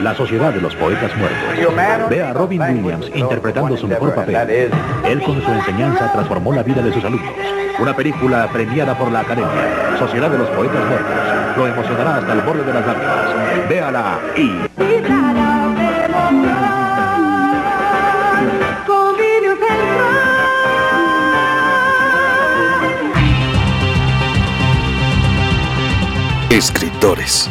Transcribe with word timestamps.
La 0.00 0.14
Sociedad 0.14 0.52
de 0.52 0.60
los 0.60 0.74
Poetas 0.76 1.10
Muertos. 1.16 2.08
Ve 2.08 2.22
a 2.22 2.32
Robin 2.32 2.62
Williams 2.62 3.10
interpretando 3.14 3.76
su 3.76 3.88
mejor 3.88 4.14
papel. 4.14 4.70
Él 5.04 5.22
con 5.22 5.42
su 5.42 5.50
enseñanza 5.50 6.12
transformó 6.12 6.52
la 6.52 6.62
vida 6.62 6.82
de 6.82 6.92
sus 6.92 7.04
alumnos. 7.04 7.32
Una 7.80 7.94
película 7.94 8.48
premiada 8.52 8.96
por 8.96 9.10
la 9.10 9.20
Academia. 9.20 9.96
Sociedad 9.98 10.30
de 10.30 10.38
los 10.38 10.48
Poetas 10.50 10.84
Muertos. 10.88 11.56
Lo 11.56 11.66
emocionará 11.66 12.16
hasta 12.16 12.32
el 12.32 12.40
borde 12.42 12.64
de 12.64 12.74
las 12.74 12.86
lágrimas. 12.86 13.68
Véala 13.68 14.18
y... 14.36 14.68
Escritores. 26.50 27.50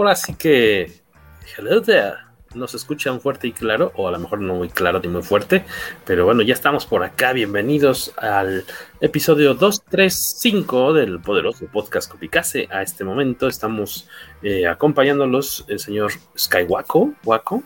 Ahora 0.00 0.16
sí 0.16 0.32
que. 0.34 1.02
Hello 1.58 1.82
there. 1.82 2.14
Nos 2.54 2.72
escuchan 2.72 3.20
fuerte 3.20 3.48
y 3.48 3.52
claro, 3.52 3.92
o 3.96 4.08
a 4.08 4.10
lo 4.10 4.18
mejor 4.18 4.40
no 4.40 4.54
muy 4.54 4.70
claro 4.70 4.98
ni 4.98 5.08
muy 5.08 5.22
fuerte, 5.22 5.66
pero 6.06 6.24
bueno, 6.24 6.40
ya 6.40 6.54
estamos 6.54 6.86
por 6.86 7.04
acá. 7.04 7.34
Bienvenidos 7.34 8.14
al 8.16 8.64
episodio 9.02 9.52
235 9.52 10.94
del 10.94 11.20
poderoso 11.20 11.66
podcast 11.66 12.10
Copicase. 12.10 12.66
A 12.70 12.80
este 12.80 13.04
momento 13.04 13.46
estamos 13.46 14.08
eh, 14.42 14.66
acompañándolos 14.66 15.66
el 15.68 15.78
señor 15.78 16.12
Skywaco. 16.34 17.12
Waco. 17.22 17.62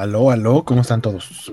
Aló, 0.00 0.30
aló, 0.30 0.64
¿cómo 0.64 0.80
están 0.80 1.02
todos? 1.02 1.52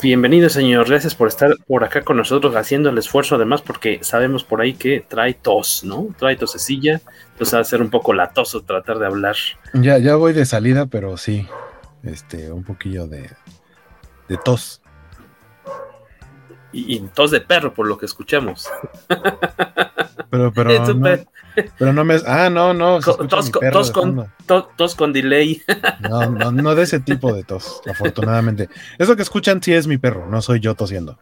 Bienvenido, 0.00 0.48
señor. 0.48 0.86
Gracias 0.86 1.16
por 1.16 1.26
estar 1.26 1.56
por 1.66 1.82
acá 1.82 2.02
con 2.02 2.16
nosotros 2.16 2.54
haciendo 2.54 2.90
el 2.90 2.98
esfuerzo, 2.98 3.34
además, 3.34 3.60
porque 3.60 3.98
sabemos 4.02 4.44
por 4.44 4.60
ahí 4.60 4.74
que 4.74 5.00
trae 5.00 5.34
tos, 5.34 5.82
¿no? 5.82 6.06
Trae 6.16 6.36
tosecilla, 6.36 7.00
entonces 7.32 7.56
va 7.56 7.60
a 7.60 7.64
ser 7.64 7.82
un 7.82 7.90
poco 7.90 8.12
latoso 8.12 8.62
tratar 8.62 9.00
de 9.00 9.06
hablar. 9.06 9.34
Ya, 9.74 9.98
ya 9.98 10.14
voy 10.14 10.32
de 10.32 10.46
salida, 10.46 10.86
pero 10.86 11.16
sí, 11.16 11.48
este, 12.04 12.52
un 12.52 12.62
poquillo 12.62 13.08
de, 13.08 13.32
de 14.28 14.36
tos. 14.44 14.80
Y, 16.70 16.94
y, 16.94 17.00
tos 17.00 17.32
de 17.32 17.40
perro, 17.40 17.74
por 17.74 17.88
lo 17.88 17.98
que 17.98 18.06
escuchamos. 18.06 18.70
Pero, 20.30 20.52
pero, 20.54 20.94
no, 20.94 21.18
pero 21.78 21.92
no 21.92 22.04
me. 22.04 22.16
Ah, 22.26 22.50
no, 22.50 22.74
no. 22.74 23.00
Tos, 23.00 23.16
tos, 23.28 23.50
con, 23.90 24.30
to, 24.46 24.70
tos, 24.76 24.94
con, 24.94 25.12
delay. 25.12 25.62
No, 26.00 26.30
no, 26.30 26.52
no 26.52 26.74
de 26.74 26.82
ese 26.82 27.00
tipo 27.00 27.32
de 27.32 27.44
tos, 27.44 27.80
afortunadamente. 27.88 28.68
Eso 28.98 29.16
que 29.16 29.22
escuchan 29.22 29.62
sí 29.62 29.74
es 29.74 29.86
mi 29.86 29.98
perro, 29.98 30.26
no 30.28 30.42
soy 30.42 30.60
yo 30.60 30.74
tosiendo. 30.74 31.18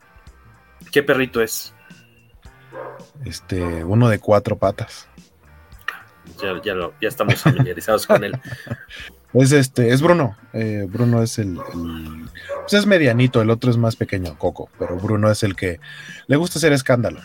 ¿Qué 0.93 1.03
perrito 1.03 1.41
es? 1.41 1.75
Este, 3.25 3.84
uno 3.84 4.09
de 4.09 4.19
cuatro 4.19 4.56
patas. 4.56 5.09
Ya, 6.43 6.61
ya, 6.62 6.75
lo, 6.75 6.93
ya 7.00 7.09
estamos 7.09 7.37
familiarizados 7.37 8.06
con 8.06 8.25
él. 8.25 8.39
Es 9.34 9.53
este, 9.53 9.91
es 9.91 10.00
Bruno. 10.00 10.34
Eh, 10.55 10.87
Bruno 10.89 11.22
es 11.22 11.39
el, 11.39 11.59
el, 11.75 12.31
pues 12.62 12.72
es 12.72 12.87
medianito, 12.87 13.43
el 13.43 13.50
otro 13.50 13.71
es 13.71 13.77
más 13.77 13.95
pequeño, 13.95 14.39
Coco, 14.39 14.71
pero 14.78 14.97
Bruno 14.97 15.31
es 15.31 15.43
el 15.43 15.55
que 15.55 15.78
le 16.27 16.37
gusta 16.37 16.59
hacer 16.59 16.72
escándalo. 16.72 17.21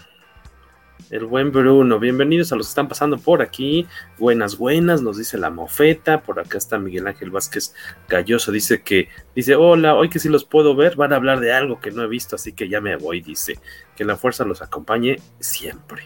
El 1.12 1.26
buen 1.26 1.52
Bruno, 1.52 2.00
bienvenidos 2.00 2.54
a 2.54 2.56
los 2.56 2.68
que 2.68 2.72
están 2.72 2.88
pasando 2.88 3.18
por 3.18 3.42
aquí. 3.42 3.86
Buenas, 4.18 4.58
buenas, 4.58 5.02
nos 5.02 5.18
dice 5.18 5.38
la 5.38 5.50
mofeta. 5.50 6.24
Por 6.24 6.40
acá 6.40 6.58
está 6.58 6.80
Miguel 6.80 7.06
Ángel 7.06 7.32
Vázquez 7.32 7.76
Galloso. 8.08 8.50
Dice 8.54 8.82
que, 8.82 9.10
dice, 9.36 9.56
hola, 9.56 9.94
hoy 9.96 10.08
que 10.08 10.20
sí 10.20 10.30
los 10.30 10.46
puedo 10.46 10.74
ver, 10.74 10.96
van 10.96 11.12
a 11.12 11.18
hablar 11.18 11.42
de 11.42 11.52
algo 11.52 11.82
que 11.82 11.92
no 11.92 12.02
he 12.02 12.08
visto, 12.08 12.38
así 12.38 12.54
que 12.54 12.70
ya 12.70 12.80
me 12.80 12.96
voy. 12.96 13.20
Dice 13.20 13.60
que 13.94 14.06
la 14.06 14.16
fuerza 14.16 14.46
los 14.46 14.62
acompañe 14.62 15.18
siempre. 15.42 16.04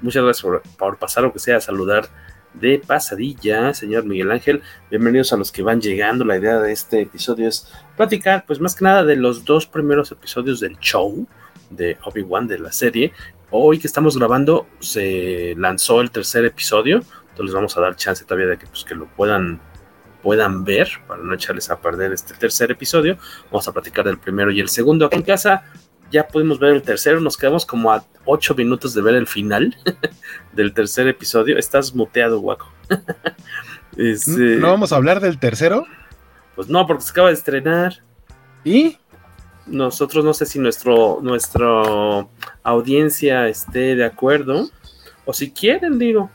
Muchas 0.00 0.24
gracias 0.24 0.42
por, 0.42 0.62
por 0.78 0.98
pasar, 0.98 1.26
o 1.26 1.34
que 1.34 1.38
sea, 1.38 1.58
a 1.58 1.60
saludar 1.60 2.08
de 2.54 2.78
pasadilla, 2.78 3.74
señor 3.74 4.06
Miguel 4.06 4.30
Ángel. 4.30 4.62
Bienvenidos 4.88 5.34
a 5.34 5.36
los 5.36 5.52
que 5.52 5.62
van 5.62 5.82
llegando. 5.82 6.24
La 6.24 6.38
idea 6.38 6.58
de 6.60 6.72
este 6.72 7.02
episodio 7.02 7.46
es 7.46 7.70
platicar, 7.94 8.46
pues 8.46 8.58
más 8.58 8.74
que 8.74 8.86
nada, 8.86 9.04
de 9.04 9.16
los 9.16 9.44
dos 9.44 9.66
primeros 9.66 10.10
episodios 10.12 10.60
del 10.60 10.78
show 10.78 11.28
de 11.68 11.98
Obi-Wan 12.04 12.48
de 12.48 12.58
la 12.58 12.72
serie. 12.72 13.12
Hoy 13.52 13.78
que 13.78 13.88
estamos 13.88 14.16
grabando 14.16 14.68
se 14.78 15.54
lanzó 15.56 16.00
el 16.00 16.12
tercer 16.12 16.44
episodio, 16.44 16.98
entonces 17.30 17.46
les 17.46 17.54
vamos 17.54 17.76
a 17.76 17.80
dar 17.80 17.96
chance 17.96 18.24
todavía 18.24 18.46
de 18.46 18.58
que, 18.58 18.66
pues, 18.66 18.84
que 18.84 18.94
lo 18.94 19.06
puedan, 19.06 19.60
puedan 20.22 20.62
ver 20.62 20.88
para 21.08 21.20
no 21.22 21.34
echarles 21.34 21.68
a 21.68 21.80
perder 21.80 22.12
este 22.12 22.34
tercer 22.34 22.70
episodio. 22.70 23.18
Vamos 23.50 23.66
a 23.66 23.72
platicar 23.72 24.04
del 24.04 24.18
primero 24.18 24.52
y 24.52 24.60
el 24.60 24.68
segundo 24.68 25.06
aquí 25.06 25.16
en 25.16 25.22
casa. 25.22 25.64
Ya 26.12 26.28
pudimos 26.28 26.58
ver 26.60 26.74
el 26.74 26.82
tercero, 26.82 27.20
nos 27.20 27.36
quedamos 27.36 27.66
como 27.66 27.92
a 27.92 28.04
ocho 28.24 28.54
minutos 28.54 28.94
de 28.94 29.02
ver 29.02 29.16
el 29.16 29.26
final 29.26 29.76
del 30.52 30.72
tercer 30.72 31.08
episodio. 31.08 31.58
Estás 31.58 31.94
muteado, 31.94 32.38
guaco. 32.38 32.72
este... 33.96 34.56
¿No 34.56 34.68
vamos 34.68 34.92
a 34.92 34.96
hablar 34.96 35.20
del 35.20 35.38
tercero? 35.38 35.86
Pues 36.54 36.68
no, 36.68 36.86
porque 36.86 37.02
se 37.02 37.10
acaba 37.10 37.28
de 37.28 37.34
estrenar. 37.34 38.02
¿Y? 38.64 38.96
Nosotros 39.66 40.24
no 40.24 40.34
sé 40.34 40.46
si 40.46 40.58
nuestro 40.58 41.20
nuestra 41.22 42.26
audiencia 42.62 43.48
esté 43.48 43.94
de 43.96 44.04
acuerdo 44.04 44.68
o 45.24 45.32
si 45.32 45.50
quieren 45.50 45.98
digo 45.98 46.30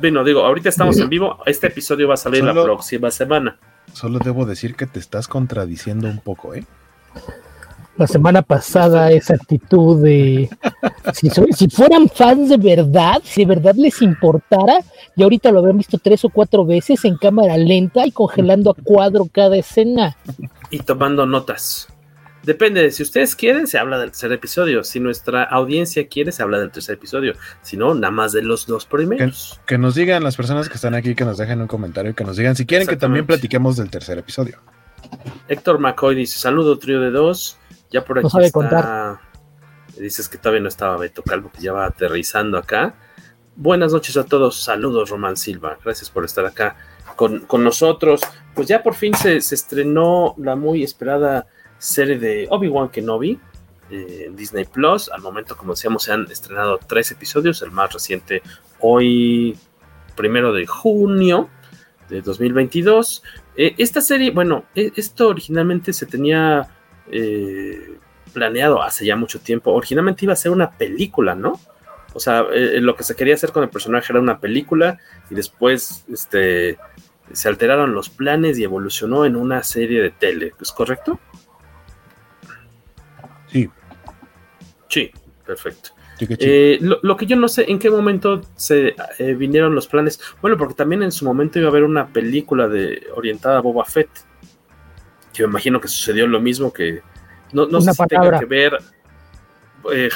bueno 0.00 0.24
digo 0.24 0.44
ahorita 0.44 0.68
estamos 0.68 0.98
en 0.98 1.08
vivo 1.08 1.38
este 1.46 1.66
episodio 1.68 2.08
va 2.08 2.14
a 2.14 2.18
salir 2.18 2.40
solo, 2.40 2.54
la 2.54 2.62
próxima 2.64 3.10
semana 3.10 3.58
solo 3.92 4.18
debo 4.18 4.46
decir 4.46 4.74
que 4.74 4.86
te 4.86 4.98
estás 4.98 5.28
contradiciendo 5.28 6.08
un 6.08 6.20
poco 6.20 6.54
eh 6.54 6.64
la 7.96 8.06
semana 8.06 8.42
pasada 8.42 9.10
esa 9.12 9.34
actitud 9.34 10.02
de 10.02 10.50
si, 11.12 11.30
si, 11.30 11.68
fueran 11.68 12.08
fans 12.08 12.48
de 12.48 12.56
verdad, 12.56 13.22
si 13.22 13.42
de 13.44 13.54
verdad 13.54 13.74
les 13.76 14.02
importara, 14.02 14.78
y 15.16 15.22
ahorita 15.22 15.52
lo 15.52 15.60
habrían 15.60 15.78
visto 15.78 15.98
tres 15.98 16.24
o 16.24 16.28
cuatro 16.28 16.64
veces 16.64 17.04
en 17.04 17.16
cámara 17.16 17.56
lenta 17.56 18.06
y 18.06 18.10
congelando 18.10 18.70
a 18.70 18.74
cuadro 18.74 19.28
cada 19.30 19.56
escena. 19.56 20.16
Y 20.70 20.80
tomando 20.80 21.24
notas. 21.24 21.88
Depende, 22.44 22.90
si 22.90 23.02
ustedes 23.02 23.34
quieren, 23.34 23.66
se 23.66 23.78
habla 23.78 23.98
del 23.98 24.10
tercer 24.10 24.30
episodio. 24.32 24.84
Si 24.84 25.00
nuestra 25.00 25.44
audiencia 25.44 26.06
quiere, 26.08 26.30
se 26.30 26.42
habla 26.42 26.58
del 26.58 26.70
tercer 26.70 26.96
episodio. 26.96 27.34
Si 27.62 27.76
no, 27.76 27.94
nada 27.94 28.10
más 28.10 28.32
de 28.32 28.42
los 28.42 28.66
dos 28.66 28.84
primeros. 28.84 29.58
Que, 29.60 29.74
que 29.74 29.78
nos 29.78 29.94
digan 29.94 30.22
las 30.22 30.36
personas 30.36 30.68
que 30.68 30.74
están 30.74 30.94
aquí, 30.94 31.14
que 31.14 31.24
nos 31.24 31.38
dejen 31.38 31.62
un 31.62 31.66
comentario 31.66 32.10
y 32.10 32.14
que 32.14 32.24
nos 32.24 32.36
digan 32.36 32.54
si 32.54 32.66
quieren 32.66 32.86
que 32.86 32.96
también 32.96 33.26
platiquemos 33.26 33.76
del 33.76 33.90
tercer 33.90 34.18
episodio. 34.18 34.60
Héctor 35.48 35.78
McCoy 35.78 36.14
dice: 36.14 36.38
Saludo, 36.38 36.78
trío 36.78 37.00
de 37.00 37.10
dos. 37.10 37.58
Ya 37.90 38.04
por 38.04 38.18
aquí 38.18 38.24
no 38.24 38.30
sabe 38.30 38.46
está. 38.46 38.58
Contar. 38.58 39.18
Dices 39.98 40.28
que 40.28 40.36
todavía 40.36 40.60
no 40.60 40.68
estaba 40.68 40.96
Beto 40.98 41.22
Calvo, 41.22 41.50
que 41.50 41.62
ya 41.62 41.72
va 41.72 41.86
aterrizando 41.86 42.58
acá. 42.58 42.94
Buenas 43.56 43.92
noches 43.92 44.16
a 44.16 44.24
todos. 44.24 44.62
Saludos, 44.62 45.08
Román 45.08 45.36
Silva. 45.36 45.78
Gracias 45.82 46.10
por 46.10 46.24
estar 46.24 46.44
acá 46.44 46.76
con, 47.16 47.40
con 47.46 47.64
nosotros. 47.64 48.20
Pues 48.54 48.68
ya 48.68 48.82
por 48.82 48.94
fin 48.94 49.14
se, 49.14 49.40
se 49.40 49.54
estrenó 49.54 50.34
la 50.36 50.56
muy 50.56 50.82
esperada 50.82 51.46
serie 51.84 52.18
de 52.18 52.46
Obi-Wan 52.50 52.88
Kenobi 52.88 53.38
eh, 53.90 54.30
Disney 54.34 54.64
Plus. 54.64 55.10
Al 55.10 55.22
momento, 55.22 55.56
como 55.56 55.74
decíamos, 55.74 56.04
se 56.04 56.12
han 56.12 56.30
estrenado 56.30 56.78
tres 56.86 57.10
episodios. 57.10 57.62
El 57.62 57.70
más 57.70 57.92
reciente 57.92 58.42
hoy, 58.80 59.56
primero 60.16 60.52
de 60.52 60.66
junio 60.66 61.48
de 62.08 62.20
2022. 62.20 63.22
Eh, 63.56 63.74
esta 63.78 64.00
serie, 64.00 64.30
bueno, 64.30 64.64
esto 64.74 65.28
originalmente 65.28 65.92
se 65.92 66.06
tenía 66.06 66.68
eh, 67.10 67.98
planeado 68.32 68.82
hace 68.82 69.06
ya 69.06 69.16
mucho 69.16 69.40
tiempo. 69.40 69.72
Originalmente 69.72 70.24
iba 70.24 70.32
a 70.32 70.36
ser 70.36 70.52
una 70.52 70.70
película, 70.70 71.34
¿no? 71.34 71.60
O 72.14 72.20
sea, 72.20 72.46
eh, 72.52 72.80
lo 72.80 72.94
que 72.96 73.04
se 73.04 73.16
quería 73.16 73.34
hacer 73.34 73.52
con 73.52 73.62
el 73.62 73.70
personaje 73.70 74.12
era 74.12 74.20
una 74.20 74.38
película 74.38 74.98
y 75.30 75.34
después 75.34 76.04
este, 76.12 76.78
se 77.32 77.48
alteraron 77.48 77.92
los 77.92 78.08
planes 78.08 78.58
y 78.58 78.64
evolucionó 78.64 79.24
en 79.24 79.36
una 79.36 79.62
serie 79.62 80.00
de 80.00 80.10
tele, 80.10 80.54
¿es 80.60 80.70
correcto? 80.70 81.18
Sí. 83.54 83.70
Sí, 84.88 85.10
perfecto. 85.46 85.90
Eh, 86.18 86.78
lo, 86.80 87.16
que 87.16 87.26
yo 87.26 87.36
no 87.36 87.48
sé, 87.48 87.70
¿en 87.70 87.78
qué 87.78 87.90
momento 87.90 88.42
se 88.56 88.94
eh, 89.18 89.34
vinieron 89.34 89.74
los 89.74 89.86
planes? 89.86 90.20
Bueno, 90.40 90.56
porque 90.56 90.74
también 90.74 91.02
en 91.02 91.12
su 91.12 91.24
momento 91.24 91.58
iba 91.58 91.68
a 91.68 91.70
haber 91.70 91.84
una 91.84 92.08
película 92.08 92.68
de 92.68 93.06
orientada 93.14 93.58
a 93.58 93.60
Boba 93.60 93.84
Fett. 93.84 94.08
Yo 95.32 95.46
me 95.46 95.52
imagino 95.52 95.80
que 95.80 95.88
sucedió 95.88 96.26
lo 96.26 96.40
mismo 96.40 96.72
que... 96.72 97.02
No, 97.52 97.66
no 97.66 97.80
sé 97.80 97.92
si 97.92 98.06
tenga 98.06 98.40
que 98.40 98.46
ver 98.46 98.78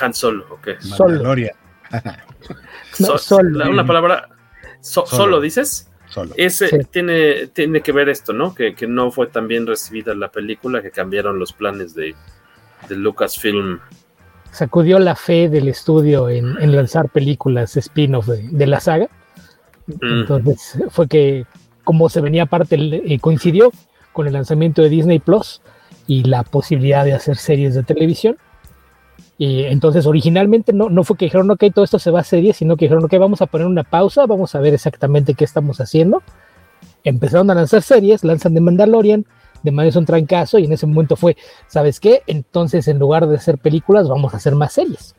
Han 0.01 0.15
Solo, 0.15 0.47
ok. 0.51 0.81
Solo. 0.81 1.31
Una 3.71 3.87
palabra. 3.87 4.29
solo. 4.81 5.41
dices? 5.41 5.89
Solo. 6.09 6.33
Ese 6.37 6.85
tiene, 6.91 7.47
tiene 7.49 7.83
que 7.83 7.93
ver 7.93 8.09
esto, 8.09 8.33
¿no? 8.33 8.55
Que, 8.55 8.75
no 8.89 9.13
fue 9.13 9.29
tan 9.29 9.47
bien 9.47 9.67
recibida 9.67 10.15
la 10.15 10.31
película, 10.31 10.83
que 10.83 10.91
cambiaron 10.91 11.39
los 11.39 11.53
planes 11.53 11.95
de, 11.95 12.15
de 12.89 12.97
Lucasfilm. 12.97 13.81
Sacudió 14.51 14.99
la 14.99 15.15
fe 15.15 15.49
del 15.49 15.69
estudio 15.69 16.29
en, 16.29 16.75
lanzar 16.75 17.11
películas 17.11 17.77
spin-off 17.77 18.27
de, 18.29 18.67
la 18.67 18.81
saga. 18.81 19.09
Mm. 19.87 20.21
Entonces 20.21 20.83
fue 20.91 21.07
que, 21.09 21.47
como 21.85 22.09
se 22.09 22.21
venía 22.21 22.45
aparte, 22.45 22.77
eh, 22.77 23.19
coincidió 23.21 23.71
con 24.13 24.27
el 24.27 24.33
lanzamiento 24.33 24.83
de 24.83 24.89
Disney 24.89 25.19
Plus 25.19 25.61
y 26.07 26.25
la 26.25 26.43
posibilidad 26.43 27.05
de 27.05 27.13
hacer 27.13 27.37
series 27.37 27.75
de 27.75 27.83
televisión 27.83 28.37
y 29.39 29.63
entonces 29.63 30.05
originalmente 30.07 30.73
no, 30.73 30.91
no 30.91 31.05
fue 31.05 31.17
que 31.17 31.27
dijeron, 31.27 31.49
ok, 31.53 31.65
todo 31.73 31.85
esto 31.85 32.01
se 32.01 32.11
va 32.11 32.21
a 32.21 32.25
serie, 32.25 32.53
sino 32.53 32.77
que 32.77 32.87
dijeron, 32.87 33.05
ok, 33.05 33.15
vamos 33.19 33.41
a 33.41 33.47
poner 33.47 33.69
una 33.69 33.85
pausa, 33.85 34.27
vamos 34.27 34.57
a 34.57 34.61
ver 34.61 34.75
exactamente 34.75 35.35
qué 35.35 35.45
estamos 35.45 35.81
haciendo. 35.81 36.25
Empezaron 37.05 37.49
a 37.51 37.55
lanzar 37.55 37.83
series, 37.83 38.25
lanzan 38.25 38.55
The 38.55 38.61
Mandalorian, 38.61 39.27
de 39.63 39.71
manera 39.71 39.99
un 39.99 40.07
trancazo 40.07 40.59
y 40.59 40.65
en 40.65 40.73
ese 40.73 40.87
momento 40.87 41.17
fue, 41.17 41.37
¿sabes 41.67 42.01
qué? 42.01 42.23
Entonces 42.27 42.89
en 42.89 42.99
lugar 42.99 43.27
de 43.27 43.37
hacer 43.37 43.59
películas, 43.59 44.09
vamos 44.09 44.35
a 44.35 44.39
hacer 44.39 44.55
más 44.55 44.73
series. 44.73 45.15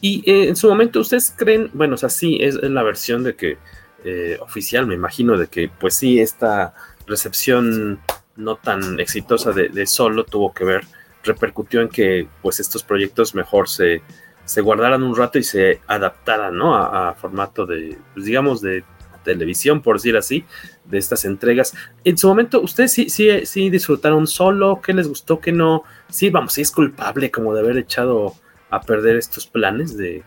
Y 0.00 0.22
eh, 0.30 0.48
en 0.48 0.56
su 0.56 0.68
momento, 0.68 1.00
¿ustedes 1.00 1.32
creen, 1.34 1.70
bueno, 1.72 1.94
o 1.94 1.96
sea, 1.96 2.10
sí, 2.10 2.36
es, 2.40 2.56
la 2.56 2.82
versión 2.82 3.24
de 3.24 3.36
que, 3.36 3.56
eh, 4.04 4.36
oficial, 4.42 4.86
me 4.86 4.94
imagino, 4.94 5.38
de 5.38 5.46
que, 5.46 5.70
pues 5.80 5.94
sí, 5.94 6.20
esta 6.20 6.74
recepción 7.06 8.00
no 8.36 8.56
tan 8.56 9.00
exitosa 9.00 9.52
de, 9.52 9.86
solo 9.86 10.24
tuvo 10.24 10.52
que 10.52 10.64
ver 10.64 10.84
repercutió 11.22 11.80
en 11.80 11.88
que 11.88 12.28
pues 12.42 12.60
estos 12.60 12.82
proyectos 12.82 13.34
mejor 13.34 13.66
se, 13.66 14.02
se 14.44 14.60
guardaran 14.60 15.02
un 15.02 15.16
rato 15.16 15.38
y 15.38 15.42
se 15.42 15.80
adaptaran 15.86 16.54
¿no? 16.54 16.76
a, 16.76 17.14
formato 17.14 17.64
de, 17.64 17.96
pues, 18.12 18.26
digamos, 18.26 18.60
de 18.60 18.84
televisión, 19.24 19.82
por 19.82 19.96
decir 19.96 20.16
así, 20.16 20.44
de 20.84 20.98
estas 20.98 21.24
entregas. 21.24 21.74
En 22.04 22.16
su 22.16 22.28
momento, 22.28 22.60
¿ustedes 22.60 22.92
sí, 22.92 23.10
sí, 23.10 23.28
sí 23.44 23.70
disfrutaron 23.70 24.26
solo? 24.26 24.80
¿Qué 24.80 24.92
les 24.92 25.08
gustó? 25.08 25.40
¿Qué 25.40 25.50
no? 25.50 25.82
Sí, 26.08 26.30
vamos, 26.30 26.52
sí 26.52 26.60
es 26.60 26.70
culpable 26.70 27.30
como 27.30 27.52
de 27.54 27.60
haber 27.60 27.78
echado 27.78 28.34
a 28.70 28.80
perder 28.80 29.16
estos 29.16 29.46
planes 29.46 29.96
de, 29.96 30.22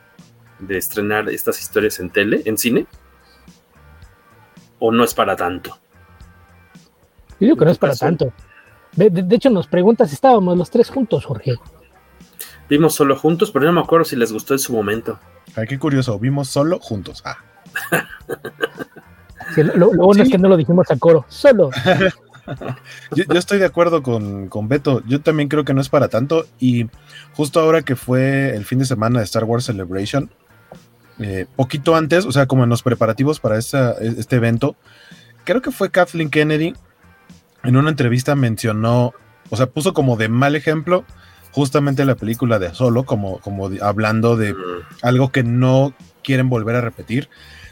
de 0.59 0.77
estrenar 0.77 1.29
estas 1.29 1.61
historias 1.61 1.99
en 1.99 2.09
tele, 2.09 2.41
en 2.45 2.57
cine. 2.57 2.88
¿O 4.79 4.91
no 4.91 5.03
es 5.03 5.13
para 5.13 5.35
tanto? 5.35 5.77
Yo 7.39 7.45
digo 7.45 7.57
que 7.57 7.65
no 7.65 7.71
es 7.71 7.77
para 7.77 7.95
tanto. 7.95 8.33
De, 8.95 9.35
hecho, 9.35 9.49
nos 9.51 9.67
preguntas 9.67 10.09
si 10.09 10.15
estábamos 10.15 10.57
los 10.57 10.71
tres 10.71 10.89
juntos, 10.89 11.25
Jorge. 11.25 11.55
Vimos 12.67 12.95
solo 12.95 13.15
juntos, 13.15 13.51
pero 13.51 13.65
no 13.65 13.73
me 13.73 13.81
acuerdo 13.81 14.05
si 14.05 14.15
les 14.15 14.33
gustó 14.33 14.53
en 14.53 14.59
su 14.59 14.73
momento. 14.73 15.19
Ay, 15.55 15.67
qué 15.67 15.77
curioso, 15.77 16.17
vimos 16.19 16.49
solo 16.49 16.79
juntos. 16.79 17.23
Ah. 17.23 17.38
lo, 19.63 19.92
bueno 19.92 20.24
es 20.24 20.30
que 20.30 20.38
no 20.38 20.50
lo 20.50 20.57
dijimos 20.57 20.89
a 20.89 20.98
coro, 20.98 21.25
solo. 21.27 21.69
yo, 23.15 23.25
estoy 23.33 23.59
de 23.59 23.65
acuerdo 23.65 24.04
con, 24.04 24.48
con, 24.48 24.68
Beto. 24.68 25.04
Yo 25.07 25.21
también 25.21 25.50
creo 25.50 25.65
que 25.65 25.74
no 25.74 25.81
es 25.81 25.89
para 25.89 26.07
tanto. 26.07 26.45
Y 26.59 26.88
justo 27.33 27.59
ahora 27.59 27.81
que 27.81 27.95
fue 27.95 28.56
el 28.56 28.65
fin 28.65 28.80
de 28.80 28.86
semana 28.86 29.19
de 29.19 29.25
Star 29.25 29.44
Wars 29.44 29.65
Celebration, 29.65 30.30
eh, 31.19 31.45
poquito 31.56 31.95
antes, 31.95 32.25
o 32.25 32.31
sea, 32.31 32.45
como 32.45 32.63
en 32.63 32.69
los 32.69 32.83
preparativos 32.83 33.39
para 33.39 33.57
este 33.57 34.36
evento, 34.36 34.75
creo 35.44 35.62
que 35.62 35.71
fue 35.71 35.89
Kathleen 35.89 36.30
Kennedy 36.30 36.74
en 37.63 37.75
una 37.75 37.89
entrevista 37.89 38.36
mencionó, 38.36 39.13
o 39.50 39.57
sea, 39.57 39.68
puso 39.68 39.94
como 39.94 40.15
de 40.15 40.30
mal 40.30 40.56
ejemplo 40.56 41.06
justamente 41.51 42.06
la 42.06 42.15
película 42.15 42.59
de 42.59 42.74
Solo, 42.74 43.04
como, 43.04 43.39
como 43.39 43.69
hablando 43.81 44.38
de 44.38 44.56
algo 45.01 45.31
que 45.31 45.44
no 45.44 45.94
quieren 46.24 46.50
volver 46.50 46.75
a 46.75 46.81
repetir, 46.81 47.30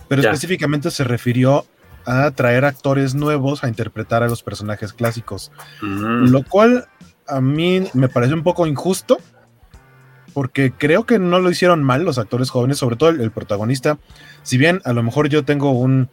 pero 0.08 0.22
específicamente 0.22 0.92
se 0.92 1.04
refirió 1.04 1.66
a 2.06 2.32
traer 2.32 2.66
actores 2.66 3.16
nuevos 3.16 3.64
a 3.64 3.68
interpretar 3.68 4.24
a 4.24 4.28
los 4.28 4.44
personajes 4.44 4.94
clásicos, 4.94 5.52
lo 5.82 6.44
cual 6.44 6.88
a 7.28 7.42
mí 7.42 7.88
me 7.94 8.10
parece 8.10 8.34
un 8.34 8.44
poco 8.44 8.68
injusto, 8.68 9.18
porque 10.34 10.72
creo 10.72 11.06
que 11.06 11.18
no 11.18 11.40
lo 11.40 11.50
hicieron 11.50 11.84
mal 11.84 12.04
los 12.04 12.18
actores 12.18 12.50
jóvenes, 12.50 12.78
sobre 12.78 12.96
todo 12.96 13.10
el, 13.10 13.32
protagonista, 13.32 13.98
si 14.44 14.58
bien 14.58 14.82
a 14.86 14.94
lo 14.94 15.02
mejor 15.02 15.30
yo 15.30 15.46
tengo 15.46 15.72
un, 15.72 16.10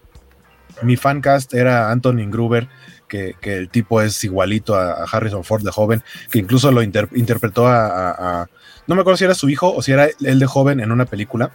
mi 0.82 0.96
fancast 0.96 1.52
era 1.54 1.90
Anthony 1.90 2.28
Gruber, 2.30 2.68
que, 3.08 3.36
el 3.42 3.68
tipo 3.68 4.00
es 4.00 4.22
igualito 4.24 4.74
a, 4.74 5.04
Harrison 5.04 5.44
Ford 5.44 5.62
de 5.62 5.70
joven, 5.70 6.02
que 6.30 6.38
incluso 6.38 6.70
lo 6.70 6.82
interpretó 6.82 7.66
a, 7.66 8.48
No 8.86 8.94
me 8.94 9.02
acuerdo 9.02 9.18
si 9.18 9.24
era 9.24 9.34
su 9.34 9.50
hijo 9.50 9.74
o 9.74 9.82
si 9.82 9.92
era 9.92 10.06
él 10.06 10.38
de 10.38 10.46
joven 10.46 10.80
en 10.80 10.92
una 10.92 11.04
película, 11.04 11.50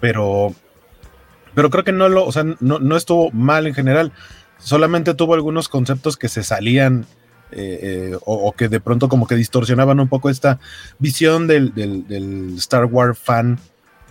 pero. 0.00 0.54
Pero 1.54 1.70
creo 1.70 1.84
que 1.84 1.92
no 1.92 2.08
lo. 2.08 2.24
O 2.24 2.32
sea, 2.32 2.44
no, 2.60 2.96
estuvo 2.96 3.30
mal 3.32 3.66
en 3.66 3.74
general. 3.74 4.12
Solamente 4.58 5.14
tuvo 5.14 5.34
algunos 5.34 5.68
conceptos 5.68 6.16
que 6.16 6.28
se 6.28 6.42
salían. 6.42 7.06
Eh, 7.52 8.12
eh, 8.12 8.18
o, 8.26 8.52
que 8.52 8.68
de 8.68 8.78
pronto 8.78 9.08
como 9.08 9.26
que 9.26 9.34
distorsionaban 9.34 9.98
un 9.98 10.06
poco 10.06 10.30
esta 10.30 10.60
visión 11.00 11.48
del, 11.48 11.72
Star 12.58 12.84
Wars 12.84 13.18
fan 13.18 13.58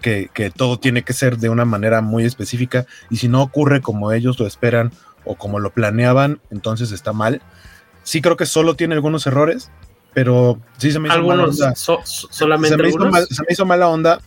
que, 0.01 0.29
que, 0.33 0.49
todo 0.49 0.77
tiene 0.77 1.03
que 1.03 1.13
ser 1.13 1.37
de 1.37 1.47
una 1.47 1.63
manera 1.63 2.01
muy 2.01 2.25
específica 2.25 2.85
y 3.09 3.15
si 3.15 3.29
no 3.29 3.41
ocurre 3.41 3.79
como 3.79 4.11
ellos 4.11 4.37
lo 4.41 4.45
esperan 4.45 4.91
o 5.23 5.35
como 5.35 5.59
lo 5.59 5.71
planeaban, 5.71 6.41
entonces 6.49 6.91
está 6.91 7.13
mal. 7.13 7.41
Sí 8.03 8.21
creo 8.21 8.35
que 8.35 8.45
solo 8.45 8.75
tiene 8.75 8.95
algunos 8.95 9.27
errores, 9.27 9.71
pero 10.13 10.59
sí 10.77 10.91
se 10.91 10.99
me 10.99 11.09
hizo 11.09 11.21
mala 11.21 11.43
onda. 11.43 11.75
solamente 11.75 12.77
se 12.77 13.41
me, 13.43 13.47
hizo 13.49 13.65
mala 13.65 13.87
onda 13.87 14.19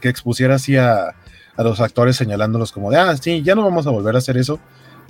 que 0.00 0.08
expusiera 0.08 0.56
así 0.56 0.76
a, 0.76 1.14
los 1.62 1.80
actores 1.80 2.16
señalándolos 2.16 2.72
como 2.72 2.90
de, 2.90 2.98
ah, 2.98 3.16
sí, 3.16 3.42
ya 3.42 3.54
no 3.54 3.64
vamos 3.64 3.86
a 3.86 3.90
volver 3.90 4.14
a 4.14 4.18
hacer 4.18 4.36
eso 4.36 4.60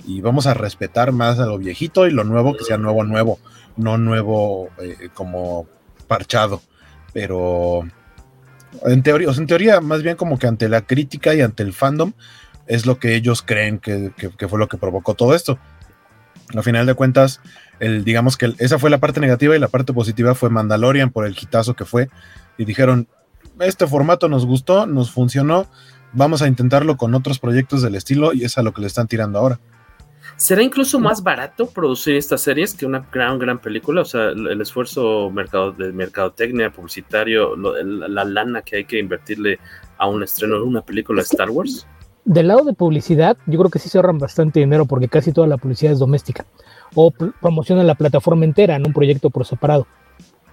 y 0.05 0.21
vamos 0.21 0.47
a 0.47 0.53
respetar 0.53 1.11
más 1.11 1.39
a 1.39 1.45
lo 1.45 1.57
viejito 1.57 2.07
y 2.07 2.11
lo 2.11 2.23
nuevo 2.23 2.55
que 2.55 2.63
sea 2.63 2.77
nuevo, 2.77 3.03
nuevo, 3.03 3.39
no 3.77 3.97
nuevo 3.97 4.69
eh, 4.81 5.09
como 5.13 5.67
parchado. 6.07 6.61
Pero 7.13 7.83
en 8.83 9.03
teoría, 9.03 9.29
o 9.29 9.33
sea, 9.33 9.41
en 9.41 9.47
teoría, 9.47 9.81
más 9.81 10.03
bien 10.03 10.15
como 10.15 10.37
que 10.37 10.47
ante 10.47 10.69
la 10.69 10.81
crítica 10.81 11.33
y 11.33 11.41
ante 11.41 11.63
el 11.63 11.73
fandom, 11.73 12.13
es 12.67 12.85
lo 12.85 12.99
que 12.99 13.15
ellos 13.15 13.41
creen 13.41 13.79
que, 13.79 14.11
fue 14.47 14.59
lo 14.59 14.67
que 14.67 14.77
provocó 14.77 15.15
todo 15.15 15.33
esto. 15.33 15.59
Al 16.55 16.63
final 16.63 16.85
de 16.85 16.93
cuentas, 16.93 17.41
el, 17.79 18.03
digamos 18.03 18.37
que 18.37 18.53
esa 18.59 18.79
fue 18.79 18.89
la 18.89 18.99
parte 18.99 19.19
negativa 19.19 19.55
y 19.55 19.59
la 19.59 19.67
parte 19.67 19.93
positiva 19.93 20.35
fue 20.35 20.49
Mandalorian 20.49 21.11
por 21.11 21.25
el 21.25 21.35
quitazo 21.35 21.75
que 21.75 21.85
fue. 21.85 22.09
Y 22.57 22.65
dijeron, 22.65 23.07
este 23.59 23.87
formato 23.87 24.29
nos 24.29 24.45
gustó, 24.45 24.85
nos 24.85 25.11
funcionó, 25.11 25.67
vamos 26.13 26.41
a 26.41 26.47
intentarlo 26.47 26.97
con 26.97 27.13
otros 27.15 27.39
proyectos 27.39 27.81
del 27.81 27.95
estilo 27.95 28.33
y 28.33 28.43
es 28.43 28.57
a 28.57 28.63
lo 28.63 28.73
que 28.73 28.81
le 28.81 28.87
están 28.87 29.07
tirando 29.07 29.39
ahora. 29.39 29.59
¿Será 30.37 30.63
incluso 30.63 30.99
más 30.99 31.21
barato 31.21 31.69
producir 31.69 32.15
estas 32.15 32.41
series 32.41 32.73
que 32.73 32.85
una 32.85 33.05
gran, 33.11 33.39
gran 33.39 33.59
película? 33.59 34.01
O 34.01 34.05
sea, 34.05 34.29
el 34.29 34.61
esfuerzo 34.61 35.29
mercado, 35.29 35.73
de 35.73 35.91
mercadotecnia, 35.91 36.71
publicitario, 36.71 37.55
la 37.57 38.23
lana 38.23 38.61
que 38.61 38.77
hay 38.77 38.85
que 38.85 38.99
invertirle 38.99 39.59
a 39.97 40.07
un 40.07 40.23
estreno 40.23 40.55
de 40.55 40.61
una 40.61 40.81
película 40.81 41.21
de 41.21 41.25
Star 41.25 41.49
Wars 41.49 41.85
del 42.29 42.47
lado 42.47 42.63
de 42.63 42.73
publicidad, 42.73 43.37
yo 43.47 43.57
creo 43.57 43.71
que 43.71 43.79
sí 43.79 43.89
se 43.89 43.97
ahorran 43.97 44.19
bastante 44.19 44.59
dinero 44.59 44.85
porque 44.85 45.07
casi 45.07 45.31
toda 45.31 45.47
la 45.47 45.57
publicidad 45.57 45.93
es 45.93 45.99
doméstica. 45.99 46.45
O 46.93 47.09
promocionan 47.11 47.87
la 47.87 47.95
plataforma 47.95 48.45
entera 48.45 48.75
en 48.75 48.85
un 48.85 48.93
proyecto 48.93 49.31
por 49.31 49.47
separado. 49.47 49.87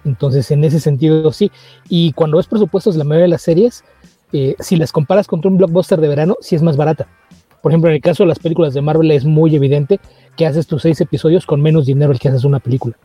Entonces, 0.03 0.49
en 0.49 0.63
ese 0.63 0.79
sentido, 0.79 1.31
sí. 1.31 1.51
Y 1.87 2.13
cuando 2.13 2.37
ves 2.37 2.47
presupuestos 2.47 2.95
de 2.95 2.99
la 2.99 3.03
mayoría 3.03 3.25
de 3.25 3.29
las 3.29 3.43
series, 3.43 3.83
eh, 4.33 4.55
si 4.59 4.75
las 4.75 4.91
comparas 4.91 5.27
contra 5.27 5.49
un 5.49 5.57
blockbuster 5.57 6.01
de 6.01 6.07
verano, 6.07 6.35
sí 6.41 6.55
es 6.55 6.61
más 6.61 6.77
barata. 6.77 7.07
Por 7.61 7.71
ejemplo, 7.71 7.89
en 7.89 7.95
el 7.95 8.01
caso 8.01 8.23
de 8.23 8.27
las 8.27 8.39
películas 8.39 8.73
de 8.73 8.81
Marvel 8.81 9.11
es 9.11 9.25
muy 9.25 9.55
evidente 9.55 9.99
que 10.35 10.45
haces 10.45 10.67
tus 10.67 10.83
seis 10.83 11.01
episodios 11.01 11.45
con 11.45 11.61
menos 11.61 11.85
dinero 11.85 12.11
el 12.11 12.19
que 12.19 12.29
haces 12.29 12.43
una 12.43 12.59
película. 12.59 12.95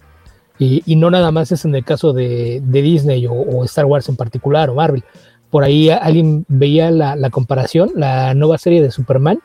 Y, 0.59 0.95
no 0.95 1.11
nada 1.11 1.33
más 1.33 1.51
es 1.51 1.65
en 1.65 1.75
el 1.75 1.85
caso 1.85 2.13
de, 2.13 2.63
Disney 2.65 3.27
o, 3.29 3.65
Star 3.65 3.87
Wars 3.87 4.09
en 4.09 4.15
particular 4.15 4.71
o 4.71 4.75
Marvel. 4.77 5.03
Por 5.51 5.65
ahí 5.65 5.91
alguien 5.91 6.45
veía 6.47 6.93
la, 6.93 7.31
comparación, 7.31 7.91
la 7.97 8.33
nueva 8.35 8.59
serie 8.59 8.81
de 8.81 8.93
Superman, 8.93 9.41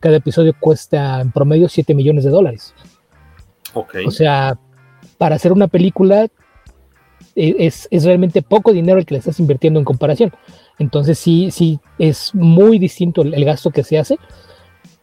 cada 0.00 0.16
episodio 0.16 0.54
cuesta 0.58 1.22
en 1.22 1.32
promedio 1.32 1.68
7 1.68 1.94
millones 1.94 2.24
de 2.24 2.30
dólares. 2.30 2.74
O 3.74 4.10
sea, 4.10 4.58
para 5.16 5.36
hacer 5.36 5.52
una 5.52 5.68
película 5.68 6.26
e, 7.34 7.56
es, 7.58 7.88
es, 7.90 8.04
realmente 8.04 8.42
poco 8.42 8.72
dinero 8.72 8.98
el 8.98 9.06
que 9.06 9.14
le 9.14 9.20
estás 9.20 9.40
invirtiendo 9.40 9.78
en 9.78 9.84
comparación. 9.84 10.32
Entonces 10.78 11.18
sí, 11.18 11.50
sí, 11.50 11.80
es 11.98 12.34
muy 12.34 12.78
distinto 12.78 13.22
el, 13.22 13.44
gasto 13.44 13.70
que 13.70 13.82
se 13.82 13.98
hace 13.98 14.18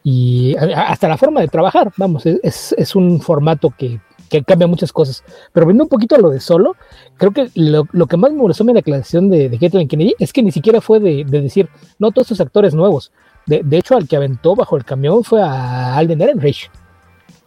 y 0.02 0.56
hasta 0.56 1.08
la 1.08 1.18
forma 1.18 1.40
de 1.40 1.48
trabajar, 1.48 1.92
vamos, 1.96 2.24
es, 2.24 2.74
es 2.78 2.94
un 2.94 3.20
formato 3.20 3.74
que, 3.76 4.00
que, 4.30 4.42
cambia 4.42 4.66
muchas 4.66 4.92
cosas. 4.92 5.22
Pero 5.52 5.66
viendo 5.66 5.84
un 5.84 5.90
poquito 5.90 6.14
a 6.14 6.18
lo 6.18 6.30
de 6.30 6.40
solo, 6.40 6.76
creo 7.16 7.32
que 7.32 7.50
lo, 7.54 7.86
lo 7.92 8.06
que 8.06 8.16
más 8.16 8.30
me 8.30 8.38
molestó 8.38 8.62
en 8.62 8.68
la 8.68 8.72
declaración 8.74 9.28
de, 9.28 9.48
de 9.48 9.58
Kennedy 9.58 10.14
es 10.18 10.32
que 10.32 10.42
ni 10.42 10.52
siquiera 10.52 10.80
fue 10.80 11.00
de, 11.00 11.24
de 11.24 11.40
decir, 11.40 11.68
no, 11.98 12.12
todos 12.12 12.26
estos 12.26 12.40
actores 12.40 12.74
nuevos. 12.74 13.12
De, 13.46 13.62
de, 13.64 13.78
hecho, 13.78 13.96
al 13.96 14.08
que 14.08 14.16
aventó 14.16 14.56
bajo 14.56 14.76
el 14.76 14.84
camión 14.84 15.22
fue 15.24 15.42
Alden 15.42 16.20
Ehrenreich 16.20 16.70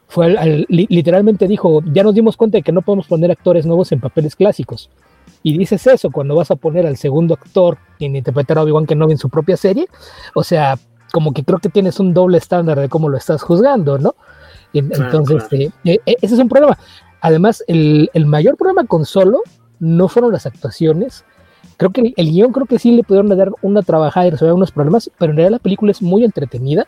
fue 0.10 0.66
literalmente 0.68 1.48
dijo, 1.48 1.82
ya 1.86 2.04
nos 2.04 2.16
dimos 2.16 2.36
cuenta 2.36 2.58
de 2.58 2.64
que 2.64 2.72
no 2.72 2.82
podemos 2.82 3.08
poner 3.08 3.30
actores 3.30 3.66
nuevos 3.68 3.92
en 3.92 4.02
papeles 4.02 4.36
clásicos. 4.36 4.90
Y 5.44 5.58
dices 5.58 5.86
eso 5.88 6.12
cuando 6.12 6.36
vas 6.36 6.52
a 6.52 6.56
poner 6.56 6.86
al 6.86 6.98
segundo 6.98 7.34
actor 7.34 7.78
en 8.00 8.16
interpretar 8.16 8.58
a 8.58 8.64
Obi-Wan 8.64 8.86
Kenobi 8.86 9.14
en 9.14 9.18
su 9.18 9.30
propia 9.30 9.58
serie. 9.58 9.88
O 10.36 10.44
sea, 10.44 10.78
como 11.12 11.34
que 11.34 11.44
creo 11.44 11.60
que 11.60 11.70
tienes 11.70 12.00
un 12.00 12.14
doble 12.14 12.38
estándar 12.38 12.80
de 12.80 12.90
cómo 12.90 13.10
lo 13.10 13.18
estás 13.18 13.42
juzgando, 13.42 13.98
¿no? 13.98 14.16
Entonces, 14.74 15.44
eh, 15.52 15.72
eh, 15.86 16.00
ese 16.22 16.36
es 16.36 16.40
un 16.40 16.50
problema. 16.50 16.78
Además, 17.22 17.64
el, 17.68 18.10
el, 18.14 18.26
mayor 18.26 18.56
problema 18.56 18.86
con 18.86 19.06
Solo 19.06 19.42
no 19.80 20.08
fueron 20.08 20.32
las 20.32 20.46
actuaciones. 20.46 21.26
Creo 21.78 21.92
que 21.92 22.02
el, 22.02 22.14
el 22.18 22.32
guion 22.32 22.52
creo 22.52 22.66
que 22.66 22.80
sí 22.80 22.92
le 22.92 23.04
pudieron 23.04 23.36
dar 23.36 23.52
una 23.62 23.82
trabajada 23.82 24.28
y 24.28 24.30
resolver 24.32 24.54
unos 24.54 24.72
problemas, 24.72 25.10
pero 25.18 25.32
en 25.32 25.38
realidad 25.38 25.58
la 25.58 25.64
película 25.64 25.92
es 25.92 26.02
muy 26.02 26.24
entretenida 26.24 26.88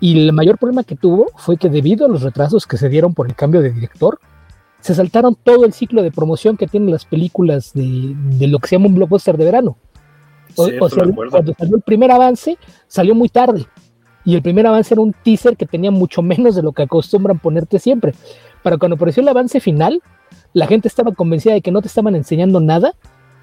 y 0.00 0.18
el 0.18 0.32
mayor 0.32 0.58
problema 0.58 0.84
que 0.84 0.96
tuvo 0.96 1.28
fue 1.36 1.56
que 1.56 1.70
debido 1.70 2.04
a 2.04 2.08
los 2.08 2.22
retrasos 2.22 2.66
que 2.66 2.76
se 2.76 2.88
dieron 2.88 3.14
por 3.14 3.26
el 3.26 3.34
cambio 3.34 3.62
de 3.62 3.70
director, 3.70 4.18
se 4.84 4.94
saltaron 4.94 5.34
todo 5.34 5.64
el 5.64 5.72
ciclo 5.72 6.02
de 6.02 6.12
promoción 6.12 6.58
que 6.58 6.66
tienen 6.66 6.90
las 6.90 7.06
películas 7.06 7.72
de, 7.72 8.14
lo 8.46 8.58
que 8.58 8.68
se 8.68 8.76
llama 8.76 8.88
un 8.88 8.96
blockbuster 8.96 9.38
de 9.38 9.46
verano. 9.46 9.78
O, 10.56 10.66
sea, 10.66 10.78
cuando 11.30 11.54
salió 11.54 11.76
el 11.76 11.82
primer 11.82 12.10
avance, 12.10 12.58
salió 12.86 13.14
muy 13.14 13.30
tarde. 13.30 13.64
Y 14.26 14.34
el 14.34 14.42
primer 14.42 14.66
avance 14.66 14.92
era 14.92 15.00
un 15.00 15.14
teaser 15.24 15.56
que 15.56 15.64
tenía 15.64 15.90
mucho 15.90 16.20
menos 16.20 16.54
de 16.54 16.62
lo 16.62 16.72
que 16.72 16.82
acostumbran 16.82 17.38
ponerte 17.38 17.78
siempre. 17.78 18.12
Para 18.62 18.76
cuando 18.76 18.96
apareció 18.96 19.22
el 19.22 19.28
avance 19.28 19.58
final, 19.58 20.02
la 20.52 20.66
gente 20.66 20.86
estaba 20.86 21.12
convencida 21.12 21.54
de 21.54 21.62
que 21.62 21.72
no 21.72 21.80
te 21.80 21.88
estaban 21.88 22.14
enseñando 22.14 22.60
nada 22.60 22.92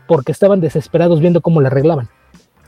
porque 0.08 0.32
estaban 0.32 0.62
desesperados 0.62 1.22
viendo 1.22 1.42
cómo 1.42 1.60
la 1.60 1.70
arreglaban. 1.70 2.08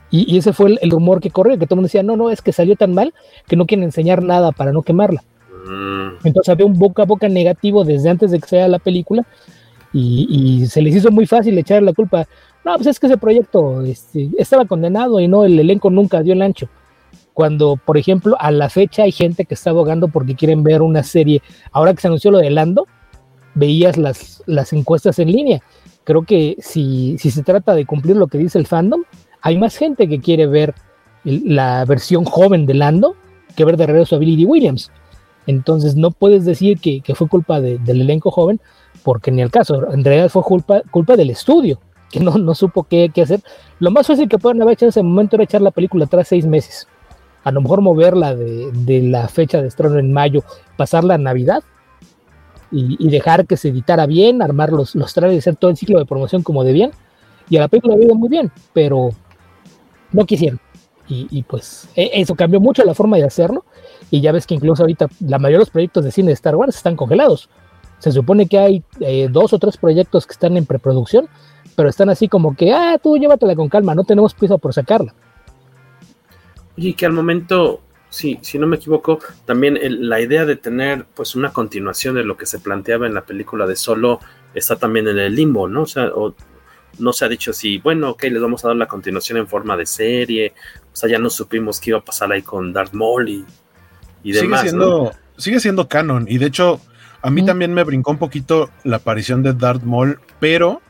Y, 0.10 0.36
ese 0.36 0.52
fue 0.52 0.80
el, 0.82 0.90
rumor 0.90 1.22
que 1.22 1.30
corrió, 1.30 1.60
que 1.60 1.68
todo 1.68 1.76
el 1.76 1.78
mundo 1.78 1.90
decía, 1.90 2.02
no, 2.02 2.18
no, 2.18 2.32
es 2.32 2.42
que 2.42 2.54
salió 2.54 2.76
tan 2.76 2.96
mal 2.96 3.14
que 3.48 3.56
no 3.56 3.68
quieren 3.68 3.84
enseñar 3.84 4.24
nada 4.24 4.52
para 4.52 4.72
no 4.72 4.82
quemarla. 4.82 5.24
Mm. 5.66 6.26
Entonces 6.26 6.50
había 6.50 6.66
un 6.66 6.78
boca 6.78 7.04
a 7.04 7.06
boca 7.06 7.28
negativo 7.30 7.84
desde 7.84 8.10
antes 8.10 8.32
de 8.32 8.40
que 8.40 8.48
sea 8.48 8.68
la 8.68 8.80
película 8.80 9.26
y, 9.94 10.66
se 10.68 10.82
les 10.82 10.96
hizo 10.96 11.12
muy 11.12 11.28
fácil 11.28 11.58
echar 11.58 11.84
la 11.84 11.94
culpa. 11.94 12.28
No, 12.66 12.76
pues 12.76 12.88
es 12.88 13.00
que 13.00 13.08
ese 13.08 13.18
proyecto 13.18 13.82
este, 13.82 14.32
estaba 14.38 14.66
condenado 14.66 15.20
y 15.20 15.28
no, 15.28 15.46
el 15.46 15.60
elenco 15.60 15.90
nunca 15.90 16.24
dio 16.24 16.34
el 16.34 16.42
ancho. 16.42 16.68
Cuando, 17.34 17.78
por 17.84 17.98
ejemplo, 17.98 18.36
a 18.40 18.52
la 18.52 18.70
fecha 18.70 19.04
hay 19.04 19.12
gente 19.12 19.46
que 19.46 19.54
está 19.54 19.70
abogando 19.70 20.08
porque 20.08 20.36
quieren 20.36 20.64
ver 20.64 20.82
una 20.82 21.04
serie. 21.04 21.42
Ahora 21.72 21.94
que 21.94 22.02
se 22.02 22.08
anunció 22.08 22.32
lo 22.32 22.40
de 22.40 22.50
Lando, 22.50 22.88
veías 23.54 23.98
las, 23.98 24.74
encuestas 24.74 25.20
en 25.20 25.32
línea. 25.32 25.62
Creo 26.04 26.24
que 26.24 26.56
si 26.60 27.18
se 27.18 27.44
trata 27.44 27.76
de 27.76 27.86
cumplir 27.86 28.16
lo 28.16 28.28
que 28.28 28.38
dice 28.38 28.58
el 28.58 28.68
fandom, 28.68 29.04
hay 29.42 29.58
más 29.58 29.78
gente 29.78 30.08
que 30.08 30.20
quiere 30.20 30.48
ver 30.48 30.74
la 31.24 31.86
versión 31.86 32.26
joven 32.26 32.66
de 32.66 32.74
Lando 32.74 33.16
que 33.56 33.66
ver 33.66 33.78
de 33.78 33.88
regreso 33.88 34.16
a 34.16 34.20
Billy 34.20 34.46
Williams. 34.46 34.92
Entonces 35.48 35.96
no 35.96 36.12
puedes 36.12 36.46
decir 36.46 36.80
que, 36.80 37.02
fue 37.16 37.28
culpa 37.28 37.60
del 37.60 38.02
elenco 38.02 38.32
joven, 38.32 38.60
porque 39.04 39.32
ni 39.32 39.42
el 39.42 39.52
caso, 39.52 39.92
en 39.92 40.04
realidad 40.04 40.30
fue 40.30 40.44
culpa, 40.44 41.16
del 41.16 41.30
estudio, 41.30 41.80
que 42.12 42.20
no, 42.20 42.38
no 42.38 42.56
supo 42.56 42.84
qué, 42.84 43.12
hacer. 43.22 43.42
Lo 43.80 43.92
más 43.92 44.08
fácil 44.08 44.30
que 44.30 44.38
pueden 44.38 44.62
haber 44.62 44.74
hecho 44.74 44.86
en 44.86 44.90
ese 44.90 45.04
momento 45.04 45.36
era 45.36 45.44
echar 45.44 45.62
la 45.62 45.72
película 45.72 46.06
atrás 46.06 46.28
seis 46.28 46.46
meses. 46.46 46.88
A 47.44 47.52
lo 47.52 47.62
mejor 47.62 47.82
moverla 47.82 48.36
de, 48.36 49.02
la 49.04 49.28
fecha 49.28 49.62
de 49.62 49.68
estreno 49.68 50.00
en 50.00 50.14
mayo, 50.14 50.44
pasarla 50.78 51.16
a 51.16 51.18
Navidad 51.18 51.64
y, 52.72 53.10
dejar 53.10 53.46
que 53.46 53.58
se 53.58 53.70
editara 53.70 54.06
bien, 54.06 54.42
armar 54.42 54.72
los, 54.72 54.96
los 54.96 55.14
trailers, 55.14 55.44
hacer 55.44 55.58
todo 55.58 55.70
el 55.70 55.78
ciclo 55.78 56.00
de 56.00 56.06
promoción 56.06 56.42
como 56.42 56.64
debían. 56.64 56.92
Y 57.50 57.58
a 57.58 57.60
la 57.60 57.68
película 57.68 57.96
ha 57.96 57.98
ido 57.98 58.16
muy 58.16 58.30
bien, 58.30 58.52
pero 58.72 59.10
no 60.14 60.26
quisieron. 60.26 60.60
Y, 61.10 61.44
pues 61.44 61.88
e, 61.96 62.10
eso 62.14 62.34
cambió 62.34 62.60
mucho 62.60 62.84
la 62.84 62.96
forma 62.96 63.18
de 63.18 63.26
hacerlo. 63.26 63.66
Y 64.14 64.22
ya 64.22 64.32
ves 64.32 64.46
que 64.46 64.54
incluso 64.54 64.84
ahorita 64.84 65.08
la 65.22 65.40
mayoría 65.40 65.58
de 65.58 65.62
los 65.62 65.72
proyectos 65.72 66.06
de 66.06 66.12
cine 66.12 66.28
de 66.28 66.34
Star 66.34 66.56
Wars 66.56 66.76
están 66.76 66.96
congelados. 66.96 67.50
Se 67.98 68.12
supone 68.12 68.48
que 68.48 68.60
hay 68.60 68.84
eh, 69.00 69.28
dos 69.28 69.54
o 69.54 69.58
tres 69.58 69.76
proyectos 69.76 70.28
que 70.28 70.34
están 70.34 70.56
en 70.56 70.68
preproducción, 70.68 71.28
pero 71.76 71.90
están 71.90 72.12
así 72.12 72.28
como 72.28 72.56
que, 72.56 72.72
ah, 72.72 73.00
tú 73.02 73.18
llévatela 73.18 73.56
con 73.56 73.70
calma, 73.70 73.96
no 73.96 74.04
tenemos 74.04 74.36
prisa 74.36 74.60
por 74.60 74.72
sacarla. 74.72 75.16
Y 76.76 76.94
que 76.94 77.08
al 77.08 77.14
momento, 77.14 77.82
sí, 78.08 78.38
si 78.44 78.60
no 78.60 78.68
me 78.68 78.76
equivoco, 78.76 79.18
también 79.46 79.80
la 80.08 80.22
idea 80.22 80.46
de 80.46 80.58
tener 80.58 81.08
pues 81.16 81.34
una 81.36 81.52
continuación 81.52 82.14
de 82.14 82.24
lo 82.24 82.38
que 82.38 82.46
se 82.46 82.60
planteaba 82.60 83.08
en 83.08 83.16
la 83.16 83.26
película 83.26 83.66
de 83.66 83.76
Solo 83.76 84.20
está 84.54 84.76
también 84.76 85.08
en 85.08 85.18
el 85.18 85.34
limbo, 85.34 85.68
¿no? 85.68 85.82
O 85.82 85.88
sea, 85.88 86.12
no 87.00 87.14
se 87.14 87.26
ha 87.26 87.30
dicho 87.30 87.52
si, 87.52 87.80
bueno, 87.80 88.12
ok, 88.12 88.26
les 88.26 88.40
vamos 88.44 88.64
a 88.64 88.68
dar 88.68 88.78
la 88.78 88.88
continuación 88.88 89.40
en 89.40 89.48
forma 89.48 89.76
de 89.76 89.88
serie, 89.88 90.54
o 90.94 90.96
sea, 90.96 91.10
ya 91.10 91.18
no 91.18 91.32
supimos 91.32 91.80
qué 91.80 91.90
iba 91.90 91.98
a 91.98 92.06
pasar 92.06 92.32
ahí 92.32 92.44
con 92.44 92.72
Darth 92.72 92.94
Maul 92.94 93.48
demás. 94.32 94.62
Sigue 94.62 94.70
siendo, 94.70 95.12
sigue 95.38 95.60
siendo 95.60 95.88
canon, 95.88 96.26
y 96.30 96.38
de 96.38 96.48
hecho, 96.48 96.80
a 97.22 97.30
mí 97.30 97.46
también 97.46 97.74
me 97.74 97.84
brincó 97.84 98.12
un 98.12 98.18
poquito 98.18 98.70
la 98.84 98.98
aparición 98.98 99.44
de 99.44 99.54
Darth 99.54 99.84
Maul, 99.84 100.20
pero 100.40 100.82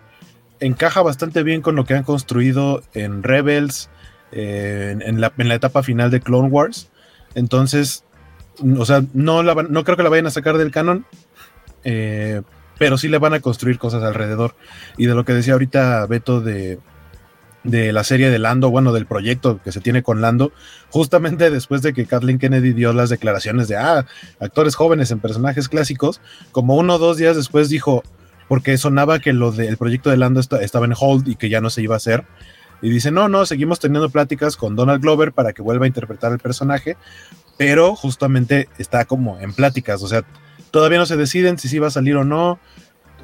encaja 0.59 1.01
bastante 1.01 1.43
bien 1.43 1.61
con 1.61 1.75
lo 1.75 1.85
que 1.85 1.95
han 1.95 2.03
construido 2.03 2.83
en 2.93 3.23
Rebels, 3.23 3.89
eh, 4.31 4.95
en, 4.99 5.19
la, 5.19 5.33
en, 5.37 5.47
la, 5.49 5.55
etapa 5.55 5.83
final 5.83 6.09
de 6.09 6.21
Clone 6.21 6.49
Wars. 6.49 6.89
Entonces, 7.35 8.05
o 8.77 8.85
sea, 8.85 9.03
no, 9.13 9.43
no 9.43 9.83
creo 9.83 9.97
que 9.97 10.03
la 10.03 10.09
vayan 10.09 10.27
a 10.27 10.31
sacar 10.31 10.57
del 10.57 10.71
canon. 10.71 11.05
Eh, 11.83 12.41
pero 12.77 12.97
sí 12.97 13.07
le 13.07 13.17
van 13.17 13.33
a 13.33 13.39
construir 13.39 13.77
cosas 13.77 14.03
alrededor. 14.03 14.55
Y 14.97 15.05
de 15.05 15.15
lo 15.15 15.25
que 15.25 15.33
decía 15.33 15.53
ahorita 15.53 16.05
Beto 16.07 16.41
de, 16.41 16.79
de 17.63 17.93
la 17.93 18.03
serie 18.03 18.29
de 18.29 18.39
Lando, 18.39 18.69
bueno, 18.69 18.91
del 18.91 19.05
proyecto 19.05 19.61
que 19.63 19.71
se 19.71 19.79
tiene 19.79 20.03
con 20.03 20.21
Lando, 20.21 20.51
justamente 20.89 21.49
después 21.49 21.81
de 21.81 21.93
que 21.93 22.05
Kathleen 22.05 22.39
Kennedy 22.39 22.73
dio 22.73 22.93
las 22.93 23.09
declaraciones 23.09 23.67
de, 23.67 23.77
ah, 23.77 24.05
actores 24.39 24.75
jóvenes 24.75 25.11
en 25.11 25.19
personajes 25.19 25.69
clásicos, 25.69 26.21
como 26.51 26.75
uno 26.75 26.95
o 26.95 26.99
dos 26.99 27.17
días 27.17 27.35
después 27.35 27.69
dijo, 27.69 28.03
porque 28.47 28.77
sonaba 28.77 29.19
que 29.19 29.33
lo 29.33 29.51
del 29.51 29.77
proyecto 29.77 30.09
de 30.09 30.17
Lando 30.17 30.41
estaba 30.41 30.85
en 30.85 30.93
hold 30.99 31.27
y 31.27 31.35
que 31.35 31.49
ya 31.49 31.61
no 31.61 31.69
se 31.69 31.81
iba 31.81 31.95
a 31.95 31.97
hacer. 31.97 32.25
Y 32.81 32.89
dice, 32.89 33.11
no, 33.11 33.29
no, 33.29 33.45
seguimos 33.45 33.79
teniendo 33.79 34.09
pláticas 34.09 34.57
con 34.57 34.75
Donald 34.75 35.01
Glover 35.01 35.31
para 35.31 35.53
que 35.53 35.61
vuelva 35.61 35.85
a 35.85 35.87
interpretar 35.87 36.33
el 36.33 36.39
personaje, 36.39 36.97
pero 37.57 37.95
justamente 37.95 38.67
está 38.77 39.05
como 39.05 39.39
en 39.39 39.53
pláticas, 39.53 40.03
o 40.03 40.07
sea, 40.07 40.25
todavía 40.73 40.97
no 40.97 41.05
se 41.05 41.15
deciden 41.15 41.57
si 41.59 41.69
sí 41.69 41.79
va 41.79 41.87
a 41.87 41.91
salir 41.91 42.17
o 42.17 42.25
no. 42.25 42.59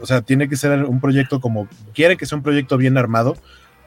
O 0.01 0.05
sea, 0.05 0.21
tiene 0.21 0.47
que 0.47 0.55
ser 0.55 0.85
un 0.85 1.01
proyecto 1.01 1.41
como, 1.41 1.67
quieren 1.93 2.17
que 2.17 2.25
sea 2.25 2.37
un 2.37 2.43
proyecto 2.43 2.77
bien 2.77 2.97
armado, 2.97 3.35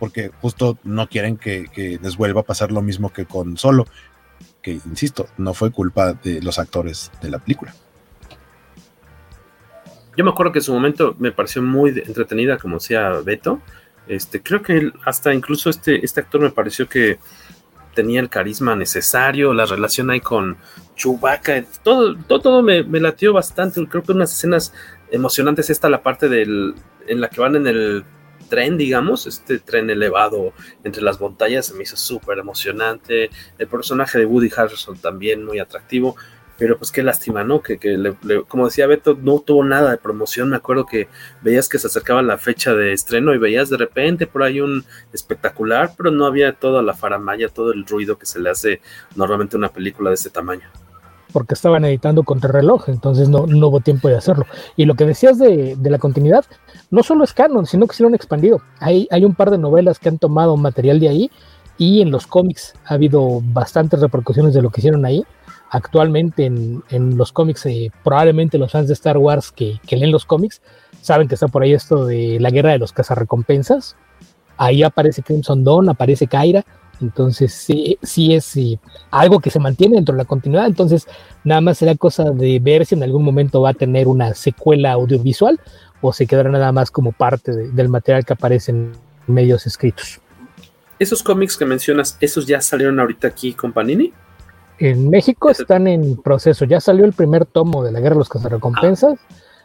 porque 0.03 0.33
justo 0.41 0.79
no 0.83 1.09
quieren 1.09 1.37
que, 1.37 2.01
les 2.03 2.17
vuelva 2.17 2.41
a 2.41 2.43
pasar 2.43 2.73
lo 2.73 2.83
mismo 2.83 3.13
que 3.13 3.25
con 3.25 3.57
Solo, 3.57 3.87
que 4.61 4.73
insisto, 4.73 5.29
no 5.39 5.55
fue 5.55 5.71
culpa 5.71 6.15
de 6.15 6.43
los 6.43 6.59
actores 6.59 7.13
de 7.23 7.31
la 7.31 7.39
película. 7.39 7.73
Yo 10.17 10.25
me 10.25 10.33
acuerdo 10.33 10.51
que 10.51 10.59
en 10.59 10.65
su 10.65 10.75
momento 10.75 11.15
me 11.21 11.31
pareció 11.31 11.63
muy 11.63 11.91
entretenida, 11.91 12.59
como 12.59 12.79
decía 12.79 13.11
Beto. 13.25 13.61
Este, 14.09 14.43
creo 14.43 14.61
que 14.61 14.91
hasta 15.05 15.33
incluso 15.33 15.71
este, 15.71 16.05
este 16.05 16.19
actor 16.19 16.41
me 16.41 16.51
pareció 16.51 16.89
que 16.89 17.21
tenía 17.95 18.19
el 18.19 18.29
carisma 18.29 18.75
necesario, 18.75 19.55
la 19.55 19.67
relación 19.67 20.11
ahí 20.11 20.19
con 20.21 20.57
Chewbacca, 20.97 21.65
todo, 21.85 22.17
todo, 22.17 22.41
todo 22.41 22.61
me, 22.61 22.83
me, 22.83 22.99
latió 22.99 23.33
bastante. 23.33 23.87
Creo 23.87 24.03
que 24.03 24.11
unas 24.11 24.33
escenas 24.33 24.75
emocionantes. 25.13 25.71
Esta 25.71 25.89
la 25.89 26.03
parte 26.03 26.29
del, 26.29 26.75
en 27.07 27.21
la 27.21 27.31
que 27.31 27.41
van 27.41 27.55
en 27.55 27.69
el 27.69 28.05
tren, 28.53 28.77
digamos, 28.77 29.27
este 29.27 29.61
tren 29.61 29.89
elevado 29.89 30.53
entre 30.85 31.03
las 31.03 31.19
montañas, 31.19 31.65
se 31.65 31.73
me 31.73 31.85
hizo 31.85 31.97
súper 31.97 32.39
emocionante. 32.39 33.31
El 33.57 33.67
personaje 33.67 34.19
de 34.19 34.27
Woody 34.27 34.51
Harrelson 34.55 34.99
también 34.99 35.43
muy 35.43 35.59
atractivo. 35.59 36.17
Pero 36.59 36.77
pues 36.77 36.93
qué 36.93 37.03
lástima, 37.03 37.45
¿no? 37.45 37.63
Que, 37.63 37.79
como 38.47 38.67
decía 38.67 38.87
Beto, 38.87 39.19
no 39.19 39.41
tuvo 39.41 39.65
nada 39.65 39.91
de 39.91 39.97
promoción. 39.97 40.51
Me 40.51 40.57
acuerdo 40.57 40.85
que 40.85 41.09
veías 41.41 41.67
que 41.67 41.79
se 41.79 41.87
acercaba 41.87 42.21
la 42.21 42.37
fecha 42.37 42.75
de 42.75 42.93
estreno 42.93 43.33
y 43.33 43.39
veías 43.39 43.71
de 43.71 43.79
repente 43.79 44.27
por 44.27 44.43
ahí 44.43 44.61
un 44.61 44.85
espectacular, 45.15 45.93
pero 45.97 46.11
no 46.11 46.27
había 46.27 46.53
toda 46.53 46.83
la 46.83 46.93
faramaya, 46.93 47.49
todo 47.49 47.73
el 47.73 47.87
ruido 47.87 48.19
que 48.19 48.27
se 48.27 48.39
le 48.39 48.51
hace 48.51 48.83
normalmente 49.17 49.57
a 49.57 49.61
una 49.61 49.71
película 49.71 50.11
de 50.11 50.15
este 50.15 50.29
tamaño. 50.29 50.69
Porque 51.33 51.55
estaban 51.55 51.87
editando 51.87 52.23
contra 52.23 52.53
reloj, 52.53 52.91
entonces 52.91 53.31
no, 53.31 53.47
no 53.47 53.69
hubo 53.69 53.81
tiempo 53.81 54.09
de 54.09 54.17
hacerlo. 54.17 54.45
Y 54.77 54.85
lo 54.85 54.95
que 54.95 55.07
decías 55.07 55.39
de, 55.39 55.75
de 55.75 55.91
la 55.91 55.99
continuidad, 55.99 56.45
no 56.93 57.03
solo 57.03 57.25
es 57.25 57.33
canon, 57.33 57.67
sino 57.67 57.87
que 57.87 57.97
se 57.97 58.03
lo 58.03 58.09
han 58.09 58.15
expandido. 58.15 58.61
Hay, 58.79 59.09
hay 59.11 59.25
un 59.25 59.35
par 59.35 59.51
de 59.51 59.57
novelas 59.57 59.99
que 59.99 60.11
han 60.11 60.19
tomado 60.19 60.57
material 60.59 61.01
de 61.01 61.09
ahí 61.09 61.31
y 61.79 62.03
en 62.03 62.11
los 62.11 62.27
cómics 62.27 62.75
ha 62.85 62.95
habido 62.95 63.41
bastantes 63.43 63.99
repercusiones 63.99 64.53
de 64.53 64.61
lo 64.61 64.71
que 64.71 64.83
hicieron 64.83 65.05
ahí 65.07 65.25
actualmente 65.71 66.45
en, 66.45 66.85
en 66.91 67.17
los 67.17 67.33
cómics, 67.33 67.65
eh, 67.65 67.91
probablemente 68.05 68.59
los 68.59 68.71
fans 68.71 68.89
de 68.89 68.93
Star 68.93 69.17
Wars 69.17 69.51
que, 69.51 69.81
que, 69.87 69.97
leen 69.97 70.13
los 70.13 70.27
cómics 70.27 70.61
saben 71.01 71.29
que 71.29 71.35
está 71.35 71.49
por 71.49 71.63
ahí 71.63 71.73
esto 71.73 72.05
de 72.05 72.39
la 72.39 72.51
guerra 72.51 72.73
de 72.73 72.79
los 72.79 72.93
cazarrecompensas. 72.93 73.97
Ahí 74.59 74.83
aparece 74.83 75.23
Crimson 75.23 75.65
Dawn, 75.65 75.89
aparece 75.89 76.27
Kyra. 76.27 76.63
Entonces 77.01 77.55
sí, 77.55 77.99
sí 78.03 78.35
es 78.35 78.45
sí, 78.45 78.79
algo 79.11 79.41
que 79.41 79.51
se 79.51 79.59
mantiene 79.59 79.97
dentro 79.97 80.15
de 80.15 80.19
la 80.19 80.27
continuidad. 80.27 80.67
Entonces 80.67 81.09
nada 81.43 81.63
más 81.63 81.79
será 81.79 81.95
cosa 81.95 82.25
de 82.31 82.61
ver 82.61 82.85
si 82.85 82.95
en 82.95 83.03
algún 83.03 83.25
momento 83.25 83.63
va 83.63 83.71
a 83.71 83.75
tener 83.75 84.09
una 84.09 84.35
secuela 84.35 84.93
audiovisual 84.93 85.59
o 86.03 86.13
se 86.13 86.27
quedará 86.27 86.51
nada 86.51 86.73
más 86.73 86.91
como 86.91 87.13
parte 87.13 87.53
de, 87.53 87.71
del 87.71 87.89
material 87.89 88.25
que 88.25 88.35
aparece 88.35 88.73
en 88.73 88.93
medios 89.27 89.67
escritos. 89.67 90.21
Esos 90.99 91.23
cómics 91.23 91.57
que 91.57 91.65
mencionas, 91.65 92.19
¿esos 92.21 92.47
ya 92.47 92.61
salieron 92.61 93.01
ahorita 93.01 93.29
aquí 93.29 93.55
con 93.55 93.73
Panini? 93.73 94.13
En 94.79 95.09
México 95.11 95.49
están 95.49 95.87
en 95.87 96.17
proceso. 96.17 96.65
Ya 96.65 96.81
salió 96.81 97.05
el 97.05 97.13
primer 97.13 97.47
tomo 97.47 97.83
de 97.85 97.93
la 97.93 98.01
Guerra 98.01 98.17
de 98.17 98.19
los 98.19 98.29
Cazarrecompensas. 98.29 99.19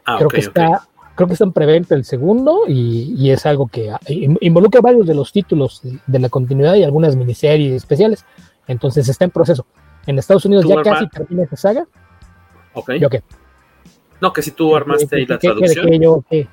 Ah, 0.06 0.16
creo 0.18 0.28
okay, 0.28 0.40
que 0.40 0.46
está, 0.48 0.68
okay. 0.68 0.80
creo 1.16 1.28
que 1.28 1.34
está 1.34 1.46
en 1.46 1.54
preventa 1.54 1.96
el 1.96 2.06
segundo 2.06 2.62
y, 2.68 3.16
y, 3.18 3.32
es 3.32 3.46
algo 3.46 3.68
que 3.68 3.92
involucra 4.08 4.80
varios 4.80 5.06
de 5.06 5.16
los 5.16 5.32
títulos 5.32 5.82
de 5.84 6.20
la 6.20 6.30
continuidad 6.30 6.76
y 6.76 6.84
algunas 6.84 7.16
miniseries 7.16 7.74
especiales. 7.74 8.26
Entonces 8.68 9.10
está 9.10 9.26
en 9.26 9.32
proceso. 9.32 9.66
En 10.06 10.18
Estados 10.20 10.46
Unidos 10.46 10.66
ya 10.68 10.82
casi 10.82 11.08
termina 11.08 11.44
esa 11.44 11.58
saga. 11.58 11.88
Ok. 12.74 12.94
¿Yo 12.94 13.10
qué? 13.10 13.24
No, 14.22 14.34
que 14.34 14.42
si 14.42 14.52
tú 14.52 14.76
armaste 14.76 15.16
ahí 15.16 15.26
la 15.26 15.38
traducción. 15.38 15.86
Que 15.88 16.00
yo, 16.00 16.24
que 16.30 16.48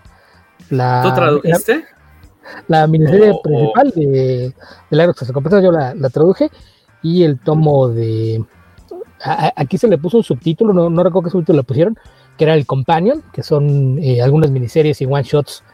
la, 0.71 1.02
¿Tú 1.02 1.14
tradujiste? 1.14 1.85
La, 2.68 2.80
la 2.80 2.87
miniserie 2.87 3.30
oh, 3.30 3.42
principal 3.42 3.92
oh. 3.94 4.00
de, 4.00 4.06
de 4.90 4.97
la 4.97 5.06
Cazarrecompensas 5.06 5.62
yo 5.62 5.73
la, 5.73 5.94
la 5.94 6.11
traduje 6.11 6.50
y 7.02 7.23
el 7.23 7.38
tomo 7.38 7.88
de 7.88 8.44
a, 9.25 9.52
aquí 9.56 9.78
se 9.78 9.88
le 9.88 9.99
puso 9.99 10.18
un 10.18 10.25
subtítulo, 10.25 10.73
no, 10.73 10.90
no 10.90 11.02
recuerdo 11.02 11.26
qué 11.26 11.30
subtítulo 11.30 11.59
le 11.59 11.64
pusieron, 11.64 11.99
que 12.37 12.44
era 12.44 12.54
el 12.54 12.66
Companion, 12.66 13.23
que 13.33 13.42
son 13.42 13.99
eh, 14.02 14.21
algunas 14.21 14.50
miniseries 14.50 15.00
y 15.00 15.06
one 15.06 15.23
shots 15.23 15.64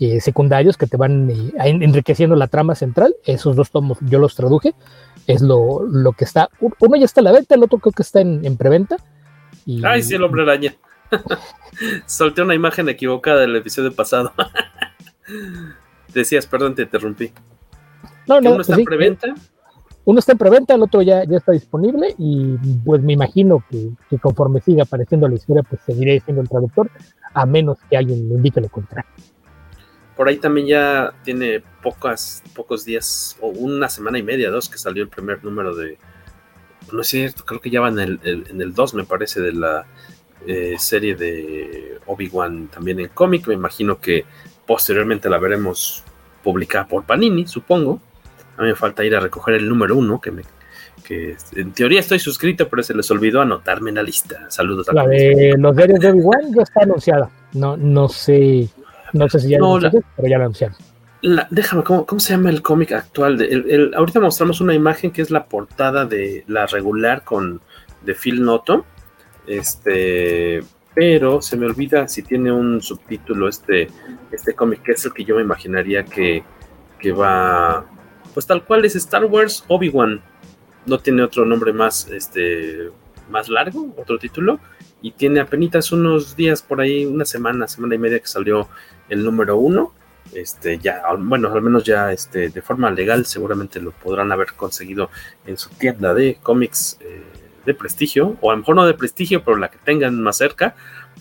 eh, 0.00 0.20
secundarios 0.20 0.76
que 0.76 0.86
te 0.86 0.96
van 0.96 1.30
eh, 1.30 1.52
enriqueciendo 1.64 2.36
la 2.36 2.48
trama 2.48 2.74
central. 2.74 3.16
Esos 3.24 3.56
dos 3.56 3.70
tomos 3.70 3.98
yo 4.02 4.18
los 4.18 4.34
traduje, 4.34 4.74
es 5.26 5.42
lo, 5.42 5.82
lo, 5.82 6.12
que 6.12 6.24
está. 6.24 6.50
Uno 6.60 6.96
ya 6.96 7.04
está 7.04 7.20
a 7.20 7.24
la 7.24 7.32
venta, 7.32 7.54
el 7.54 7.62
otro 7.62 7.78
creo 7.78 7.92
que 7.92 8.02
está 8.02 8.20
en, 8.20 8.44
en 8.44 8.56
preventa. 8.56 8.96
Y... 9.64 9.84
Ay, 9.84 10.02
sí, 10.02 10.14
el 10.14 10.22
hombre 10.22 10.42
araña. 10.42 10.74
Solté 12.06 12.42
una 12.42 12.54
imagen 12.54 12.88
equivocada 12.88 13.40
del 13.40 13.56
episodio 13.56 13.94
pasado. 13.94 14.32
Decías, 16.14 16.46
perdón, 16.46 16.74
te 16.74 16.82
interrumpí. 16.82 17.32
No, 18.26 18.40
no, 18.40 18.52
uno 18.52 18.60
está 18.60 18.74
pues 18.74 18.80
en 18.80 18.84
preventa 18.84 19.34
uno 20.08 20.20
está 20.20 20.32
en 20.32 20.38
preventa, 20.38 20.74
el 20.74 20.82
otro 20.82 21.02
ya, 21.02 21.22
ya 21.24 21.36
está 21.36 21.52
disponible 21.52 22.14
y 22.16 22.56
pues 22.82 23.02
me 23.02 23.12
imagino 23.12 23.62
que, 23.68 23.90
que, 24.08 24.16
conforme 24.16 24.62
siga 24.62 24.84
apareciendo 24.84 25.28
la 25.28 25.34
historia, 25.34 25.62
pues 25.62 25.82
seguiré 25.84 26.18
siendo 26.20 26.40
el 26.40 26.48
traductor, 26.48 26.90
a 27.34 27.44
menos 27.44 27.76
que 27.90 27.98
alguien 27.98 28.26
me 28.26 28.36
indique 28.36 28.58
lo 28.58 28.70
contrario. 28.70 29.10
Por 30.16 30.26
ahí 30.26 30.38
también 30.38 30.66
ya 30.66 31.12
tiene 31.24 31.62
pocas, 31.82 32.42
pocos 32.56 32.86
días, 32.86 33.36
o 33.42 33.48
una 33.48 33.90
semana 33.90 34.18
y 34.18 34.22
media, 34.22 34.50
dos, 34.50 34.70
que 34.70 34.78
salió 34.78 35.02
el 35.02 35.10
primer 35.10 35.44
número 35.44 35.76
de... 35.76 35.98
No 36.90 37.02
es 37.02 37.08
cierto, 37.08 37.44
creo 37.44 37.60
que 37.60 37.68
ya 37.68 37.82
va 37.82 37.90
en 37.90 37.98
el, 37.98 38.20
el 38.22 38.46
en 38.48 38.62
el 38.62 38.72
2, 38.72 38.94
me 38.94 39.04
parece, 39.04 39.42
de 39.42 39.52
la 39.52 39.84
eh, 40.46 40.76
serie 40.78 41.14
de 41.14 41.98
Obi-Wan 42.06 42.68
también 42.68 43.00
en 43.00 43.08
cómic. 43.08 43.46
Me 43.48 43.54
imagino 43.54 44.00
que 44.00 44.24
posteriormente 44.66 45.28
la 45.28 45.38
veremos 45.38 46.04
publicada 46.42 46.86
por 46.86 47.04
Panini, 47.04 47.46
supongo 47.46 48.00
a 48.58 48.62
mí 48.62 48.68
me 48.68 48.74
falta 48.74 49.04
ir 49.04 49.14
a 49.14 49.20
recoger 49.20 49.54
el 49.54 49.68
número 49.68 49.96
uno, 49.96 50.20
que 50.20 50.30
me 50.30 50.42
que 51.04 51.36
en 51.54 51.72
teoría 51.72 52.00
estoy 52.00 52.18
suscrito, 52.18 52.68
pero 52.68 52.82
se 52.82 52.92
les 52.92 53.10
olvidó 53.10 53.40
anotarme 53.40 53.90
en 53.90 53.96
la 53.96 54.02
lista. 54.02 54.50
Saludos 54.50 54.88
a 54.88 54.92
La 54.92 55.06
de 55.06 55.54
los 55.56 55.74
diarios 55.74 56.00
de 56.00 56.10
Obi-Wan 56.10 56.52
ya 56.54 56.62
está 56.62 56.82
anunciada. 56.82 57.30
No, 57.54 57.76
no 57.76 58.08
sé, 58.08 58.68
no 59.12 59.28
sé 59.28 59.38
si 59.38 59.48
ya 59.48 59.58
no, 59.58 59.78
la, 59.78 59.90
pero 59.90 60.28
ya 60.28 60.36
la 60.36 60.44
anunciaron. 60.44 60.76
La, 61.22 61.46
déjame, 61.50 61.84
¿cómo, 61.84 62.04
¿cómo, 62.04 62.20
se 62.20 62.34
llama 62.34 62.50
el 62.50 62.60
cómic 62.60 62.92
actual? 62.92 63.38
De, 63.38 63.46
el, 63.46 63.70
el, 63.70 63.94
ahorita 63.94 64.20
mostramos 64.20 64.60
una 64.60 64.74
imagen 64.74 65.12
que 65.12 65.22
es 65.22 65.30
la 65.30 65.46
portada 65.46 66.04
de 66.04 66.44
la 66.48 66.66
regular 66.66 67.22
con 67.22 67.60
de 68.04 68.14
Phil 68.14 68.42
Noto. 68.42 68.84
Este, 69.48 70.60
pero 70.94 71.40
se 71.40 71.56
me 71.56 71.66
olvida 71.66 72.06
si 72.06 72.22
tiene 72.22 72.52
un 72.52 72.82
subtítulo 72.82 73.48
este, 73.48 73.88
este 74.30 74.54
cómic, 74.54 74.82
que 74.82 74.92
es 74.92 75.04
el 75.06 75.12
que 75.12 75.24
yo 75.24 75.36
me 75.36 75.42
imaginaría 75.42 76.04
que, 76.04 76.44
que 77.00 77.12
va 77.12 77.86
pues 78.38 78.46
tal 78.46 78.64
cual 78.64 78.84
es 78.84 78.94
Star 78.94 79.24
Wars 79.24 79.64
Obi-Wan. 79.66 80.22
No 80.86 80.98
tiene 81.00 81.22
otro 81.22 81.44
nombre 81.44 81.72
más, 81.72 82.08
este, 82.08 82.90
más 83.30 83.48
largo, 83.48 83.92
otro 83.96 84.18
título. 84.18 84.60
Y 85.02 85.12
tiene 85.12 85.40
apenas 85.40 85.90
unos 85.92 86.36
días 86.36 86.62
por 86.62 86.80
ahí, 86.80 87.04
una 87.04 87.24
semana, 87.24 87.66
semana 87.66 87.96
y 87.96 87.98
media 87.98 88.20
que 88.20 88.28
salió 88.28 88.68
el 89.08 89.24
número 89.24 89.56
uno. 89.56 89.92
Este, 90.32 90.78
ya, 90.78 91.02
bueno, 91.18 91.52
al 91.52 91.62
menos 91.62 91.84
ya 91.84 92.12
este, 92.12 92.50
de 92.50 92.62
forma 92.62 92.90
legal, 92.90 93.24
seguramente 93.24 93.80
lo 93.80 93.92
podrán 93.92 94.30
haber 94.30 94.52
conseguido 94.54 95.10
en 95.46 95.56
su 95.56 95.70
tienda 95.70 96.14
de 96.14 96.38
cómics 96.42 96.98
eh, 97.00 97.22
de 97.68 97.74
prestigio, 97.74 98.36
o 98.40 98.50
a 98.50 98.54
lo 98.54 98.58
mejor 98.58 98.74
no 98.74 98.86
de 98.86 98.94
prestigio, 98.94 99.44
pero 99.44 99.56
la 99.56 99.70
que 99.70 99.78
tengan 99.78 100.20
más 100.20 100.36
cerca. 100.36 100.74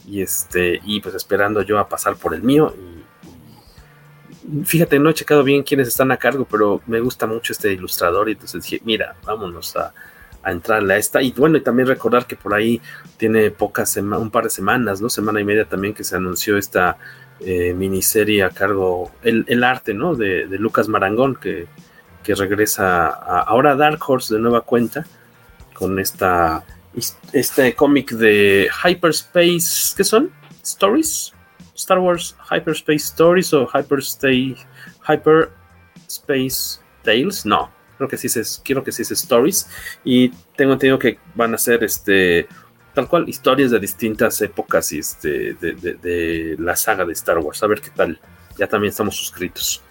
Y 0.07 0.21
este, 0.21 0.81
y 0.83 1.01
pues 1.01 1.13
esperando 1.13 1.61
yo 1.61 1.77
a 1.77 1.87
pasar 1.87 2.15
por 2.15 2.33
el 2.33 2.41
mío. 2.41 2.73
Y 2.75 4.63
fíjate, 4.63 4.99
no 4.99 5.09
he 5.09 5.13
checado 5.13 5.43
bien 5.43 5.63
quiénes 5.63 5.87
están 5.87 6.11
a 6.11 6.17
cargo, 6.17 6.47
pero 6.49 6.81
me 6.87 6.99
gusta 6.99 7.27
mucho 7.27 7.53
este 7.53 7.73
ilustrador 7.73 8.29
y 8.29 8.33
entonces 8.33 8.63
dije, 8.63 8.81
mira, 8.85 9.15
vámonos 9.25 9.75
a, 9.75 9.93
a 10.43 10.51
entrarle 10.51 10.93
a 10.93 10.97
esta. 10.97 11.21
Y 11.21 11.31
bueno, 11.33 11.57
y 11.57 11.61
también 11.61 11.87
recordar 11.87 12.25
que 12.25 12.35
por 12.35 12.53
ahí 12.53 12.81
tiene 13.17 13.51
pocas, 13.51 13.97
un 13.97 14.31
par 14.31 14.45
de 14.45 14.49
semanas, 14.49 15.01
¿no? 15.01 15.09
Semana 15.09 15.41
y 15.41 15.43
media 15.43 15.65
también 15.65 15.93
que 15.93 16.03
se 16.03 16.15
anunció 16.15 16.57
esta 16.57 16.97
eh, 17.41 17.73
miniserie 17.73 18.43
a 18.43 18.49
cargo, 18.49 19.11
el, 19.23 19.45
el 19.47 19.63
arte, 19.63 19.93
¿no? 19.93 20.15
De, 20.15 20.47
de, 20.47 20.57
Lucas 20.57 20.87
Marangón, 20.87 21.35
que, 21.35 21.67
que 22.23 22.33
regresa 22.33 23.07
a, 23.07 23.41
ahora 23.41 23.71
a 23.71 23.75
Dark 23.75 23.99
Horse 24.07 24.33
de 24.33 24.39
nueva 24.39 24.61
cuenta 24.61 25.05
con 25.77 25.99
esta 25.99 26.65
este 27.31 27.75
cómic 27.75 28.11
de 28.11 28.69
Hyperspace, 28.83 29.93
¿qué 29.95 30.03
son? 30.03 30.31
Stories, 30.63 31.33
Star 31.75 31.99
Wars 31.99 32.35
Hyperspace 32.49 33.05
Stories 33.05 33.53
o 33.53 33.67
Hyperspace, 33.67 34.57
Hyperspace 35.07 36.79
Tales. 37.03 37.45
No, 37.45 37.71
creo 37.97 38.09
que 38.09 38.17
sí 38.17 38.27
es, 38.39 38.61
quiero 38.65 38.83
que 38.83 38.91
sí 38.91 39.03
es 39.03 39.11
Stories. 39.11 39.69
Y 40.03 40.29
tengo 40.55 40.73
entendido 40.73 40.97
que 40.97 41.19
van 41.35 41.53
a 41.53 41.57
ser 41.57 41.83
este 41.83 42.47
tal 42.95 43.07
cual 43.07 43.29
historias 43.29 43.69
de 43.69 43.79
distintas 43.79 44.41
épocas 44.41 44.91
este, 44.91 45.53
de, 45.53 46.55
la 46.57 46.75
saga 46.75 47.05
de 47.05 47.13
Star 47.13 47.37
Wars. 47.37 47.61
A 47.61 47.67
ver 47.67 47.79
qué 47.79 47.91
tal. 47.91 48.19
Ya 48.57 48.65
también 48.65 48.89
estamos 48.89 49.15
suscritos. 49.15 49.83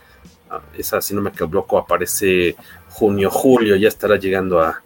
Ah, 0.50 0.60
esa, 0.76 1.00
si 1.00 1.14
no 1.14 1.20
me 1.20 1.30
equivoco, 1.30 1.78
aparece 1.78 2.56
junio, 2.88 3.30
julio. 3.30 3.76
Ya 3.76 3.86
estará 3.86 4.16
llegando 4.16 4.60
a, 4.60 4.82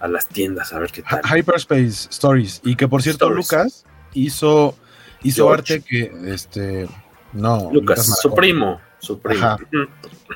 a 0.00 0.08
las 0.08 0.28
tiendas. 0.28 0.72
A 0.72 0.78
ver 0.78 0.90
qué 0.90 1.02
tal. 1.02 1.20
Hyperspace 1.24 2.08
Stories. 2.10 2.60
Y 2.64 2.76
que 2.76 2.88
por 2.88 3.02
cierto, 3.02 3.26
Stories. 3.26 3.50
Lucas 3.50 3.84
hizo 4.14 4.76
hizo 5.22 5.46
George. 5.46 5.74
arte 5.74 5.84
que 5.88 6.32
este 6.32 6.88
no 7.32 7.70
Lucas, 7.72 7.98
Lucas 8.08 8.20
su 8.20 8.34
primo 8.34 8.80
su 8.98 9.18
primo 9.20 9.44
Ajá. 9.44 9.58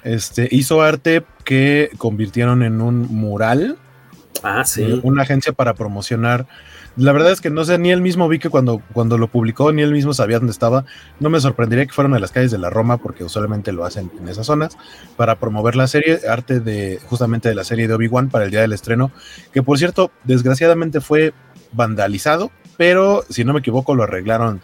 este 0.04 0.48
hizo 0.50 0.82
arte 0.82 1.24
que 1.44 1.90
convirtieron 1.98 2.62
en 2.62 2.80
un 2.80 3.02
mural 3.08 3.78
ah 4.42 4.64
sí 4.64 5.00
una 5.02 5.22
agencia 5.22 5.52
para 5.52 5.74
promocionar 5.74 6.46
la 6.96 7.12
verdad 7.12 7.32
es 7.32 7.40
que 7.40 7.50
no 7.50 7.64
sé, 7.64 7.78
ni 7.78 7.90
él 7.90 8.00
mismo 8.00 8.28
vi 8.28 8.38
que 8.38 8.48
cuando, 8.48 8.82
cuando 8.92 9.16
lo 9.18 9.28
publicó, 9.28 9.72
ni 9.72 9.82
él 9.82 9.92
mismo 9.92 10.12
sabía 10.12 10.38
dónde 10.38 10.52
estaba. 10.52 10.84
No 11.18 11.30
me 11.30 11.40
sorprendería 11.40 11.86
que 11.86 11.92
fueran 11.92 12.14
a 12.14 12.18
las 12.18 12.32
calles 12.32 12.50
de 12.50 12.58
la 12.58 12.70
Roma, 12.70 12.98
porque 12.98 13.24
usualmente 13.24 13.72
lo 13.72 13.84
hacen 13.84 14.10
en 14.20 14.28
esas 14.28 14.46
zonas, 14.46 14.76
para 15.16 15.38
promover 15.38 15.76
la 15.76 15.86
serie, 15.86 16.20
arte 16.28 16.60
de 16.60 17.00
justamente 17.06 17.48
de 17.48 17.54
la 17.54 17.64
serie 17.64 17.88
de 17.88 17.94
Obi-Wan 17.94 18.28
para 18.28 18.44
el 18.44 18.50
día 18.50 18.60
del 18.60 18.72
estreno, 18.72 19.12
que 19.52 19.62
por 19.62 19.78
cierto, 19.78 20.10
desgraciadamente 20.24 21.00
fue 21.00 21.32
vandalizado, 21.72 22.50
pero 22.76 23.24
si 23.28 23.44
no 23.44 23.52
me 23.52 23.60
equivoco, 23.60 23.94
lo 23.94 24.02
arreglaron 24.02 24.60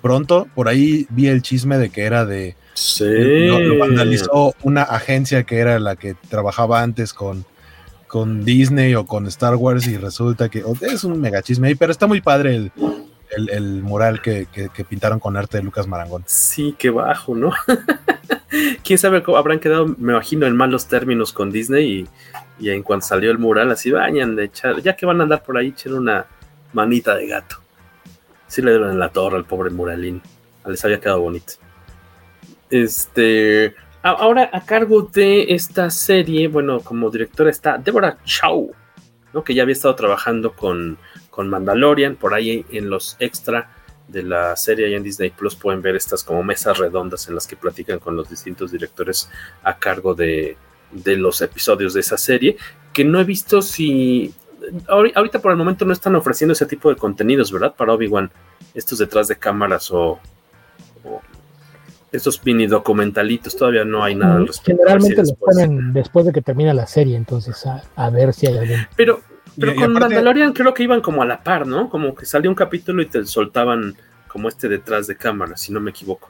pronto. 0.00 0.46
Por 0.54 0.68
ahí 0.68 1.06
vi 1.10 1.28
el 1.28 1.42
chisme 1.42 1.78
de 1.78 1.90
que 1.90 2.02
era 2.02 2.24
de. 2.24 2.56
Sí. 2.74 3.04
Lo, 3.48 3.58
lo 3.58 3.78
vandalizó 3.78 4.54
una 4.62 4.82
agencia 4.82 5.44
que 5.44 5.58
era 5.58 5.78
la 5.80 5.96
que 5.96 6.14
trabajaba 6.28 6.82
antes 6.82 7.12
con 7.12 7.44
con 8.06 8.44
Disney 8.44 8.94
o 8.94 9.06
con 9.06 9.26
Star 9.26 9.56
Wars 9.56 9.86
y 9.86 9.96
resulta 9.96 10.48
que 10.48 10.64
es 10.80 11.04
un 11.04 11.20
mega 11.20 11.42
chisme 11.42 11.68
ahí, 11.68 11.74
pero 11.74 11.92
está 11.92 12.06
muy 12.06 12.20
padre 12.20 12.54
el, 12.54 13.50
el, 13.50 13.82
mural 13.82 14.22
que, 14.22 14.46
que, 14.52 14.84
pintaron 14.84 15.18
con 15.18 15.36
arte 15.36 15.58
de 15.58 15.64
Lucas 15.64 15.86
Marangón. 15.86 16.22
Sí, 16.26 16.74
qué 16.78 16.90
bajo, 16.90 17.34
¿no? 17.34 17.52
Quién 18.84 18.98
sabe 18.98 19.22
cómo 19.22 19.36
habrán 19.36 19.58
quedado, 19.58 19.86
me 19.86 20.12
imagino, 20.12 20.46
en 20.46 20.56
malos 20.56 20.86
términos 20.86 21.32
con 21.32 21.50
Disney 21.50 22.08
y, 22.58 22.64
y 22.64 22.70
en 22.70 22.82
cuanto 22.82 23.06
salió 23.06 23.30
el 23.30 23.38
mural, 23.38 23.70
así 23.70 23.90
bañan 23.90 24.36
de 24.36 24.44
echar, 24.44 24.80
ya 24.80 24.96
que 24.96 25.06
van 25.06 25.20
a 25.20 25.24
andar 25.24 25.42
por 25.42 25.58
ahí, 25.58 25.68
echen 25.68 25.94
una 25.94 26.26
manita 26.72 27.14
de 27.14 27.26
gato. 27.26 27.56
Sí 28.48 28.62
le 28.62 28.70
dieron 28.70 28.90
en 28.90 28.98
la 28.98 29.08
torre 29.08 29.36
al 29.36 29.44
pobre 29.44 29.70
muralín. 29.70 30.22
Les 30.66 30.84
había 30.84 31.00
quedado 31.00 31.20
bonito. 31.20 31.54
Este. 32.70 33.74
Ahora, 34.08 34.48
a 34.52 34.64
cargo 34.64 35.02
de 35.02 35.52
esta 35.52 35.90
serie, 35.90 36.46
bueno, 36.46 36.78
como 36.78 37.10
directora 37.10 37.50
está 37.50 37.76
Deborah 37.76 38.16
Chow, 38.24 38.72
¿no? 39.32 39.42
que 39.42 39.52
ya 39.52 39.64
había 39.64 39.72
estado 39.72 39.96
trabajando 39.96 40.52
con, 40.52 40.96
con 41.28 41.48
Mandalorian. 41.48 42.14
Por 42.14 42.32
ahí 42.32 42.64
en 42.70 42.88
los 42.88 43.16
extra 43.18 43.68
de 44.06 44.22
la 44.22 44.54
serie 44.54 44.88
y 44.90 44.94
en 44.94 45.02
Disney 45.02 45.30
Plus 45.30 45.56
pueden 45.56 45.82
ver 45.82 45.96
estas 45.96 46.22
como 46.22 46.44
mesas 46.44 46.78
redondas 46.78 47.26
en 47.26 47.34
las 47.34 47.48
que 47.48 47.56
platican 47.56 47.98
con 47.98 48.14
los 48.14 48.30
distintos 48.30 48.70
directores 48.70 49.28
a 49.64 49.76
cargo 49.76 50.14
de, 50.14 50.56
de 50.92 51.16
los 51.16 51.40
episodios 51.40 51.92
de 51.92 52.00
esa 52.00 52.16
serie, 52.16 52.56
que 52.92 53.04
no 53.04 53.20
he 53.20 53.24
visto 53.24 53.60
si... 53.60 54.32
Ahorita 54.86 55.40
por 55.40 55.50
el 55.50 55.58
momento 55.58 55.84
no 55.84 55.92
están 55.92 56.14
ofreciendo 56.14 56.52
ese 56.52 56.66
tipo 56.66 56.90
de 56.90 56.96
contenidos, 56.96 57.50
¿verdad? 57.50 57.74
Para 57.74 57.92
Obi-Wan, 57.92 58.30
estos 58.72 59.00
detrás 59.00 59.26
de 59.26 59.36
cámaras 59.36 59.90
o, 59.90 60.20
estos 62.16 62.44
mini 62.44 62.66
documentalitos, 62.66 63.56
todavía 63.56 63.84
no 63.84 64.02
hay 64.02 64.14
nada 64.14 64.36
al 64.36 64.46
respecto. 64.46 64.82
Generalmente 64.82 65.16
los 65.16 65.32
ponen 65.34 65.92
después 65.92 66.26
de 66.26 66.32
que 66.32 66.42
termina 66.42 66.74
la 66.74 66.86
serie, 66.86 67.16
entonces 67.16 67.64
a, 67.66 68.10
ver 68.10 68.32
si 68.32 68.46
hay 68.46 68.58
algún. 68.58 68.86
Pero, 68.96 69.20
pero 69.58 69.74
con 69.74 69.92
Mandalorian 69.92 70.52
creo 70.52 70.74
que 70.74 70.82
iban 70.82 71.00
como 71.00 71.22
a 71.22 71.26
la 71.26 71.42
par, 71.42 71.66
¿no? 71.66 71.88
Como 71.88 72.14
que 72.14 72.26
salía 72.26 72.50
un 72.50 72.56
capítulo 72.56 73.02
y 73.02 73.06
te 73.06 73.24
soltaban 73.26 73.94
como 74.28 74.48
este 74.48 74.68
detrás 74.68 75.06
de 75.06 75.16
cámara, 75.16 75.56
si 75.56 75.72
no 75.72 75.80
me 75.80 75.90
equivoco. 75.90 76.28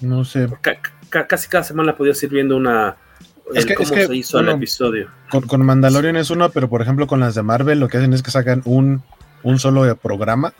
No 0.00 0.24
sé. 0.24 0.48
casi 1.10 1.48
cada 1.48 1.64
semana 1.64 1.96
podías 1.96 2.22
ir 2.22 2.30
viendo 2.30 2.56
una. 2.56 2.96
Es 3.54 3.66
que, 3.66 3.74
cómo 3.74 3.88
se 3.88 4.14
hizo 4.14 4.38
el 4.38 4.48
episodio. 4.48 5.08
Con, 5.28 5.64
Mandalorian 5.64 6.16
es 6.16 6.30
uno, 6.30 6.50
pero 6.50 6.68
por 6.68 6.82
ejemplo 6.82 7.06
con 7.06 7.20
las 7.20 7.34
de 7.34 7.42
Marvel 7.42 7.80
lo 7.80 7.88
que 7.88 7.98
hacen 7.98 8.12
es 8.12 8.22
que 8.22 8.30
sacan 8.30 8.62
un, 8.64 9.02
un 9.42 9.58
solo 9.58 9.96
programa 9.96 10.54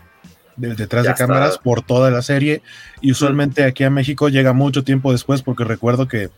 detrás 0.60 1.06
de 1.06 1.14
cámaras 1.14 1.58
por 1.58 1.82
toda 1.82 2.10
la 2.10 2.22
serie. 2.22 2.62
Y 3.00 3.12
usualmente 3.12 3.64
aquí 3.64 3.84
a 3.84 3.90
México 3.90 4.28
llega 4.28 4.52
mucho 4.52 4.84
tiempo 4.84 5.12
después 5.12 5.42
porque 5.42 5.64
recuerdo 5.64 6.08
que 6.08 6.30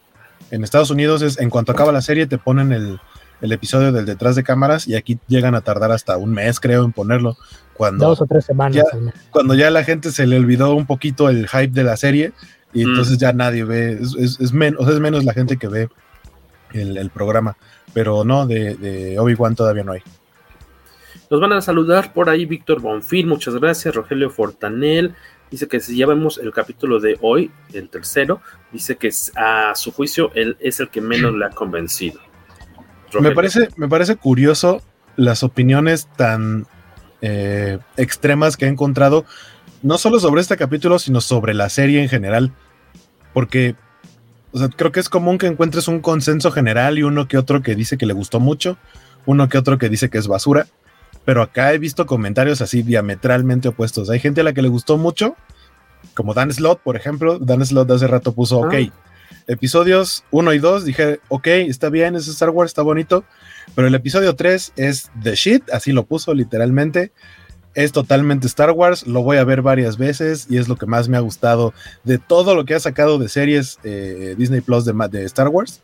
en 0.51 0.65
Estados 0.65 0.91
Unidos 0.91 1.23
es 1.23 1.39
en 1.39 1.51
cuanto 1.51 1.73
acaba 1.73 1.93
la 1.93 2.03
serie 2.03 2.27
te 2.27 2.39
ponen 2.39 2.73
el, 2.73 3.01
episodio 3.41 3.91
del 3.91 4.07
detrás 4.07 4.37
de 4.37 4.45
cámaras 4.45 4.87
y 4.87 4.95
aquí 4.95 5.19
llegan 5.27 5.57
a 5.57 5.63
tardar 5.63 5.91
hasta 5.91 6.17
un 6.17 6.31
mes 6.31 6.61
creo 6.61 6.85
en 6.85 6.93
ponerlo 6.93 7.37
cuando 7.75 8.07
dos 8.07 8.21
o 8.21 8.27
tres 8.27 8.45
semanas 8.45 8.85
cuando 9.31 9.55
ya 9.55 9.67
a 9.67 9.71
la 9.73 9.83
gente 9.83 10.13
se 10.13 10.29
le 10.29 10.37
olvidó 10.37 10.77
un 10.77 10.87
poquito 10.87 11.29
el 11.29 11.49
hype 11.49 11.73
de 11.73 11.83
la 11.83 11.97
serie 11.97 12.33
y 12.73 12.83
entonces 12.83 13.19
ya 13.19 13.33
nadie 13.33 13.65
ve 13.65 13.99
es, 14.01 14.53
menos 14.53 14.89
es 14.89 15.01
menos 15.01 15.25
la 15.25 15.33
gente 15.33 15.57
que 15.57 15.67
ve 15.67 15.89
el, 16.73 17.11
programa. 17.11 17.57
Pero 17.93 18.25
no 18.25 18.47
de, 18.47 18.77
de 18.77 19.19
Obi-Wan 19.19 19.55
todavía 19.55 19.85
no 19.85 19.93
hay 19.93 20.03
nos 21.33 21.41
van 21.41 21.55
a 21.55 21.63
saludar 21.63 22.13
por 22.13 22.29
ahí 22.29 22.45
Víctor 22.45 22.83
Bonfil, 22.83 23.27
muchas 23.27 23.55
gracias. 23.55 23.95
Rogelio 23.95 24.29
Fortanel 24.29 25.15
dice 25.51 25.67
que 25.67 25.81
si 25.81 25.97
ya 25.97 26.07
vemos 26.07 26.37
el 26.37 26.53
capítulo 26.53 27.01
de 27.01 27.17
hoy, 27.23 27.51
el 27.73 27.89
tercero, 27.89 28.43
dice 28.71 28.97
que 28.97 29.11
a 29.35 29.73
su 29.75 29.93
juicio 29.93 30.31
él 30.35 30.59
es 30.61 30.79
el 30.81 30.91
que 30.91 31.01
menos 31.01 31.35
le 31.35 31.47
ha 31.47 31.49
convencido. 31.49 32.21
Me 33.19 33.31
parece, 33.31 33.71
me 33.77 33.89
parece 33.89 34.17
curioso 34.17 34.83
las 35.17 35.43
opiniones 35.43 36.07
tan 36.19 36.67
eh, 37.23 37.79
extremas 37.97 38.59
que 38.59 38.67
he 38.67 38.69
encontrado, 38.69 39.25
no 39.81 39.97
solo 39.97 40.21
sobre 40.21 40.43
este 40.43 40.59
capítulo, 40.59 40.99
sino 40.99 41.23
sobre 41.23 41.55
la 41.55 41.71
serie 41.71 42.03
en 42.03 42.11
general. 42.11 42.53
Porque 43.33 43.75
creo 44.77 44.93
que 44.93 45.01
es 45.01 45.09
común 45.09 45.39
que 45.39 45.47
encuentres 45.47 45.89
un 45.89 46.01
consenso 46.01 46.51
general 46.51 46.99
y 46.99 47.05
uno 47.05 47.27
que 47.27 47.39
otro 47.39 47.63
que 47.63 47.75
dice 47.75 47.97
que 47.97 48.05
le 48.05 48.13
gustó 48.13 48.39
mucho, 48.39 48.77
uno 49.25 49.49
que 49.49 49.57
otro 49.57 49.79
que 49.79 49.89
dice 49.89 50.11
que 50.11 50.19
es 50.19 50.29
basura 50.29 50.67
pero 51.25 51.43
acá 51.43 51.73
he 51.73 51.79
visto 51.79 52.07
comentarios 52.07 52.61
así 52.61 52.83
diametralmente 52.83 53.69
opuestos. 53.69 54.11
Hay 54.11 54.21
gente 54.21 54.41
a 54.41 54.45
la 54.45 54.53
que 54.53 54.63
le 54.63 54.69
gustó 54.69 54.99
mucho, 54.99 55.37
como 56.15 56.35
Dan 56.35 56.53
Slot, 56.53 56.81
por 56.81 56.97
ejemplo. 56.97 57.39
Dan 57.39 57.65
Slot 57.65 57.91
hace 57.91 58.07
rato 58.07 58.33
puso, 58.33 58.59
ok, 58.59 58.75
ah. 58.75 58.93
episodios 59.47 60.25
1 60.31 60.53
y 60.55 60.59
2, 60.59 60.85
dije, 60.85 61.21
ok, 61.29 61.47
está 61.47 61.91
bien, 61.91 62.17
es 62.17 62.27
Star 62.29 62.51
Wars, 62.51 62.71
está 62.71 62.83
bonito, 62.83 63.25
pero 63.75 63.87
el 63.87 63.95
episodio 63.95 64.35
3 64.35 64.73
es 64.77 65.11
the 65.23 65.35
shit, 65.35 65.71
así 65.71 65.93
lo 65.93 66.05
puso 66.05 66.35
literalmente. 66.35 67.13
Es 67.75 67.91
totalmente 67.91 68.47
Star 68.49 68.73
Wars, 68.73 69.07
lo 69.07 69.23
voy 69.23 69.39
a 69.39 69.45
ver 69.45 69.63
varias 69.63 69.97
veces 69.97 70.47
y 70.51 70.59
es 70.59 70.69
lo 70.69 70.77
que 70.77 70.85
más 70.85 71.09
me 71.09 71.17
ha 71.17 71.21
gustado 71.21 71.73
de 72.05 72.19
todo 72.19 72.55
lo 72.55 72.67
que 72.67 72.75
ha 72.75 72.81
sacado 72.81 73.17
de 73.19 73.31
series 73.31 73.79
eh, 73.83 74.35
Disney 74.37 74.61
Plus 74.61 74.85
de, 74.85 74.93
de 75.11 75.25
Star 75.25 75.49
Wars. 75.49 75.81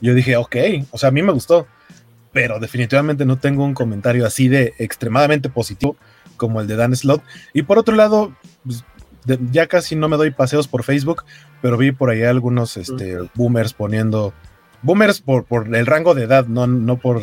Yo 0.00 0.12
dije, 0.12 0.36
ok, 0.36 0.56
o 0.90 0.98
sea, 0.98 1.10
a 1.10 1.12
mí 1.12 1.22
me 1.22 1.30
gustó 1.30 1.68
pero 2.36 2.58
definitivamente 2.58 3.24
no 3.24 3.38
tengo 3.38 3.64
un 3.64 3.72
comentario 3.72 4.26
así 4.26 4.46
de 4.46 4.74
extremadamente 4.76 5.48
positivo 5.48 5.96
como 6.36 6.60
el 6.60 6.66
de 6.66 6.76
Dan 6.76 6.94
Slot. 6.94 7.22
Y 7.54 7.62
por 7.62 7.78
otro 7.78 7.96
lado, 7.96 8.30
pues, 8.62 8.84
ya 9.50 9.68
casi 9.68 9.96
no 9.96 10.10
me 10.10 10.18
doy 10.18 10.32
paseos 10.32 10.68
por 10.68 10.84
Facebook, 10.84 11.24
pero 11.62 11.78
vi 11.78 11.92
por 11.92 12.10
ahí 12.10 12.24
algunos 12.24 12.76
este, 12.76 13.16
boomers 13.36 13.72
poniendo, 13.72 14.34
boomers 14.82 15.22
por, 15.22 15.44
por 15.44 15.74
el 15.74 15.86
rango 15.86 16.14
de 16.14 16.24
edad, 16.24 16.44
no, 16.46 16.66
no 16.66 16.98
por 16.98 17.22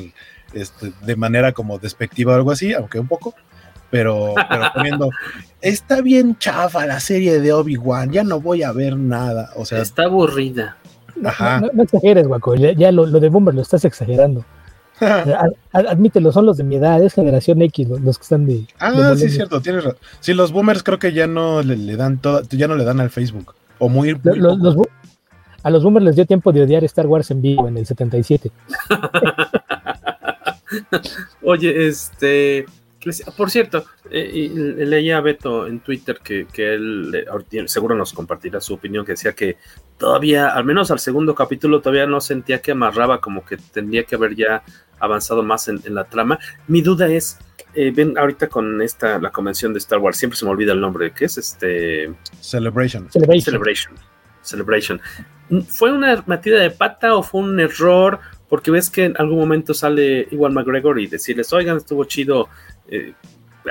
este, 0.56 0.93
de 1.06 1.15
manera 1.15 1.52
como 1.52 1.78
despectiva 1.78 2.34
o 2.34 2.36
algo 2.36 2.49
así, 2.49 2.73
aunque 2.73 2.99
un 2.99 3.08
poco, 3.08 3.36
pero, 3.91 4.34
poniendo, 4.73 5.12
está 5.62 6.02
bien 6.02 6.39
chafa 6.39 6.88
la 6.88 6.99
serie 6.99 7.39
de 7.39 7.54
Obi-Wan, 7.54 8.12
ya 8.12 8.23
no 8.23 8.41
voy 8.41 8.63
a 8.63 8.71
ver 8.71 8.97
nada, 8.97 9.52
o 9.58 9.63
sea. 9.63 9.80
Está 9.80 10.06
aburrida. 10.06 10.78
Ajá. 11.23 11.62
No, 11.71 11.84
exageres, 11.84 12.28
guaco, 12.28 12.56
ya, 12.56 12.91
lo, 12.91 13.06
lo, 13.06 13.19
de 13.19 13.30
Boomer 13.30 13.54
lo 13.54 13.62
estás 13.62 13.86
exagerando. 13.86 14.43
Admítelo, 15.72 16.32
son 16.32 16.46
los 16.46 16.58
de 16.58 16.63
mi 16.63 16.76
edad, 16.76 17.02
es 17.04 17.13
generación 17.13 17.62
X 17.62 17.88
los, 17.88 18.18
que 18.18 18.24
están 18.24 18.46
de. 18.46 18.66
Ah, 18.80 19.13
sí, 19.18 19.30
cierto, 19.30 19.62
tienes 19.62 19.84
razón. 19.84 20.00
Sí, 20.20 20.34
los 20.34 20.52
boomers 20.52 20.84
creo 20.84 21.00
que 21.00 21.13
ya 21.13 21.28
no 21.28 21.62
le, 21.62 21.96
dan 21.96 22.20
todo, 22.20 22.42
ya 22.50 22.68
no 22.68 22.76
le 22.76 22.84
dan 22.84 23.00
al 23.00 23.10
Facebook. 23.10 23.56
O 23.80 23.89
muy. 23.89 24.16
a 25.63 25.70
los 25.70 25.84
boomers 25.84 26.06
les 26.06 26.16
dio 26.16 26.26
tiempo 26.26 26.52
de 26.52 26.63
odiar 26.63 26.84
Star 26.84 27.08
Wars 27.08 27.32
en 27.32 27.42
vivo 27.42 27.68
en 27.68 27.78
el 27.78 27.86
77. 27.86 28.52
Oye, 31.44 31.88
este. 31.88 32.66
Por 33.36 33.52
cierto, 33.52 33.86
eh, 34.10 34.50
leía 34.78 35.18
a 35.18 35.22
Beto 35.22 35.68
en 35.68 35.80
Twitter 35.82 36.20
que, 36.24 36.48
él 36.56 37.26
seguro 37.68 37.96
nos 37.96 38.13
compartirá 38.13 38.62
su 38.62 38.74
opinión, 38.74 39.06
que 39.06 39.13
decía 39.13 39.34
que 39.34 39.58
todavía, 39.98 40.50
al 40.50 40.66
menos 40.66 40.92
al 40.92 41.00
segundo 41.00 41.36
capítulo, 41.36 41.82
todavía 41.82 42.08
no 42.08 42.22
sentía 42.22 42.62
que 42.62 42.72
amarraba, 42.72 43.20
como 43.20 43.46
que 43.46 43.58
tendría 43.58 44.04
que 44.04 44.16
haber 44.16 44.36
ya 44.36 44.63
avanzado 45.00 45.44
más 45.44 45.68
en, 45.68 45.82
la 45.94 46.06
trama. 46.06 46.39
Mi 46.68 46.82
duda 46.82 47.08
es, 47.08 47.38
eh, 47.74 47.92
ven 47.92 48.18
ahorita 48.18 48.48
con 48.48 48.82
esta, 48.82 49.20
la 49.20 49.32
convención 49.32 49.74
de 49.74 49.80
Star 49.80 50.00
Wars, 50.00 50.18
siempre 50.18 50.38
se 50.38 50.46
me 50.46 50.52
olvida 50.52 50.72
el 50.72 50.80
nombre, 50.80 51.12
¿qué 51.12 51.26
es 51.26 51.38
este? 51.38 52.13
Celebration. 52.39 53.12
Celebration. 53.12 53.96
Celebration. 54.42 55.02
¿Fue 55.68 55.92
una 55.92 56.24
metida 56.26 56.60
de 56.60 56.72
pata 56.72 57.16
o 57.16 57.24
fue 57.24 57.42
un 57.42 57.60
error? 57.60 58.20
Porque 58.50 58.72
ves 58.72 58.89
que 58.89 59.06
en 59.06 59.16
algún 59.18 59.39
momento 59.39 59.74
sale 59.74 60.28
igual 60.32 60.54
McGregor 60.54 61.00
y 61.00 61.08
decirles, 61.08 61.52
oigan, 61.54 61.78
estuvo 61.78 62.06
chido 62.06 62.50
eh, 62.93 63.13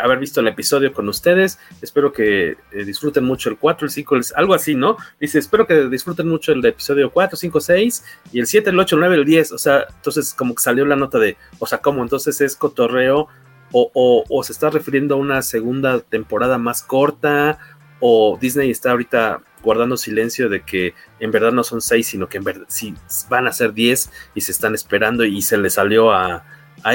haber 0.01 0.19
visto 0.19 0.41
el 0.41 0.49
episodio 0.49 0.93
con 0.93 1.09
ustedes. 1.09 1.59
Espero 1.81 2.13
que 2.13 2.57
eh, 2.73 2.85
disfruten 2.85 3.25
mucho 3.25 3.51
el 3.51 3.59
4, 3.59 3.87
el 3.87 3.91
5, 3.91 4.17
algo 4.35 4.55
así, 4.55 4.75
¿no? 4.75 4.97
Dice, 5.21 5.39
espero 5.39 5.67
que 5.67 5.89
disfruten 5.89 6.29
mucho 6.29 6.53
el 6.53 6.65
episodio 6.65 7.11
4, 7.11 7.37
5, 7.37 7.61
6 7.61 8.05
y 8.33 8.41
el 8.41 8.47
7, 8.47 8.71
el 8.71 8.79
8, 8.79 8.97
el 8.97 9.01
9, 9.01 9.15
el 9.17 9.25
10. 9.25 9.53
O 9.53 9.59
sea, 9.59 9.87
entonces 9.95 10.35
como 10.35 10.55
que 10.55 10.63
salió 10.63 10.85
la 10.87 10.97
nota 10.97 11.19
de, 11.19 11.37
o 11.59 11.67
sea, 11.67 11.79
¿cómo? 11.79 12.03
Entonces 12.03 12.41
es 12.41 12.57
cotorreo 12.57 13.29
o, 13.73 14.25
o, 14.29 14.43
se 14.43 14.53
está 14.53 14.69
refiriendo 14.69 15.15
a 15.15 15.19
una 15.19 15.41
segunda 15.41 16.01
temporada 16.01 16.59
más 16.59 16.83
corta 16.83 17.59
o 18.01 18.37
Disney 18.39 18.71
está 18.71 18.91
ahorita 18.91 19.41
guardando 19.63 19.97
silencio 19.97 20.51
de 20.51 20.63
que 20.63 20.93
en 21.21 21.31
verdad 21.31 21.53
no 21.53 21.65
son 21.65 21.81
6, 21.81 22.07
sino 22.07 22.29
que 22.29 22.37
en 22.37 22.45
verdad 22.45 22.67
sí 22.69 22.95
van 23.31 23.47
a 23.47 23.53
ser 23.53 23.73
10 23.73 24.11
y 24.35 24.41
se 24.43 24.53
están 24.53 24.75
esperando 24.75 25.25
y 25.25 25.41
se 25.41 25.57
le 25.57 25.71
salió 25.71 26.13
a 26.13 26.45
Ah, 26.85 26.95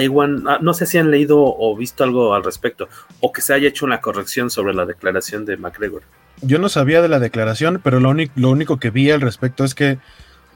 no 0.62 0.74
sé 0.74 0.86
si 0.86 0.98
han 0.98 1.12
leído 1.12 1.40
o 1.40 1.76
visto 1.76 2.04
algo 2.04 2.34
al 2.34 2.44
respecto, 2.44 2.90
o 3.20 3.32
que 3.32 3.42
se 3.42 3.54
haya 3.54 3.68
hecho 3.68 3.86
una 3.86 4.02
corrección 4.02 4.50
sobre 4.50 4.74
la 4.74 4.86
declaración 4.86 5.46
de 5.46 5.58
McGregor. 5.58 6.04
Yo 6.42 6.60
no 6.60 6.70
sabía 6.70 7.02
de 7.02 7.08
la 7.08 7.20
declaración, 7.20 7.82
pero 7.84 8.00
lo, 8.00 8.14
lo 8.36 8.50
único 8.50 8.78
que 8.78 8.90
vi 8.90 9.10
al 9.12 9.22
respecto 9.22 9.64
es 9.64 9.74
que, 9.74 9.98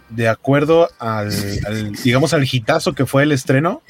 de 0.10 0.28
acuerdo 0.28 0.90
al, 1.00 1.32
digamos, 2.04 2.34
al 2.34 2.46
hitazo 2.50 2.94
que 2.94 3.06
fue 3.06 3.24
el 3.24 3.32
estreno, 3.32 3.82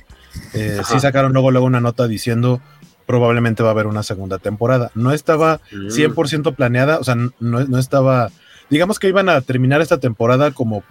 eh, 0.54 0.82
sí 0.86 1.00
sacaron 1.00 1.34
luego, 1.34 1.52
luego 1.52 1.66
una 1.66 1.82
nota 1.82 2.08
diciendo 2.08 2.62
probablemente 3.06 3.62
va 3.62 3.70
a 3.70 3.72
haber 3.74 3.88
una 3.88 4.04
segunda 4.04 4.38
temporada. 4.38 4.92
No 4.96 5.12
estaba 5.12 5.60
100% 5.72 6.52
mm. 6.52 6.56
planeada, 6.56 7.00
o 7.00 7.04
sea, 7.04 7.16
no, 7.16 7.30
no 7.40 7.78
estaba, 7.78 8.30
digamos 8.70 9.00
que 9.00 9.10
iban 9.10 9.28
a 9.28 9.42
terminar 9.42 9.82
esta 9.82 9.98
temporada 9.98 10.52
como 10.52 10.84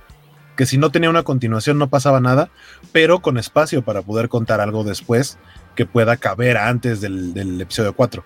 que 0.60 0.66
si 0.66 0.76
no 0.76 0.90
tenía 0.90 1.08
una 1.08 1.22
continuación 1.22 1.78
no 1.78 1.88
pasaba 1.88 2.20
nada, 2.20 2.50
pero 2.92 3.20
con 3.20 3.38
espacio 3.38 3.80
para 3.80 4.02
poder 4.02 4.28
contar 4.28 4.60
algo 4.60 4.84
después 4.84 5.38
que 5.74 5.86
pueda 5.86 6.18
caber 6.18 6.58
antes 6.58 7.00
del, 7.00 7.58
episodio 7.62 7.94
4. 7.94 8.22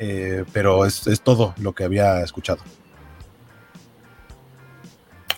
Eh, 0.00 0.44
pero 0.52 0.84
es, 0.84 1.04
todo 1.22 1.54
lo 1.60 1.72
que 1.72 1.84
había 1.84 2.24
escuchado. 2.24 2.60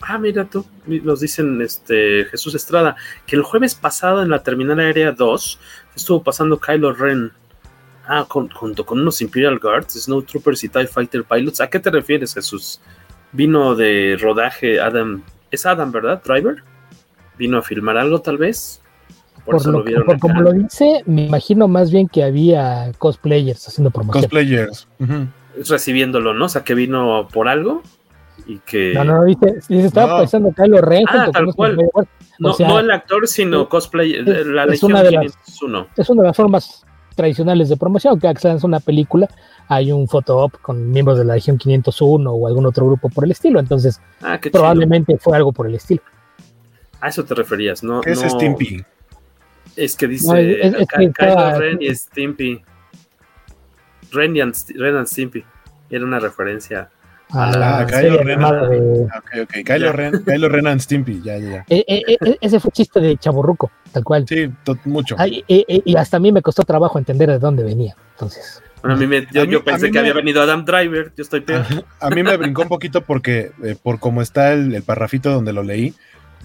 Ah, 0.00 0.16
mira 0.16 0.46
tú, 0.46 0.64
nos 0.86 1.20
dicen 1.20 1.60
este 1.60 2.24
Jesús 2.24 2.54
Estrada, 2.54 2.96
que 3.26 3.36
el 3.36 3.42
jueves 3.42 3.74
pasado 3.74 4.22
en 4.22 4.30
la 4.30 4.42
Terminal 4.42 4.80
Aérea 4.80 5.12
2 5.12 5.60
estuvo 5.94 6.22
pasando 6.22 6.58
Kylo 6.58 6.94
Ren. 6.94 7.30
Ah, 8.06 8.24
junto 8.26 8.86
con 8.86 9.00
unos 9.00 9.20
Imperial 9.20 9.58
Guards, 9.58 10.02
Snow 10.02 10.22
Troopers 10.22 10.64
y 10.64 10.70
TIE 10.70 10.86
Fighter 10.86 11.24
Pilots. 11.24 11.60
¿A 11.60 11.68
qué 11.68 11.78
te 11.78 11.90
refieres, 11.90 12.32
Jesús? 12.32 12.80
Vino 13.32 13.74
de 13.74 14.16
rodaje 14.18 14.80
Adam 14.80 15.22
es 15.52 15.66
Adam, 15.66 15.92
¿verdad? 15.92 16.20
Driver. 16.24 16.64
Vino 17.38 17.58
a 17.58 17.62
filmar 17.62 17.96
algo 17.96 18.20
tal 18.20 18.38
vez. 18.38 18.82
Por, 19.44 19.66
lo, 19.66 19.84
por 20.04 20.18
como 20.20 20.40
lo 20.40 20.52
dice, 20.52 21.02
me 21.04 21.26
imagino 21.26 21.66
más 21.66 21.90
bien 21.90 22.06
que 22.06 22.22
había 22.22 22.92
cosplayers 22.98 23.66
haciendo 23.66 23.90
promoción. 23.90 24.22
Cosplayers. 24.22 24.88
Recibiéndolo, 25.68 26.32
¿no? 26.32 26.44
O 26.44 26.48
sea, 26.48 26.62
que 26.62 26.74
vino 26.74 27.28
por 27.32 27.48
algo 27.48 27.82
y 28.46 28.58
que... 28.60 28.94
No, 28.94 29.04
no, 29.04 29.24
dice, 29.24 29.58
estaba 29.68 30.20
pensando 30.20 30.52
que 30.52 30.66
lo 30.66 30.80
Ren 30.80 31.04
ah, 31.08 31.28
tal 31.32 31.52
cual. 31.54 31.76
No, 32.38 32.54
no, 32.58 32.78
el 32.78 32.90
actor, 32.90 33.26
sino 33.26 33.68
cosplay, 33.68 34.14
es, 34.14 34.46
la 34.46 34.64
es 34.64 34.82
una, 34.82 35.02
de 35.02 35.10
las, 35.10 35.38
es 35.96 36.10
una 36.10 36.22
de 36.22 36.28
las 36.28 36.36
formas 36.36 36.84
tradicionales 37.14 37.68
de 37.68 37.76
promoción, 37.76 38.18
que 38.18 38.32
se 38.38 38.66
una 38.66 38.80
película, 38.80 39.28
hay 39.68 39.92
un 39.92 40.08
photo 40.08 40.38
op 40.38 40.60
con 40.60 40.90
miembros 40.90 41.18
de 41.18 41.24
la 41.24 41.34
Legión 41.34 41.58
501 41.58 42.30
o 42.30 42.46
algún 42.46 42.66
otro 42.66 42.86
grupo 42.86 43.08
por 43.08 43.24
el 43.24 43.30
estilo, 43.30 43.60
entonces 43.60 44.00
ah, 44.22 44.38
probablemente 44.50 45.16
fue 45.18 45.36
algo 45.36 45.52
por 45.52 45.66
el 45.66 45.74
estilo. 45.74 46.02
A 47.00 47.08
eso 47.08 47.24
te 47.24 47.34
referías, 47.34 47.82
¿no? 47.82 48.00
¿Qué 48.00 48.12
es 48.12 48.20
Stimpy? 48.20 48.84
Es 49.74 49.96
que 49.96 50.06
dice 50.06 50.66
es, 50.66 50.74
Kylo 50.86 51.58
Ren 51.58 51.78
y 51.80 51.94
Stimpy. 51.94 52.62
Ren 54.12 54.36
y, 54.36 54.40
Ren 54.40 54.96
and 54.96 55.06
Stimpy. 55.06 55.44
Era 55.90 56.04
una 56.04 56.20
referencia 56.20 56.90
Ah, 57.34 57.86
Kylo 57.88 58.18
Ren. 58.18 58.44
ok, 58.44 59.64
Kylo 59.64 59.92
Ren, 59.92 60.22
Kylo 60.24 60.48
Ren 60.48 60.66
and 60.66 60.80
Stimpy, 60.80 61.22
ya, 61.22 61.38
ya, 61.38 61.50
ya. 61.50 61.64
Eh, 61.68 61.84
eh, 61.86 62.16
eh, 62.20 62.36
ese 62.40 62.60
fue 62.60 62.70
chiste 62.72 63.00
de 63.00 63.16
chaburruco, 63.16 63.70
tal 63.90 64.04
cual. 64.04 64.26
Sí, 64.28 64.52
mucho. 64.84 65.16
y 65.26 65.96
hasta 65.96 66.18
a 66.18 66.20
mí 66.20 66.30
me 66.30 66.42
costó 66.42 66.62
trabajo 66.62 66.98
entender 66.98 67.30
de 67.30 67.38
dónde 67.38 67.64
venía, 67.64 67.96
entonces. 68.12 68.62
A 68.82 68.96
mí 68.96 69.06
me, 69.06 69.26
yo, 69.32 69.64
pensé 69.64 69.90
que 69.90 69.98
había 69.98 70.12
venido 70.12 70.42
Adam 70.42 70.64
Driver, 70.64 71.12
yo 71.16 71.22
estoy 71.22 71.40
peor. 71.40 71.64
A, 72.00 72.10
mí 72.10 72.22
me 72.22 72.36
brincó 72.36 72.62
un 72.62 72.68
poquito 72.68 73.02
porque, 73.02 73.52
por 73.82 74.00
cómo 74.00 74.22
está 74.22 74.52
el, 74.52 74.74
el, 74.74 74.82
parrafito 74.82 75.30
donde 75.30 75.52
lo 75.52 75.62
leí, 75.62 75.94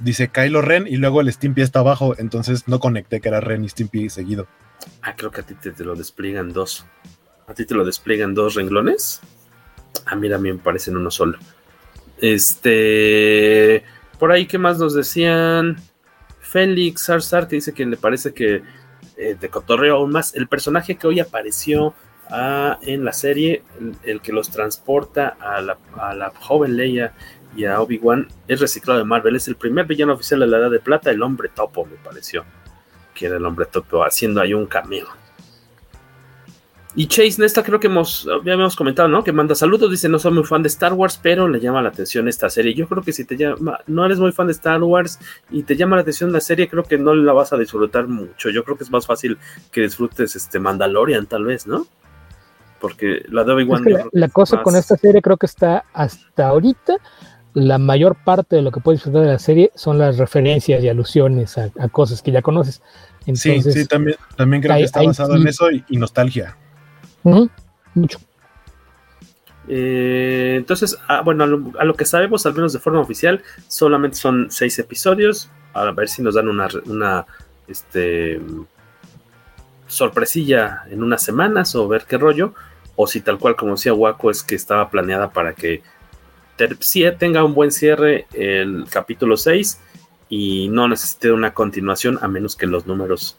dice 0.04 0.30
Kylo 0.30 0.62
Ren 0.62 0.86
y 0.88 0.97
luego 0.97 1.21
el 1.21 1.32
Stimpy 1.32 1.62
está 1.62 1.80
abajo, 1.80 2.15
entonces 2.17 2.67
no 2.67 2.80
conecté 2.80 3.21
que 3.21 3.30
era 3.30 3.39
Ren 3.39 3.63
y 3.63 3.69
Stimpy 3.69 4.10
seguido. 4.10 4.47
Ah, 5.02 5.15
creo 5.15 5.32
que 5.32 5.41
a 5.41 5.43
ti 5.43 5.56
te, 5.56 5.71
te 5.71 5.84
lo 5.84 5.95
despliegan 5.95 6.54
dos. 6.54 6.86
¿A 7.47 7.54
ti 7.54 7.65
te 7.65 7.76
lo 7.76 7.86
despliegan 7.86 8.34
dos 8.34 8.56
renglones? 8.56 9.21
A 10.06 10.15
mí 10.15 10.30
también 10.30 10.58
me 10.58 10.62
parecen 10.62 10.97
uno 10.97 11.10
solo. 11.10 11.38
Este. 12.19 13.84
Por 14.19 14.32
ahí, 14.32 14.47
¿qué 14.47 14.58
más 14.58 14.80
nos 14.80 14.93
decían? 14.93 15.78
Félix 16.39 17.06
Sarsar, 17.06 17.47
que 17.47 17.58
dice 17.58 17.73
que 17.73 17.86
le 17.86 17.97
parece 17.97 18.34
que 18.34 18.63
eh, 19.17 19.38
de 19.39 19.50
cotorreo 19.50 19.97
aún 19.97 20.12
más. 20.12 20.36
El 20.36 20.47
personaje 20.47 20.95
que 20.95 21.08
hoy 21.08 21.19
apareció 21.19 21.93
en 22.82 23.06
la 23.06 23.13
serie, 23.13 23.63
el, 24.04 24.22
que 24.22 24.32
los 24.32 24.50
transporta 24.50 25.38
a 25.40 25.62
la, 25.62 25.78
a 25.98 26.13
la 26.13 26.32
joven 26.32 26.76
Leia 26.76 27.13
y 27.56 27.66
a 27.66 27.82
Obi-Wan, 27.82 28.28
es 28.48 28.60
reciclado 28.60 29.00
de 29.00 29.06
Marvel. 29.06 29.36
Es 29.36 29.48
el 29.48 29.56
primer 29.56 29.86
villano 29.86 30.13
oficial 30.13 30.42
de 30.42 30.48
la 30.48 30.58
Edad 30.58 30.72
de 30.72 30.80
Plata, 30.80 31.10
el 31.12 31.24
hombre 31.24 31.50
topo, 31.50 31.86
me 31.86 31.96
pareció. 31.98 32.46
Que 33.13 33.28
era 33.28 33.38
el 33.38 33.46
hombre 33.46 33.66
topo, 33.66 34.04
haciendo 34.04 34.42
ahí 34.42 34.54
un 34.54 34.68
cameo. 34.68 35.08
Y 37.00 37.06
Chase 37.06 37.40
Nesta, 37.40 37.62
creo 37.62 37.80
que 37.80 37.86
hemos, 37.86 38.24
ya 38.24 38.54
habíamos 38.54 38.76
comentado, 38.76 39.08
¿no? 39.08 39.24
Que 39.24 39.32
manda 39.32 39.54
saludos, 39.54 39.92
dice, 39.92 40.10
no 40.10 40.18
soy 40.18 40.32
muy 40.32 40.44
fan 40.44 40.63
de 40.63 40.68
Star 40.68 40.94
Wars, 40.94 41.20
pero 41.22 41.48
le 41.48 41.60
llama 41.60 41.80
la 41.84 41.90
atención 41.90 42.28
esta 42.28 42.50
serie. 42.50 42.74
Yo 42.74 42.88
creo 42.88 43.04
que 43.04 43.13
si 43.13 43.24
te 43.24 43.38
llama, 43.38 43.80
no 43.86 44.04
eres 44.04 44.18
muy 44.18 44.32
fan 44.32 44.48
de 44.48 44.54
Star 44.54 44.82
Wars 44.82 45.20
y 45.52 45.62
te 45.62 45.76
llama 45.76 45.96
la 45.96 46.02
atención 46.02 46.32
la 46.32 46.42
serie, 46.42 46.68
creo 46.68 46.84
que 46.84 46.98
no 46.98 47.13
la 47.13 47.34
vas 47.34 47.54
a 47.54 47.58
disfrutar 47.58 48.08
mucho. 48.08 48.50
Yo 48.50 48.63
creo 48.63 48.78
que 48.78 48.84
es 48.84 48.90
más 48.90 49.06
fácil 49.06 49.38
que 49.72 49.82
disfrutes 49.82 50.36
este 50.36 50.60
Mandalorian, 50.60 51.28
tal 51.28 51.46
vez, 51.46 51.68
¿no? 51.68 51.86
Porque 52.80 53.24
la 53.30 53.44
de 53.44 53.54
Obi-Wan. 53.54 53.84
la, 54.12 54.30
cosa 54.30 54.62
con 54.62 54.76
esta 54.76 54.96
serie 54.98 55.22
creo 55.22 55.38
que 55.38 55.46
está 55.46 55.86
hasta 55.94 56.48
ahorita. 56.48 56.98
La 57.54 57.80
mayor 57.80 58.16
parte 58.24 58.56
de 58.56 58.62
lo 58.62 58.72
que 58.72 58.82
puedes 58.82 59.00
disfrutar 59.00 59.24
de 59.24 59.34
la 59.34 59.40
serie 59.40 59.72
son 59.74 59.98
las 59.98 60.18
referencias 60.18 60.84
y 60.84 60.90
alusiones 60.90 61.58
a, 61.58 61.72
cosas 61.90 62.22
que 62.22 62.32
ya 62.32 62.44
conoces. 62.44 62.82
sí, 63.34 63.62
sí, 63.62 63.86
también, 63.88 64.18
también 64.36 64.62
creo 64.62 64.78
que 64.78 64.84
está 64.84 65.02
basado 65.02 65.36
en 65.36 65.48
eso 65.48 65.70
y 65.72 65.98
nostalgia 65.98 66.56
mucho. 67.94 68.20
Eh, 69.68 70.56
entonces, 70.58 70.98
ah, 71.08 71.22
bueno, 71.22 71.44
a 71.78 71.84
lo, 71.84 71.94
que 71.96 72.06
sabemos, 72.06 72.46
al 72.46 72.54
menos 72.54 72.74
de 72.74 72.80
forma 72.80 73.00
oficial, 73.00 73.44
solamente 73.68 74.18
son 74.18 74.48
seis 74.50 74.80
episodios. 74.80 75.50
A 75.74 75.92
ver 75.92 76.08
si 76.08 76.22
nos 76.22 76.36
dan 76.36 76.48
una, 76.48 76.68
una 76.86 77.26
este, 77.68 78.40
sorpresilla 79.88 80.84
en 80.89 81.04
unas 81.04 81.23
semanas 81.23 81.76
o 81.76 81.88
ver 81.88 82.06
qué 82.08 82.17
rollo. 82.17 82.54
O 82.95 83.08
si 83.08 83.21
tal 83.21 83.38
cual, 83.38 83.56
como 83.56 83.73
decía 83.73 83.93
Waco, 83.93 84.32
es 84.32 84.43
que 84.43 84.56
estaba 84.56 84.89
planeada 84.89 85.30
para 85.30 85.54
que 85.54 85.82
tenga 87.19 87.43
un 87.43 87.54
buen 87.54 87.71
cierre 87.71 88.26
el 88.34 88.86
capítulo 88.89 89.38
6 89.38 89.80
y 90.30 90.67
no 90.69 90.88
necesite 90.88 91.32
una 91.32 91.54
continuación 91.54 92.17
a 92.21 92.28
menos 92.28 92.56
que 92.56 92.65
los 92.65 92.88
números 92.88 93.38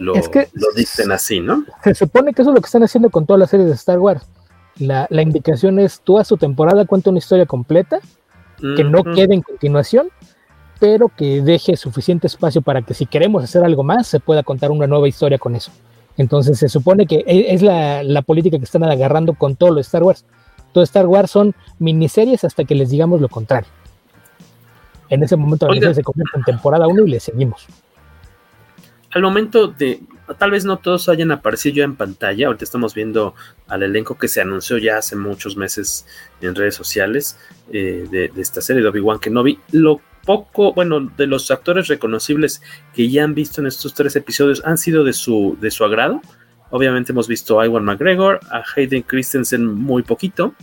lo, 0.00 0.14
lo 0.14 0.72
dicten 0.74 1.12
así, 1.12 1.40
¿no? 1.40 1.64
Se 1.84 1.94
supone 1.94 2.34
que 2.34 2.42
eso 2.42 2.50
es 2.50 2.54
lo 2.56 2.60
que 2.60 2.66
están 2.66 2.82
haciendo 2.82 3.10
con 3.10 3.24
todas 3.24 3.38
las 3.38 3.50
series 3.50 3.68
de 3.68 3.74
Star 3.74 3.98
Wars. 3.98 4.26
La, 4.78 5.06
indicación 5.10 5.78
es, 5.78 6.00
tú 6.00 6.18
a 6.18 6.24
su 6.24 6.36
temporada 6.36 6.84
cuenta 6.84 7.10
una 7.10 7.18
historia 7.18 7.46
completa, 7.46 8.00
que 8.58 8.84
no 8.84 9.04
quede 9.04 9.34
en 9.34 9.42
continuación, 9.42 10.08
pero 10.78 11.08
que 11.08 11.42
deje 11.42 11.76
suficiente 11.76 12.26
espacio 12.26 12.62
para 12.62 12.82
que 12.82 12.94
si 12.94 13.06
queremos 13.06 13.44
hacer 13.44 13.64
algo 13.64 13.82
más, 13.82 14.06
se 14.06 14.20
pueda 14.20 14.42
contar 14.42 14.70
una 14.70 14.86
nueva 14.86 15.08
historia 15.08 15.38
con 15.38 15.56
eso. 15.56 15.70
Entonces 16.16 16.58
se 16.58 16.68
supone 16.68 17.06
que 17.06 17.24
e, 17.26 17.54
es 17.54 17.62
la, 17.62 18.22
política 18.22 18.58
que 18.58 18.64
están 18.64 18.84
agarrando 18.84 19.34
con 19.34 19.56
todo 19.56 19.70
lo 19.70 19.76
de 19.76 19.82
Star 19.82 20.02
Wars. 20.02 20.24
Todo 20.72 20.84
Star 20.84 21.06
Wars 21.06 21.30
son 21.30 21.54
miniseries 21.78 22.44
hasta 22.44 22.64
que 22.64 22.74
les 22.74 22.90
digamos 22.90 23.20
lo 23.20 23.28
contrario. 23.28 23.68
En 25.08 25.22
ese 25.22 25.36
momento 25.36 25.68
la 25.68 25.74
serie 25.74 25.94
se 25.94 26.02
convierte 26.02 26.36
en 26.36 26.44
temporada 26.44 26.86
1 26.86 27.06
y 27.06 27.10
le 27.10 27.20
seguimos 27.20 27.66
al 29.16 29.22
momento 29.22 29.68
de, 29.68 30.00
tal 30.38 30.50
vez 30.50 30.66
no 30.66 30.76
todos 30.76 31.08
hayan 31.08 31.30
aparecido 31.30 31.76
ya 31.76 31.84
en 31.84 31.96
pantalla, 31.96 32.48
ahorita 32.48 32.64
estamos 32.64 32.94
viendo 32.94 33.34
al 33.66 33.82
elenco 33.82 34.18
que 34.18 34.28
se 34.28 34.42
anunció 34.42 34.76
ya 34.76 34.98
hace 34.98 35.16
muchos 35.16 35.56
meses 35.56 36.04
en 36.42 36.54
redes 36.54 36.74
sociales 36.74 37.38
eh, 37.72 38.06
de, 38.10 38.30
esta 38.36 38.60
serie 38.60 38.82
de 38.82 38.88
Obi-Wan 38.88 39.18
Kenobi, 39.18 39.58
lo 39.72 40.02
poco, 40.26 40.74
bueno, 40.74 41.00
de 41.00 41.26
los 41.26 41.50
actores 41.50 41.88
reconocibles 41.88 42.60
que 42.92 43.08
ya 43.08 43.24
han 43.24 43.34
visto 43.34 43.62
en 43.62 43.68
estos 43.68 43.94
tres 43.94 44.16
episodios 44.16 44.62
han 44.64 44.76
sido 44.76 45.04
de 45.04 45.14
su, 45.14 45.56
de 45.60 45.70
su 45.70 45.84
agrado. 45.84 46.20
Obviamente 46.70 47.12
hemos 47.12 47.28
visto 47.28 47.60
a 47.60 47.66
Iwan 47.66 47.84
McGregor, 47.84 48.40
a 48.50 48.62
Hayden 48.74 49.02
Christensen 49.02 49.64
muy 49.64 50.02
poquito, 50.02 50.54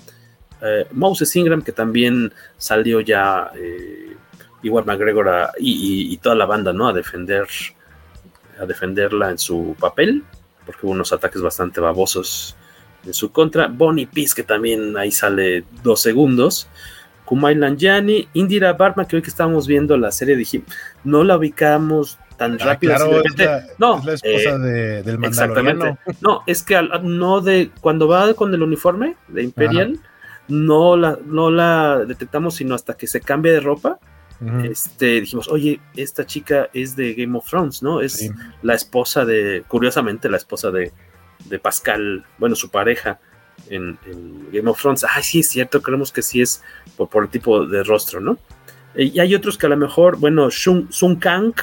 eh, 0.61 0.85
Moses 0.91 1.35
Ingram 1.35 1.61
que 1.61 1.71
también 1.71 2.31
salió 2.57 3.01
ya 3.01 3.51
eh, 3.55 4.15
Iwan 4.63 4.85
McGregor 4.85 5.51
y, 5.59 6.15
toda 6.17 6.35
la 6.35 6.45
banda, 6.45 6.71
¿no? 6.71 6.87
A 6.87 6.93
defender 6.93 7.47
a 8.59 8.65
defenderla 8.65 9.31
en 9.31 9.37
su 9.37 9.75
papel, 9.79 10.23
porque 10.65 10.85
hubo 10.85 10.91
unos 10.91 11.11
ataques 11.11 11.41
bastante 11.41 11.81
babosos 11.81 12.55
en 13.05 13.13
su 13.13 13.31
contra. 13.31 13.67
Bonnie 13.67 14.07
Peace, 14.07 14.33
que 14.35 14.43
también 14.43 14.95
ahí 14.95 15.11
sale 15.11 15.65
dos 15.83 16.01
segundos. 16.01 16.67
Kumai 17.25 17.55
Lanjani, 17.55 18.27
Indira 18.33 18.73
Barma, 18.73 19.07
que 19.07 19.15
hoy 19.15 19.21
que 19.21 19.29
estábamos 19.29 19.67
viendo 19.67 19.97
la 19.97 20.11
serie 20.11 20.35
dije, 20.35 20.63
no 21.03 21.23
la 21.23 21.37
ubicamos 21.37 22.19
tan 22.37 22.57
ah, 22.61 22.65
rápido. 22.65 22.95
no, 23.77 23.97
es 23.99 24.05
la 24.05 24.13
esposa 24.13 24.55
eh, 24.67 25.03
del 25.03 25.17
Mandaloriano. 25.19 25.97
No, 26.21 26.43
es 26.47 26.63
que 26.63 26.79
no 27.03 27.41
de 27.41 27.71
cuando 27.81 28.07
va 28.07 28.33
con 28.33 28.53
el 28.53 28.61
uniforme 28.61 29.15
de 29.27 29.43
Imperial, 29.43 29.99
no 30.47 30.97
la, 30.97 31.17
no 31.25 31.49
la 31.49 32.03
detectamos 32.05 32.55
sino 32.55 32.75
hasta 32.75 32.95
que 32.95 33.07
se 33.07 33.21
cambia 33.21 33.53
de 33.53 33.59
ropa 33.61 33.99
este, 34.63 35.21
dijimos, 35.21 35.47
oye, 35.47 35.79
esta 35.95 36.25
chica 36.25 36.69
es 36.73 36.95
de 36.95 37.13
Game 37.13 37.37
of 37.37 37.49
Thrones, 37.49 37.81
¿no? 37.81 38.01
Es 38.01 38.29
la 38.61 38.73
esposa 38.73 39.25
de, 39.25 39.63
curiosamente, 39.67 40.29
la 40.29 40.37
esposa 40.37 40.71
de, 40.71 40.91
Pascal, 41.61 42.25
bueno, 42.37 42.55
su 42.55 42.69
pareja 42.69 43.19
en, 43.69 43.97
Game 44.51 44.69
of 44.69 44.81
Thrones. 44.81 45.05
Ay, 45.09 45.23
sí, 45.23 45.39
es 45.39 45.49
cierto, 45.49 45.81
creemos 45.81 46.11
que 46.11 46.21
sí 46.21 46.41
es 46.41 46.63
por, 46.95 47.23
el 47.23 47.29
tipo 47.29 47.65
de 47.65 47.83
rostro, 47.83 48.19
¿no? 48.19 48.37
Y 48.95 49.19
hay 49.19 49.33
otros 49.33 49.57
que 49.57 49.65
a 49.65 49.69
lo 49.69 49.77
mejor, 49.77 50.17
bueno, 50.17 50.49
Sun, 50.51 50.87
Kang, 51.19 51.53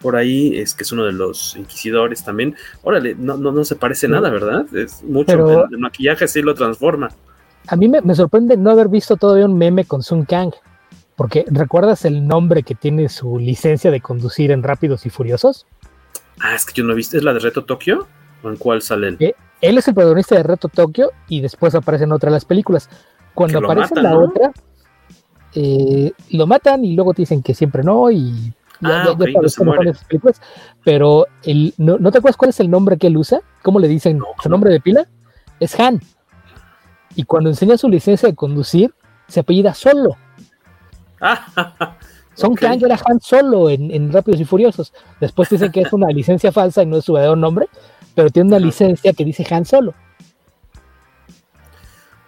por 0.00 0.14
ahí 0.14 0.56
es 0.56 0.74
que 0.74 0.84
es 0.84 0.92
uno 0.92 1.04
de 1.04 1.12
los 1.12 1.56
inquisidores 1.56 2.24
también. 2.24 2.54
Órale, 2.82 3.16
no, 3.16 3.36
no, 3.36 3.64
se 3.64 3.76
parece 3.76 4.06
nada, 4.06 4.30
¿verdad? 4.30 4.66
Es 4.74 5.02
mucho, 5.02 5.64
el, 5.64 5.78
maquillaje 5.78 6.28
sí 6.28 6.40
lo 6.40 6.54
transforma. 6.54 7.10
A 7.66 7.76
mí 7.76 7.88
me, 7.88 8.00
me, 8.00 8.14
sorprende 8.14 8.56
no 8.56 8.70
haber 8.70 8.88
visto 8.88 9.16
todavía 9.16 9.46
un 9.46 9.58
meme 9.58 9.84
con 9.84 10.02
Sun 10.02 10.24
Kang. 10.24 10.52
Porque 11.16 11.44
¿recuerdas 11.48 12.04
el 12.04 12.26
nombre 12.26 12.62
que 12.62 12.74
tiene 12.74 13.08
su 13.08 13.38
licencia 13.38 13.90
de 13.90 14.00
conducir 14.00 14.50
en 14.50 14.62
Rápidos 14.62 15.04
y 15.06 15.10
Furiosos? 15.10 15.66
Ah, 16.40 16.54
es 16.54 16.64
que 16.64 16.72
yo 16.74 16.84
no 16.84 16.92
he 16.92 16.96
visto. 16.96 17.16
¿Es 17.16 17.22
la 17.22 17.34
de 17.34 17.40
Reto 17.40 17.64
Tokio? 17.64 18.06
¿O 18.42 18.48
en 18.48 18.56
cuál 18.56 18.82
sale 18.82 19.08
él? 19.08 19.16
Eh, 19.20 19.34
él 19.62 19.78
es 19.78 19.88
el 19.88 19.94
protagonista 19.94 20.34
de 20.34 20.42
Reto 20.42 20.68
Tokio 20.68 21.12
y 21.28 21.40
después 21.40 21.74
aparece 21.74 22.04
en 22.04 22.12
otra 22.12 22.28
de 22.28 22.34
las 22.34 22.44
películas. 22.44 22.90
Cuando 23.32 23.58
aparece 23.58 23.94
en 23.96 24.02
la 24.02 24.18
otra, 24.18 24.52
eh, 25.54 26.12
lo 26.30 26.46
matan 26.46 26.84
y 26.84 26.94
luego 26.94 27.14
te 27.14 27.22
dicen 27.22 27.42
que 27.42 27.54
siempre 27.54 27.82
no 27.82 28.10
y 28.10 28.52
ya, 28.80 29.04
ah, 29.04 29.16
películas, 29.16 30.40
pero 30.84 31.26
el, 31.44 31.72
no, 31.78 31.98
te 32.10 32.18
acuerdas 32.18 32.36
cuál 32.36 32.50
es 32.50 32.58
el 32.58 32.68
nombre 32.68 32.98
que 32.98 33.06
él 33.06 33.16
usa? 33.16 33.40
¿Cómo 33.62 33.78
le 33.78 33.86
dicen 33.86 34.20
su 34.42 34.48
nombre 34.48 34.72
de 34.72 34.80
pila? 34.80 35.06
Es 35.60 35.78
Han. 35.78 36.00
Y 37.14 37.22
cuando 37.22 37.48
enseña 37.48 37.78
su 37.78 37.88
licencia 37.88 38.28
de 38.28 38.34
conducir, 38.34 38.92
se 39.28 39.40
apellida 39.40 39.72
solo. 39.74 40.16
Son 42.34 42.52
okay. 42.52 42.70
Kang 42.70 42.84
era 42.84 42.98
Han 43.06 43.20
Solo 43.20 43.70
en, 43.70 43.90
en, 43.92 44.12
Rápidos 44.12 44.40
y 44.40 44.44
Furiosos. 44.44 44.92
Después 45.20 45.48
dicen 45.50 45.70
que 45.70 45.82
es 45.82 45.92
una 45.92 46.08
licencia 46.08 46.50
falsa 46.50 46.82
y 46.82 46.86
no 46.86 46.96
es 46.96 47.04
su 47.04 47.12
verdadero 47.12 47.36
nombre, 47.36 47.68
pero 48.14 48.30
tiene 48.30 48.48
una 48.48 48.58
licencia 48.58 49.12
que 49.12 49.24
dice 49.24 49.46
Han 49.50 49.64
Solo. 49.64 49.94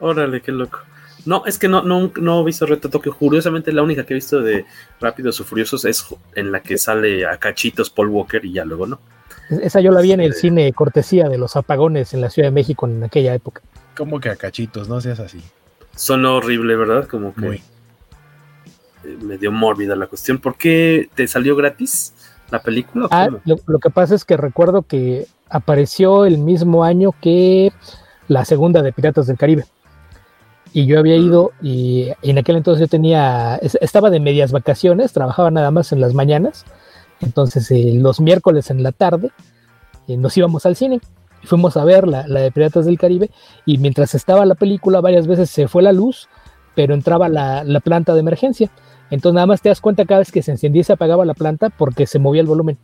Órale, 0.00 0.40
qué 0.40 0.52
loco. 0.52 0.80
No, 1.26 1.46
es 1.46 1.58
que 1.58 1.68
no, 1.68 1.82
no, 1.82 2.12
no 2.20 2.42
he 2.42 2.44
visto 2.44 2.66
Reto 2.66 2.90
Tokio. 2.90 3.16
Curiosamente, 3.16 3.72
la 3.72 3.82
única 3.82 4.04
que 4.04 4.12
he 4.12 4.16
visto 4.16 4.40
de 4.40 4.66
Rápidos 5.00 5.40
y 5.40 5.44
Furiosos 5.44 5.84
es 5.86 6.04
en 6.34 6.52
la 6.52 6.60
que 6.60 6.76
sale 6.76 7.26
a 7.26 7.38
cachitos 7.38 7.88
Paul 7.88 8.08
Walker 8.08 8.44
y 8.44 8.52
ya 8.52 8.64
luego 8.64 8.86
no. 8.86 9.00
Esa 9.48 9.80
yo 9.80 9.90
la 9.90 10.00
vi 10.00 10.12
en 10.12 10.20
el 10.20 10.34
cine 10.34 10.72
cortesía 10.72 11.28
de 11.28 11.38
los 11.38 11.56
apagones 11.56 12.14
en 12.14 12.20
la 12.20 12.30
Ciudad 12.30 12.48
de 12.48 12.52
México 12.52 12.86
en 12.86 13.02
aquella 13.04 13.34
época. 13.34 13.62
Como 13.96 14.20
que 14.20 14.28
a 14.28 14.36
cachitos, 14.36 14.88
no 14.88 15.00
seas 15.00 15.20
así. 15.20 15.42
Son 15.94 16.24
horrible, 16.26 16.76
¿verdad? 16.76 17.06
Como 17.06 17.34
que 17.34 17.40
Muy. 17.40 17.62
me 19.22 19.38
dio 19.38 19.52
mórbida 19.52 19.96
la 19.96 20.06
cuestión. 20.06 20.38
¿Por 20.38 20.56
qué 20.56 21.08
te 21.14 21.28
salió 21.28 21.56
gratis 21.56 22.14
la 22.50 22.62
película? 22.62 23.08
Ah, 23.10 23.28
lo, 23.44 23.56
lo, 23.66 23.78
que 23.78 23.90
pasa 23.90 24.14
es 24.14 24.24
que 24.24 24.36
recuerdo 24.36 24.82
que 24.82 25.26
apareció 25.54 26.24
el 26.24 26.38
mismo 26.38 26.82
año 26.82 27.14
que 27.20 27.72
la 28.26 28.44
segunda 28.44 28.82
de 28.82 28.92
Piratas 28.92 29.28
del 29.28 29.38
Caribe. 29.38 29.64
Y 30.72 30.86
yo 30.86 30.98
había 30.98 31.14
ido 31.14 31.52
y 31.62 32.08
en 32.22 32.38
aquel 32.38 32.56
entonces 32.56 32.80
yo 32.80 32.88
tenía, 32.88 33.60
estaba 33.80 34.10
de 34.10 34.18
medias 34.18 34.50
vacaciones, 34.50 35.12
trabajaba 35.12 35.52
nada 35.52 35.70
más 35.70 35.92
en 35.92 36.00
las 36.00 36.12
mañanas. 36.12 36.64
Entonces 37.20 37.70
eh, 37.70 37.92
los 37.94 38.20
miércoles 38.20 38.70
en 38.70 38.82
la 38.82 38.90
tarde 38.90 39.30
eh, 40.08 40.16
nos 40.16 40.36
íbamos 40.36 40.66
al 40.66 40.74
cine. 40.74 41.00
Fuimos 41.44 41.76
a 41.76 41.84
ver 41.84 42.08
la, 42.08 42.26
la, 42.26 42.40
de 42.40 42.50
Piratas 42.50 42.86
del 42.86 42.98
Caribe 42.98 43.30
y 43.64 43.78
mientras 43.78 44.16
estaba 44.16 44.44
la 44.46 44.56
película 44.56 45.00
varias 45.00 45.28
veces 45.28 45.50
se 45.50 45.68
fue 45.68 45.84
la 45.84 45.92
luz, 45.92 46.28
pero 46.74 46.94
entraba 46.94 47.28
la, 47.28 47.62
la, 47.62 47.78
planta 47.78 48.12
de 48.12 48.20
emergencia. 48.20 48.72
Entonces 49.10 49.34
nada 49.34 49.46
más 49.46 49.62
te 49.62 49.68
das 49.68 49.80
cuenta 49.80 50.04
cada 50.04 50.18
vez 50.18 50.32
que 50.32 50.42
se 50.42 50.50
encendía 50.50 50.80
y 50.80 50.84
se 50.84 50.94
apagaba 50.94 51.24
la 51.24 51.34
planta 51.34 51.70
porque 51.70 52.08
se 52.08 52.18
movía 52.18 52.40
el 52.40 52.48
volumen. 52.48 52.76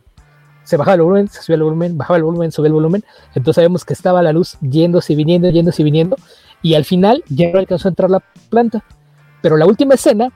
Se 0.63 0.77
bajaba 0.77 0.95
el 0.95 1.01
volumen, 1.01 1.27
se 1.27 1.41
subía 1.41 1.55
el 1.55 1.63
volumen, 1.63 1.97
bajaba 1.97 2.17
el 2.17 2.23
volumen, 2.23 2.51
subía 2.51 2.67
el 2.67 2.73
volumen. 2.73 3.03
Entonces 3.29 3.55
sabemos 3.55 3.83
que 3.83 3.93
estaba 3.93 4.21
la 4.21 4.31
luz 4.31 4.57
yéndose 4.61 5.13
y 5.13 5.15
viniendo, 5.15 5.49
yéndose 5.49 5.81
y 5.81 5.85
viniendo. 5.85 6.15
Y 6.61 6.75
al 6.75 6.85
final 6.85 7.23
ya 7.29 7.51
no 7.51 7.59
alcanzó 7.59 7.87
a 7.87 7.91
entrar 7.91 8.09
la 8.09 8.21
planta. 8.49 8.83
Pero 9.41 9.57
la 9.57 9.65
última 9.65 9.95
escena, 9.95 10.31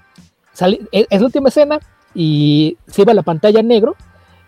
sale, 0.51 0.81
es, 0.91 1.07
la 1.09 1.25
última 1.25 1.49
escena, 1.49 1.79
y 2.13 2.77
se 2.87 3.03
iba 3.03 3.11
a 3.11 3.15
la 3.15 3.23
pantalla 3.23 3.61
negro 3.61 3.95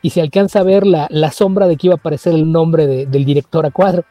y 0.02 0.10
se 0.10 0.22
alcanza 0.22 0.60
a 0.60 0.64
ver 0.64 0.88
la, 0.88 1.08
la 1.10 1.32
sombra 1.32 1.68
de 1.68 1.76
que 1.76 1.88
iba 1.88 1.96
a 1.96 1.98
aparecer 1.98 2.34
el 2.34 2.52
nombre 2.52 2.88
de, 2.88 3.06
del 3.06 3.26
director 3.26 3.66
a 3.66 3.72
cuadro. 3.72 4.06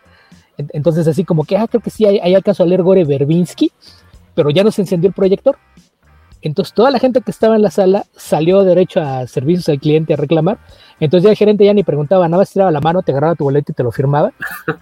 Entonces 0.58 1.06
así 1.06 1.24
como 1.24 1.44
que, 1.44 1.56
ah, 1.56 1.66
creo 1.68 1.80
que 1.80 1.90
sí, 1.90 2.04
hay 2.06 2.34
alcanzó 2.34 2.62
a 2.62 2.66
leer 2.66 2.82
Gore 2.82 3.04
Verbinski, 3.04 3.72
pero 4.34 4.50
ya 4.50 4.64
no 4.64 4.70
se 4.70 4.82
encendió 4.82 5.08
el 5.08 5.14
proyector. 5.14 5.56
Entonces 6.46 6.72
toda 6.74 6.92
la 6.92 7.00
gente 7.00 7.20
que 7.22 7.30
estaba 7.32 7.56
en 7.56 7.62
la 7.62 7.72
sala 7.72 8.04
salió 8.14 8.62
derecho 8.62 9.00
a 9.00 9.26
servicios 9.26 9.68
al 9.68 9.80
cliente 9.80 10.14
a 10.14 10.16
reclamar. 10.16 10.58
Entonces 11.00 11.24
ya 11.24 11.30
el 11.30 11.36
gerente 11.36 11.64
ya 11.64 11.74
ni 11.74 11.82
preguntaba, 11.82 12.28
nada 12.28 12.40
más 12.40 12.52
tiraba 12.52 12.70
la 12.70 12.80
mano, 12.80 13.02
te 13.02 13.10
agarraba 13.10 13.34
tu 13.34 13.44
boleto 13.44 13.72
y 13.72 13.74
te 13.74 13.82
lo 13.82 13.90
firmaba. 13.90 14.32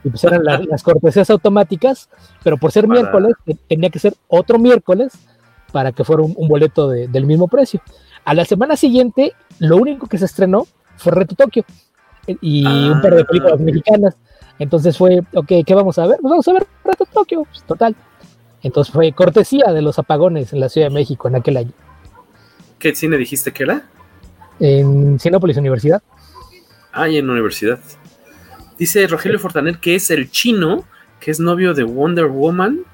Y 0.04 0.10
pues 0.10 0.22
eran 0.24 0.44
las, 0.44 0.66
las 0.66 0.82
cortesías 0.82 1.30
automáticas, 1.30 2.10
pero 2.42 2.58
por 2.58 2.70
ser 2.70 2.86
Para... 2.86 3.00
miércoles 3.00 3.34
tenía 3.66 3.88
que 3.88 3.98
ser 3.98 4.14
otro 4.28 4.58
miércoles 4.58 5.14
para 5.72 5.90
que 5.92 6.04
fuera 6.04 6.22
un, 6.22 6.34
un 6.36 6.48
boleto 6.48 6.88
de, 6.88 7.08
del 7.08 7.24
mismo 7.24 7.48
precio. 7.48 7.80
A 8.26 8.34
la 8.34 8.44
semana 8.44 8.76
siguiente, 8.76 9.32
lo 9.58 9.78
único 9.78 10.06
que 10.06 10.18
se 10.18 10.26
estrenó 10.26 10.66
fue 10.96 11.12
Reto 11.12 11.34
Tokio 11.34 11.64
y 12.26 12.66
ah. 12.66 12.92
un 12.94 13.00
par 13.00 13.14
de 13.14 13.24
películas 13.24 13.58
mexicanas. 13.60 14.16
Entonces 14.58 14.98
fue, 14.98 15.20
ok, 15.34 15.50
¿qué 15.66 15.74
vamos 15.74 15.98
a 15.98 16.06
ver? 16.06 16.18
Pues 16.20 16.30
vamos 16.30 16.46
a 16.46 16.52
ver 16.52 16.66
Reto 16.84 17.06
Tokio, 17.06 17.44
pues, 17.44 17.64
total. 17.64 17.96
Entonces 18.64 18.92
fue 18.92 19.12
cortesía 19.12 19.72
de 19.72 19.82
los 19.82 19.98
apagones 19.98 20.52
en 20.52 20.58
la 20.58 20.68
Ciudad 20.68 20.88
de 20.88 20.94
México 20.94 21.28
en 21.28 21.36
aquel 21.36 21.58
año. 21.58 21.72
¿Qué 22.78 22.94
cine 22.94 23.16
dijiste 23.16 23.52
que 23.52 23.62
era? 23.62 23.86
En 24.58 25.20
Cinepolis 25.20 25.56
Universidad. 25.56 26.02
Ah, 26.92 27.08
y 27.08 27.18
en 27.18 27.30
Universidad. 27.30 27.78
Dice 28.78 29.06
Rogelio 29.06 29.38
Fortaner 29.38 29.78
que 29.78 29.94
es 29.94 30.10
el 30.10 30.30
chino 30.30 30.84
que 31.20 31.30
es 31.30 31.38
novio 31.40 31.74
de 31.74 31.84
Wonder 31.84 32.26
Woman 32.26 32.84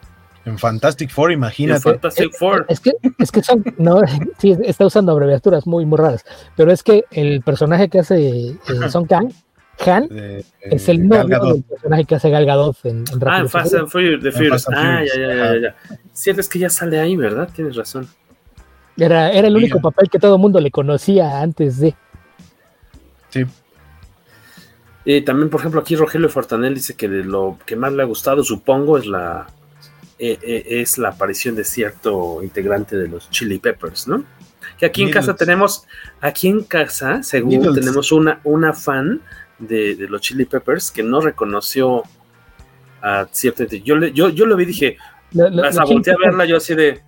en 0.45 0.59
Fantastic 0.59 1.11
Four, 1.11 1.33
imagínate. 1.33 1.77
En 1.77 1.95
Fantastic 1.95 2.35
Four. 2.37 2.65
Es 2.69 2.81
que, 2.81 2.93
es 3.19 3.31
que 3.31 3.43
son, 3.43 3.63
no, 3.77 4.01
sí, 4.39 4.57
está 4.65 4.87
usando 4.87 5.13
abreviaturas 5.13 5.67
muy, 5.67 5.85
muy 5.85 5.99
raras, 5.99 6.25
pero 6.57 6.73
es 6.73 6.83
que 6.83 7.05
el 7.11 7.43
personaje 7.43 7.89
que 7.89 7.99
hace 8.01 8.51
eh, 8.51 8.57
Son 8.89 9.07
Kang, 9.07 9.31
Han, 9.87 10.09
de, 10.09 10.45
es 10.61 10.89
el 10.89 11.07
novio 11.09 11.39
del 11.41 11.63
personaje 11.63 12.05
que 12.05 12.15
hace 12.17 12.31
Gal 12.31 12.45
Gadot 12.45 12.77
en, 12.85 13.05
en 13.11 13.29
Ah, 13.29 13.39
en 13.41 13.49
Fast 13.49 13.75
and 13.75 13.89
Furious, 13.89 14.23
de 14.23 14.33
Furious. 14.33 14.67
Ah, 14.75 15.03
ya, 15.05 15.19
ya, 15.21 15.35
ya, 15.35 15.61
ya. 15.61 15.77
Cierto 16.13 16.41
es 16.41 16.49
que 16.49 16.59
ya 16.59 16.69
sale 16.69 16.99
ahí, 17.01 17.17
¿verdad? 17.17 17.49
Tienes 17.55 17.77
razón. 17.77 18.09
Era, 18.97 19.31
era 19.31 19.49
el 19.49 19.57
único 19.57 19.79
Mira. 19.79 19.91
papel 19.91 20.11
que 20.11 20.19
todo 20.19 20.35
el 20.35 20.41
mundo 20.41 20.61
le 20.61 20.71
conocía 20.71 21.41
antes 21.41 21.79
de. 21.79 21.95
Sí. 23.31 23.45
Y 25.05 25.23
también, 25.23 25.49
por 25.49 25.61
ejemplo, 25.61 25.81
aquí 25.81 25.97
Rogelio 25.97 26.29
Fortanel 26.29 26.75
dice 26.75 26.95
que 26.95 27.09
de 27.09 27.25
lo 27.25 27.59
que 27.65 27.77
más 27.77 27.93
le 27.93 28.03
ha 28.03 28.07
gustado, 28.07 28.45
supongo, 28.45 28.99
es 28.99 29.07
la 29.07 29.47
eh, 30.19 30.39
eh, 30.43 30.65
es 30.83 30.99
la 30.99 31.09
aparición 31.09 31.55
de 31.55 31.65
cierto 31.65 32.43
integrante 32.43 32.95
de 32.95 33.09
los 33.09 33.31
Chili 33.31 33.59
Peppers, 33.59 34.07
¿no? 34.07 34.23
Que 34.77 34.85
aquí 34.85 35.03
en 35.03 35.11
casa 35.11 35.35
tenemos, 35.35 35.85
aquí 36.21 36.49
en 36.49 36.63
casa, 36.63 37.23
según 37.23 37.75
tenemos 37.75 38.13
una, 38.13 38.41
una 38.45 38.75
fan 38.75 39.23
de, 39.61 39.95
de, 39.95 40.09
los 40.09 40.21
Chili 40.21 40.45
Peppers 40.45 40.91
que 40.91 41.03
no 41.03 41.21
reconoció 41.21 42.03
a 43.03 43.27
cierto. 43.31 43.65
Yo, 43.65 43.99
yo, 44.07 44.29
yo 44.29 44.47
lo 44.47 44.57
vi 44.57 44.65
y 44.65 44.67
dije, 44.67 44.97
lo, 45.33 45.65
hasta 45.65 45.85
volteé 45.85 46.15
a 46.15 46.17
verla 46.17 46.45
yo 46.45 46.57
así 46.57 46.75
de. 46.75 47.03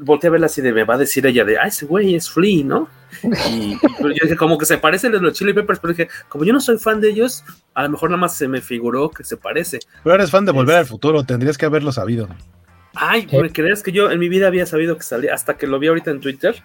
Volteé 0.00 0.28
a 0.28 0.30
verla 0.30 0.46
así 0.46 0.62
de, 0.62 0.72
me 0.72 0.84
va 0.84 0.94
a 0.94 0.98
decir 0.98 1.26
ella 1.26 1.44
de, 1.44 1.58
ah, 1.58 1.66
ese 1.66 1.86
güey 1.86 2.14
es 2.14 2.30
Flea, 2.30 2.64
¿no? 2.64 2.88
Y, 3.22 3.72
y 3.72 3.78
yo 4.00 4.22
dije, 4.22 4.36
como 4.36 4.58
que 4.58 4.66
se 4.66 4.78
parecen 4.78 5.12
de 5.12 5.20
los 5.20 5.32
Chili 5.32 5.52
Peppers, 5.52 5.80
pero 5.80 5.94
dije, 5.94 6.08
como 6.28 6.44
yo 6.44 6.52
no 6.52 6.60
soy 6.60 6.78
fan 6.78 7.00
de 7.00 7.10
ellos, 7.10 7.44
a 7.74 7.84
lo 7.84 7.90
mejor 7.90 8.10
nada 8.10 8.20
más 8.20 8.36
se 8.36 8.46
me 8.48 8.60
figuró 8.60 9.10
que 9.10 9.24
se 9.24 9.36
parece. 9.36 9.80
Pero 10.04 10.14
eres 10.14 10.30
fan 10.30 10.44
de 10.44 10.52
Volver 10.52 10.76
es... 10.76 10.80
al 10.80 10.86
Futuro, 10.86 11.24
tendrías 11.24 11.58
que 11.58 11.66
haberlo 11.66 11.92
sabido. 11.92 12.28
Ay, 12.94 13.28
¿me 13.30 13.52
crees 13.52 13.82
que 13.82 13.92
yo 13.92 14.10
en 14.10 14.18
mi 14.18 14.28
vida 14.28 14.46
había 14.46 14.64
sabido 14.64 14.96
que 14.96 15.02
salía 15.02 15.34
hasta 15.34 15.56
que 15.56 15.66
lo 15.66 15.78
vi 15.78 15.88
ahorita 15.88 16.10
en 16.10 16.20
Twitter? 16.20 16.62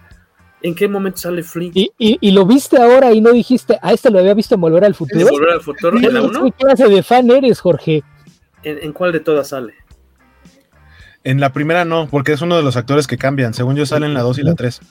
¿En 0.64 0.76
qué 0.76 0.88
momento 0.88 1.18
sale 1.18 1.44
Flea? 1.44 1.72
Y, 1.74 1.92
y, 1.98 2.18
y, 2.22 2.32
lo 2.32 2.46
viste 2.46 2.78
ahora 2.78 3.12
y 3.14 3.22
no 3.22 3.32
dijiste, 3.32 3.80
a 3.82 3.94
este 3.94 4.12
lo 4.12 4.20
había 4.20 4.34
visto 4.34 4.56
en 4.56 4.62
Volver 4.62 4.86
al 4.86 4.94
Futuro. 4.94 5.22
¿En 5.22 5.28
Volver 5.28 5.50
al 5.50 5.62
Futuro? 5.62 5.98
¿En 5.98 6.14
la 6.14 6.22
1? 6.22 6.44
¿Qué 6.44 6.52
clase 6.52 6.88
de 6.88 7.04
fan 7.04 7.30
eres, 7.32 7.60
Jorge? 7.60 8.04
¿En, 8.64 8.78
¿En, 8.84 8.94
cuál 8.94 9.12
de 9.12 9.22
todas 9.22 9.50
sale? 9.50 9.74
En 11.24 11.40
la 11.40 11.52
primera 11.52 11.84
no, 11.84 12.08
porque 12.10 12.34
es 12.34 12.42
uno 12.42 12.58
de 12.58 12.64
los 12.64 12.78
actores 12.78 13.08
que 13.08 13.18
cambian. 13.18 13.54
Según 13.54 13.76
yo 13.76 13.86
sale 13.86 14.06
en 14.06 14.14
la 14.14 14.22
2 14.22 14.40
y 14.40 14.44
la 14.44 14.56
3. 14.56 14.82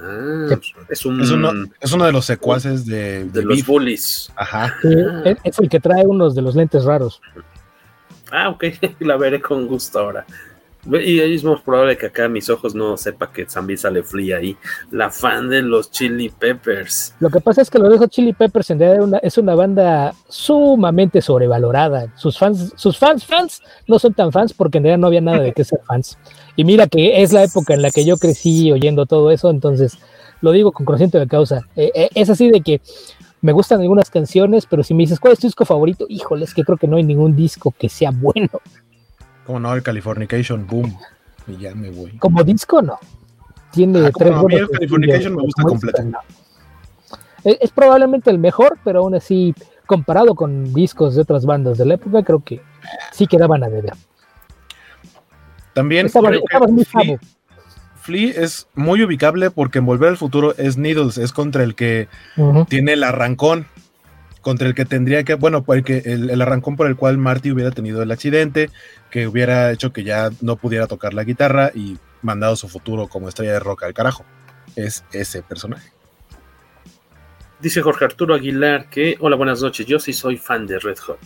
Ah, 0.00 0.58
es, 0.88 1.04
un, 1.04 1.20
es, 1.20 1.30
uno, 1.30 1.52
es 1.80 1.92
uno 1.92 2.06
de 2.06 2.12
los 2.12 2.24
secuaces 2.24 2.86
de, 2.86 3.24
de, 3.24 3.30
de 3.30 3.42
los 3.42 3.66
bullies. 3.66 4.32
Ajá. 4.36 4.74
Sí, 4.80 4.88
es 5.44 5.58
el 5.58 5.68
que 5.68 5.80
trae 5.80 6.06
unos 6.06 6.34
de 6.34 6.40
los 6.40 6.54
lentes 6.54 6.84
raros. 6.84 7.20
Ah, 8.30 8.48
ok, 8.48 8.64
la 9.00 9.16
veré 9.16 9.40
con 9.40 9.66
gusto 9.66 9.98
ahora. 9.98 10.24
Y 10.86 11.20
es 11.20 11.44
más 11.44 11.60
probable 11.60 11.98
que 11.98 12.06
acá 12.06 12.28
mis 12.28 12.48
ojos 12.48 12.74
no 12.74 12.96
sepa 12.96 13.30
que 13.32 13.44
también 13.44 13.78
sale 13.78 14.02
Flea 14.02 14.38
ahí. 14.38 14.56
La 14.90 15.10
fan 15.10 15.48
de 15.48 15.62
los 15.62 15.90
Chili 15.90 16.30
Peppers. 16.30 17.14
Lo 17.20 17.30
que 17.30 17.40
pasa 17.40 17.62
es 17.62 17.70
que 17.70 17.78
los 17.78 17.98
Hot 17.98 18.10
Chili 18.10 18.32
Peppers 18.32 18.70
en 18.70 18.78
realidad 18.78 19.20
es 19.22 19.36
una 19.38 19.54
banda 19.54 20.14
sumamente 20.28 21.20
sobrevalorada. 21.20 22.12
Sus 22.16 22.38
fans, 22.38 22.72
sus 22.76 22.96
fans, 22.96 23.24
fans, 23.24 23.62
no 23.86 23.98
son 23.98 24.14
tan 24.14 24.32
fans 24.32 24.54
porque 24.54 24.78
en 24.78 24.84
realidad 24.84 25.00
no 25.00 25.08
había 25.08 25.20
nada 25.20 25.40
de 25.40 25.52
qué 25.52 25.64
ser 25.64 25.80
fans. 25.86 26.16
Y 26.56 26.64
mira 26.64 26.86
que 26.86 27.22
es 27.22 27.32
la 27.32 27.44
época 27.44 27.74
en 27.74 27.82
la 27.82 27.90
que 27.90 28.04
yo 28.04 28.16
crecí 28.16 28.72
oyendo 28.72 29.06
todo 29.06 29.30
eso, 29.30 29.50
entonces 29.50 29.98
lo 30.40 30.52
digo 30.52 30.72
con 30.72 30.86
conocimiento 30.86 31.18
de 31.18 31.26
causa. 31.26 31.62
Eh, 31.76 31.90
eh, 31.94 32.08
es 32.14 32.30
así 32.30 32.50
de 32.50 32.60
que 32.60 32.80
me 33.40 33.52
gustan 33.52 33.80
algunas 33.80 34.10
canciones, 34.10 34.66
pero 34.66 34.82
si 34.82 34.94
me 34.94 35.02
dices 35.02 35.20
cuál 35.20 35.32
es 35.32 35.38
tu 35.38 35.46
disco 35.46 35.64
favorito, 35.64 36.06
híjole, 36.08 36.44
es 36.44 36.54
que 36.54 36.64
creo 36.64 36.76
que 36.76 36.88
no 36.88 36.96
hay 36.96 37.04
ningún 37.04 37.36
disco 37.36 37.72
que 37.76 37.88
sea 37.88 38.10
bueno. 38.10 38.48
Como 39.48 39.60
no, 39.60 39.72
el 39.72 39.82
Californication, 39.82 40.66
boom. 40.66 40.94
Y 41.46 41.56
ya 41.56 41.74
me 41.74 41.88
voy. 41.88 42.18
Como 42.18 42.44
disco, 42.44 42.82
no. 42.82 42.98
Tiene 43.72 44.04
ah, 44.04 44.10
tres. 44.14 44.30
No, 44.30 44.40
a 44.40 44.42
mí 44.42 44.56
el 44.56 44.68
Californication 44.68 45.36
me 45.36 45.40
gusta 45.40 45.62
completo. 45.62 46.02
No. 46.02 46.18
Es, 47.44 47.56
es, 47.62 47.70
probablemente 47.70 48.28
el 48.28 48.38
mejor, 48.38 48.76
pero 48.84 48.98
aún 48.98 49.14
así, 49.14 49.54
comparado 49.86 50.34
con 50.34 50.74
discos 50.74 51.14
de 51.14 51.22
otras 51.22 51.46
bandas 51.46 51.78
de 51.78 51.86
la 51.86 51.94
época, 51.94 52.22
creo 52.22 52.44
que 52.44 52.60
sí 53.10 53.26
quedaban 53.26 53.64
a 53.64 53.70
deber. 53.70 53.94
También 55.72 56.04
estaba, 56.04 56.30
estaba 56.30 56.66
muy 56.66 56.84
Flea, 56.84 57.18
Flea 58.02 58.34
es 58.36 58.68
muy 58.74 59.02
ubicable 59.02 59.50
porque 59.50 59.78
en 59.78 59.86
Volver 59.86 60.10
al 60.10 60.18
Futuro 60.18 60.54
es 60.58 60.76
Needles, 60.76 61.16
es 61.16 61.32
contra 61.32 61.62
el 61.62 61.74
que 61.74 62.08
uh 62.36 62.52
-huh. 62.52 62.68
tiene 62.68 62.92
el 62.92 63.02
arrancón 63.02 63.66
contra 64.40 64.68
el 64.68 64.74
que 64.74 64.84
tendría 64.84 65.24
que, 65.24 65.34
bueno, 65.34 65.64
porque 65.64 66.02
el, 66.04 66.30
el, 66.30 66.42
arrancón 66.42 66.76
por 66.76 66.86
el 66.86 66.96
cual 66.96 67.18
Marty 67.18 67.50
hubiera 67.50 67.70
tenido 67.70 68.02
el 68.02 68.10
accidente, 68.10 68.70
que 69.10 69.26
hubiera 69.26 69.70
hecho 69.72 69.92
que 69.92 70.04
ya 70.04 70.30
no 70.40 70.56
pudiera 70.56 70.86
tocar 70.86 71.14
la 71.14 71.24
guitarra 71.24 71.70
y 71.74 71.98
mandado 72.22 72.56
su 72.56 72.68
futuro 72.68 73.08
como 73.08 73.28
estrella 73.28 73.52
de 73.52 73.60
rock 73.60 73.84
al 73.84 73.94
carajo. 73.94 74.24
Es 74.76 75.04
ese 75.12 75.42
personaje. 75.42 75.90
Dice 77.60 77.82
Jorge 77.82 78.04
Arturo 78.04 78.34
Aguilar 78.34 78.88
que, 78.88 79.16
hola, 79.20 79.36
buenas 79.36 79.60
noches, 79.60 79.86
yo 79.86 79.98
sí 79.98 80.12
soy 80.12 80.36
fan 80.36 80.66
de 80.66 80.78
Red 80.78 80.98
Hot. 80.98 81.18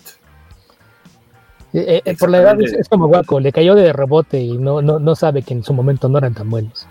Eh, 1.75 2.03
eh, 2.05 2.17
por 2.19 2.31
la 2.31 2.39
edad 2.39 2.61
es, 2.61 2.73
es, 2.73 2.89
como 2.89 3.07
guaco, 3.07 3.41
le 3.41 3.51
cayó 3.51 3.75
de 3.75 3.93
rebote 3.93 4.39
y 4.39 4.59
no, 4.59 4.83
no, 4.83 4.99
no 4.99 5.15
sabe 5.15 5.43
que 5.43 5.55
en 5.55 5.63
su 5.63 5.73
momento 5.73 6.09
no 6.09 6.19
eran 6.19 6.35
tan 6.35 6.51
buenos. 6.51 6.87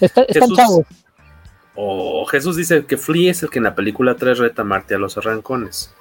Está, 0.00 0.22
están 0.22 0.48
Jesús- 0.48 0.56
chavos. 0.56 0.86
O 1.74 2.26
Jesús 2.26 2.56
dice 2.56 2.84
que 2.84 2.96
Flea 2.96 3.30
es 3.30 3.42
el 3.42 3.50
que 3.50 3.58
en 3.58 3.64
la 3.64 3.74
película 3.74 4.14
3 4.14 4.38
reta 4.38 4.62
a 4.62 4.64
Marte 4.64 4.94
a 4.94 4.98
los 4.98 5.16
arrancones. 5.16 5.94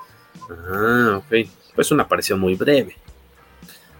Ah, 0.69 1.17
ok. 1.17 1.47
Pues 1.75 1.91
una 1.91 2.03
aparición 2.03 2.39
muy 2.39 2.55
breve. 2.55 2.95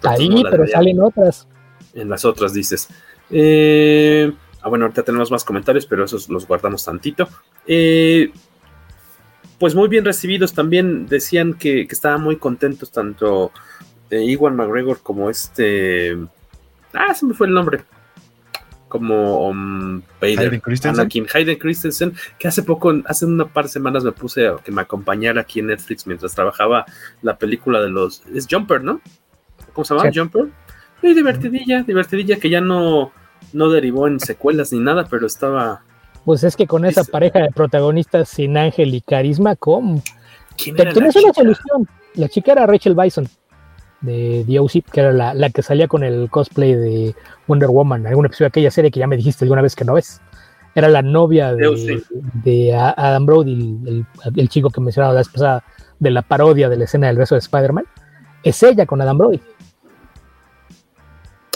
Ahí, 0.04 0.30
no 0.30 0.42
pero 0.50 0.68
salen 0.68 1.00
otras. 1.02 1.48
En 1.94 2.10
las 2.10 2.26
otras 2.26 2.54
dices. 2.54 2.90
Eh, 3.30 4.32
ah, 4.62 4.70
bueno, 4.70 4.86
ahorita 4.86 5.04
tenemos 5.04 5.32
más 5.32 5.44
comentarios, 5.44 5.86
pero 5.86 6.04
esos 6.04 6.30
los 6.30 6.48
guardamos 6.48 6.84
tantito. 6.84 7.28
Eh, 7.66 8.32
pues 9.58 9.76
muy 9.76 9.88
bien 9.88 10.04
recibidos 10.04 10.54
también. 10.54 11.08
Decían 11.08 11.54
que, 11.54 11.88
que 11.88 11.94
estaban 11.94 12.22
muy 12.22 12.38
contentos 12.38 12.92
tanto 12.92 13.52
eh, 14.10 14.24
Iwan 14.24 14.56
McGregor 14.56 15.00
como 15.02 15.30
este. 15.30 16.18
Ah, 16.94 17.14
se 17.14 17.26
me 17.26 17.34
fue 17.34 17.48
el 17.48 17.54
nombre. 17.54 17.84
Como 18.92 19.48
um, 19.48 20.02
Vader, 20.20 20.40
Hayden 20.48 20.60
Christensen. 20.60 21.00
Anakin 21.00 21.26
Hayden 21.34 21.58
Christensen, 21.58 22.14
que 22.38 22.50
hace 22.50 22.62
poco, 22.62 22.94
hace 23.06 23.26
una 23.26 23.46
par 23.46 23.64
de 23.66 23.70
semanas 23.72 24.04
me 24.04 24.12
puse 24.12 24.48
a 24.50 24.58
que 24.58 24.70
me 24.74 24.82
acompañara 24.82 25.40
aquí 25.40 25.62
en 25.62 25.68
Netflix 25.68 26.06
mientras 26.06 26.36
trabajaba 26.36 26.86
la 27.22 27.38
película 27.38 27.80
de 27.82 27.90
los. 27.90 28.22
Es 28.36 28.48
Jumper, 28.52 28.84
¿no? 28.84 29.00
¿Cómo 29.72 29.86
se 29.86 29.96
llama? 29.96 30.12
Sí. 30.12 30.20
Jumper. 30.20 30.48
Sí, 31.00 31.14
divertidilla, 31.14 31.84
divertidilla 31.84 32.36
que 32.36 32.50
ya 32.50 32.60
no, 32.60 33.14
no 33.54 33.70
derivó 33.70 34.08
en 34.08 34.20
secuelas 34.20 34.74
ni 34.74 34.80
nada, 34.80 35.08
pero 35.10 35.26
estaba. 35.26 35.84
Pues 36.26 36.44
es 36.44 36.58
que 36.58 36.68
con 36.68 36.84
esa 36.84 37.06
pareja 37.06 37.40
de 37.40 37.50
protagonistas 37.50 38.28
sin 38.28 38.58
ángel 38.58 38.94
y 38.94 39.00
carisma, 39.02 39.56
¿cómo? 39.56 40.04
¿Quién 40.62 40.76
Te- 40.76 40.82
era 40.82 40.92
la 40.92 40.96
Tienes 40.96 41.16
una 41.16 41.32
chica? 41.32 41.34
solución. 41.42 41.88
La 42.16 42.28
chica 42.28 42.52
era 42.52 42.68
Rachel 42.68 42.94
Bison 42.94 43.28
de 44.02 44.44
The 44.48 44.60
OC, 44.60 44.72
que 44.92 45.00
era 45.02 45.12
la, 45.14 45.34
la 45.34 45.50
que 45.50 45.62
salía 45.62 45.88
con 45.88 46.04
el 46.04 46.30
cosplay 46.30 46.74
de 46.76 47.16
Wonder 47.48 47.70
Woman, 47.70 48.06
algún 48.08 48.26
episodio 48.26 48.46
de 48.46 48.50
aquella 48.50 48.72
serie 48.72 48.92
que 48.92 49.00
ya 49.00 49.08
me 49.08 49.18
dijiste 49.18 49.46
alguna 49.46 49.62
vez 49.62 49.76
que 49.76 49.86
no 49.86 49.94
ves. 49.94 50.22
Era 50.74 50.88
la 50.88 51.02
novia 51.02 51.54
de, 51.54 51.64
de 52.44 52.74
Adam 52.76 53.26
Brody, 53.26 53.54
el, 53.86 53.88
el- 54.26 54.40
el 54.40 54.50
chico 54.50 54.70
que 54.70 54.80
mencionaba 54.82 55.14
la 55.14 55.20
vez 55.20 55.30
pasada 55.30 55.64
de 56.00 56.12
la 56.12 56.22
parodia 56.22 56.70
de 56.70 56.78
la 56.78 56.86
escena 56.86 57.08
del 57.08 57.18
beso 57.18 57.36
de 57.36 57.40
Spider-Man. 57.40 57.86
Es 58.44 58.64
ella 58.64 58.86
con 58.86 59.02
Adam 59.02 59.18
Brody. 59.18 59.42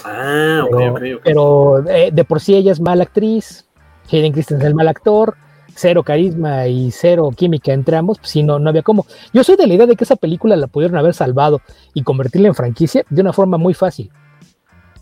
Ah, 0.03 0.65
Pero, 0.69 1.19
pero, 1.23 1.89
eh, 1.89 2.11
de 2.13 2.23
por 2.25 2.39
sí 2.39 2.55
ella 2.55 2.71
es 2.71 2.79
mala 2.79 3.03
actriz, 3.03 3.65
Hayden 4.11 4.33
Christensen 4.33 4.67
es 4.67 4.75
mal 4.75 4.87
actor, 4.87 5.35
cero 5.75 6.03
carisma 6.03 6.67
y 6.67 6.89
cero 6.91 7.29
química 7.35 7.73
entre 7.73 7.97
ambos, 7.97 8.17
pues 8.17 8.31
sí, 8.31 8.43
no, 8.43 8.57
no 8.59 8.69
había 8.69 8.81
cómo. 8.81 9.05
Yo 9.33 9.43
soy 9.43 9.57
de 9.57 9.67
la 9.67 9.73
idea 9.73 9.85
de 9.85 9.95
que 9.95 10.05
esa 10.05 10.15
película 10.15 10.55
la 10.55 10.67
pudieron 10.67 10.97
haber 10.97 11.13
salvado 11.13 11.61
y 11.93 12.03
convertirla 12.03 12.47
en 12.47 12.55
franquicia 12.55 13.05
de 13.09 13.21
una 13.21 13.33
forma 13.33 13.57
muy 13.57 13.73
fácil. 13.73 14.09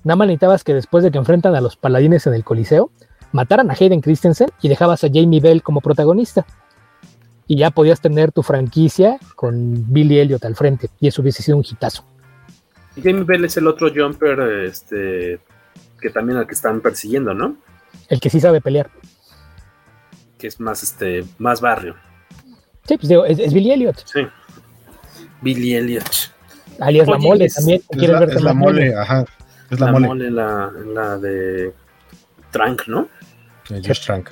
Nada 0.04 0.18
más 0.18 0.28
necesitabas 0.28 0.64
que 0.64 0.74
después 0.74 1.04
de 1.04 1.12
que 1.12 1.18
enfrentan 1.18 1.56
a 1.56 1.62
los 1.62 1.78
paladines 1.78 2.28
en 2.28 2.34
el 2.34 2.44
Coliseo, 2.44 2.92
mataran 3.32 3.70
a 3.72 3.74
Hayden 3.80 4.02
Christensen 4.02 4.50
y 4.62 4.68
dejabas 4.68 5.04
a 5.04 5.08
Jamie 5.08 5.40
Bell 5.40 5.64
como 5.64 5.80
protagonista. 5.80 6.46
Y 7.48 7.58
ya 7.58 7.72
podías 7.72 8.02
tener 8.02 8.32
tu 8.32 8.42
franquicia 8.42 9.18
con 9.36 9.92
Billy 9.94 10.20
Elliot 10.20 10.44
al 10.46 10.56
frente, 10.56 10.90
y 11.00 11.08
eso 11.08 11.22
hubiese 11.22 11.44
sido 11.44 11.58
un 11.58 11.64
hitazo. 11.70 12.06
Jamie 12.96 13.24
Bell 13.24 13.46
es 13.46 13.58
el 13.58 13.68
otro 13.68 13.90
jumper, 13.94 14.40
este, 14.66 15.40
que 16.00 16.10
también 16.10 16.38
al 16.38 16.48
que 16.48 16.54
están 16.54 16.82
persiguiendo, 16.82 17.34
¿no? 17.34 17.58
El 18.08 18.20
que 18.20 18.30
sí 18.30 18.40
sabe 18.40 18.62
pelear. 18.62 18.90
Que 20.44 20.48
es 20.48 20.60
más, 20.60 20.84
este, 20.84 21.24
más 21.38 21.62
barrio. 21.62 21.96
Sí, 22.86 22.98
pues 22.98 23.08
digo, 23.08 23.24
es, 23.24 23.40
es 23.40 23.54
Billy 23.54 23.72
Elliot. 23.72 23.96
Sí. 24.06 24.28
Billy 25.42 25.74
Elliot. 25.76 26.04
alias 26.82 27.08
la 27.08 27.16
Oye, 27.16 27.26
mole 27.30 27.46
es- 27.46 27.54
también. 27.56 27.80
Es 27.80 27.88
¿Quieres 27.98 28.10
la, 28.10 28.20
verte 28.20 28.36
es 28.36 28.42
la 28.42 28.54
más 28.54 28.62
mole, 28.62 28.94
ajá. 28.94 29.26
Es 29.72 29.80
la, 29.80 29.86
La 29.86 29.92
mole. 29.94 30.08
mole, 30.08 30.32
la, 30.32 30.70
la 30.94 31.18
de 31.18 31.72
Trank, 32.52 32.88
¿no? 32.88 33.08
Josh 33.70 34.02
Trank. 34.06 34.32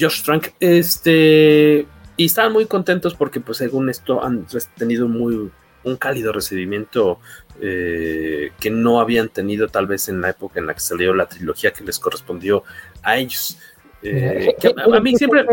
Josh 0.00 0.22
Trank, 0.22 0.46
este, 0.60 1.86
y 2.16 2.24
estaban 2.24 2.54
muy 2.54 2.64
contentos 2.64 3.12
porque, 3.14 3.40
pues, 3.40 3.58
según 3.58 3.90
esto, 3.90 4.24
han 4.24 4.46
tenido 4.78 5.08
muy 5.08 5.50
un 5.82 5.96
cálido 5.98 6.32
recibimiento 6.32 7.20
eh, 7.60 8.50
que 8.58 8.70
no 8.70 8.98
habían 8.98 9.28
tenido 9.28 9.68
tal 9.68 9.86
vez 9.86 10.08
en 10.08 10.22
la 10.22 10.30
época 10.30 10.58
en 10.58 10.66
la 10.68 10.72
que 10.72 10.80
salió 10.80 11.12
la 11.12 11.26
trilogía 11.26 11.74
que 11.74 11.84
les 11.84 11.98
correspondió 11.98 12.64
a 13.02 13.18
ellos. 13.18 13.58
Eh, 14.04 14.54
a, 14.94 15.00
mí 15.00 15.16
siempre, 15.16 15.44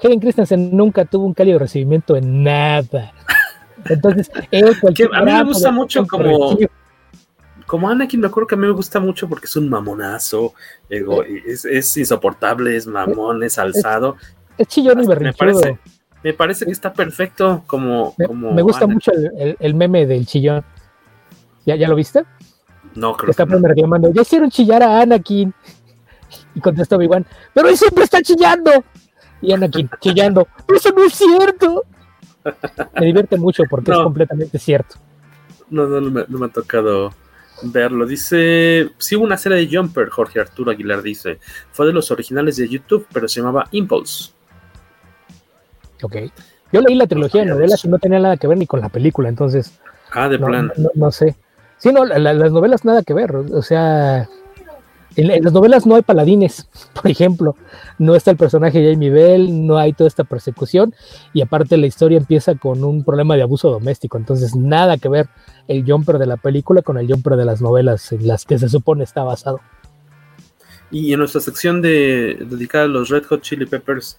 Helen 0.00 0.20
Christensen 0.20 0.74
nunca 0.76 1.04
tuvo 1.04 1.26
un 1.26 1.34
cálido 1.34 1.58
recibimiento 1.58 2.16
en 2.16 2.42
nada. 2.42 3.12
Entonces, 3.88 4.30
él, 4.50 4.74
que 4.94 5.08
a 5.12 5.22
mí 5.22 5.32
me 5.32 5.44
gusta 5.44 5.70
mucho 5.70 6.06
como, 6.06 6.56
como 7.66 7.88
Anakin, 7.88 8.20
me 8.20 8.26
acuerdo 8.26 8.46
que 8.46 8.54
a 8.54 8.58
mí 8.58 8.66
me 8.66 8.72
gusta 8.72 9.00
mucho 9.00 9.28
porque 9.28 9.46
es 9.46 9.56
un 9.56 9.68
mamonazo, 9.68 10.54
ego- 10.88 11.24
es, 11.24 11.64
es 11.64 11.96
insoportable, 11.96 12.76
es 12.76 12.86
mamón, 12.86 13.42
es 13.42 13.58
alzado. 13.58 14.16
Es 14.56 14.68
chillón 14.68 14.98
y 14.98 15.02
Hasta 15.02 15.14
me 15.14 15.18
berrinchudo. 15.32 15.60
parece, 15.60 15.78
me 16.22 16.32
parece 16.32 16.64
que 16.66 16.72
está 16.72 16.92
perfecto 16.92 17.62
como, 17.66 18.14
Me, 18.16 18.26
como 18.26 18.52
me 18.52 18.62
gusta 18.62 18.84
Anakin. 18.84 18.94
mucho 18.94 19.12
el, 19.12 19.30
el- 19.38 19.56
el 19.60 19.74
meme 19.74 20.06
del 20.06 20.26
chillón. 20.26 20.64
¿Ya, 21.66 21.76
¿Ya 21.76 21.88
lo 21.88 21.94
viste? 21.96 22.24
No, 22.94 23.16
creo 23.16 23.30
Está 23.30 23.44
que 23.44 23.46
no. 23.50 23.56
poniendo 23.56 23.68
reclamando, 23.68 24.12
ya 24.12 24.22
hicieron 24.22 24.50
chillar 24.50 24.82
a 24.82 25.00
Anakin. 25.00 25.52
Y 26.54 26.60
contesta 26.60 26.96
Obi-Wan, 26.96 27.26
pero 27.52 27.68
él 27.68 27.76
siempre 27.76 28.04
está 28.04 28.22
chillando. 28.22 28.70
Y 29.40 29.52
Anakin, 29.52 29.90
chillando, 30.00 30.46
eso 30.74 30.90
no 30.92 31.04
es 31.04 31.12
cierto. 31.14 31.84
Me 32.98 33.06
divierte 33.06 33.36
mucho 33.36 33.64
porque 33.68 33.90
es 33.90 33.98
completamente 33.98 34.58
cierto. 34.58 34.96
No, 35.70 35.86
no, 35.86 36.00
no 36.00 36.10
me, 36.10 36.24
no 36.28 36.38
me 36.38 36.46
ha 36.46 36.48
tocado 36.50 37.12
verlo. 37.62 38.06
Dice, 38.06 38.90
sí 38.98 39.16
hubo 39.16 39.24
una 39.24 39.36
serie 39.36 39.58
de 39.66 39.76
Jumper, 39.76 40.08
Jorge 40.10 40.40
Arturo 40.40 40.70
Aguilar 40.70 41.02
dice. 41.02 41.38
Fue 41.72 41.86
de 41.86 41.92
los 41.92 42.10
originales 42.10 42.56
de 42.56 42.68
YouTube, 42.68 43.06
pero 43.12 43.28
se 43.28 43.40
llamaba 43.40 43.66
Impulse. 43.72 44.32
Ok. 46.02 46.16
Yo 46.72 46.80
leí 46.80 46.94
la 46.96 47.06
trilogía 47.06 47.42
de 47.42 47.48
novelas 47.48 47.84
y 47.84 47.88
no 47.88 47.98
tenía 47.98 48.18
nada 48.18 48.36
que 48.36 48.46
ver 48.46 48.58
ni 48.58 48.66
con 48.66 48.80
la 48.80 48.88
película, 48.88 49.28
entonces 49.28 49.78
Ah, 50.12 50.28
de 50.28 50.38
no, 50.38 50.46
plan. 50.46 50.72
no- 50.76 50.90
no 50.94 51.10
sé. 51.12 51.36
Sí, 51.78 51.92
no, 51.92 52.04
la- 52.04 52.18
la- 52.18 52.34
las 52.34 52.52
novelas 52.52 52.84
nada 52.84 53.02
que 53.02 53.14
ver. 53.14 53.34
O 53.36 53.62
sea, 53.62 54.28
en, 55.16 55.44
las 55.44 55.52
novelas 55.52 55.86
no 55.86 55.94
hay 55.94 56.02
paladines, 56.02 56.68
por 56.94 57.10
ejemplo. 57.10 57.56
No 57.98 58.14
está 58.14 58.30
el 58.30 58.36
personaje 58.36 58.80
de 58.80 58.92
Jamie 58.92 59.10
Bell, 59.10 59.66
no 59.66 59.78
hay 59.78 59.92
toda 59.92 60.08
esta 60.08 60.24
persecución. 60.24 60.94
Y 61.32 61.42
aparte 61.42 61.76
la 61.76 61.86
historia 61.86 62.18
empieza 62.18 62.54
con 62.54 62.84
un 62.84 63.04
problema 63.04 63.36
de 63.36 63.42
abuso 63.42 63.70
doméstico. 63.70 64.18
Entonces, 64.18 64.54
nada 64.56 64.98
que 64.98 65.08
ver 65.08 65.28
el 65.68 65.84
jumper 65.84 66.18
de 66.18 66.26
la 66.26 66.36
película 66.36 66.82
con 66.82 66.98
el 66.98 67.06
jumper 67.06 67.36
de 67.36 67.44
las 67.44 67.62
novelas 67.62 68.12
en 68.12 68.26
las 68.26 68.44
que 68.44 68.58
se 68.58 68.68
supone 68.68 69.04
está 69.04 69.22
basado. 69.22 69.60
Y 70.90 71.12
en 71.12 71.18
nuestra 71.18 71.40
sección 71.40 71.82
de 71.82 72.38
dedicada 72.48 72.84
a 72.84 72.88
los 72.88 73.08
Red 73.08 73.24
Hot 73.24 73.42
Chili 73.42 73.66
Peppers, 73.66 74.16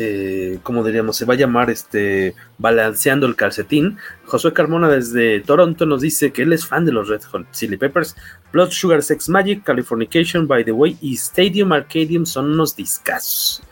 eh, 0.00 0.58
como 0.62 0.84
diríamos, 0.84 1.16
se 1.16 1.24
va 1.24 1.34
a 1.34 1.36
llamar 1.36 1.68
este 1.70 2.34
Balanceando 2.56 3.26
el 3.26 3.34
calcetín. 3.36 3.98
Josué 4.24 4.52
Carmona 4.52 4.88
desde 4.88 5.40
Toronto 5.40 5.84
nos 5.86 6.00
dice 6.00 6.30
que 6.32 6.42
él 6.42 6.52
es 6.52 6.66
fan 6.66 6.84
de 6.86 6.92
los 6.92 7.08
Red 7.08 7.22
Hot 7.32 7.50
Chili 7.50 7.76
Peppers. 7.76 8.16
Blood 8.52 8.70
Sugar 8.70 9.02
Sex 9.02 9.28
Magic, 9.28 9.64
Californication, 9.64 10.46
By 10.46 10.64
the 10.64 10.72
Way 10.72 10.96
y 11.00 11.14
Stadium 11.14 11.72
Arcadium 11.72 12.24
son 12.24 12.52
unos 12.52 12.74
discazos. 12.76 13.62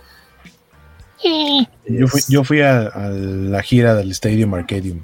Yo 1.89 2.07
fui, 2.09 2.21
yo 2.29 2.45
fui 2.45 2.61
a, 2.61 2.89
a 2.89 3.09
la 3.09 3.63
gira 3.63 3.95
del 3.95 4.11
Stadium 4.11 4.53
Arcadium. 4.55 5.03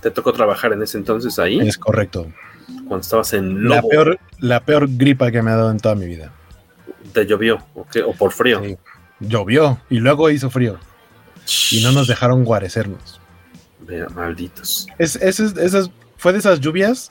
Te 0.00 0.10
tocó 0.10 0.32
trabajar 0.32 0.72
en 0.72 0.82
ese 0.82 0.96
entonces 0.96 1.38
ahí, 1.38 1.58
Es 1.60 1.76
correcto. 1.76 2.28
cuando 2.86 2.98
estabas 3.00 3.32
en 3.32 3.68
La 3.68 3.76
Lobo. 3.76 3.88
peor, 3.88 4.18
la 4.38 4.60
peor 4.64 4.86
gripa 4.88 5.30
que 5.32 5.42
me 5.42 5.50
ha 5.50 5.56
dado 5.56 5.70
en 5.70 5.78
toda 5.78 5.94
mi 5.96 6.06
vida. 6.06 6.32
Te 7.12 7.26
llovió, 7.26 7.58
¿o, 7.74 7.86
qué? 7.90 8.02
¿O 8.02 8.12
por 8.12 8.32
frío. 8.32 8.60
Sí. 8.64 8.76
Llovió 9.20 9.80
y 9.90 9.98
luego 9.98 10.30
hizo 10.30 10.50
frío. 10.50 10.78
Y 11.72 11.82
no 11.82 11.92
nos 11.92 12.06
dejaron 12.08 12.44
guarecernos. 12.44 13.20
Vea, 13.80 14.06
malditos. 14.14 14.86
Es, 14.98 15.16
es- 15.16 15.40
es- 15.40 15.56
esas, 15.56 15.90
fue 16.16 16.32
de 16.32 16.38
esas 16.38 16.60
lluvias 16.60 17.10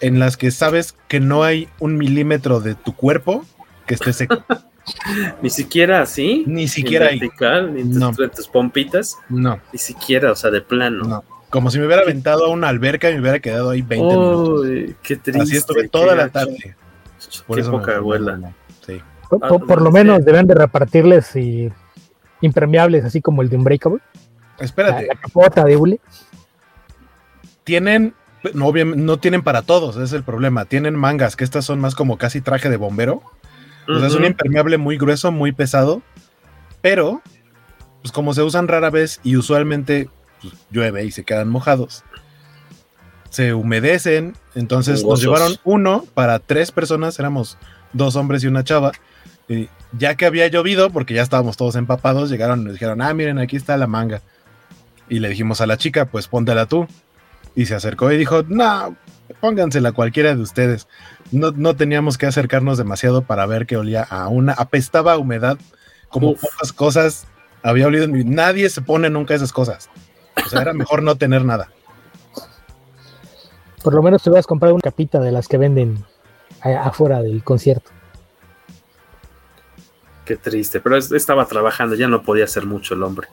en 0.00 0.18
las 0.18 0.36
que 0.36 0.50
sabes 0.50 0.94
que 1.08 1.20
no 1.20 1.42
hay 1.44 1.68
un 1.78 1.96
milímetro 1.96 2.60
de 2.60 2.74
tu 2.74 2.94
cuerpo 2.94 3.44
que 3.86 3.94
esté 3.94 4.12
seco. 4.12 4.44
Ni 5.42 5.48
siquiera 5.48 6.02
así. 6.02 6.42
Ni 6.46 6.66
siquiera 6.68 7.06
en 7.06 7.12
ahí. 7.12 7.18
vertical, 7.20 7.72
ni 7.74 7.82
en 7.82 7.90
tus, 7.92 7.98
No. 8.18 8.30
tus 8.30 8.48
pompitas. 8.48 9.16
No, 9.28 9.60
Ni 9.72 9.78
siquiera, 9.78 10.32
o 10.32 10.36
sea, 10.36 10.50
de 10.50 10.60
plano. 10.60 11.04
no. 11.04 11.24
Como 11.50 11.70
si 11.70 11.78
me 11.78 11.86
hubiera 11.86 12.02
aventado 12.02 12.46
a 12.46 12.48
una 12.48 12.68
alberca 12.68 13.10
y 13.10 13.14
me 13.14 13.20
hubiera 13.20 13.38
quedado 13.38 13.70
ahí 13.70 13.82
20 13.82 14.06
minutos. 14.06 14.60
Uy, 14.62 14.96
qué 15.02 15.16
triste. 15.16 15.42
Así 15.42 15.56
estuve 15.56 15.86
toda 15.88 16.14
la 16.16 16.30
tarde. 16.30 16.74
Por 17.46 17.56
qué 17.56 17.60
eso 17.62 17.70
poca 17.70 17.96
abuela. 17.96 18.54
Por, 19.32 19.42
Ah, 19.42 19.48
por- 19.48 19.66
por 19.66 19.80
lo 19.80 19.90
menos 19.90 20.22
deben 20.26 20.46
de 20.46 20.54
repartirles 20.54 21.34
y 21.36 21.72
impermeables, 22.42 23.02
así 23.06 23.22
como 23.22 23.40
el 23.40 23.48
de 23.48 23.56
Unbreakable. 23.56 24.00
La, 24.58 24.64
Espérate, 24.66 25.06
la 25.06 25.14
capota 25.14 25.64
de 25.64 25.74
hule. 25.76 26.00
tienen, 27.64 28.14
no, 28.54 28.66
obviamente, 28.66 29.00
no 29.02 29.16
tienen 29.18 29.42
para 29.42 29.62
todos, 29.62 29.96
ese 29.96 30.04
es 30.04 30.12
el 30.12 30.22
problema. 30.22 30.64
Tienen 30.66 30.94
mangas, 30.94 31.36
que 31.36 31.44
estas 31.44 31.64
son 31.64 31.80
más 31.80 31.94
como 31.94 32.18
casi 32.18 32.40
traje 32.42 32.68
de 32.68 32.76
bombero. 32.76 33.22
O 33.88 33.98
sea, 33.98 34.06
es 34.08 34.14
un 34.14 34.24
impermeable 34.24 34.76
muy 34.78 34.96
grueso, 34.98 35.32
muy 35.32 35.52
pesado, 35.52 36.02
pero 36.82 37.22
pues 38.02 38.12
como 38.12 38.34
se 38.34 38.42
usan 38.42 38.68
rara 38.68 38.90
vez 38.90 39.18
y 39.24 39.36
usualmente 39.36 40.08
pues, 40.42 40.54
llueve 40.70 41.04
y 41.04 41.10
se 41.10 41.24
quedan 41.24 41.48
mojados, 41.48 42.04
se 43.30 43.54
humedecen, 43.54 44.34
entonces 44.54 45.04
nos 45.04 45.20
llevaron 45.22 45.56
uno 45.64 46.04
para 46.14 46.38
tres 46.38 46.70
personas, 46.70 47.18
éramos 47.18 47.56
dos 47.92 48.14
hombres 48.16 48.44
y 48.44 48.46
una 48.46 48.62
chava. 48.62 48.92
Y 49.48 49.68
ya 49.98 50.14
que 50.16 50.26
había 50.26 50.46
llovido, 50.48 50.90
porque 50.90 51.14
ya 51.14 51.22
estábamos 51.22 51.56
todos 51.56 51.76
empapados, 51.76 52.30
llegaron 52.30 52.60
y 52.60 52.64
nos 52.64 52.72
dijeron, 52.74 53.02
ah, 53.02 53.12
miren, 53.14 53.38
aquí 53.38 53.56
está 53.56 53.76
la 53.76 53.86
manga. 53.86 54.22
Y 55.08 55.18
le 55.18 55.28
dijimos 55.28 55.60
a 55.60 55.66
la 55.66 55.76
chica, 55.76 56.06
pues 56.06 56.28
póntela 56.28 56.66
tú. 56.66 56.86
Y 57.54 57.66
se 57.66 57.74
acercó 57.74 58.10
y 58.10 58.16
dijo, 58.16 58.42
no, 58.48 58.96
póngansela 59.40 59.92
cualquiera 59.92 60.34
de 60.34 60.40
ustedes. 60.40 60.88
No, 61.30 61.50
no 61.52 61.76
teníamos 61.76 62.18
que 62.18 62.26
acercarnos 62.26 62.78
demasiado 62.78 63.22
para 63.22 63.46
ver 63.46 63.66
que 63.66 63.76
olía 63.76 64.02
a 64.02 64.28
una, 64.28 64.52
apestaba 64.52 65.12
a 65.12 65.18
humedad, 65.18 65.58
como 66.08 66.34
pocas 66.34 66.72
cosas 66.72 67.26
había 67.62 67.86
olido. 67.86 68.06
Nadie 68.08 68.68
se 68.70 68.82
pone 68.82 69.10
nunca 69.10 69.34
esas 69.34 69.52
cosas. 69.52 69.90
O 70.44 70.48
sea, 70.48 70.62
era 70.62 70.72
mejor 70.72 71.02
no 71.02 71.16
tener 71.16 71.44
nada. 71.44 71.68
Por 73.82 73.94
lo 73.94 74.02
menos 74.02 74.22
te 74.22 74.30
vas 74.30 74.44
a 74.44 74.48
comprar 74.48 74.72
una 74.72 74.80
capita 74.80 75.20
de 75.20 75.32
las 75.32 75.48
que 75.48 75.58
venden 75.58 76.04
afuera 76.60 77.20
del 77.22 77.42
concierto. 77.42 77.90
Qué 80.24 80.36
triste, 80.36 80.80
pero 80.80 80.96
estaba 80.96 81.46
trabajando, 81.46 81.96
ya 81.96 82.06
no 82.06 82.22
podía 82.22 82.44
hacer 82.44 82.64
mucho 82.64 82.94
el 82.94 83.02
hombre 83.02 83.26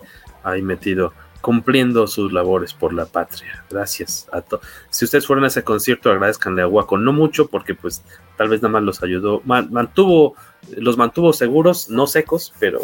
ahí 0.43 0.61
metido, 0.61 1.13
cumpliendo 1.41 2.07
sus 2.07 2.33
labores 2.33 2.73
por 2.73 2.93
la 2.93 3.05
patria. 3.05 3.63
Gracias 3.69 4.27
a 4.31 4.41
todos. 4.41 4.65
Si 4.89 5.05
ustedes 5.05 5.27
fueron 5.27 5.45
a 5.45 5.47
ese 5.47 5.63
concierto, 5.63 6.09
agradezcanle 6.09 6.61
a 6.61 6.65
Guaco, 6.65 6.97
no 6.97 7.13
mucho, 7.13 7.47
porque 7.47 7.75
pues 7.75 8.03
tal 8.37 8.49
vez 8.49 8.61
nada 8.61 8.73
más 8.73 8.83
los 8.83 9.03
ayudó, 9.03 9.41
mantuvo, 9.45 10.35
los 10.77 10.97
mantuvo 10.97 11.31
seguros, 11.33 11.89
no 11.89 12.07
secos, 12.07 12.53
pero... 12.59 12.79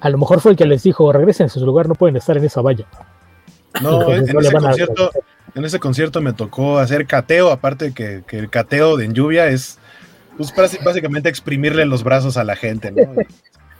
A 0.00 0.10
lo 0.10 0.18
mejor 0.18 0.40
fue 0.40 0.52
el 0.52 0.56
que 0.56 0.66
les 0.66 0.84
dijo, 0.84 1.12
regresen 1.12 1.46
a 1.46 1.48
su 1.48 1.64
lugar, 1.64 1.88
no 1.88 1.94
pueden 1.96 2.16
estar 2.16 2.36
en 2.36 2.44
esa 2.44 2.60
valla. 2.60 2.86
No, 3.82 4.12
en, 4.12 4.24
ese 4.38 4.52
concierto, 4.52 5.10
en, 5.54 5.64
ese 5.64 5.80
concierto, 5.80 6.20
me 6.20 6.32
tocó 6.32 6.78
hacer 6.78 7.06
cateo, 7.06 7.50
aparte 7.50 7.92
que, 7.92 8.22
que 8.26 8.38
el 8.38 8.48
cateo 8.48 8.96
de 8.96 9.04
en 9.04 9.14
lluvia 9.14 9.48
es 9.48 9.78
pues, 10.38 10.54
básicamente 10.84 11.28
exprimirle 11.28 11.84
los 11.84 12.04
brazos 12.04 12.36
a 12.36 12.44
la 12.44 12.56
gente, 12.56 12.92
¿no? 12.92 13.14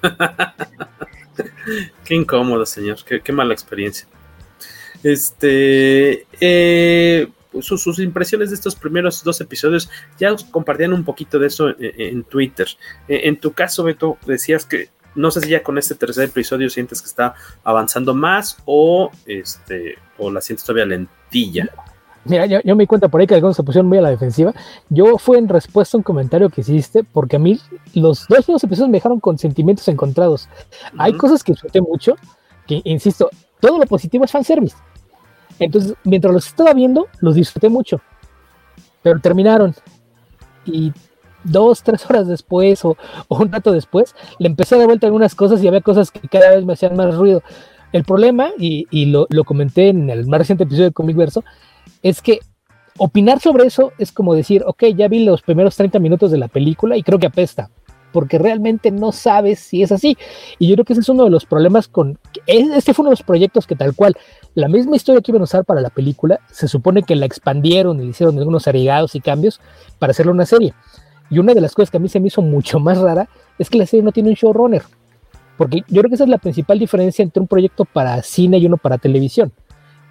qué 2.04 2.14
incómodo, 2.14 2.66
señor, 2.66 2.98
qué, 3.04 3.32
mala 3.32 3.54
experiencia. 3.54 4.08
Este, 5.02 6.26
eh, 6.40 7.28
sus, 7.60 7.98
impresiones 8.00 8.50
de 8.50 8.56
estos 8.56 8.74
primeros 8.74 9.22
dos 9.22 9.40
episodios, 9.40 9.88
ya 10.18 10.34
compartían 10.50 10.92
un 10.92 11.04
poquito 11.04 11.38
de 11.38 11.46
eso 11.46 11.68
en, 11.78 12.24
Twitter. 12.24 12.66
En, 13.06 13.38
tu 13.38 13.52
caso, 13.52 13.84
Beto, 13.84 14.18
decías 14.26 14.64
que 14.64 14.90
no 15.14 15.30
sé 15.30 15.40
si 15.40 15.50
ya 15.50 15.62
con 15.62 15.78
este 15.78 15.94
tercer 15.94 16.24
episodio 16.24 16.68
sientes 16.70 17.00
que 17.00 17.08
está 17.08 17.34
avanzando 17.64 18.14
más 18.14 18.58
o 18.66 19.10
este 19.26 19.96
o 20.18 20.30
la 20.30 20.40
sientes 20.40 20.64
todavía 20.64 20.86
lentilla. 20.86 21.70
Mira, 22.24 22.46
yo, 22.46 22.76
me 22.76 22.82
di 22.82 22.86
cuenta 22.86 23.08
por 23.08 23.20
ahí 23.20 23.26
que 23.26 23.34
algunos 23.34 23.56
se 23.56 23.62
pusieron 23.62 23.88
muy 23.88 23.98
a 23.98 24.02
la 24.02 24.10
defensiva. 24.10 24.52
Yo 24.90 25.16
fue 25.18 25.38
en 25.38 25.48
respuesta 25.48 25.96
a 25.96 25.98
un 25.98 26.02
comentario 26.02 26.50
que 26.50 26.60
hiciste, 26.60 27.04
porque 27.04 27.36
a 27.36 27.38
mí 27.38 27.58
los 27.94 28.26
dos 28.28 28.44
primeros 28.44 28.64
episodios 28.64 28.90
me 28.90 28.98
dejaron 28.98 29.20
con 29.20 29.38
sentimientos 29.38 29.88
encontrados. 29.88 30.48
Hay 30.98 31.14
cosas 31.14 31.42
que 31.42 31.52
disfruté 31.52 31.80
mucho, 31.80 32.16
que 32.66 32.82
insisto, 32.84 33.30
todo 33.60 33.78
lo 33.78 33.86
positivo 33.86 34.24
es 34.24 34.30
fanservice. 34.30 34.76
Entonces, 35.58 35.94
mientras 36.04 36.32
los 36.32 36.46
estaba 36.46 36.72
viendo, 36.74 37.08
los 37.20 37.34
disfruté 37.34 37.68
mucho. 37.68 38.00
Pero 39.02 39.20
terminaron. 39.20 39.74
Y 40.64 40.92
dos, 41.44 41.82
tres 41.82 42.08
horas 42.08 42.26
después 42.26 42.84
o, 42.84 42.96
un 43.28 43.50
rato 43.50 43.72
después, 43.72 44.14
le 44.38 44.48
empecé 44.48 44.74
a 44.74 44.78
dar 44.78 44.86
vuelta 44.86 45.06
algunas 45.06 45.34
cosas 45.34 45.62
y 45.62 45.68
había 45.68 45.80
cosas 45.80 46.10
que 46.10 46.28
cada 46.28 46.50
vez 46.50 46.64
me 46.64 46.74
hacían 46.74 46.96
más 46.96 47.14
ruido. 47.14 47.42
El 47.92 48.04
problema, 48.04 48.50
y, 48.58 49.06
lo, 49.06 49.26
comenté 49.44 49.88
en 49.88 50.10
el 50.10 50.26
más 50.26 50.40
reciente 50.40 50.64
episodio 50.64 50.86
de 50.86 50.92
Comic 50.92 51.16
Verso, 51.16 51.42
es 52.02 52.22
que 52.22 52.40
opinar 52.98 53.40
sobre 53.40 53.66
eso 53.66 53.92
es 53.98 54.12
como 54.12 54.34
decir, 54.34 54.62
ok, 54.66 54.84
ya 54.96 55.08
vi 55.08 55.24
los 55.24 55.42
primeros 55.42 55.76
30 55.76 55.98
minutos 55.98 56.30
de 56.30 56.38
la 56.38 56.48
película 56.48 56.96
y 56.96 57.02
creo 57.02 57.18
que 57.18 57.26
apesta, 57.26 57.70
porque 58.12 58.38
realmente 58.38 58.90
no 58.90 59.12
sabes 59.12 59.60
si 59.60 59.82
es 59.82 59.92
así. 59.92 60.16
Y 60.58 60.68
yo 60.68 60.74
creo 60.74 60.84
que 60.84 60.92
ese 60.94 61.02
es 61.02 61.08
uno 61.08 61.24
de 61.24 61.30
los 61.30 61.46
problemas 61.46 61.88
con... 61.88 62.18
Este 62.46 62.94
fue 62.94 63.02
uno 63.04 63.10
de 63.10 63.14
los 63.14 63.22
proyectos 63.22 63.66
que 63.66 63.76
tal 63.76 63.94
cual, 63.94 64.16
la 64.54 64.68
misma 64.68 64.96
historia 64.96 65.20
que 65.20 65.30
iban 65.30 65.42
a 65.42 65.44
usar 65.44 65.64
para 65.64 65.80
la 65.80 65.90
película, 65.90 66.40
se 66.50 66.68
supone 66.68 67.02
que 67.02 67.16
la 67.16 67.26
expandieron 67.26 68.02
y 68.02 68.08
hicieron 68.08 68.38
algunos 68.38 68.66
agregados 68.66 69.14
y 69.14 69.20
cambios 69.20 69.60
para 69.98 70.10
hacerle 70.10 70.32
una 70.32 70.46
serie. 70.46 70.74
Y 71.30 71.38
una 71.38 71.54
de 71.54 71.60
las 71.60 71.74
cosas 71.74 71.90
que 71.90 71.98
a 71.98 72.00
mí 72.00 72.08
se 72.08 72.20
me 72.20 72.28
hizo 72.28 72.42
mucho 72.42 72.80
más 72.80 72.98
rara 72.98 73.28
es 73.58 73.68
que 73.68 73.78
la 73.78 73.86
serie 73.86 74.02
no 74.02 74.12
tiene 74.12 74.30
un 74.30 74.34
showrunner. 74.34 74.82
Porque 75.56 75.82
yo 75.88 76.00
creo 76.00 76.08
que 76.08 76.14
esa 76.14 76.24
es 76.24 76.30
la 76.30 76.38
principal 76.38 76.78
diferencia 76.78 77.22
entre 77.22 77.40
un 77.40 77.48
proyecto 77.48 77.84
para 77.84 78.22
cine 78.22 78.58
y 78.58 78.66
uno 78.66 78.76
para 78.76 78.96
televisión. 78.96 79.52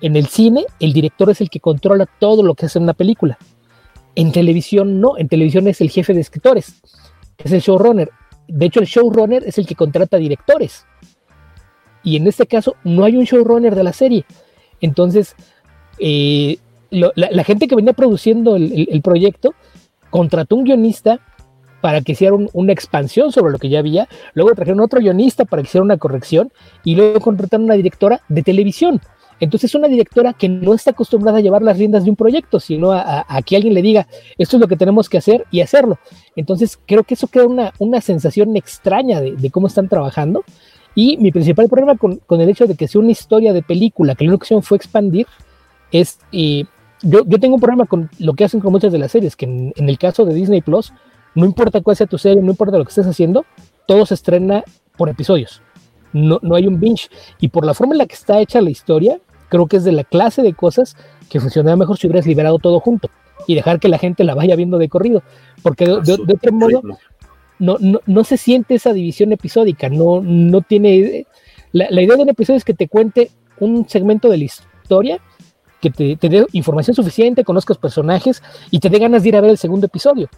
En 0.01 0.15
el 0.15 0.27
cine, 0.27 0.65
el 0.79 0.93
director 0.93 1.29
es 1.29 1.41
el 1.41 1.49
que 1.49 1.59
controla 1.59 2.07
todo 2.19 2.43
lo 2.43 2.55
que 2.55 2.67
hace 2.67 2.79
una 2.79 2.93
película. 2.93 3.37
En 4.15 4.31
televisión 4.31 4.99
no, 4.99 5.17
en 5.17 5.27
televisión 5.27 5.67
es 5.67 5.81
el 5.81 5.89
jefe 5.89 6.13
de 6.13 6.21
escritores, 6.21 6.81
es 7.37 7.51
el 7.51 7.61
showrunner. 7.61 8.09
De 8.47 8.65
hecho, 8.65 8.79
el 8.79 8.85
showrunner 8.85 9.43
es 9.45 9.57
el 9.57 9.65
que 9.65 9.75
contrata 9.75 10.17
directores. 10.17 10.85
Y 12.03 12.15
en 12.15 12.27
este 12.27 12.47
caso 12.47 12.75
no 12.83 13.03
hay 13.03 13.17
un 13.17 13.25
showrunner 13.25 13.75
de 13.75 13.83
la 13.83 13.93
serie. 13.93 14.25
Entonces, 14.81 15.35
eh, 15.99 16.57
la, 16.89 17.43
gente 17.43 17.67
que 17.67 17.75
venía 17.75 17.93
produciendo 17.93 18.55
el 18.55 19.01
proyecto 19.03 19.53
contrató 20.09 20.55
un 20.55 20.63
guionista 20.63 21.19
para 21.81 22.01
que 22.01 22.13
hiciera 22.13 22.35
una 22.53 22.73
expansión 22.73 23.31
sobre 23.31 23.51
lo 23.51 23.59
que 23.59 23.69
ya 23.69 23.79
había, 23.79 24.07
luego 24.33 24.53
trajeron 24.55 24.79
otro 24.79 24.99
guionista 24.99 25.45
para 25.45 25.61
que 25.61 25.67
hiciera 25.67 25.83
una 25.83 25.97
corrección 25.97 26.51
y 26.83 26.95
luego 26.95 27.19
contrataron 27.19 27.65
una 27.65 27.75
directora 27.75 28.21
de 28.27 28.41
televisión. 28.41 29.01
Entonces 29.39 29.75
una 29.75 29.87
directora 29.87 30.33
que 30.33 30.49
no 30.49 30.73
está 30.73 30.91
acostumbrada 30.91 31.37
a 31.37 31.41
llevar 31.41 31.61
las 31.61 31.77
riendas 31.77 32.03
de 32.03 32.09
un 32.09 32.15
proyecto, 32.15 32.59
sino 32.59 32.91
a, 32.91 33.25
que 33.45 33.55
alguien 33.55 33.73
le 33.73 33.81
diga, 33.81 34.07
esto 34.37 34.57
es 34.57 34.61
lo 34.61 34.67
que 34.67 34.77
tenemos 34.77 35.09
que 35.09 35.17
hacer 35.17 35.45
y 35.51 35.61
hacerlo. 35.61 35.99
Entonces 36.35 36.79
creo 36.85 37.03
que 37.03 37.13
eso 37.13 37.27
crea 37.27 37.45
una, 37.45 37.73
una 37.79 38.01
sensación 38.01 38.55
extraña 38.55 39.21
de, 39.21 39.51
cómo 39.51 39.67
están 39.67 39.89
trabajando. 39.89 40.43
Y 40.95 41.17
mi 41.17 41.31
principal 41.31 41.67
problema 41.69 41.95
con, 41.95 42.19
el 42.27 42.49
hecho 42.49 42.65
de 42.65 42.75
que 42.75 42.87
sea 42.87 43.01
una 43.01 43.11
historia 43.11 43.53
de 43.53 43.61
película, 43.61 44.15
que 44.15 44.23
la 44.23 44.31
única 44.31 44.43
opción 44.43 44.63
fue 44.63 44.77
expandir, 44.77 45.27
es 45.91 46.19
eh, 46.31 46.65
yo, 47.03 47.23
tengo 47.39 47.55
un 47.55 47.61
problema 47.61 47.85
con 47.85 48.09
lo 48.19 48.33
que 48.33 48.43
hacen 48.43 48.59
con 48.59 48.71
muchas 48.71 48.91
de 48.91 48.97
las 48.97 49.11
series, 49.11 49.35
que 49.35 49.45
en, 49.45 49.73
el 49.89 49.97
caso 49.99 50.25
de 50.25 50.33
Disney 50.33 50.61
Plus, 50.61 50.93
no 51.35 51.45
importa 51.45 51.81
cuál 51.81 51.95
sea 51.95 52.07
tu 52.07 52.17
serie, 52.17 52.41
no 52.41 52.51
importa 52.51 52.77
lo 52.77 52.83
que 52.83 52.89
estés 52.89 53.05
haciendo, 53.05 53.45
todo 53.85 54.05
se 54.05 54.15
estrena 54.15 54.63
por 54.97 55.09
episodios. 55.09 55.61
No, 56.13 56.39
no 56.41 56.55
hay 56.55 56.65
un 56.65 56.79
binge. 56.79 57.09
Y 57.39 57.49
por 57.49 57.65
la 57.65 57.75
forma 57.75 57.93
en 57.93 57.99
la 57.99 58.07
que 58.07 58.15
está 58.15 58.39
hecha 58.39 58.61
la 58.61 58.71
historia, 58.71 59.19
creo 59.49 59.67
que 59.67 59.77
es 59.77 59.83
de 59.83 59.91
la 59.91 60.03
clase 60.03 60.41
de 60.41 60.53
cosas 60.53 60.95
que 61.29 61.39
funcionaría 61.39 61.75
mejor 61.75 61.97
si 61.97 62.07
hubieras 62.07 62.25
liberado 62.25 62.59
todo 62.59 62.79
junto 62.79 63.09
y 63.47 63.55
dejar 63.55 63.79
que 63.79 63.89
la 63.89 63.97
gente 63.97 64.23
la 64.23 64.35
vaya 64.35 64.55
viendo 64.55 64.77
de 64.77 64.89
corrido. 64.89 65.23
Porque 65.63 65.85
de, 65.85 66.33
otro 66.33 66.51
modo, 66.51 66.81
no, 67.59 67.77
no, 68.05 68.23
se 68.23 68.37
siente 68.37 68.75
esa 68.75 68.93
división 68.93 69.31
episódica. 69.31 69.89
No, 69.89 70.21
no 70.21 70.61
tiene. 70.61 71.25
La, 71.71 71.87
la 71.89 72.01
idea 72.01 72.15
de 72.15 72.23
un 72.23 72.29
episodio 72.29 72.57
es 72.57 72.65
que 72.65 72.73
te 72.73 72.87
cuente 72.87 73.31
un 73.59 73.87
segmento 73.87 74.29
de 74.29 74.37
la 74.37 74.43
historia 74.43 75.21
que 75.81 75.89
te, 75.91 76.29
dé 76.29 76.45
información 76.53 76.95
suficiente, 76.95 77.43
conozcas 77.43 77.77
personajes 77.77 78.41
y 78.71 78.79
te 78.79 78.89
dé 78.89 78.99
ganas 78.99 79.23
de 79.23 79.29
ir 79.29 79.35
a 79.35 79.41
ver 79.41 79.51
el 79.51 79.57
segundo 79.57 79.85
episodio. 79.87 80.29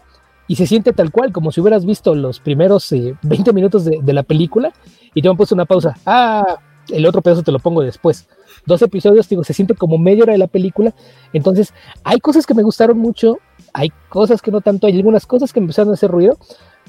Y 0.46 0.56
se 0.56 0.66
siente 0.66 0.92
tal 0.92 1.12
cual, 1.12 1.32
como 1.32 1.52
si 1.52 1.60
hubieras 1.60 1.86
visto 1.86 2.14
los 2.14 2.40
primeros 2.40 2.90
20 2.90 3.50
eh, 3.50 3.52
minutos 3.52 3.84
de, 3.84 4.12
la 4.12 4.22
película 4.22 4.72
y 5.14 5.22
te 5.22 5.28
han 5.28 5.36
puesto 5.36 5.54
una 5.54 5.64
pausa. 5.64 5.96
Ah, 6.04 6.58
el 6.88 7.06
otro 7.06 7.22
pedazo 7.22 7.42
te 7.42 7.52
lo 7.52 7.60
pongo 7.60 7.82
después. 7.82 8.28
Dos 8.70 8.82
episodios, 8.82 9.28
digo, 9.28 9.42
se 9.42 9.52
siente 9.52 9.74
como 9.74 9.98
media 9.98 10.22
hora 10.22 10.32
de 10.32 10.38
la 10.38 10.46
película. 10.46 10.94
Entonces, 11.32 11.74
hay 12.04 12.20
cosas 12.20 12.46
que 12.46 12.54
me 12.54 12.62
gustaron 12.62 12.98
mucho, 12.98 13.38
hay 13.72 13.90
cosas 14.08 14.40
que 14.40 14.52
no 14.52 14.60
tanto, 14.60 14.86
hay 14.86 14.96
algunas 14.96 15.26
cosas 15.26 15.52
que 15.52 15.58
empezaron 15.58 15.90
a 15.90 15.94
hacer 15.94 16.10
ruido, 16.10 16.38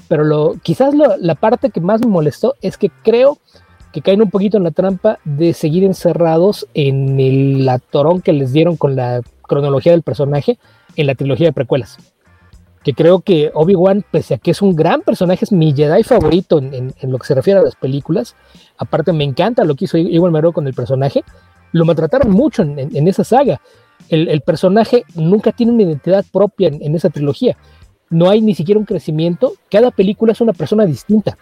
pero 0.06 0.22
lo, 0.22 0.54
quizás 0.62 0.94
la 0.94 1.34
parte 1.34 1.70
que 1.70 1.80
más 1.80 2.00
me 2.00 2.06
molestó 2.06 2.54
es 2.62 2.78
que 2.78 2.90
creo 3.02 3.38
que 3.92 4.00
caen 4.00 4.22
un 4.22 4.30
poquito 4.30 4.56
en 4.56 4.64
la 4.64 4.70
trampa 4.70 5.18
de 5.24 5.52
seguir 5.52 5.84
encerrados 5.84 6.66
en 6.74 7.20
el 7.20 7.68
atorón 7.68 8.22
que 8.22 8.32
les 8.32 8.52
dieron 8.52 8.76
con 8.76 8.96
la 8.96 9.20
cronología 9.42 9.92
del 9.92 10.02
personaje 10.02 10.58
en 10.96 11.06
la 11.06 11.14
trilogía 11.14 11.48
de 11.48 11.52
precuelas. 11.52 11.98
Que 12.82 12.94
creo 12.94 13.20
que 13.20 13.52
Obi-Wan, 13.54 14.04
pese 14.10 14.34
a 14.34 14.38
que 14.38 14.50
es 14.50 14.62
un 14.62 14.74
gran 14.74 15.02
personaje, 15.02 15.44
es 15.44 15.52
mi 15.52 15.72
Jedi 15.72 16.02
favorito 16.02 16.58
en, 16.58 16.92
lo 17.02 17.18
que 17.18 17.26
se 17.26 17.34
refiere 17.34 17.60
a 17.60 17.62
las 17.62 17.76
películas. 17.76 18.34
Aparte, 18.76 19.12
me 19.12 19.24
encanta 19.24 19.64
lo 19.64 19.76
que 19.76 19.84
hizo 19.84 19.98
Ewan 19.98 20.32
McGregor 20.32 20.54
con 20.54 20.66
el 20.66 20.74
personaje. 20.74 21.22
Lo 21.72 21.84
maltrataron 21.84 22.30
mucho 22.30 22.62
en, 22.62 23.08
esa 23.08 23.24
saga. 23.24 23.60
El, 24.08 24.40
personaje 24.42 25.04
nunca 25.14 25.52
tiene 25.52 25.72
una 25.72 25.82
identidad 25.82 26.24
propia 26.30 26.68
en 26.68 26.94
esa 26.94 27.10
trilogía. 27.10 27.56
No 28.10 28.28
hay 28.28 28.42
ni 28.42 28.54
siquiera 28.54 28.78
un 28.78 28.84
crecimiento. 28.84 29.54
Cada 29.70 29.90
película 29.90 30.32
es 30.32 30.40
una 30.40 30.52
persona 30.52 30.84
distinta 30.84 31.36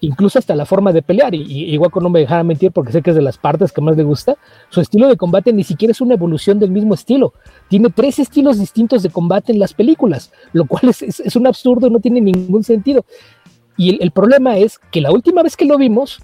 incluso 0.00 0.38
hasta 0.38 0.54
la 0.54 0.66
forma 0.66 0.92
de 0.92 1.02
pelear, 1.02 1.34
y, 1.34 1.78
con 1.90 2.02
no 2.02 2.10
me 2.10 2.20
dejara 2.20 2.42
mentir 2.42 2.72
porque 2.72 2.92
sé 2.92 3.02
que 3.02 3.10
es 3.10 3.16
de 3.16 3.22
las 3.22 3.38
partes 3.38 3.72
que 3.72 3.80
más 3.80 3.96
le 3.96 4.02
gusta, 4.02 4.36
su 4.68 4.80
estilo 4.80 5.08
de 5.08 5.16
combate 5.16 5.52
ni 5.52 5.64
siquiera 5.64 5.92
es 5.92 6.00
una 6.00 6.14
evolución 6.14 6.58
del 6.58 6.70
mismo 6.70 6.94
estilo, 6.94 7.32
tiene 7.68 7.90
tres 7.90 8.18
estilos 8.18 8.58
distintos 8.58 9.02
de 9.02 9.10
combate 9.10 9.52
en 9.52 9.58
las 9.58 9.74
películas, 9.74 10.32
lo 10.52 10.66
cual 10.66 10.90
es, 10.90 11.36
un 11.36 11.46
absurdo, 11.46 11.90
no 11.90 12.00
tiene 12.00 12.20
ningún 12.20 12.64
sentido. 12.64 13.04
Y 13.78 14.02
el, 14.02 14.10
problema 14.10 14.56
es 14.56 14.78
que 14.90 15.02
la 15.02 15.12
última 15.12 15.42
vez 15.42 15.54
que 15.54 15.66
lo 15.66 15.76
vimos, 15.76 16.20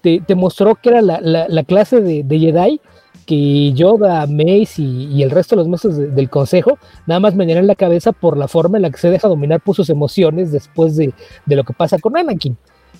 te, 0.00 0.34
mostró 0.34 0.74
que 0.76 0.90
era 0.90 1.02
la, 1.02 1.64
clase 1.64 2.00
de, 2.00 2.38
Jedi 2.38 2.80
que 3.26 3.72
Yoda, 3.72 4.26
Mace 4.26 4.82
y, 4.82 5.22
el 5.22 5.30
resto 5.30 5.54
de 5.54 5.60
los 5.60 5.68
maestros 5.68 5.96
del 5.96 6.28
consejo 6.28 6.78
nada 7.06 7.20
más 7.20 7.34
me 7.34 7.50
en 7.50 7.66
la 7.66 7.74
cabeza 7.74 8.12
por 8.12 8.36
la 8.36 8.48
forma 8.48 8.78
en 8.78 8.82
la 8.82 8.90
que 8.90 8.98
se 8.98 9.10
deja 9.10 9.28
dominar 9.28 9.60
por 9.60 9.76
sus 9.76 9.90
emociones 9.90 10.52
después 10.52 10.96
de, 10.96 11.12
lo 11.46 11.64
que 11.64 11.72
pasa 11.72 11.98
con 11.98 12.16
Anakin. 12.16 12.56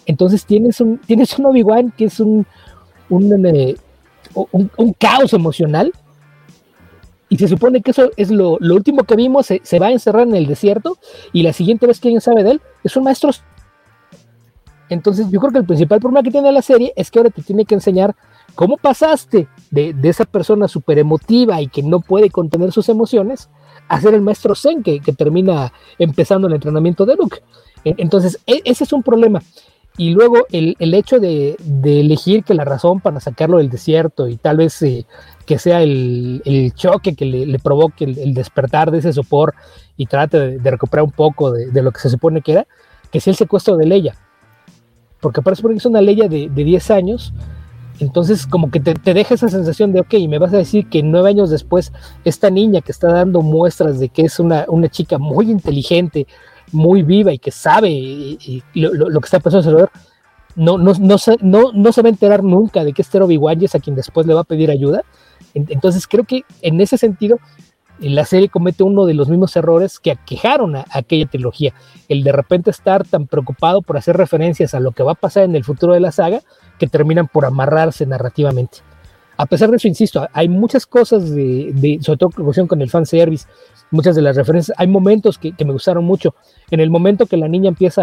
Entonces 0.06 0.44
tienes 0.44 0.80
un, 0.80 0.98
tienes 0.98 1.38
un 1.38 1.46
Obi-Wan 1.46 1.92
que 1.96 2.06
es 2.06 2.20
un, 2.20 2.46
un, 3.08 3.46
eh, 3.46 3.76
caos 4.98 5.32
emocional 5.32 5.92
y 7.28 7.38
se 7.38 7.48
supone 7.48 7.80
que 7.80 7.92
eso 7.92 8.10
es 8.16 8.30
lo, 8.30 8.58
último 8.60 9.04
que 9.04 9.16
vimos, 9.16 9.46
se, 9.46 9.60
se, 9.62 9.78
va 9.78 9.86
a 9.86 9.92
encerrar 9.92 10.26
en 10.26 10.34
el 10.34 10.46
desierto 10.46 10.98
y 11.32 11.42
la 11.42 11.52
siguiente 11.52 11.86
vez 11.86 12.00
que 12.00 12.08
alguien 12.08 12.20
sabe 12.20 12.42
de 12.42 12.52
él 12.52 12.60
es 12.82 12.96
un 12.96 13.04
maestro. 13.04 13.30
Entonces 14.90 15.30
yo 15.30 15.40
creo 15.40 15.52
que 15.52 15.58
el 15.58 15.64
principal 15.64 16.00
problema 16.00 16.22
que 16.22 16.32
tiene 16.32 16.52
la 16.52 16.62
serie 16.62 16.92
es 16.96 17.10
que 17.10 17.20
ahora 17.20 17.30
te 17.30 17.42
tiene 17.42 17.64
que 17.64 17.74
enseñar 17.74 18.14
cómo 18.56 18.76
pasaste 18.76 19.48
de, 19.70 19.94
esa 20.02 20.24
persona 20.24 20.68
súper 20.68 20.98
emotiva 20.98 21.60
y 21.62 21.68
que 21.68 21.82
no 21.82 22.00
puede 22.00 22.28
contener 22.28 22.72
sus 22.72 22.88
emociones 22.88 23.48
a 23.88 24.00
ser 24.00 24.14
el 24.14 24.20
maestro 24.20 24.54
Zen 24.54 24.82
que, 24.82 25.00
termina 25.16 25.72
empezando 25.98 26.48
el 26.48 26.54
entrenamiento 26.54 27.06
de 27.06 27.16
Luke. 27.16 27.38
Entonces 27.84 28.40
e, 28.46 28.60
ese 28.64 28.84
es 28.84 28.92
un 28.92 29.02
problema. 29.02 29.42
Y 29.96 30.10
luego 30.10 30.46
el, 30.50 30.94
hecho 30.94 31.20
de, 31.20 31.56
elegir 31.84 32.42
que 32.42 32.54
la 32.54 32.64
razón 32.64 33.00
para 33.00 33.20
sacarlo 33.20 33.58
del 33.58 33.70
desierto 33.70 34.28
y 34.28 34.36
tal 34.36 34.56
vez 34.56 34.80
eh, 34.82 35.06
que 35.46 35.58
sea 35.58 35.82
el, 35.82 36.72
choque 36.74 37.14
que 37.14 37.24
le, 37.24 37.58
provoque 37.58 38.04
el, 38.04 38.34
despertar 38.34 38.90
de 38.90 38.98
ese 38.98 39.12
sopor 39.12 39.54
y 39.96 40.06
trate 40.06 40.58
de, 40.58 40.70
recuperar 40.70 41.04
un 41.04 41.12
poco 41.12 41.52
de, 41.52 41.82
lo 41.82 41.92
que 41.92 42.00
se 42.00 42.10
supone 42.10 42.40
que 42.40 42.52
era, 42.52 42.66
que 43.12 43.20
sea 43.20 43.32
el 43.32 43.36
secuestro 43.36 43.76
de 43.76 43.86
Leia. 43.86 44.16
Porque 45.20 45.42
parece 45.42 45.62
que 45.62 45.74
es 45.74 45.86
una 45.86 46.00
Leia 46.00 46.28
de, 46.28 46.48
10 46.48 46.90
años, 46.90 47.32
entonces 47.98 48.46
como 48.46 48.70
que 48.70 48.80
te, 48.80 48.94
deja 49.14 49.34
esa 49.34 49.48
sensación 49.48 49.92
de, 49.92 50.00
ok, 50.00 50.14
me 50.28 50.38
vas 50.38 50.52
a 50.54 50.56
decir 50.56 50.88
que 50.88 51.02
nueve 51.02 51.28
años 51.28 51.50
después, 51.50 51.92
esta 52.24 52.48
niña 52.48 52.80
que 52.80 52.92
está 52.92 53.12
dando 53.12 53.42
muestras 53.42 54.00
de 54.00 54.08
que 54.08 54.22
es 54.22 54.40
una, 54.40 54.66
chica 54.90 55.18
muy 55.18 55.50
inteligente, 55.50 56.26
muy 56.72 57.02
viva 57.02 57.32
y 57.32 57.38
que 57.38 57.50
sabe 57.50 58.38
lo, 58.74 59.20
que 59.20 59.26
está 59.26 59.40
pasando 59.40 59.68
alrededor, 59.68 59.90
no, 60.56 60.78
no, 60.78 60.92
no, 60.94 61.18
se, 61.18 61.36
no, 61.42 61.72
no 61.72 61.92
se 61.92 62.02
va 62.02 62.08
a 62.08 62.10
enterar 62.10 62.42
nunca 62.42 62.84
de 62.84 62.92
que 62.92 63.02
este 63.02 63.20
Obi-Wan 63.20 63.62
es 63.62 63.74
a 63.74 63.80
quien 63.80 63.96
después 63.96 64.26
le 64.26 64.34
va 64.34 64.40
a 64.40 64.44
pedir 64.44 64.70
ayuda. 64.70 65.02
Entonces 65.54 66.06
creo 66.06 66.24
que 66.24 66.44
en 66.62 66.80
ese 66.80 66.96
sentido 66.96 67.38
la 68.08 68.24
serie 68.24 68.48
comete 68.48 68.82
uno 68.82 69.04
de 69.04 69.14
los 69.14 69.28
mismos 69.28 69.54
errores 69.56 69.98
que 69.98 70.10
aquejaron 70.10 70.76
a, 70.76 70.86
aquella 70.90 71.26
trilogía, 71.26 71.74
el 72.08 72.24
de 72.24 72.32
repente 72.32 72.70
estar 72.70 73.06
tan 73.06 73.26
preocupado 73.26 73.82
por 73.82 73.98
hacer 73.98 74.16
referencias 74.16 74.74
a 74.74 74.80
lo 74.80 74.92
que 74.92 75.02
va 75.02 75.12
a 75.12 75.16
pasar 75.16 75.44
en 75.44 75.54
el 75.54 75.64
futuro 75.64 75.92
de 75.92 76.00
la 76.00 76.12
saga 76.12 76.40
que 76.78 76.86
terminan 76.86 77.28
por 77.28 77.44
amarrarse 77.44 78.06
narrativamente. 78.06 78.78
A 79.36 79.46
pesar 79.46 79.70
de 79.70 79.76
eso, 79.76 79.88
insisto, 79.88 80.26
hay 80.32 80.48
muchas 80.48 80.86
cosas 80.86 81.30
de, 81.30 81.98
sobre 82.02 82.18
todo 82.18 82.30
con 82.66 82.82
el 82.82 82.90
fanservice, 82.90 83.46
muchas 83.90 84.14
de 84.14 84.22
las 84.22 84.36
referencias, 84.36 84.78
hay 84.78 84.86
momentos 84.86 85.38
que, 85.38 85.54
me 85.64 85.72
gustaron 85.72 86.04
mucho. 86.04 86.34
En 86.70 86.80
el 86.80 86.90
momento 86.90 87.26
que 87.26 87.36
la 87.36 87.48
niña 87.48 87.68
empieza 87.68 88.02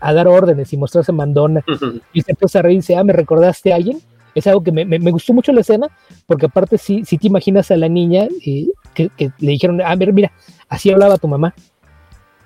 a, 0.00 0.12
dar 0.14 0.26
órdenes 0.26 0.72
y 0.72 0.76
mostrarse 0.76 1.12
mandona 1.12 1.62
y 2.12 2.22
se 2.22 2.32
empieza 2.32 2.58
a 2.58 2.62
reír 2.62 2.82
y 2.86 2.94
ah, 2.94 3.04
¿me 3.04 3.12
recordaste 3.12 3.72
a 3.72 3.76
alguien? 3.76 4.00
Es 4.34 4.46
algo 4.46 4.62
que 4.62 4.72
me, 4.72 5.10
gustó 5.10 5.32
mucho 5.32 5.52
la 5.52 5.60
escena, 5.60 5.88
porque 6.26 6.46
aparte 6.46 6.78
si 6.78 7.02
te 7.02 7.26
imaginas 7.26 7.70
a 7.70 7.76
la 7.76 7.88
niña 7.88 8.28
eh, 8.44 8.68
que, 8.94 9.10
le 9.18 9.32
dijeron, 9.52 9.80
a 9.80 9.94
ver, 9.96 10.12
mira, 10.12 10.32
así 10.68 10.90
hablaba 10.90 11.18
tu 11.18 11.28
mamá, 11.28 11.54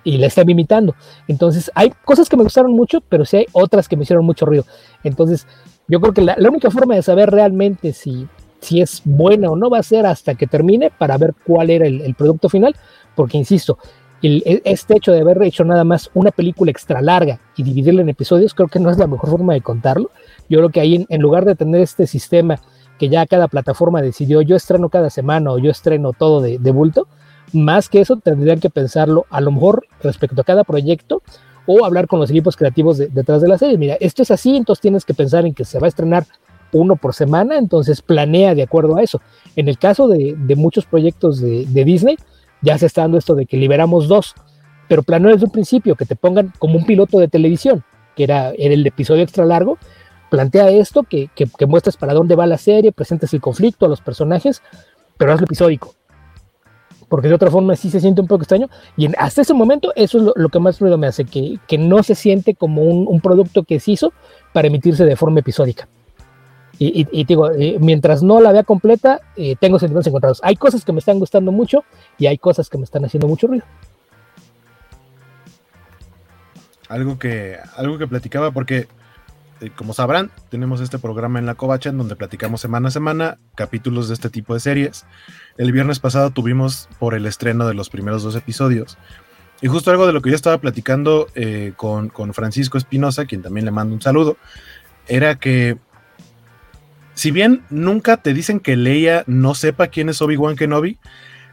y 0.05 0.16
la 0.16 0.26
estaba 0.26 0.51
imitando. 0.51 0.95
Entonces, 1.26 1.70
hay 1.74 1.93
cosas 2.05 2.28
que 2.28 2.36
me 2.36 2.43
gustaron 2.43 2.72
mucho, 2.72 3.03
pero 3.09 3.24
sí 3.24 3.39
hay 3.39 3.47
otras 3.53 3.89
que 3.89 3.97
me 3.97 4.05
hicieron 4.05 4.24
mucho 4.24 4.47
ruido. 4.47 4.64
Entonces, 5.05 5.47
yo 5.86 6.01
creo 6.01 6.14
que 6.14 6.22
la, 6.22 6.36
única 6.49 6.70
forma 6.70 6.95
de 6.95 7.03
saber 7.03 7.30
realmente 7.30 7.93
si, 7.93 8.26
si 8.61 8.80
es 8.80 9.03
buena 9.05 9.51
o 9.51 9.57
no 9.57 9.70
va 9.70 9.78
a 9.78 9.82
ser 9.82 10.07
hasta 10.07 10.34
que 10.34 10.47
termine 10.47 10.91
para 10.91 11.18
ver 11.18 11.34
cuál 11.47 11.70
era 11.70 11.86
el, 11.86 12.14
producto 12.14 12.49
final, 12.49 12.74
porque 13.14 13.36
insisto, 13.36 13.78
e, 14.22 14.62
este 14.64 14.97
hecho 14.97 15.12
de 15.12 15.20
haber 15.20 15.43
hecho 15.43 15.64
nada 15.64 15.84
más 15.84 16.11
una 16.14 16.30
película 16.30 16.70
extra 16.70 17.01
larga 17.01 17.41
y 17.57 17.62
dividirla 17.62 18.03
en 18.03 18.09
episodios, 18.09 18.55
creo 18.55 18.68
que 18.68 18.80
no 18.80 18.91
es 18.91 18.99
la 18.99 19.07
mejor 19.07 19.30
forma 19.30 19.55
de 19.55 19.61
contarlo. 19.61 20.11
Yo 20.49 20.59
creo 20.59 20.70
que 20.70 20.80
ahí, 20.80 21.07
en, 21.09 21.22
lugar 21.22 21.44
de 21.44 21.55
tener 21.55 21.80
este 21.80 22.07
sistema 22.07 22.61
que 22.99 23.09
ya 23.09 23.26
cada 23.26 23.49
plataforma 23.49 24.03
decidió, 24.03 24.42
yo 24.42 24.57
estreno 24.57 24.88
cada 24.88 25.11
semana 25.11 25.53
o 25.53 25.59
yo 25.59 25.70
estreno 25.70 26.12
todo 26.12 26.40
de, 26.40 26.59
bulto, 26.72 27.07
más 27.53 27.88
que 27.88 28.01
eso 28.01 28.16
tendrían 28.16 28.61
que 28.61 28.70
pensarlo 28.70 29.26
a 29.30 29.40
lo 29.40 29.53
mejor 29.53 29.86
respecto 30.03 30.40
a 30.40 30.44
cada 30.44 30.64
proyecto 30.64 31.22
o 31.66 31.84
hablar 31.84 32.07
con 32.07 32.18
los 32.18 32.30
equipos 32.30 32.57
creativos 32.57 32.99
detrás 32.99 33.40
de 33.40 33.49
la 33.49 33.59
serie. 33.59 33.78
Mira, 33.78 33.96
esto 34.01 34.22
es 34.22 34.30
así, 34.30 34.57
entonces 34.57 34.80
tienes 34.80 35.05
que 35.05 35.14
pensar 35.14 35.46
en 35.46 35.55
que 35.55 35.64
se 35.64 35.78
va 35.78 35.86
a 35.86 35.88
estrenar 35.88 36.24
uno 36.72 36.96
por 36.96 37.14
semana, 37.14 37.57
entonces 37.57 38.03
planea 38.03 38.55
de 38.55 38.62
acuerdo 38.62 38.96
a 38.96 39.03
eso. 39.03 39.20
En 39.57 39.68
el 39.68 39.78
caso 39.78 40.09
de, 40.09 40.36
muchos 40.57 40.86
proyectos 40.86 41.40
de, 41.40 41.84
Disney, 41.84 42.16
ya 42.62 42.78
se 42.78 42.86
está 42.86 43.03
dando 43.03 43.18
esto 43.18 43.34
de 43.34 43.46
que 43.46 43.57
liberamos 43.57 44.09
dos, 44.09 44.34
pero 44.88 45.03
planea 45.03 45.32
desde 45.32 45.46
un 45.46 45.53
principio 45.53 45.94
que 45.94 46.05
te 46.05 46.16
pongan 46.16 46.53
como 46.59 46.78
un 46.78 46.86
piloto 46.86 47.18
de 47.18 47.28
televisión, 47.28 47.84
que 48.16 48.24
era, 48.24 48.53
era 48.57 48.74
el 48.74 48.86
episodio 48.86 49.22
extra 49.22 49.44
largo, 49.44 49.78
plantea 50.29 50.70
esto, 50.70 51.03
que, 51.03 51.29
que, 51.35 51.66
muestres 51.66 51.97
para 51.97 52.14
dónde 52.14 52.37
va 52.37 52.47
la 52.47 52.59
serie, 52.59 52.93
presentes 52.93 53.33
el 53.35 53.41
conflicto 53.41 53.87
a 53.87 53.89
los 53.89 54.01
personajes, 54.01 54.62
pero 55.16 55.33
hazlo 55.33 55.45
episódico. 55.45 55.95
Porque 57.09 57.29
de 57.29 57.35
otra 57.35 57.51
forma 57.51 57.74
sí 57.74 57.91
se 57.91 58.01
siente 58.01 58.20
un 58.20 58.26
poco 58.26 58.43
extraño. 58.43 58.68
Y 58.97 59.09
hasta 59.16 59.41
ese 59.41 59.55
momento 59.55 59.93
eso 59.97 60.18
es 60.18 60.24
lo, 60.37 60.49
que 60.51 60.59
más 60.59 60.79
ruido 60.79 60.99
me 60.99 61.07
hace, 61.07 61.24
que, 61.24 61.59
que 61.66 61.79
no 61.79 62.03
se 62.03 62.14
siente 62.14 62.55
como 62.55 62.83
un, 62.83 63.20
producto 63.20 63.62
que 63.62 63.81
se 63.81 63.93
hizo 63.93 64.12
para 64.53 64.68
emitirse 64.68 65.05
de 65.05 65.16
forma 65.16 65.41
episódica. 65.41 65.89
Y, 66.81 67.24
digo, 67.24 67.51
eh, 67.51 67.76
mientras 67.81 68.22
no 68.22 68.41
la 68.41 68.53
vea 68.53 68.62
completa, 68.62 69.20
eh, 69.37 69.57
tengo 69.59 69.81
sentimientos 69.81 70.07
encontrados. 70.07 70.41
Hay 70.45 70.55
cosas 70.55 70.85
que 70.85 70.93
me 70.93 71.01
están 71.01 71.18
gustando 71.18 71.51
mucho 71.51 71.83
y 72.18 72.26
hay 72.26 72.39
cosas 72.39 72.68
que 72.68 72.79
me 72.79 72.85
están 72.85 73.05
haciendo 73.05 73.26
mucho 73.26 73.49
ruido. 73.49 73.64
Algo 76.89 77.18
que, 77.18 77.59
algo 77.76 77.99
que 77.99 78.07
platicaba, 78.07 78.53
porque 78.53 78.87
eh, 79.61 79.70
como 79.74 79.92
sabrán, 79.92 80.30
tenemos 80.50 80.80
este 80.80 80.98
programa 80.98 81.38
en 81.38 81.46
la 81.46 81.54
Covacha 81.54 81.90
en 81.90 81.98
donde 81.98 82.16
platicamos 82.16 82.61
semana 82.61 82.88
a 82.88 82.90
semana 82.90 83.38
capítulos 83.54 84.09
de 84.09 84.14
este 84.14 84.30
tipo 84.30 84.54
de 84.54 84.61
series. 84.61 85.04
El 85.56 85.72
viernes 85.72 85.98
pasado 85.98 86.30
tuvimos 86.30 86.88
por 86.98 87.14
el 87.14 87.26
estreno 87.26 87.66
de 87.66 87.74
los 87.74 87.90
primeros 87.90 88.22
dos 88.22 88.36
episodios. 88.36 88.98
Y 89.61 89.66
justo 89.66 89.90
algo 89.90 90.06
de 90.06 90.12
lo 90.12 90.22
que 90.22 90.30
yo 90.30 90.36
estaba 90.36 90.59
platicando 90.59 91.26
eh, 91.34 91.72
con, 91.76 92.11
Francisco 92.32 92.78
Espinosa, 92.78 93.26
quien 93.26 93.42
también 93.42 93.64
le 93.64 93.72
mando 93.72 93.94
un 93.94 94.00
saludo, 94.00 94.36
era 95.09 95.36
que 95.36 95.78
si 97.14 97.32
bien 97.32 97.64
nunca 97.68 98.18
te 98.18 98.32
dicen 98.32 98.61
que 98.61 98.76
Leia 98.76 99.24
no 99.26 99.54
sepa 99.54 99.88
quién 99.88 100.09
es 100.09 100.22
Obi-Wan 100.22 100.54
Kenobi, 100.54 100.98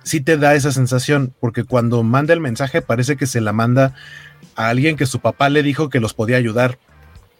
sí 0.04 0.22
te 0.22 0.38
da 0.38 0.54
esa 0.54 0.72
sensación, 0.72 1.34
porque 1.40 1.64
cuando 1.64 2.04
manda 2.04 2.34
el 2.34 2.40
mensaje 2.40 2.84
parece 2.84 3.18
que 3.18 3.26
se 3.26 3.42
la 3.42 3.54
manda 3.54 3.96
a 4.56 4.70
alguien 4.70 4.98
que 4.98 5.08
su 5.08 5.20
papá 5.20 5.50
le 5.50 5.64
dijo 5.64 5.90
que 5.90 6.00
los 6.00 6.14
podía 6.14 6.38
ayudar. 6.38 6.78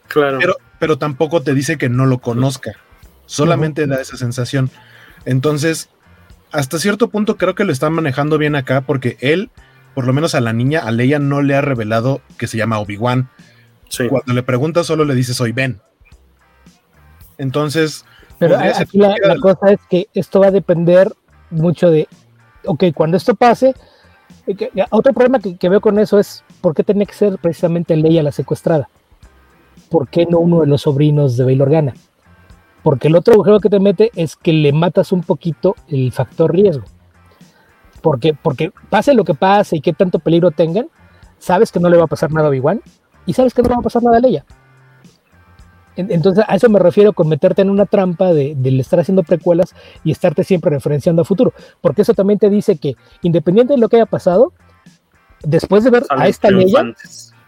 Claro. 0.08 0.38
Pero, 0.40 0.56
pero 0.80 0.98
tampoco 0.98 1.42
te 1.42 1.54
dice 1.54 1.78
que 1.78 1.90
no 1.90 2.06
lo 2.06 2.20
conozca. 2.20 2.74
Solamente 3.26 3.88
da 3.88 4.02
esa 4.02 4.18
sensación. 4.18 4.70
Entonces, 5.26 5.90
hasta 6.52 6.80
cierto 6.80 7.10
punto 7.10 7.38
creo 7.38 7.56
que 7.56 7.66
lo 7.66 7.72
están 7.72 7.94
manejando 7.94 8.38
bien 8.38 8.56
acá 8.56 8.82
porque 8.82 9.18
él, 9.20 9.50
por 9.94 10.06
lo 10.06 10.14
menos 10.14 10.36
a 10.36 10.42
la 10.42 10.54
niña, 10.54 10.82
a 10.82 10.92
Leia 10.92 11.20
no 11.20 11.42
le 11.42 11.56
ha 11.56 11.62
revelado 11.62 12.22
que 12.38 12.48
se 12.48 12.58
llama 12.58 12.80
Obi-Wan. 12.80 13.30
Cuando 14.10 14.34
le 14.34 14.44
pregunta 14.44 14.84
solo 14.84 15.06
le 15.06 15.16
dice 15.16 15.34
soy 15.34 15.52
Ben. 15.52 15.80
Entonces... 17.38 18.06
Pero 18.38 18.58
aquí 18.58 18.98
la, 18.98 19.16
cosa 19.40 19.72
es 19.72 19.80
que 19.90 20.10
esto 20.14 20.42
va 20.42 20.48
a 20.48 20.52
depender 20.52 21.14
mucho 21.52 21.90
de, 21.90 22.10
ok, 22.66 22.86
cuando 22.94 23.16
esto 23.16 23.34
pase, 23.34 23.74
eh, 24.46 24.70
otro 24.90 25.14
problema 25.14 25.40
que, 25.40 25.56
que, 25.56 25.70
veo 25.70 25.80
con 25.80 25.98
eso 26.00 26.20
es 26.20 26.44
por 26.60 26.76
qué 26.76 26.84
tiene 26.84 27.06
que 27.06 27.14
ser 27.14 27.38
precisamente 27.38 27.96
Leia 27.96 28.22
la 28.24 28.34
secuestrada. 28.34 28.90
¿Por 29.96 30.10
qué 30.10 30.26
no 30.26 30.40
uno 30.40 30.60
de 30.60 30.68
los 30.68 30.82
sobrinos 30.82 31.38
de 31.38 31.46
Bail 31.46 31.62
Organa? 31.62 31.94
Porque 32.84 33.08
el 33.08 33.16
otro 33.16 33.36
agujero 33.36 33.62
que 33.62 33.70
te 33.70 33.80
mete 33.80 34.12
es 34.14 34.36
que 34.36 34.52
le 34.52 34.74
matas 34.74 35.14
un 35.14 35.22
poquito 35.22 35.74
el 35.88 36.12
factor 36.12 36.52
riesgo. 36.52 36.84
Porque, 38.02 38.34
porque 38.34 38.74
pase 38.90 39.14
lo 39.14 39.24
que 39.24 39.36
pase 39.36 39.78
y 39.78 39.80
qué 39.80 39.94
tanto 39.94 40.20
peligro 40.20 40.52
tengan, 40.52 40.90
sabes 41.40 41.72
que 41.72 41.80
no 41.80 41.88
le 41.88 41.96
va 41.96 42.04
a 42.04 42.08
pasar 42.08 42.30
nada 42.34 42.48
a 42.48 42.50
Obi-Wan 42.50 42.82
y 43.26 43.32
sabes 43.32 43.54
que 43.54 43.62
no 43.62 43.70
le 43.70 43.76
va 43.76 43.80
a 43.80 43.84
pasar 43.84 44.04
nada 44.04 44.18
a 44.18 44.20
Leia. 44.20 44.44
Entonces, 45.96 46.44
a 46.46 46.54
eso 46.58 46.68
me 46.68 46.80
refiero 46.80 47.14
con 47.14 47.30
meterte 47.30 47.62
en 47.62 47.70
una 47.70 47.86
trampa 47.86 48.34
de, 48.34 48.54
estar 48.78 49.00
haciendo 49.00 49.24
precuelas 49.24 49.74
y 50.04 50.12
estarte 50.12 50.44
siempre 50.44 50.72
referenciando 50.72 51.22
a 51.22 51.26
futuro. 51.26 51.54
Porque 51.80 52.02
eso 52.02 52.14
también 52.14 52.38
te 52.38 52.50
dice 52.50 52.76
que, 52.76 52.98
independiente 53.22 53.72
de 53.72 53.80
lo 53.80 53.88
que 53.88 53.96
haya 53.96 54.08
pasado, 54.08 54.52
después 55.42 55.86
de 55.86 55.92
ver 55.92 56.04
a 56.10 56.28
esta 56.28 56.52
Leia, 56.52 56.84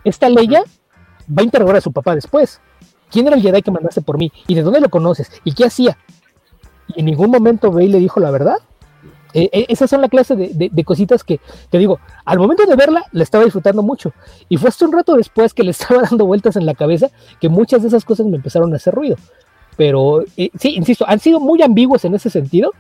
esta 0.06 0.30
Leia 0.30 0.64
va 1.30 1.42
a 1.42 1.44
interrogar 1.44 1.76
a 1.76 1.82
su 1.82 1.92
papá 1.92 2.16
después. 2.16 2.60
¿Quién 3.10 3.28
era 3.28 3.36
el 3.36 3.42
Jedi 3.42 3.62
que 3.62 3.72
mandaste 3.72 4.02
por 4.02 4.18
mí? 4.18 4.32
¿Y 4.48 4.56
de 4.56 4.64
dónde 4.64 4.82
lo 4.82 4.90
conoces? 4.90 5.32
¿Y 5.44 5.54
qué 5.54 5.66
hacía? 5.66 5.98
Y 6.88 7.00
en 7.00 7.06
ningún 7.06 7.32
momento 7.32 7.72
Bey 7.72 7.88
le 7.88 8.00
dijo 8.00 8.20
la 8.20 8.32
verdad. 8.32 8.58
E, 9.34 9.50
e, 9.52 9.66
esas 9.70 9.90
son 9.90 10.02
la 10.02 10.10
clase 10.10 10.36
de, 10.36 10.84
cositas 10.84 11.24
que 11.24 11.40
te 11.70 11.78
digo, 11.78 12.00
al 12.26 12.40
momento 12.40 12.66
de 12.66 12.76
verla 12.76 13.04
la 13.12 13.24
estaba 13.24 13.44
disfrutando 13.44 13.84
mucho. 13.84 14.14
Y 14.50 14.58
fue 14.58 14.70
hasta 14.70 14.86
un 14.86 14.94
rato 14.94 15.16
después 15.16 15.54
que 15.54 15.64
le 15.64 15.72
estaba 15.78 16.02
dando 16.02 16.26
vueltas 16.26 16.56
en 16.56 16.66
la 16.66 16.74
cabeza 16.74 17.10
que 17.40 17.50
muchas 17.50 17.82
de 17.82 17.90
esas 17.90 18.06
cosas 18.06 18.26
me 18.26 18.38
empezaron 18.38 18.74
a 18.74 18.78
hacer 18.78 18.94
ruido. 18.94 19.16
Pero 19.76 20.24
eh, 20.36 20.50
sí, 20.60 20.74
insisto, 20.76 21.06
han 21.08 21.20
sido 21.20 21.40
muy 21.40 21.62
ambiguos 21.62 22.04
en 22.06 22.16
ese 22.16 22.30
sentido, 22.30 22.72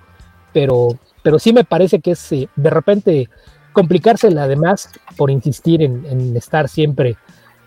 pero, 0.51 0.97
pero 1.21 1.37
sí 1.37 1.53
me 1.53 1.63
parece 1.63 1.99
que 1.99 2.11
es 2.11 2.31
eh, 2.31 2.49
de 2.55 2.69
repente 2.69 3.29
complicársela 3.77 4.43
además 4.43 4.89
por 5.15 5.29
insistir 5.29 5.83
en, 5.83 6.35
estar 6.35 6.67
siempre 6.67 7.15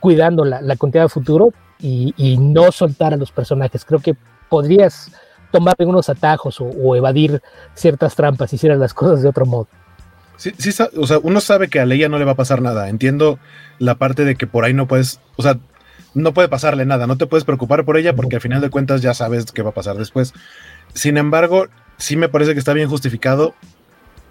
cuidando 0.01 0.45
la, 0.45 0.61
la 0.61 0.77
continuidad 0.77 1.05
de 1.05 1.11
futuro 1.11 1.53
y, 1.83 2.37
no 2.39 2.73
soltar 2.73 3.15
a 3.15 3.17
los 3.17 3.33
personajes. 3.33 3.85
Creo 3.85 4.01
que 4.01 4.15
podrías 4.49 5.11
tomar 5.51 5.75
algunos 5.79 6.09
atajos 6.09 6.61
o, 6.61 6.97
evadir 6.97 7.43
ciertas 7.75 8.15
trampas 8.15 8.51
si 8.51 8.57
hicieras 8.57 8.79
las 8.79 8.95
cosas 8.95 9.23
de 9.23 9.29
otro 9.29 9.47
modo. 9.47 9.69
Sí, 10.37 10.53
sí, 10.57 10.71
o 10.97 11.07
sea, 11.07 11.19
uno 11.23 11.41
sabe 11.41 11.69
que 11.69 11.81
a 11.81 11.87
Leia 11.87 12.09
no 12.09 12.19
le 12.19 12.25
va 12.25 12.33
a 12.33 12.37
pasar 12.37 12.63
nada. 12.63 12.89
Entiendo 12.89 13.39
la 13.79 13.97
parte 13.97 14.25
de 14.25 14.37
que 14.37 14.47
por 14.47 14.65
ahí 14.65 14.73
no 14.73 14.89
puedes, 14.89 15.21
o 15.37 15.43
sea, 15.43 15.59
no 16.15 16.33
puede 16.33 16.49
pasarle 16.49 16.87
nada, 16.87 17.07
no 17.07 17.17
te 17.17 17.27
puedes 17.27 17.45
preocupar 17.45 17.85
por 17.85 17.97
ella 17.97 18.17
porque 18.17 18.37
al 18.37 18.43
final 18.43 18.61
de 18.61 18.71
cuentas 18.71 19.03
ya 19.03 19.15
sabes 19.15 19.53
qué 19.53 19.63
va 19.63 19.71
a 19.71 19.75
pasar 19.75 19.97
después. 19.97 20.33
Sin 20.95 21.19
embargo, 21.19 21.67
sí 21.99 22.17
me 22.17 22.29
parece 22.29 22.55
que 22.55 22.59
está 22.59 22.73
bien 22.73 22.89
justificado 22.89 23.55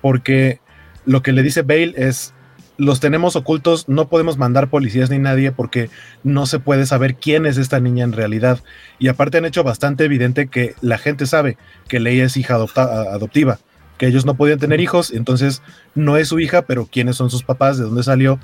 porque 0.01 0.59
lo 1.05 1.21
que 1.21 1.31
le 1.31 1.43
dice 1.43 1.61
Bale 1.61 1.93
es, 1.95 2.33
los 2.79 3.01
tenemos 3.01 3.35
ocultos, 3.35 3.89
no 3.89 4.07
podemos 4.07 4.37
mandar 4.37 4.69
policías 4.69 5.09
ni 5.09 5.19
nadie 5.19 5.51
porque 5.51 5.89
no 6.23 6.45
se 6.45 6.59
puede 6.59 6.85
saber 6.85 7.15
quién 7.15 7.45
es 7.45 7.57
esta 7.57 7.81
niña 7.81 8.05
en 8.05 8.13
realidad. 8.13 8.59
Y 8.99 9.09
aparte 9.09 9.37
han 9.37 9.45
hecho 9.45 9.63
bastante 9.63 10.05
evidente 10.05 10.47
que 10.47 10.75
la 10.79 10.97
gente 10.97 11.25
sabe 11.25 11.57
que 11.89 11.99
Leia 11.99 12.23
es 12.23 12.37
hija 12.37 12.55
adoptiva, 12.55 13.59
que 13.97 14.07
ellos 14.07 14.25
no 14.25 14.35
podían 14.35 14.59
tener 14.59 14.79
hijos, 14.79 15.11
entonces 15.11 15.61
no 15.93 16.15
es 16.15 16.29
su 16.29 16.39
hija, 16.39 16.61
pero 16.61 16.87
quiénes 16.89 17.17
son 17.17 17.29
sus 17.29 17.43
papás, 17.43 17.77
de 17.77 17.83
dónde 17.83 18.01
salió. 18.01 18.39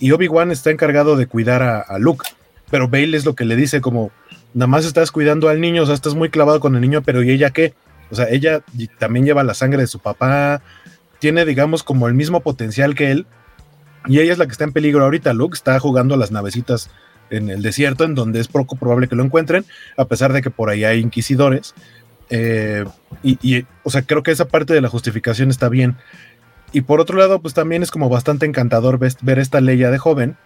Y 0.00 0.10
Obi-Wan 0.10 0.50
está 0.50 0.70
encargado 0.70 1.16
de 1.16 1.28
cuidar 1.28 1.62
a, 1.62 1.98
Luke, 2.00 2.26
pero 2.70 2.88
Bale 2.88 3.16
es 3.16 3.24
lo 3.24 3.36
que 3.36 3.44
le 3.44 3.54
dice 3.54 3.80
como, 3.80 4.10
nada 4.54 4.66
más 4.66 4.86
estás 4.86 5.12
cuidando 5.12 5.48
al 5.48 5.60
niño, 5.60 5.84
o 5.84 5.86
sea, 5.86 5.94
estás 5.94 6.16
muy 6.16 6.30
clavado 6.30 6.58
con 6.58 6.74
el 6.74 6.80
niño, 6.80 7.02
pero 7.02 7.22
¿y 7.22 7.30
ella 7.30 7.50
qué? 7.50 7.74
O 8.10 8.16
sea, 8.16 8.28
ella 8.28 8.62
también 8.98 9.24
lleva 9.24 9.44
la 9.44 9.54
sangre 9.54 9.82
de 9.82 9.86
su 9.86 10.00
papá, 10.00 10.62
tiene, 11.20 11.44
digamos, 11.44 11.84
como 11.84 12.08
el 12.08 12.14
mismo 12.14 12.40
potencial 12.40 12.96
que 12.96 13.12
él, 13.12 13.26
y 14.06 14.20
ella 14.20 14.32
es 14.32 14.38
la 14.38 14.46
que 14.46 14.52
está 14.52 14.64
en 14.64 14.72
peligro 14.72 15.04
ahorita. 15.04 15.32
Luke 15.32 15.54
está 15.54 15.78
jugando 15.80 16.14
a 16.14 16.18
las 16.18 16.30
navecitas 16.30 16.90
en 17.30 17.50
el 17.50 17.62
desierto, 17.62 18.04
en 18.04 18.14
donde 18.14 18.40
es 18.40 18.48
poco 18.48 18.76
probable 18.76 19.08
que 19.08 19.16
lo 19.16 19.24
encuentren, 19.24 19.64
a 19.96 20.06
pesar 20.06 20.32
de 20.32 20.42
que 20.42 20.50
por 20.50 20.70
ahí 20.70 20.84
hay 20.84 21.00
inquisidores. 21.00 21.74
Eh, 22.30 22.84
y, 23.22 23.64
o 23.82 23.90
sea, 23.90 24.02
creo 24.02 24.22
que 24.22 24.30
esa 24.30 24.46
parte 24.46 24.74
de 24.74 24.80
la 24.80 24.88
justificación 24.88 25.50
está 25.50 25.68
bien. 25.68 25.96
Y 26.72 26.82
por 26.82 27.00
otro 27.00 27.18
lado, 27.18 27.40
pues 27.40 27.54
también 27.54 27.82
es 27.82 27.90
como 27.90 28.08
bastante 28.08 28.46
encantador 28.46 28.98
ver 28.98 29.38
esta 29.38 29.60
Leia 29.60 29.90
de 29.90 29.98
joven, 29.98 30.36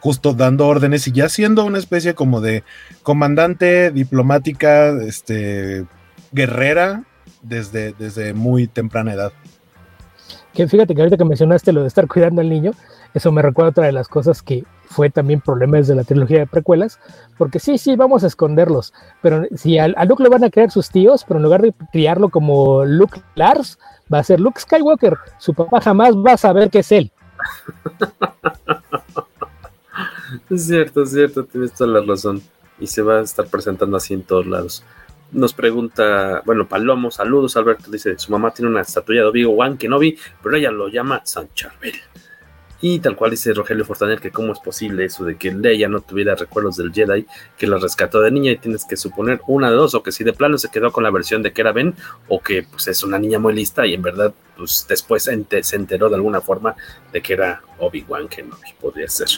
justo 0.00 0.34
dando 0.34 0.66
órdenes 0.66 1.06
y 1.06 1.12
ya 1.12 1.28
siendo 1.28 1.64
una 1.64 1.78
especie 1.78 2.14
como 2.14 2.40
de 2.40 2.64
comandante 3.02 3.90
diplomática, 3.90 4.90
este, 5.02 5.86
guerrera, 6.32 7.04
desde, 7.42 7.94
desde 7.98 8.34
muy 8.34 8.66
temprana 8.66 9.14
edad. 9.14 9.32
Que 10.54 10.66
fíjate 10.66 10.94
que 10.94 11.00
ahorita 11.00 11.16
que 11.16 11.24
mencionaste 11.24 11.72
lo 11.72 11.82
de 11.82 11.88
estar 11.88 12.06
cuidando 12.08 12.40
al 12.40 12.48
niño, 12.48 12.72
eso 13.14 13.32
me 13.32 13.42
recuerda 13.42 13.70
otra 13.70 13.86
de 13.86 13.92
las 13.92 14.08
cosas 14.08 14.42
que 14.42 14.64
fue 14.86 15.08
también 15.08 15.40
problema 15.40 15.76
desde 15.76 15.94
la 15.94 16.04
trilogía 16.04 16.40
de 16.40 16.46
precuelas, 16.46 16.98
porque 17.38 17.60
sí, 17.60 17.78
sí, 17.78 17.94
vamos 17.94 18.24
a 18.24 18.26
esconderlos, 18.26 18.92
pero 19.22 19.44
si 19.54 19.78
a, 19.78 19.88
Luke 20.04 20.22
le 20.22 20.28
van 20.28 20.42
a 20.42 20.50
crear 20.50 20.70
sus 20.70 20.90
tíos, 20.90 21.24
pero 21.24 21.38
en 21.38 21.44
lugar 21.44 21.62
de 21.62 21.72
criarlo 21.92 22.28
como 22.28 22.84
Luke 22.84 23.20
Lars, 23.36 23.78
va 24.12 24.18
a 24.18 24.24
ser 24.24 24.40
Luke 24.40 24.60
Skywalker. 24.60 25.16
Su 25.38 25.54
papá 25.54 25.80
jamás 25.80 26.16
va 26.16 26.32
a 26.32 26.36
saber 26.36 26.70
que 26.70 26.80
es 26.80 26.92
él. 26.92 27.12
es 30.50 30.66
cierto, 30.66 31.02
es 31.02 31.12
cierto, 31.12 31.44
tienes 31.44 31.72
toda 31.72 32.00
la 32.00 32.06
razón. 32.06 32.42
Y 32.80 32.86
se 32.86 33.02
va 33.02 33.18
a 33.18 33.22
estar 33.22 33.46
presentando 33.46 33.96
así 33.96 34.14
en 34.14 34.22
todos 34.22 34.46
lados. 34.46 34.82
Nos 35.32 35.52
pregunta, 35.52 36.42
bueno, 36.44 36.68
Palomo, 36.68 37.10
saludos, 37.10 37.56
Alberto, 37.56 37.90
dice, 37.90 38.18
su 38.18 38.32
mamá 38.32 38.52
tiene 38.52 38.70
una 38.70 38.80
estatuilla 38.80 39.22
de 39.22 39.28
Obi-Wan 39.28 39.78
Kenobi, 39.78 40.18
pero 40.42 40.56
ella 40.56 40.72
lo 40.72 40.88
llama 40.88 41.22
San 41.24 41.48
Charbel. 41.54 41.94
Y 42.82 42.98
tal 42.98 43.14
cual 43.14 43.30
dice 43.30 43.52
Rogelio 43.52 43.84
Fortaner 43.84 44.20
que 44.20 44.30
cómo 44.30 44.54
es 44.54 44.58
posible 44.58 45.04
eso 45.04 45.24
de 45.24 45.36
que 45.36 45.52
Leia 45.52 45.86
no 45.86 46.00
tuviera 46.00 46.34
recuerdos 46.34 46.78
del 46.78 46.92
Jedi 46.92 47.26
que 47.58 47.66
la 47.66 47.76
rescató 47.76 48.22
de 48.22 48.30
niña 48.30 48.52
y 48.52 48.56
tienes 48.56 48.86
que 48.86 48.96
suponer 48.96 49.40
una 49.46 49.68
de 49.68 49.76
dos 49.76 49.94
o 49.94 50.02
que 50.02 50.12
si 50.12 50.24
de 50.24 50.32
plano 50.32 50.56
se 50.56 50.70
quedó 50.70 50.90
con 50.90 51.04
la 51.04 51.10
versión 51.10 51.42
de 51.42 51.52
que 51.52 51.60
era 51.60 51.72
Ben 51.72 51.94
o 52.28 52.40
que 52.40 52.62
pues 52.62 52.88
es 52.88 53.02
una 53.02 53.18
niña 53.18 53.38
muy 53.38 53.52
lista 53.52 53.86
y 53.86 53.92
en 53.92 54.00
verdad 54.00 54.32
pues 54.56 54.86
después 54.88 55.24
se 55.24 55.76
enteró 55.76 56.08
de 56.08 56.14
alguna 56.14 56.40
forma 56.40 56.74
de 57.12 57.20
que 57.20 57.34
era 57.34 57.60
Obi-Wan 57.78 58.28
que 58.28 58.44
no 58.44 58.56
podría 58.80 59.08
ser. 59.08 59.28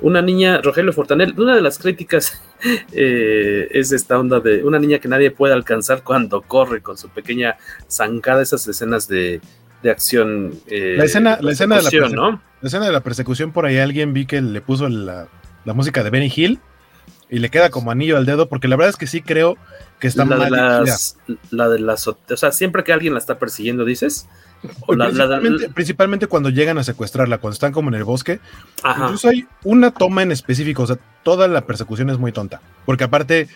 Una 0.00 0.22
niña, 0.22 0.62
Rogelio 0.62 0.94
Fortaner, 0.94 1.34
una 1.38 1.54
de 1.54 1.60
las 1.60 1.78
críticas 1.78 2.40
eh, 2.92 3.68
es 3.70 3.92
esta 3.92 4.18
onda 4.18 4.40
de 4.40 4.64
una 4.64 4.78
niña 4.78 4.98
que 4.98 5.08
nadie 5.08 5.30
puede 5.30 5.54
alcanzar 5.54 6.02
cuando 6.02 6.42
corre 6.42 6.82
con 6.82 6.96
su 6.96 7.08
pequeña 7.08 7.56
zancada, 7.88 8.42
esas 8.42 8.66
escenas 8.66 9.08
de, 9.08 9.40
de 9.82 9.90
acción. 9.90 10.54
Eh, 10.66 10.94
la 10.96 11.04
escena, 11.04 11.38
la 11.40 11.52
escena 11.52 11.80
de 11.80 12.00
la, 12.00 12.08
¿no? 12.08 12.42
la 12.60 12.66
escena 12.66 12.86
de 12.86 12.92
la 12.92 13.00
persecución, 13.00 13.52
por 13.52 13.66
ahí 13.66 13.78
alguien 13.78 14.12
vi 14.12 14.26
que 14.26 14.40
le 14.40 14.60
puso 14.60 14.88
la, 14.88 15.28
música 15.64 16.02
de 16.02 16.10
Benny 16.10 16.32
Hill 16.34 16.60
y 17.28 17.38
le 17.38 17.48
queda 17.48 17.70
como 17.70 17.90
anillo 17.90 18.16
al 18.16 18.26
dedo, 18.26 18.48
porque 18.48 18.68
la 18.68 18.76
verdad 18.76 18.90
es 18.90 18.96
que 18.96 19.06
sí 19.06 19.22
creo 19.22 19.56
que 19.98 20.08
está 20.08 20.24
la 20.24 20.36
de 20.44 20.50
las, 20.50 21.16
la 21.50 21.68
de 21.68 21.78
las, 21.78 22.08
o 22.08 22.16
sea, 22.34 22.52
siempre 22.52 22.82
que 22.82 22.92
alguien 22.92 23.12
la 23.12 23.18
está 23.18 23.38
persiguiendo, 23.38 23.84
dices. 23.84 24.26
Principalmente, 25.74 26.26
cuando 26.26 26.50
llegan 26.50 26.78
a 26.78 26.84
secuestrarla, 26.84 27.38
cuando 27.38 27.54
están 27.54 27.72
como 27.72 27.88
en 27.88 27.94
el 27.94 28.04
bosque. 28.04 28.40
Incluso 28.84 29.28
hay 29.28 29.46
una 29.64 29.90
toma 29.90 30.22
en 30.22 30.32
específico, 30.32 30.82
o 30.82 30.86
sea, 30.86 30.98
toda 31.22 31.48
la 31.48 31.66
persecución 31.66 32.10
es 32.10 32.18
muy 32.18 32.32
tonta, 32.32 32.60
porque 32.84 33.04
aparte 33.04 33.48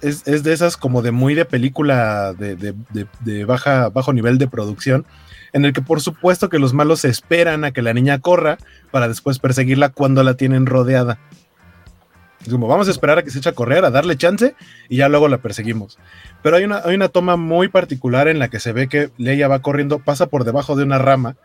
es, 0.00 0.24
de 0.24 0.52
esas 0.52 0.76
como 0.76 1.02
de 1.02 1.10
muy 1.10 1.34
de 1.34 1.44
película 1.44 2.32
de, 2.32 2.56
de 2.56 3.44
baja, 3.44 3.88
bajo 3.90 4.12
nivel 4.12 4.38
de 4.38 4.48
producción 4.48 5.04
en 5.52 5.64
el 5.64 5.72
que 5.72 5.82
por 5.82 6.00
supuesto 6.00 6.48
que 6.48 6.58
los 6.58 6.74
malos 6.74 7.04
esperan 7.04 7.64
a 7.64 7.72
que 7.72 7.82
la 7.82 7.94
niña 7.94 8.20
corra 8.20 8.58
para 8.90 9.08
después 9.08 9.38
perseguirla 9.38 9.90
cuando 9.90 10.22
la 10.22 10.34
tienen 10.34 10.66
rodeada. 10.66 11.18
Como 12.50 12.66
vamos 12.66 12.88
a 12.88 12.90
esperar 12.90 13.18
a 13.18 13.22
que 13.22 13.30
se 13.30 13.38
eche 13.38 13.48
a 13.48 13.52
correr, 13.52 13.84
a 13.84 13.90
darle 13.90 14.16
chance 14.16 14.54
y 14.88 14.96
ya 14.98 15.08
luego 15.08 15.28
la 15.28 15.38
perseguimos. 15.38 15.98
Pero 16.42 16.56
hay 16.56 16.64
una, 16.64 16.82
hay 16.84 16.94
una 16.94 17.08
toma 17.08 17.36
muy 17.36 17.68
particular 17.68 18.28
en 18.28 18.38
la 18.38 18.48
que 18.48 18.60
se 18.60 18.72
ve 18.72 18.88
que 18.88 19.10
Leia 19.18 19.48
va 19.48 19.60
corriendo, 19.60 19.98
pasa 19.98 20.26
por 20.26 20.44
debajo 20.44 20.76
de 20.76 20.84
una 20.84 20.98
rama 20.98 21.36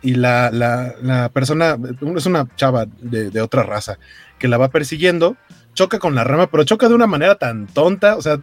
y 0.00 0.14
la, 0.14 0.50
la, 0.50 1.28
persona, 1.30 1.76
es 2.16 2.26
una 2.26 2.46
chava 2.56 2.86
de, 2.86 3.30
de, 3.30 3.40
otra 3.40 3.64
raza, 3.64 3.98
que 4.38 4.46
la 4.48 4.56
va 4.56 4.68
persiguiendo, 4.68 5.36
choca 5.74 5.98
con 5.98 6.14
la 6.14 6.24
rama, 6.24 6.48
pero 6.48 6.64
choca 6.64 6.88
de 6.88 6.94
una 6.94 7.08
manera 7.08 7.34
tan 7.34 7.66
tonta, 7.66 8.16
o 8.16 8.22
sea, 8.22 8.40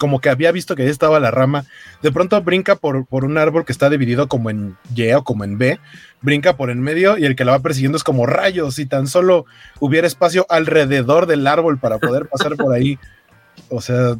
como 0.00 0.22
que 0.22 0.30
había 0.30 0.50
visto 0.50 0.74
que 0.74 0.84
ahí 0.84 0.88
estaba 0.88 1.20
la 1.20 1.30
rama, 1.30 1.66
de 2.00 2.10
pronto 2.10 2.40
brinca 2.40 2.74
por, 2.74 3.04
por 3.04 3.26
un 3.26 3.36
árbol 3.36 3.66
que 3.66 3.72
está 3.72 3.90
dividido 3.90 4.28
como 4.28 4.48
en 4.48 4.78
Y 4.96 5.12
o 5.12 5.24
como 5.24 5.44
en 5.44 5.58
B, 5.58 5.78
brinca 6.22 6.56
por 6.56 6.70
en 6.70 6.80
medio 6.80 7.18
y 7.18 7.26
el 7.26 7.36
que 7.36 7.44
la 7.44 7.52
va 7.52 7.58
persiguiendo 7.58 7.98
es 7.98 8.02
como 8.02 8.24
rayos, 8.24 8.76
si 8.76 8.86
tan 8.86 9.06
solo 9.06 9.44
hubiera 9.78 10.06
espacio 10.06 10.46
alrededor 10.48 11.26
del 11.26 11.46
árbol 11.46 11.78
para 11.78 11.98
poder 11.98 12.30
pasar 12.30 12.56
por 12.56 12.72
ahí. 12.72 12.98
O 13.68 13.82
sea, 13.82 14.16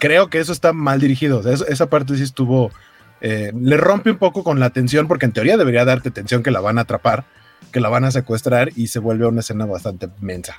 creo 0.00 0.30
que 0.30 0.40
eso 0.40 0.50
está 0.50 0.72
mal 0.72 0.98
dirigido, 0.98 1.48
esa 1.48 1.86
parte 1.88 2.16
sí 2.16 2.24
estuvo, 2.24 2.72
eh, 3.20 3.52
le 3.56 3.76
rompe 3.76 4.10
un 4.10 4.18
poco 4.18 4.42
con 4.42 4.58
la 4.58 4.70
tensión, 4.70 5.06
porque 5.06 5.26
en 5.26 5.32
teoría 5.32 5.56
debería 5.56 5.84
darte 5.84 6.10
tensión 6.10 6.42
que 6.42 6.50
la 6.50 6.58
van 6.58 6.78
a 6.78 6.80
atrapar, 6.80 7.24
que 7.70 7.78
la 7.78 7.88
van 7.88 8.02
a 8.02 8.10
secuestrar 8.10 8.70
y 8.74 8.88
se 8.88 8.98
vuelve 8.98 9.28
una 9.28 9.40
escena 9.40 9.64
bastante 9.64 10.08
mensa. 10.20 10.56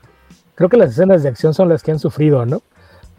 Creo 0.55 0.69
que 0.69 0.77
las 0.77 0.91
escenas 0.91 1.23
de 1.23 1.29
acción 1.29 1.53
son 1.53 1.67
las 1.67 1.83
que 1.83 1.91
han 1.91 1.99
sufrido, 1.99 2.45
¿no? 2.45 2.63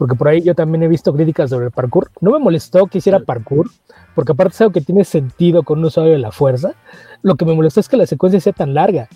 Porque 0.03 0.17
por 0.17 0.27
ahí 0.27 0.43
yo 0.43 0.57
también 0.57 0.83
he 0.83 0.89
visto 0.89 1.15
críticas 1.15 1.51
sobre 1.51 1.67
el 1.67 1.71
parkour. 1.71 2.11
No 2.21 2.33
me 2.33 2.41
molestó 2.41 2.89
que 2.89 2.99
hiciera 2.99 3.21
parkour, 3.21 3.71
porque 4.17 4.33
aparte 4.33 4.55
es 4.55 4.61
algo 4.61 4.73
que 4.73 4.81
tiene 4.81 5.05
sentido 5.05 5.63
con 5.63 5.79
un 5.79 5.85
usuario 5.85 6.15
de 6.15 6.19
la 6.19 6.33
fuerza. 6.33 6.73
Lo 7.23 7.37
que 7.37 7.45
me 7.45 7.55
molestó 7.55 7.79
es 7.79 7.89
que 7.89 7.97
la 7.97 8.05
secuencia 8.05 8.41
sea 8.41 8.53
tan 8.53 8.75
larga. 8.75 9.09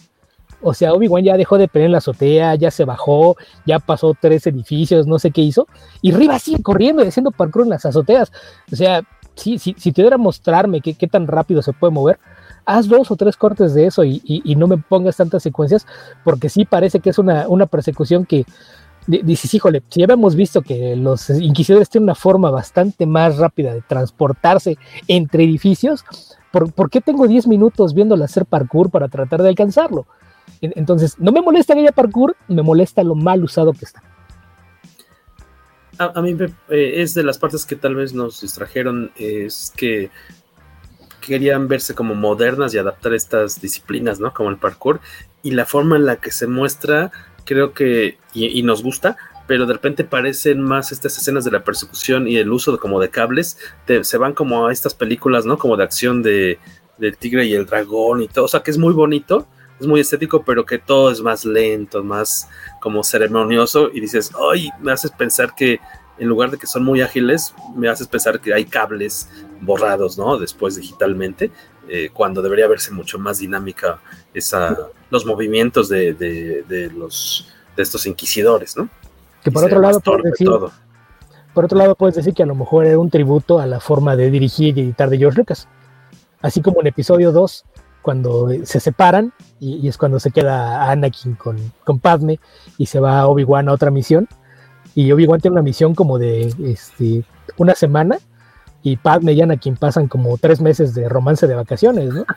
O 0.62 0.74
sea, 0.74 0.92
Obi-Wan 0.92 1.24
ya 1.24 1.36
dejó 1.36 1.58
de 1.58 1.66
pelear 1.66 1.86
en 1.86 1.92
la 1.92 1.98
azotea, 1.98 2.54
ya 2.54 2.70
se 2.70 2.84
bajó, 2.84 3.34
ya 3.66 3.80
pasó 3.80 4.14
tres 4.20 4.46
edificios, 4.46 5.08
no 5.08 5.18
sé 5.18 5.32
qué 5.32 5.40
hizo, 5.40 5.66
y 6.02 6.12
Riva 6.12 6.38
sigue 6.38 6.62
corriendo 6.62 7.02
y 7.02 7.08
haciendo 7.08 7.32
parkour 7.32 7.64
en 7.64 7.70
las 7.70 7.84
azoteas. 7.84 8.30
O 8.72 8.76
sea, 8.76 9.02
si, 9.34 9.58
si, 9.58 9.74
si 9.76 9.90
te 9.90 10.16
mostrarme 10.16 10.82
qué, 10.82 10.94
qué 10.94 11.08
tan 11.08 11.26
rápido 11.26 11.62
se 11.62 11.72
puede 11.72 11.92
mover, 11.92 12.20
haz 12.64 12.86
dos 12.86 13.10
o 13.10 13.16
tres 13.16 13.36
cortes 13.36 13.74
de 13.74 13.86
eso 13.86 14.04
y, 14.04 14.22
y, 14.24 14.40
y, 14.44 14.54
no 14.54 14.68
me 14.68 14.76
pongas 14.76 15.16
tantas 15.16 15.42
secuencias, 15.42 15.84
porque 16.22 16.48
sí 16.48 16.64
parece 16.64 17.00
que 17.00 17.10
es 17.10 17.18
una, 17.18 17.48
una 17.48 17.66
persecución 17.66 18.24
que 18.24 18.46
dices, 19.06 19.52
híjole, 19.54 19.82
si 19.88 20.00
ya 20.00 20.04
habíamos 20.04 20.34
visto 20.34 20.62
que 20.62 20.96
los 20.96 21.30
inquisidores 21.30 21.88
tienen 21.88 22.04
una 22.04 22.14
forma 22.14 22.50
bastante 22.50 23.06
más 23.06 23.38
rápida 23.38 23.74
de 23.74 23.82
transportarse 23.82 24.76
entre 25.06 25.44
edificios, 25.44 26.04
¿por, 26.50 26.90
qué 26.90 27.00
tengo 27.00 27.26
10 27.26 27.46
minutos 27.46 27.94
viéndolo 27.94 28.24
hacer 28.24 28.46
parkour 28.46 28.90
para 28.90 29.08
tratar 29.08 29.42
de 29.42 29.48
alcanzarlo? 29.48 30.06
Entonces, 30.60 31.18
no 31.18 31.32
me 31.32 31.42
molesta 31.42 31.74
que 31.74 31.80
haya 31.80 31.92
parkour, 31.92 32.36
me 32.48 32.62
molesta 32.62 33.02
lo 33.02 33.14
mal 33.14 33.44
usado 33.44 33.72
que 33.72 33.84
está. 33.84 34.02
A, 35.98 36.20
mí 36.20 36.36
eh, 36.68 36.92
es 36.96 37.14
de 37.14 37.22
las 37.22 37.38
partes 37.38 37.64
que 37.64 37.76
tal 37.76 37.94
vez 37.94 38.12
nos 38.12 38.42
distrajeron, 38.42 39.12
es 39.16 39.72
que 39.76 40.10
querían 41.20 41.68
verse 41.68 41.94
como 41.94 42.14
modernas 42.14 42.74
y 42.74 42.78
adaptar 42.78 43.14
estas 43.14 43.60
disciplinas, 43.60 44.20
¿no? 44.20 44.32
Como 44.32 44.50
el 44.50 44.58
parkour, 44.58 45.00
y 45.42 45.52
la 45.52 45.64
forma 45.64 45.96
en 45.96 46.06
la 46.06 46.16
que 46.16 46.30
se 46.30 46.46
muestra 46.46 47.12
creo 47.46 47.72
que, 47.72 48.18
y, 48.34 48.62
nos 48.62 48.82
gusta, 48.82 49.16
pero 49.46 49.64
de 49.64 49.72
repente 49.72 50.04
parecen 50.04 50.60
más 50.60 50.92
estas 50.92 51.16
escenas 51.16 51.44
de 51.44 51.52
la 51.52 51.64
persecución 51.64 52.28
y 52.28 52.36
el 52.36 52.52
uso 52.52 52.78
como 52.78 53.00
de 53.00 53.08
cables, 53.08 53.56
se 54.02 54.18
van 54.18 54.34
como 54.34 54.66
a 54.66 54.72
estas 54.72 54.94
películas, 54.94 55.46
¿no? 55.46 55.56
Como 55.56 55.76
de 55.76 55.84
acción 55.84 56.22
de, 56.22 56.58
del 56.98 57.16
tigre 57.16 57.46
y 57.46 57.54
el 57.54 57.64
dragón 57.64 58.22
y 58.22 58.28
todo, 58.28 58.44
o 58.44 58.48
sea 58.48 58.60
que 58.60 58.70
es 58.70 58.78
muy 58.78 58.92
bonito, 58.92 59.46
es 59.80 59.86
muy 59.86 60.00
estético, 60.00 60.42
pero 60.42 60.66
que 60.66 60.78
todo 60.78 61.10
es 61.10 61.20
más 61.20 61.44
lento, 61.44 62.02
más 62.02 62.48
como 62.80 63.04
ceremonioso 63.04 63.90
y 63.92 64.00
dices, 64.00 64.32
ay, 64.52 64.70
me 64.80 64.92
haces 64.92 65.10
pensar 65.10 65.54
que 65.54 65.80
en 66.18 66.28
lugar 66.28 66.50
de 66.50 66.58
que 66.58 66.66
son 66.66 66.82
muy 66.82 67.02
ágiles, 67.02 67.54
me 67.74 67.88
haces 67.88 68.08
pensar 68.08 68.40
que 68.40 68.54
hay 68.54 68.64
cables 68.64 69.28
borrados, 69.60 70.16
¿no? 70.16 70.38
Después 70.38 70.76
digitalmente, 70.76 71.50
eh, 71.88 72.10
cuando 72.12 72.42
debería 72.42 72.66
verse 72.68 72.90
mucho 72.90 73.18
más 73.18 73.38
dinámica 73.38 74.00
esa, 74.32 74.76
los 75.10 75.24
movimientos 75.24 75.88
de, 75.88 76.14
de, 76.14 76.90
los, 76.90 77.48
de 77.76 77.82
estos 77.82 78.06
inquisidores, 78.06 78.76
¿no? 78.76 78.88
Que 79.42 79.50
por 79.50 79.64
otro 79.64 79.80
lado, 79.80 80.00
puedes 80.00 80.24
decir, 80.24 80.48
por 81.54 81.64
otro 81.64 81.78
lado, 81.78 81.94
puedes 81.94 82.16
decir 82.16 82.34
que 82.34 82.42
a 82.42 82.46
lo 82.46 82.54
mejor 82.54 82.84
era 82.84 82.98
un 82.98 83.10
tributo 83.10 83.60
a 83.60 83.66
la 83.66 83.80
forma 83.80 84.16
de 84.16 84.30
dirigir 84.30 84.76
y 84.76 84.82
editar 84.82 85.08
de 85.08 85.18
George 85.18 85.38
Lucas. 85.38 85.68
Así 86.42 86.60
como 86.60 86.80
en 86.80 86.88
episodio 86.88 87.32
2, 87.32 87.64
cuando 88.02 88.48
se 88.64 88.78
separan 88.78 89.32
y, 89.58 89.88
es 89.88 89.96
cuando 89.96 90.20
se 90.20 90.30
queda 90.30 90.90
Anakin 90.90 91.34
con, 91.34 91.56
con 91.84 91.98
Padme 91.98 92.38
y 92.78 92.86
se 92.86 93.00
va 93.00 93.26
Obi-Wan 93.26 93.68
a 93.68 93.72
otra 93.72 93.90
misión. 93.90 94.28
Y 94.94 95.10
Obi-Wan 95.12 95.40
tiene 95.40 95.54
una 95.54 95.62
misión 95.62 95.94
como 95.94 96.18
de 96.18 96.52
este, 96.64 97.24
una 97.56 97.74
semana 97.74 98.18
y 98.86 98.96
Padme 98.96 99.32
y 99.32 99.42
Anakin 99.42 99.74
pasan 99.74 100.06
como 100.06 100.38
tres 100.38 100.60
meses 100.60 100.94
de 100.94 101.08
romance 101.08 101.48
de 101.48 101.56
vacaciones, 101.56 102.14
¿no? 102.14 102.24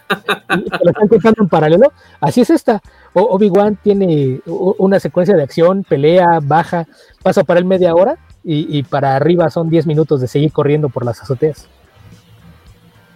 Y 0.50 0.84
lo 0.84 0.89
están 0.89 1.08
contando 1.08 1.43
en 1.43 1.47
paralelo. 1.47 1.93
Así 2.20 2.41
es 2.41 2.50
esta. 2.50 2.82
Obi-Wan 3.14 3.78
tiene 3.84 4.41
una 4.47 5.00
secuencia 5.00 5.36
de 5.36 5.43
acción, 5.43 5.84
pelea, 5.84 6.39
baja, 6.41 6.88
pasa 7.22 7.43
para 7.43 7.60
él 7.60 7.66
media 7.66 7.93
hora 7.93 8.18
y, 8.43 8.80
y 8.80 8.82
para 8.82 9.16
arriba 9.16 9.52
son 9.52 9.70
diez 9.70 9.86
minutos 9.86 10.22
de 10.22 10.28
seguir 10.28 10.52
corriendo 10.52 10.89
por 10.89 11.06
las 11.06 11.22
azoteas. 11.22 11.68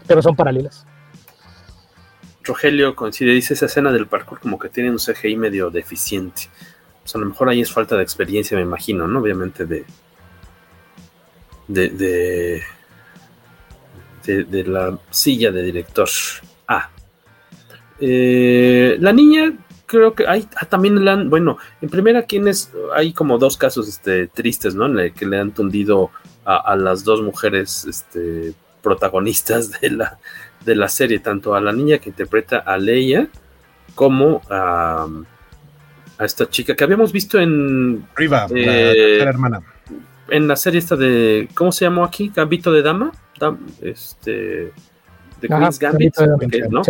Pero 0.05 0.21
son 0.21 0.35
paralelas. 0.35 0.85
Rogelio 2.43 2.95
coincide, 2.95 3.31
dice 3.31 3.55
esa 3.55 3.65
escena 3.65 3.91
del 3.91 4.05
parkour 4.05 4.41
como 4.41 4.59
que 4.59 4.69
tiene 4.69 4.91
un 4.91 4.99
CGI 4.99 5.37
medio 5.37 5.71
deficiente. 5.71 6.43
O 7.03 7.07
sea, 7.07 7.17
a 7.17 7.23
lo 7.23 7.31
mejor 7.31 7.49
ahí 7.49 7.61
es 7.61 7.71
falta 7.71 7.97
de 7.97 8.03
experiencia, 8.03 8.55
me 8.55 8.63
imagino, 8.63 9.07
¿no? 9.07 9.19
Obviamente 9.19 9.65
de. 9.65 9.85
de. 11.67 11.89
de, 11.89 12.63
de, 14.25 14.63
la 14.65 14.97
silla 15.09 15.51
de 15.51 15.63
director. 15.63 16.09
Ah. 16.67 16.89
Eh, 17.99 18.97
la 18.99 19.13
niña, 19.13 19.53
creo 19.85 20.13
que 20.13 20.27
hay 20.27 20.47
ah, 20.55 20.65
también 20.65 21.03
la 21.03 21.15
bueno, 21.23 21.57
en 21.81 21.89
primera, 21.89 22.23
quienes 22.23 22.71
hay 22.95 23.13
como 23.13 23.37
dos 23.37 23.57
casos 23.57 23.87
este, 23.87 24.27
tristes, 24.27 24.75
¿no? 24.75 24.87
que 25.13 25.25
le 25.25 25.39
han 25.39 25.53
tundido 25.53 26.11
a, 26.45 26.57
a, 26.57 26.75
las 26.75 27.03
dos 27.03 27.21
mujeres 27.21 27.85
este, 27.85 28.53
protagonistas 28.81 29.79
de 29.81 29.89
la, 29.91 30.19
de 30.65 30.75
la 30.75 30.87
serie, 30.87 31.19
tanto 31.19 31.55
a 31.55 31.61
la 31.61 31.71
niña 31.71 31.97
que 31.97 32.09
interpreta 32.09 32.57
a 32.59 32.77
Leia 32.77 33.29
como 33.95 34.41
a, 34.49 35.07
a 36.17 36.25
esta 36.25 36.49
chica 36.49 36.75
que 36.75 36.83
habíamos 36.83 37.11
visto 37.11 37.39
en. 37.39 38.05
Riva, 38.15 38.47
la 38.49 38.59
eh, 38.59 39.19
hermana. 39.21 39.61
En 40.29 40.47
la 40.47 40.55
serie 40.55 40.79
esta 40.79 40.95
de. 40.95 41.47
¿Cómo 41.53 41.71
se 41.71 41.85
llamó 41.85 42.03
aquí? 42.03 42.31
Gambito 42.33 42.71
de 42.71 42.81
Dama. 42.81 43.11
Este. 43.81 44.71
De 45.41 45.47
Queen's 45.47 45.77
Gambit, 45.79 46.15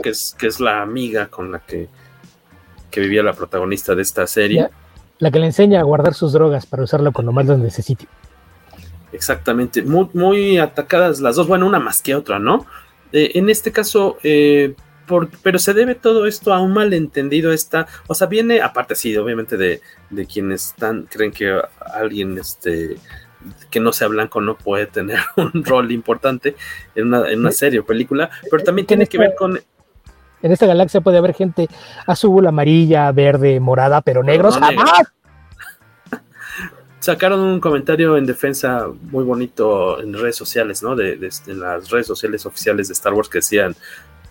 que, 0.02 0.10
es, 0.10 0.36
que 0.38 0.48
es 0.48 0.60
la 0.60 0.82
amiga 0.82 1.28
con 1.28 1.52
la 1.52 1.60
que, 1.60 1.88
que 2.92 3.00
vivía 3.02 3.24
la 3.24 3.34
protagonista 3.34 3.96
de 3.96 4.04
esta 4.04 4.28
serie. 4.28 4.70
La, 5.18 5.32
que 5.32 5.40
le 5.40 5.48
enseña 5.48 5.80
a 5.80 5.84
guardar 5.84 6.14
sus 6.14 6.34
drogas 6.34 6.68
para 6.68 6.84
usarlo 6.84 7.12
cuando 7.12 7.32
más 7.32 7.48
las 7.48 7.58
necesite. 7.58 8.08
Exactamente, 9.12 9.82
muy, 9.82 10.10
muy 10.14 10.58
atacadas 10.60 11.20
las 11.20 11.36
dos, 11.36 11.48
bueno, 11.48 11.66
una 11.66 11.80
más 11.80 12.02
que 12.02 12.14
otra, 12.14 12.38
¿no? 12.38 12.66
Eh, 13.12 13.32
en 13.36 13.50
este 13.50 13.72
caso, 13.72 14.18
eh, 14.24 14.76
pero 15.42 15.60
se 15.60 15.74
debe 15.74 15.96
todo 15.96 16.26
esto 16.26 16.54
a 16.54 16.62
un 16.62 16.74
malentendido 16.74 17.52
esta, 17.52 17.88
o 18.08 18.16
sea, 18.16 18.28
viene 18.28 18.62
aparte 18.62 18.96
sí, 18.96 19.16
obviamente 19.18 19.58
de, 19.58 19.82
quienes 20.32 20.68
están, 20.68 21.08
creen 21.10 21.32
que 21.32 21.60
alguien 21.94 22.38
este 22.38 22.98
que 23.70 23.80
no 23.80 23.92
sea 23.92 24.08
blanco 24.08 24.42
no 24.42 24.58
puede 24.58 24.86
tener 24.88 25.20
un 25.38 25.64
rol 25.64 25.92
importante 25.92 26.56
en 26.96 27.08
una, 27.08 27.30
en 27.30 27.40
una 27.40 27.52
serie 27.52 27.80
o 27.80 27.86
película, 27.86 28.30
pero 28.50 28.64
también 28.64 28.88
tiene 28.88 29.08
que 29.08 29.18
ver 29.18 29.36
con 29.38 29.60
en 30.42 30.52
esta 30.52 30.66
galaxia 30.66 31.00
puede 31.00 31.18
haber 31.18 31.34
gente 31.34 31.70
azul, 32.06 32.46
amarilla, 32.46 33.10
verde, 33.14 33.62
morada, 33.62 34.02
pero 34.02 34.24
negros 34.24 34.60
sacaron 37.04 37.42
un 37.42 37.60
comentario 37.60 38.16
en 38.16 38.26
defensa 38.26 38.88
muy 39.12 39.26
bonito 39.26 40.02
en 40.02 40.14
redes 40.14 40.38
sociales, 40.38 40.82
¿no? 40.82 40.96
De, 40.96 41.20
en 41.48 41.60
las 41.60 41.90
redes 41.90 42.08
sociales 42.08 42.46
oficiales 42.46 42.88
de 42.88 42.94
Star 42.94 43.14
Wars 43.14 43.28
que 43.28 43.40
decían, 43.40 43.76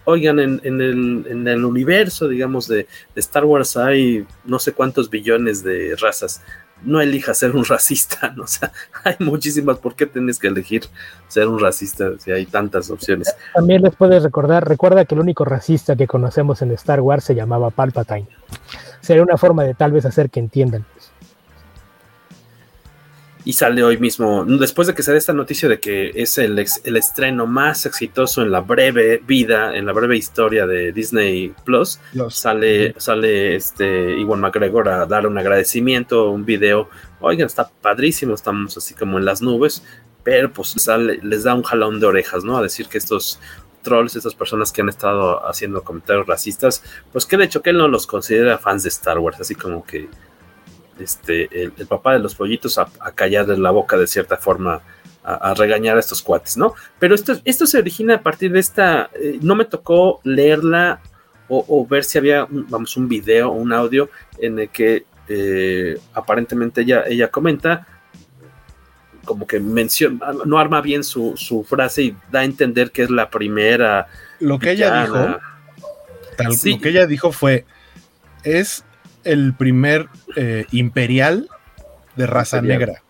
oigan, 0.04 0.38
en, 0.38 0.58
el, 0.64 1.26
en 1.28 1.46
el, 1.46 1.64
universo, 1.66 2.28
digamos, 2.28 2.68
de, 2.68 2.86
Star 3.14 3.44
Wars 3.44 3.76
hay 3.76 4.26
no 4.46 4.58
sé 4.58 4.72
cuántos 4.72 5.10
billones 5.10 5.62
de 5.62 5.96
razas. 5.96 6.42
No 6.84 7.00
elijas 7.00 7.38
ser 7.38 7.54
un 7.54 7.64
racista, 7.68 8.32
¿no? 8.36 8.44
Hay 9.04 9.16
muchísimas. 9.20 9.78
¿Por 9.78 9.94
qué 9.94 10.06
tienes 10.06 10.38
que 10.38 10.48
elegir 10.48 10.84
ser 11.28 11.48
un 11.48 11.58
racista 11.58 12.10
si 12.18 12.30
hay 12.30 12.46
tantas 12.46 12.90
opciones? 12.90 13.34
También 13.54 13.82
les 13.82 13.94
puedes 13.94 14.22
recordar, 14.22 14.68
recuerda 14.68 15.04
que 15.04 15.14
el 15.14 15.20
único 15.20 15.44
racista 15.44 15.96
que 15.96 16.06
conocemos 16.06 16.62
en 16.62 16.72
Star 16.72 17.00
Wars 17.00 17.24
se 17.24 17.34
llamaba 17.34 17.70
Palpatine. 17.70 18.28
Sería 19.00 19.22
una 19.22 19.36
forma 19.36 19.64
de 19.64 19.74
tal 19.74 19.92
vez 19.92 20.04
hacer 20.04 20.30
que 20.30 20.40
entiendan 20.40 20.84
y 23.44 23.52
sale 23.54 23.82
hoy 23.82 23.98
mismo, 23.98 24.44
después 24.44 24.86
de 24.86 24.94
que 24.94 25.02
se 25.02 25.12
dé 25.12 25.18
esta 25.18 25.32
noticia 25.32 25.68
de 25.68 25.80
que 25.80 26.12
es 26.14 26.38
el, 26.38 26.58
el, 26.58 26.96
estreno 26.96 27.46
más 27.46 27.86
exitoso 27.86 28.42
en 28.42 28.50
la 28.50 28.60
breve 28.60 29.20
vida, 29.26 29.76
en 29.76 29.86
la 29.86 29.92
breve 29.92 30.16
historia 30.16 30.66
de 30.66 30.92
Disney 30.92 31.52
Plus, 31.64 31.98
sale, 32.30 32.94
sale 32.98 33.56
este 33.56 34.18
Iwan 34.18 34.40
McGregor 34.40 34.88
a 34.88 35.06
dar 35.06 35.26
un 35.26 35.38
agradecimiento, 35.38 36.30
un 36.30 36.44
video, 36.44 36.88
oigan, 37.20 37.46
está 37.46 37.68
padrísimo, 37.68 38.34
estamos 38.34 38.76
así 38.76 38.94
como 38.94 39.18
en 39.18 39.24
las 39.24 39.42
nubes, 39.42 39.82
pero 40.22 40.52
pues 40.52 40.74
sale, 40.76 41.18
les 41.22 41.42
da 41.42 41.54
un 41.54 41.64
jalón 41.64 41.98
de 41.98 42.06
orejas, 42.06 42.44
¿no? 42.44 42.56
A 42.56 42.62
decir 42.62 42.86
que 42.86 42.98
estos 42.98 43.40
trolls, 43.82 44.14
estas 44.14 44.34
personas 44.34 44.70
que 44.70 44.82
han 44.82 44.88
estado 44.88 45.44
haciendo 45.48 45.82
comentarios 45.82 46.26
racistas, 46.26 46.82
pues 47.10 47.26
que 47.26 47.36
de 47.36 47.44
hecho 47.44 47.62
que 47.62 47.70
él 47.70 47.78
no 47.78 47.88
los 47.88 48.06
considera 48.06 48.58
fans 48.58 48.84
de 48.84 48.88
Star 48.90 49.18
Wars, 49.18 49.40
así 49.40 49.56
como 49.56 49.84
que 49.84 50.08
este, 50.98 51.48
el, 51.62 51.72
papá 51.86 52.14
de 52.14 52.18
los 52.18 52.34
pollitos 52.34 52.78
a, 52.78 52.86
callarle 53.14 53.56
la 53.56 53.70
boca 53.70 53.96
de 53.96 54.06
cierta 54.06 54.36
forma, 54.36 54.80
a, 55.24 55.54
regañar 55.54 55.96
a 55.96 56.00
estos 56.00 56.22
cuates, 56.22 56.56
¿no? 56.56 56.74
Pero 56.98 57.14
esto, 57.14 57.40
esto 57.44 57.66
se 57.66 57.78
origina 57.78 58.16
a 58.16 58.22
partir 58.22 58.52
de 58.52 58.60
esta, 58.60 59.10
eh, 59.14 59.38
no 59.40 59.54
me 59.54 59.64
tocó 59.64 60.20
leerla 60.24 61.00
o, 61.54 61.86
ver 61.86 62.02
si 62.02 62.16
había, 62.16 62.46
vamos, 62.48 62.96
un 62.96 63.08
video, 63.08 63.50
un 63.50 63.74
audio 63.74 64.08
en 64.38 64.58
el 64.58 64.70
que 64.70 65.04
eh, 65.28 65.98
aparentemente 66.14 66.80
ella, 66.80 67.04
ella 67.06 67.28
comenta 67.28 67.86
como 69.24 69.46
que 69.46 69.60
menciona, 69.60 70.32
no 70.44 70.58
arma 70.58 70.80
bien 70.80 71.04
su, 71.04 71.66
frase 71.68 72.02
y 72.02 72.16
da 72.30 72.40
a 72.40 72.44
entender 72.44 72.90
que 72.90 73.02
es 73.02 73.10
la 73.10 73.30
primera. 73.30 74.08
Lo 74.40 74.58
que 74.58 74.72
ella 74.72 75.02
dijo, 75.02 75.18
lo 76.38 76.80
que 76.80 76.88
ella 76.88 77.06
dijo 77.06 77.32
fue, 77.32 77.64
es 78.44 78.84
el 79.24 79.54
primer 79.54 80.08
eh, 80.36 80.66
imperial 80.72 81.48
de 82.16 82.26
raza 82.26 82.60
negra. 82.60 83.02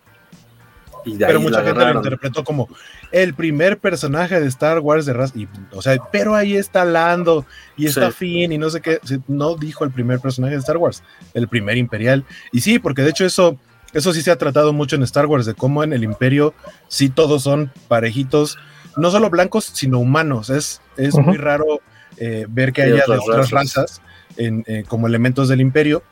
pero 1.19 1.39
mucha 1.39 1.63
gente 1.63 1.79
lo 1.79 1.95
interpretó 1.95 2.43
como 2.43 2.69
el 3.11 3.33
primer 3.33 3.77
personaje 3.77 4.39
de 4.39 4.47
Star 4.47 4.79
Wars 4.79 5.05
de 5.05 5.13
raza. 5.13 5.37
Y, 5.37 5.47
o 5.71 5.81
sea, 5.81 5.97
pero 6.11 6.35
ahí 6.35 6.55
está 6.55 6.85
Lando 6.85 7.45
y 7.77 7.85
está 7.85 8.11
Finn 8.11 8.51
y 8.51 8.57
no 8.57 8.69
sé 8.69 8.81
qué. 8.81 8.99
No 9.27 9.55
dijo 9.55 9.83
el 9.83 9.91
primer 9.91 10.19
personaje 10.19 10.53
de 10.53 10.59
Star 10.59 10.77
Wars, 10.77 11.03
el 11.33 11.47
primer 11.47 11.77
imperial. 11.77 12.25
Y 12.51 12.61
sí, 12.61 12.79
porque 12.79 13.03
de 13.03 13.11
hecho 13.11 13.25
eso, 13.25 13.57
eso 13.93 14.13
sí 14.13 14.21
se 14.21 14.31
ha 14.31 14.37
tratado 14.37 14.73
mucho 14.73 14.95
en 14.95 15.03
Star 15.03 15.27
Wars, 15.27 15.45
de 15.45 15.53
cómo 15.53 15.83
en 15.83 15.93
el 15.93 16.03
imperio 16.03 16.53
sí 16.87 17.09
todos 17.09 17.43
son 17.43 17.71
parejitos, 17.87 18.57
no 18.97 19.11
solo 19.11 19.29
blancos, 19.29 19.65
sino 19.65 19.99
humanos. 19.99 20.49
Es, 20.49 20.81
es 20.97 21.15
muy 21.15 21.37
raro 21.37 21.81
eh, 22.17 22.45
ver 22.49 22.73
que 22.73 22.83
haya 22.83 23.03
de 23.05 23.17
otras 23.19 23.51
razas 23.51 24.01
eh, 24.37 24.83
como 24.87 25.07
elementos 25.07 25.49
del 25.49 25.61
imperio. 25.61 26.03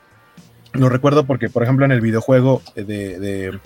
Lo 0.72 0.88
recuerdo 0.88 1.24
porque, 1.24 1.48
por 1.48 1.62
ejemplo, 1.62 1.84
en 1.84 1.92
el 1.92 2.00
videojuego 2.00 2.62
de, 2.74 3.58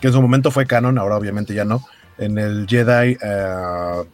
que 0.00 0.06
en 0.06 0.12
su 0.12 0.22
momento 0.22 0.50
fue 0.50 0.66
canon, 0.66 0.98
ahora 0.98 1.16
obviamente 1.16 1.54
ya 1.54 1.64
no, 1.64 1.84
en 2.18 2.38
el 2.38 2.66
Jedi, 2.66 3.16
uh, 3.16 4.06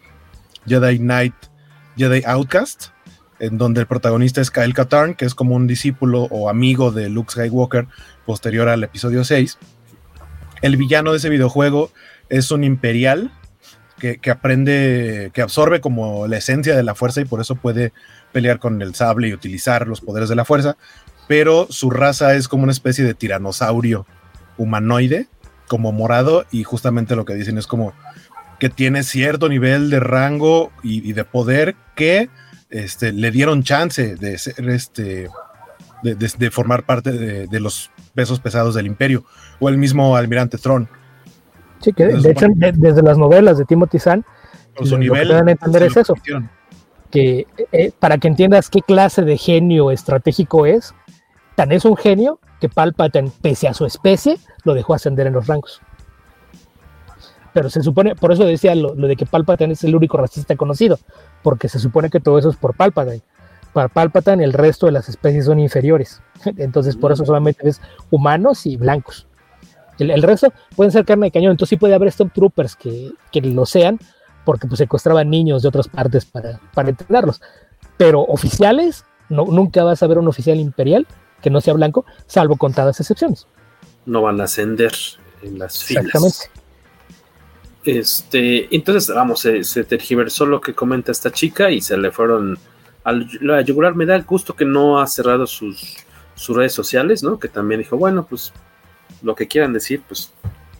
Jedi 0.66 0.98
Knight, 0.98 1.34
Jedi 1.96 2.22
Outcast, 2.26 2.88
en 3.38 3.56
donde 3.56 3.80
el 3.80 3.86
protagonista 3.86 4.40
es 4.40 4.50
Kyle 4.50 4.74
Katarn, 4.74 5.14
que 5.14 5.24
es 5.24 5.34
como 5.34 5.54
un 5.54 5.66
discípulo 5.66 6.24
o 6.30 6.48
amigo 6.48 6.90
de 6.90 7.08
Luke 7.08 7.32
Skywalker 7.32 7.86
posterior 8.26 8.68
al 8.68 8.82
episodio 8.84 9.24
6. 9.24 9.58
El 10.62 10.76
villano 10.76 11.12
de 11.12 11.18
ese 11.18 11.30
videojuego 11.30 11.90
es 12.28 12.50
un 12.50 12.64
imperial 12.64 13.32
que, 14.00 14.30
aprende, 14.30 15.30
que 15.32 15.42
absorbe 15.42 15.80
como 15.80 16.26
la 16.26 16.38
esencia 16.38 16.74
de 16.74 16.82
la 16.82 16.94
fuerza 16.94 17.20
y 17.20 17.26
por 17.26 17.40
eso 17.40 17.54
puede 17.54 17.92
pelear 18.32 18.58
con 18.58 18.80
el 18.82 18.94
sable 18.94 19.28
y 19.28 19.34
utilizar 19.34 19.86
los 19.86 20.00
poderes 20.00 20.28
de 20.28 20.36
la 20.36 20.44
fuerza, 20.44 20.76
pero 21.28 21.66
su 21.70 21.90
raza 21.90 22.34
es 22.34 22.48
como 22.48 22.64
una 22.64 22.72
especie 22.72 23.04
de 23.04 23.14
tiranosaurio 23.14 24.06
humanoide, 24.56 25.28
como 25.68 25.92
morado, 25.92 26.44
y 26.50 26.64
justamente 26.64 27.14
lo 27.14 27.24
que 27.24 27.34
dicen 27.34 27.56
es 27.58 27.66
como 27.66 27.92
que 28.58 28.68
tiene 28.68 29.02
cierto 29.04 29.48
nivel 29.48 29.90
de 29.90 30.00
rango 30.00 30.70
y, 30.82 31.12
de 31.12 31.24
poder 31.24 31.76
que 31.94 32.28
este, 32.68 33.12
le 33.12 33.30
dieron 33.30 33.62
chance 33.62 34.16
de 34.16 34.38
ser 34.38 34.68
este. 34.68 35.28
De, 36.02 36.50
formar 36.50 36.84
parte 36.84 37.12
de, 37.12 37.60
los 37.60 37.90
pesos 38.14 38.40
pesados 38.40 38.74
del 38.74 38.86
imperio, 38.86 39.24
o 39.58 39.68
el 39.68 39.76
mismo 39.76 40.16
almirante 40.16 40.56
Tron. 40.58 40.88
Sí, 41.80 41.92
que 41.92 42.06
de 42.06 42.30
hecho, 42.30 42.46
desde 42.56 43.02
las 43.02 43.18
novelas 43.18 43.58
de 43.58 43.64
Timothy 43.66 43.98
Zahn, 43.98 44.24
su 44.82 44.98
nivel, 44.98 45.28
lo 45.28 45.44
que 45.44 45.50
entender 45.50 45.82
es 45.84 45.96
eso. 45.96 46.14
Que 47.10 47.46
eh, 47.72 47.92
para 47.98 48.18
que 48.18 48.28
entiendas 48.28 48.70
qué 48.70 48.82
clase 48.82 49.22
de 49.22 49.36
genio 49.36 49.90
estratégico 49.90 50.66
es, 50.66 50.94
tan 51.56 51.72
es 51.72 51.84
un 51.84 51.96
genio 51.96 52.38
que 52.60 52.68
Palpatine, 52.68 53.30
pese 53.42 53.68
a 53.68 53.74
su 53.74 53.86
especie, 53.86 54.38
lo 54.64 54.74
dejó 54.74 54.94
ascender 54.94 55.26
en 55.26 55.32
los 55.32 55.46
rangos. 55.46 55.80
Pero 57.52 57.68
se 57.68 57.82
supone, 57.82 58.14
por 58.14 58.32
eso 58.32 58.44
decía 58.44 58.74
lo, 58.74 58.94
de 58.94 59.16
que 59.16 59.26
Palpatine 59.26 59.72
es 59.72 59.82
el 59.82 59.96
único 59.96 60.16
racista 60.18 60.54
conocido, 60.56 60.98
porque 61.42 61.68
se 61.68 61.78
supone 61.78 62.10
que 62.10 62.20
todo 62.20 62.38
eso 62.38 62.50
es 62.50 62.56
por 62.56 62.74
Palpatine. 62.74 63.22
Para 63.72 63.88
Palpatine 63.88 64.44
el 64.44 64.52
resto 64.52 64.86
de 64.86 64.92
las 64.92 65.08
especies 65.08 65.46
son 65.46 65.58
inferiores. 65.58 66.22
Entonces 66.56 66.96
por 66.96 67.12
eso 67.12 67.24
solamente 67.24 67.68
es 67.68 67.80
humanos 68.10 68.66
y 68.66 68.76
blancos. 68.76 69.26
El, 69.98 70.22
resto 70.22 70.50
pueden 70.76 70.92
ser 70.92 71.04
carne 71.04 71.26
de 71.26 71.30
cañón, 71.30 71.50
entonces 71.50 71.70
sí 71.70 71.76
puede 71.76 71.94
haber 71.94 72.10
Stormtroopers 72.10 72.74
que, 72.74 73.10
que 73.30 73.42
lo 73.42 73.66
sean, 73.66 73.98
porque 74.50 74.66
pues 74.66 74.78
secuestraban 74.78 75.30
niños 75.30 75.62
de 75.62 75.68
otras 75.68 75.86
partes 75.86 76.24
para, 76.24 76.58
para 76.74 76.88
entrenarlos. 76.88 77.40
Pero 77.96 78.22
oficiales, 78.22 79.04
no, 79.28 79.44
nunca 79.44 79.84
vas 79.84 80.02
a 80.02 80.08
ver 80.08 80.18
un 80.18 80.26
oficial 80.26 80.58
imperial 80.58 81.06
que 81.40 81.50
no 81.50 81.60
sea 81.60 81.72
blanco, 81.72 82.04
salvo 82.26 82.56
contadas 82.56 82.98
excepciones. 82.98 83.46
No 84.06 84.22
van 84.22 84.40
a 84.40 84.44
ascender 84.44 84.92
en 85.40 85.60
las 85.60 85.84
filas. 85.84 86.06
Exactamente. 86.06 86.38
Este, 87.84 88.74
entonces, 88.74 89.14
vamos, 89.14 89.38
se, 89.38 89.84
tergiversó 89.84 90.46
lo 90.46 90.60
que 90.60 90.74
comenta 90.74 91.12
esta 91.12 91.30
chica 91.30 91.70
y 91.70 91.80
se 91.80 91.96
le 91.96 92.10
fueron 92.10 92.58
al 93.04 93.28
la 93.40 93.60
yugular. 93.60 93.94
Me 93.94 94.04
da 94.04 94.18
gusto 94.18 94.56
que 94.56 94.64
no 94.64 94.98
ha 94.98 95.06
cerrado 95.06 95.46
sus, 95.46 95.96
sus 96.34 96.56
redes 96.56 96.72
sociales, 96.72 97.22
¿no? 97.22 97.38
Que 97.38 97.46
también 97.46 97.82
dijo, 97.82 97.96
bueno, 97.96 98.26
pues 98.28 98.52
lo 99.22 99.36
que 99.36 99.46
quieran 99.46 99.72
decir, 99.72 100.02
pues 100.08 100.32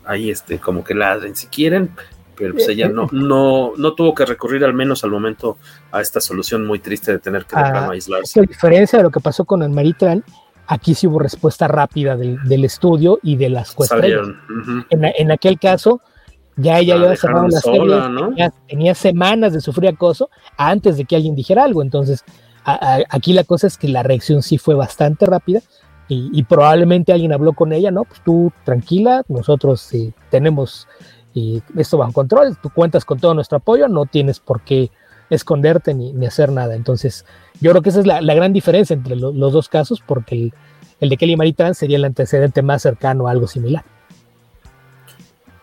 ahí 0.05 0.29
este, 0.29 0.59
como 0.59 0.83
que 0.83 0.97
ladren 0.97 1.37
si 1.37 1.47
quieren, 1.47 1.95
pero 2.41 2.55
pues 2.55 2.69
ella 2.69 2.89
no, 2.89 3.07
no, 3.13 3.73
no 3.77 3.95
tuvo 3.95 4.15
que 4.15 4.25
recurrir 4.25 4.65
al 4.65 4.73
menos 4.73 5.05
al 5.05 5.11
momento 5.11 5.59
a 5.93 6.01
esta 6.01 6.21
solución 6.21 6.67
muy 6.67 6.79
triste 6.79 7.13
de 7.13 7.19
tener 7.19 7.45
que 7.45 7.55
ah, 7.55 7.91
aislarse. 7.91 8.41
A 8.41 8.43
diferencia 8.45 8.99
de 8.99 9.03
lo 9.03 9.11
que 9.11 9.21
pasó 9.21 9.45
con 9.45 9.63
el 9.63 9.69
Maritran, 9.69 10.25
aquí 10.67 10.95
sí 10.95 11.07
hubo 11.07 11.19
respuesta 11.19 11.69
rápida 11.69 12.17
del, 12.17 12.65
estudio 12.65 13.19
y 13.23 13.37
de 13.37 13.51
las 13.51 13.75
cuestiones. 13.75 14.35
en, 14.89 15.31
aquel 15.31 15.59
caso, 15.59 16.01
ya 16.57 16.79
ella 16.79 16.95
había 16.95 17.17
cerrado 17.17 17.49
la 17.49 17.61
serie, 17.61 18.51
tenía, 18.67 18.95
semanas 18.95 19.53
de 19.53 19.61
sufrir 19.61 19.91
acoso 19.91 20.31
antes 20.57 20.97
de 20.97 21.05
que 21.05 21.17
alguien 21.17 21.35
dijera 21.35 21.65
algo. 21.65 21.83
Entonces, 21.83 22.25
aquí 22.65 23.35
la 23.35 23.45
cosa 23.45 23.67
es 23.67 23.77
que 23.77 23.89
la 23.89 24.03
reacción 24.03 24.43
sí 24.43 24.57
fue 24.57 24.75
bastante 24.75 25.27
rápida 25.27 25.61
y, 26.13 26.43
probablemente 26.43 27.13
alguien 27.13 27.33
habló 27.33 27.53
con 27.53 27.73
ella, 27.73 27.93
¿no? 27.93 28.05
Pues 28.05 28.21
tú 28.25 28.51
tranquila, 28.65 29.23
nosotros 29.29 29.93
eh, 29.95 30.13
tenemos 30.29 30.89
eh, 31.35 31.61
esto 31.77 31.99
bajo 31.99 32.13
control, 32.13 32.57
tú 32.61 32.71
cuentas 32.71 33.05
con 33.05 33.19
todo 33.19 33.35
nuestro 33.35 33.59
apoyo, 33.59 33.89
no 33.89 34.07
tienes 34.07 34.41
por 34.41 34.61
qué 34.63 34.91
esconderte 35.31 35.95
ni, 35.95 36.27
hacer 36.27 36.51
nada. 36.51 36.75
Entonces, 36.75 37.25
yo 37.61 37.71
creo 37.71 37.83
que 37.83 37.91
esa 37.91 38.01
es 38.01 38.07
la, 38.07 38.35
gran 38.35 38.53
diferencia 38.53 38.95
entre 38.95 39.17
los 39.17 39.53
dos 39.53 39.69
casos, 39.69 40.03
porque 40.05 40.53
el, 41.01 41.09
de 41.09 41.17
Kelly 41.17 41.37
Maritán 41.37 41.75
sería 41.75 41.97
el 41.97 42.05
antecedente 42.05 42.63
más 42.63 42.83
cercano 42.83 43.29
a 43.29 43.31
algo 43.31 43.47
similar. 43.47 43.85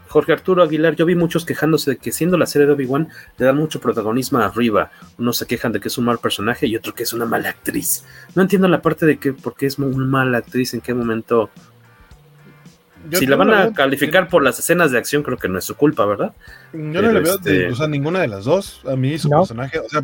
Jorge 0.08 0.32
Arturo 0.32 0.64
Aguilar, 0.64 0.96
yo 0.96 1.06
vi 1.06 1.16
muchos 1.16 1.46
quejándose 1.46 1.92
de 1.92 1.98
que 1.98 2.14
siendo 2.14 2.38
la 2.38 2.46
serie 2.46 2.66
de 2.66 2.74
Obi-Wan 2.74 3.10
le 3.38 3.46
dan 3.46 3.58
mucho 3.58 3.82
protagonismo 3.82 4.40
arriba. 4.40 4.90
Unos 5.18 5.38
se 5.38 5.46
quejan 5.46 5.74
de 5.74 5.82
que 5.82 5.90
es 5.90 5.98
un 5.98 6.06
mal 6.06 6.18
personaje 6.20 6.66
y 6.66 6.78
otro 6.78 6.96
que 6.96 7.04
es 7.04 7.12
una 7.12 7.26
mala 7.26 7.50
actriz. 7.50 8.06
No 8.34 8.42
entiendo 8.42 8.70
la 8.70 8.82
parte 8.82 9.06
de 9.06 9.18
que 9.18 9.34
porque 9.34 9.66
es 9.66 9.78
una 9.78 10.06
mala 10.06 10.38
actriz, 10.38 10.74
en 10.74 10.82
qué 10.82 10.94
momento 10.94 11.50
si 13.12 13.26
la 13.26 13.36
van 13.36 13.54
a 13.54 13.74
calificar 13.74 14.28
por 14.28 14.44
las 14.44 14.60
escenas 14.60 14.92
de 14.92 14.98
acción, 14.98 15.24
creo 15.24 15.38
que 15.38 15.48
no 15.48 15.60
es 15.60 15.66
su 15.66 15.76
culpa, 15.76 16.06
¿verdad? 16.06 16.34
Yo 16.74 17.02
no 17.02 17.12
le 17.12 17.22
veo, 17.22 17.36
este 17.36 17.72
o 17.72 17.76
sea, 17.76 17.88
ninguna 17.88 18.20
de 18.20 18.28
las 18.28 18.46
dos. 18.46 18.82
A 18.88 18.96
mí 18.96 19.18
su 19.18 19.30
personaje, 19.30 19.80
o 19.80 19.90
sea, 19.90 20.04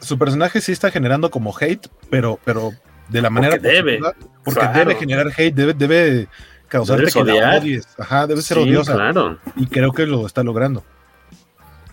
su 0.00 0.18
personaje 0.18 0.60
sí 0.60 0.72
está 0.72 0.90
generando 0.90 1.30
como 1.30 1.54
hate, 1.58 1.88
pero, 2.10 2.38
pero 2.44 2.72
de 3.08 3.22
la 3.22 3.30
manera 3.30 3.56
porque 3.56 3.68
debe, 3.68 4.00
porque 4.44 4.68
debe 4.74 4.94
generar 4.94 5.28
hate, 5.28 5.54
debe, 5.54 5.74
debe 5.74 6.28
causarte 6.68 7.10
que 7.10 7.24
la 7.24 7.58
odies. 7.58 7.86
Ajá, 7.98 8.26
debe 8.26 8.42
ser 8.42 8.58
odiosa. 8.58 8.94
Claro. 8.94 9.38
Y 9.56 9.66
creo 9.66 9.92
que 9.92 10.06
lo 10.06 10.26
está 10.26 10.42
logrando. 10.42 10.84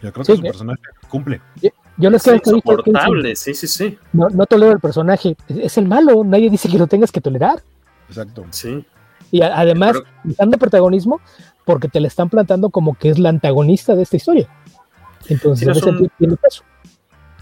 Yo 0.02 0.12
creo 0.14 0.26
que 0.26 0.36
su 0.36 0.42
personaje 0.42 0.82
cumple. 1.10 1.42
Yo, 1.98 2.10
no 2.10 2.20
sé 2.20 2.36
insoportable, 2.36 3.36
sí, 3.36 3.54
sí, 3.54 3.68
sí. 3.68 3.98
No, 4.12 4.30
no 4.30 4.46
tolero 4.46 4.74
el 4.74 4.80
personaje, 4.80 5.36
es 5.48 5.78
el 5.78 5.88
malo, 5.88 6.24
nadie 6.26 6.50
dice 6.50 6.68
que 6.70 6.78
lo 6.78 6.88
tengas 6.88 7.12
que 7.12 7.22
tolerar. 7.22 7.64
Exacto. 8.10 8.46
Sí. 8.52 8.86
Y 9.32 9.42
además, 9.42 9.98
dando 10.24 10.58
protagonismo 10.58 11.20
porque 11.66 11.88
te 11.88 12.00
la 12.00 12.08
están 12.08 12.30
plantando 12.30 12.70
como 12.70 12.98
que 12.98 13.10
es 13.10 13.20
la 13.20 13.30
antagonista 13.30 13.96
de 13.96 14.04
esta 14.04 14.18
historia. 14.18 14.48
Entonces, 15.28 15.68
no, 15.68 15.74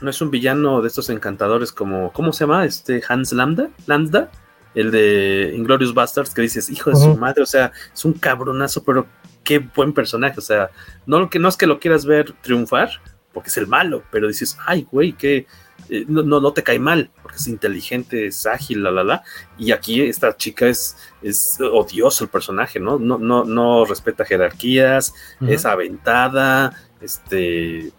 es 0.09 0.21
un, 0.21 0.31
villano 0.31 0.81
de 0.81 0.87
estos 0.87 1.09
encantadores 1.09 1.71
como, 1.71 2.11
¿cómo 2.13 2.33
se 2.33 2.45
llama? 2.45 2.65
Este 2.65 3.01
Hans 3.07 3.33
Lambda, 3.33 3.69
Lambda, 3.85 4.31
el 4.75 4.91
de 4.91 5.53
Inglorious 5.55 5.93
Bastards, 5.93 6.33
que 6.33 6.41
dices, 6.41 6.69
hijo 6.69 6.89
de 6.89 6.95
su 6.95 7.15
madre, 7.15 7.43
o 7.43 7.45
sea, 7.45 7.71
es 7.93 8.05
un 8.05 8.13
cabronazo, 8.13 8.83
pero 8.83 9.05
qué 9.43 9.59
buen 9.59 9.93
personaje, 9.93 10.35
o 10.37 10.41
sea, 10.41 10.69
no, 11.05 11.29
que, 11.29 11.39
no 11.39 11.49
es 11.49 11.57
que 11.57 11.67
lo 11.67 11.79
quieras 11.79 12.05
ver 12.05 12.33
triunfar, 12.41 12.89
porque 13.33 13.49
es 13.49 13.57
el 13.57 13.67
malo, 13.67 14.03
pero 14.11 14.27
dices, 14.27 14.57
ay, 14.65 14.87
güey, 14.89 15.13
qué, 15.13 15.45
eh, 15.89 16.05
no, 16.07 16.23
no, 16.23 16.53
te 16.53 16.63
cae 16.63 16.79
mal, 16.79 17.09
porque 17.21 17.37
es 17.37 17.47
inteligente, 17.47 18.27
es 18.27 18.45
ágil, 18.45 18.83
la, 18.83 18.91
la, 18.91 19.03
la. 19.03 19.23
Y 19.57 19.71
aquí 19.71 20.01
esta 20.01 20.35
chica 20.35 20.67
es, 20.67 20.97
es 21.21 21.57
odioso 21.59 22.23
el 22.23 22.29
personaje, 22.29 22.79
¿no? 22.79 22.97
No, 22.97 23.17
no, 23.17 23.43
no 23.43 23.85
respeta 23.85 24.25
jerarquías, 24.25 25.13
es 25.41 25.65
aventada, 25.65 26.73
este, 27.01 27.91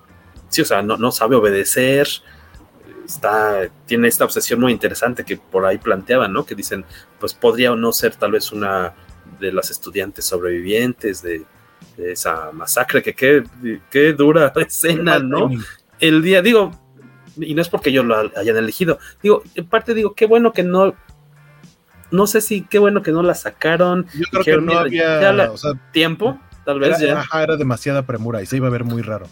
sí, 0.49 0.63
o 0.63 0.65
sea, 0.65 0.83
no, 0.83 0.97
no 0.97 1.13
sabe 1.13 1.37
obedecer. 1.37 2.09
Está, 3.05 3.69
tiene 3.85 4.09
esta 4.09 4.25
obsesión 4.25 4.61
muy 4.61 4.73
interesante 4.73 5.25
que 5.25 5.37
por 5.37 5.67
ahí 5.67 5.77
planteaban, 5.77 6.33
¿no? 6.33 6.47
Que 6.47 6.55
dicen, 6.55 6.85
pues 7.21 7.35
podría 7.35 7.73
o 7.73 7.77
no 7.77 7.93
ser 7.93 8.17
tal 8.17 8.33
vez 8.33 8.51
una 8.51 8.95
de 9.41 9.53
las 9.53 9.71
estudiantes 9.71 10.25
sobrevivientes 10.25 11.23
de, 11.23 11.45
esa 11.99 12.51
masacre, 12.51 13.03
que 13.03 13.15
qué, 13.15 13.45
qué 13.89 14.15
dura 14.15 14.53
escena, 14.57 15.19
¿no? 15.19 15.51
El 16.01 16.23
día, 16.23 16.43
digo, 16.43 16.73
y 17.37 17.55
no 17.55 17.63
es 17.63 17.69
porque 17.69 17.93
yo 17.93 18.03
lo 18.03 18.31
hayan 18.37 18.57
elegido. 18.57 18.99
Digo, 19.23 19.43
en 19.55 19.67
parte 19.67 19.95
digo, 19.95 20.15
qué 20.15 20.27
bueno 20.27 20.53
que 20.53 20.63
no. 20.63 20.95
No 22.11 22.27
sé 22.27 22.41
si 22.41 22.63
qué 22.63 22.79
bueno 22.79 23.03
que 23.03 23.13
no 23.13 23.23
la 23.23 23.35
sacaron. 23.35 24.07
Yo 24.15 24.27
creo 24.31 24.45
que 24.45 24.61
no 24.61 24.79
había 24.79 25.51
tiempo, 25.93 26.39
tal 26.65 26.79
vez 26.79 27.01
era, 27.01 27.25
ya. 27.31 27.43
era 27.43 27.57
demasiada 27.57 28.03
premura 28.07 28.43
y 28.43 28.47
se 28.47 28.57
iba 28.57 28.69
a 28.69 28.71
ver 28.71 28.85
muy 28.85 29.03
raro. 29.03 29.27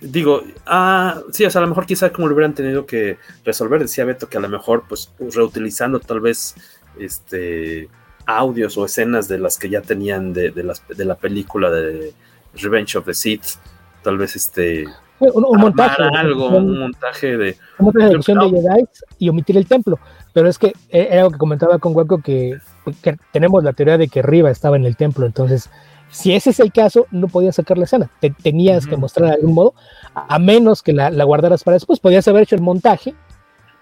Digo, 0.00 0.42
ah, 0.66 1.22
sí, 1.30 1.44
o 1.44 1.50
sea, 1.50 1.60
a 1.60 1.62
lo 1.62 1.68
mejor 1.68 1.86
quizá 1.86 2.12
como 2.12 2.26
lo 2.26 2.34
hubieran 2.34 2.54
tenido 2.54 2.86
que 2.86 3.18
resolver, 3.44 3.80
decía 3.80 4.04
Beto 4.04 4.28
que 4.28 4.36
a 4.36 4.40
lo 4.40 4.48
mejor, 4.48 4.84
pues, 4.88 5.12
reutilizando 5.18 6.00
tal 6.00 6.20
vez 6.20 6.56
este 6.98 7.88
audios 8.26 8.76
o 8.76 8.84
escenas 8.84 9.28
de 9.28 9.38
las 9.38 9.58
que 9.58 9.68
ya 9.68 9.80
tenían 9.80 10.32
de, 10.32 10.50
de, 10.50 10.62
las, 10.62 10.86
de 10.88 11.04
la 11.04 11.16
película 11.16 11.70
de 11.70 12.12
Revenge 12.54 12.96
of 12.96 13.06
the 13.06 13.14
Sith, 13.14 13.44
tal 14.02 14.18
vez 14.18 14.36
este 14.36 14.86
un, 15.30 15.60
montaje. 15.60 16.02
Algo, 16.02 16.48
un 16.48 16.78
montaje 16.78 17.36
de. 17.36 17.56
Una 17.78 18.08
de 18.08 18.22
Jedi 18.22 18.84
y 19.18 19.28
omitir 19.28 19.56
el 19.56 19.66
templo. 19.66 19.98
Pero 20.32 20.48
es 20.48 20.58
que 20.58 20.68
eh, 20.88 21.08
era 21.10 21.20
algo 21.20 21.32
que 21.32 21.38
comentaba 21.38 21.78
con 21.78 21.94
Waco 21.94 22.20
que, 22.22 22.58
tenemos 23.32 23.62
la 23.62 23.72
teoría 23.72 23.98
de 23.98 24.08
que 24.08 24.22
Riva 24.22 24.50
estaba 24.50 24.76
en 24.76 24.84
el 24.84 24.96
templo. 24.96 25.26
Entonces, 25.26 25.70
si 26.10 26.34
ese 26.34 26.50
es 26.50 26.60
el 26.60 26.72
caso, 26.72 27.06
no 27.10 27.28
podías 27.28 27.56
sacar 27.56 27.78
la 27.78 27.84
escena. 27.84 28.10
Te, 28.20 28.30
tenías 28.30 28.86
que 28.86 28.96
mostrar 28.96 29.28
de 29.28 29.34
algún 29.36 29.54
modo, 29.54 29.74
a, 30.14 30.38
menos 30.38 30.82
que 30.82 30.92
la, 30.92 31.10
guardaras 31.24 31.64
para 31.64 31.74
después. 31.74 32.00
Podías 32.00 32.26
haber 32.28 32.44
hecho 32.44 32.54
el 32.54 32.62
montaje 32.62 33.14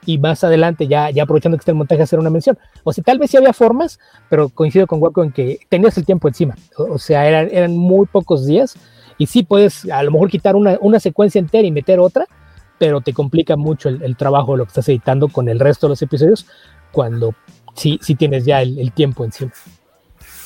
y 0.07 0.19
más 0.19 0.43
adelante, 0.45 0.89
ya, 0.89 1.11
ya 1.11 1.25
aprovechando 1.25 1.59
que 1.59 1.61
está 1.61 1.73
el 1.73 1.77
montaje, 1.77 2.03
hacer 2.03 2.19
una 2.19 2.31
mención. 2.31 2.59
O 2.85 2.93
sea, 2.93 3.05
tal 3.05 3.19
vez 3.19 3.31
sí 3.31 3.37
había 3.37 3.53
formas, 3.53 4.01
pero 4.29 4.49
coincido 4.49 4.87
con 4.87 5.01
Waco 5.01 5.23
en 5.23 5.31
que 5.31 5.61
tenías 5.69 5.97
el 5.99 6.07
tiempo 6.07 6.29
encima. 6.29 6.57
O, 6.77 6.99
sea, 6.99 7.29
eran, 7.29 7.49
eran 7.53 7.77
muy 7.77 8.07
pocos 8.07 8.47
días 8.47 8.77
y 9.21 9.27
sí 9.27 9.43
puedes 9.43 9.85
a 9.91 10.03
lo 10.03 10.13
mejor 10.13 10.31
quitar 10.31 10.57
una, 10.57 10.99
secuencia 10.99 11.39
entera 11.39 11.69
y 11.69 11.71
meter 11.71 12.01
otra, 12.01 12.25
pero 12.79 13.03
te 13.03 13.13
complica 13.13 13.55
mucho 13.55 13.91
el, 13.91 14.17
trabajo 14.17 14.53
de 14.53 14.59
lo 14.59 14.65
que 14.65 14.69
estás 14.69 14.89
editando 14.89 15.29
con 15.29 15.51
el 15.51 15.61
resto 15.61 15.87
de 15.87 15.91
los 15.91 16.01
episodios 16.01 16.47
cuando 16.91 17.35
sí, 17.75 18.01
sí 18.01 18.15
tienes 18.15 18.47
ya 18.47 18.63
el, 18.63 18.91
tiempo 18.93 19.23
encima. 19.27 19.53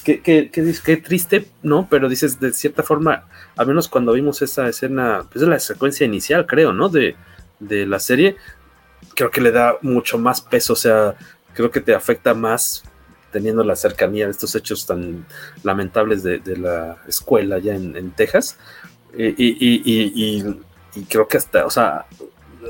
Qué, 0.03 0.21
qué, 0.23 0.51
qué, 0.51 0.97
triste, 0.97 1.47
¿no? 1.63 1.87
Pero 1.89 2.09
dices, 2.09 2.41
de 2.41 2.53
cierta 2.53 2.83
forma, 2.83 3.29
al 3.57 3.69
menos 3.69 3.87
cuando 3.87 4.13
vimos 4.13 4.43
esa 4.43 4.69
escena, 4.69 5.25
pues 5.31 5.45
es 5.45 5.49
la 5.49 5.61
secuencia 5.61 6.05
inicial, 6.05 6.45
creo, 6.45 6.73
¿no? 6.73 6.89
De, 6.89 7.15
de 7.61 7.87
la 7.87 8.01
serie, 8.01 8.35
creo 9.15 9.31
que 9.31 9.41
le 9.41 9.53
da 9.53 9.77
mucho 9.83 10.19
más 10.19 10.41
peso, 10.41 10.73
o 10.73 10.77
sea, 10.77 11.15
creo 11.53 11.71
que 11.71 11.81
te 11.81 11.95
afecta 11.95 12.35
más 12.35 12.83
teniendo 13.35 13.65
la 13.65 13.75
cercanía 13.75 14.27
de 14.27 14.31
estos 14.31 14.55
hechos 14.55 14.87
tan 14.87 15.27
lamentables 15.65 16.23
de, 16.23 16.41
la 16.57 16.99
escuela 17.09 17.57
allá 17.57 17.75
en, 17.75 18.13
Texas. 18.13 18.57
Y, 19.19 20.45
creo 21.09 21.27
que 21.27 21.39
hasta, 21.39 21.67
o 21.67 21.71
sea, 21.71 22.07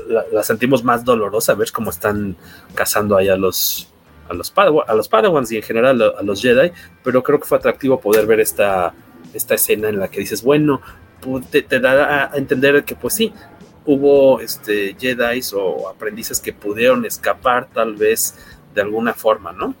la, 0.07 0.41
sentimos 0.41 0.83
más 0.83 1.05
dolorosa 1.05 1.53
ver 1.53 1.71
cómo 1.71 1.91
están 1.91 2.35
cazando 2.73 3.15
ahí 3.15 3.29
a 3.29 3.37
los, 3.37 3.89
a 4.27 4.33
los, 4.33 4.51
a 4.87 4.95
los 4.95 5.07
Padawans 5.07 5.51
y 5.51 5.57
en 5.57 5.61
general 5.61 6.01
a, 6.01 6.23
los 6.23 6.41
Jedi, 6.41 6.71
pero 7.03 7.21
creo 7.21 7.39
que 7.39 7.45
fue 7.45 7.59
atractivo 7.59 8.01
poder 8.01 8.25
ver 8.25 8.39
esta, 8.39 8.91
esta 9.35 9.53
escena 9.53 9.89
en 9.89 9.99
la 9.99 10.07
que 10.07 10.21
dices, 10.21 10.41
bueno, 10.41 10.81
te, 11.51 11.61
te 11.61 11.79
da 11.79 12.31
a 12.33 12.37
entender 12.37 12.83
que 12.83 12.95
pues 12.95 13.13
sí, 13.13 13.31
hubo 13.85 14.39
este, 14.39 14.95
Jedi 14.99 15.41
o 15.53 15.89
aprendices 15.89 16.39
que 16.39 16.53
pudieron 16.53 17.05
escapar 17.05 17.69
tal 17.71 17.95
vez 17.95 18.33
de 18.73 18.81
alguna 18.81 19.13
forma, 19.13 19.53
¿no? 19.53 19.75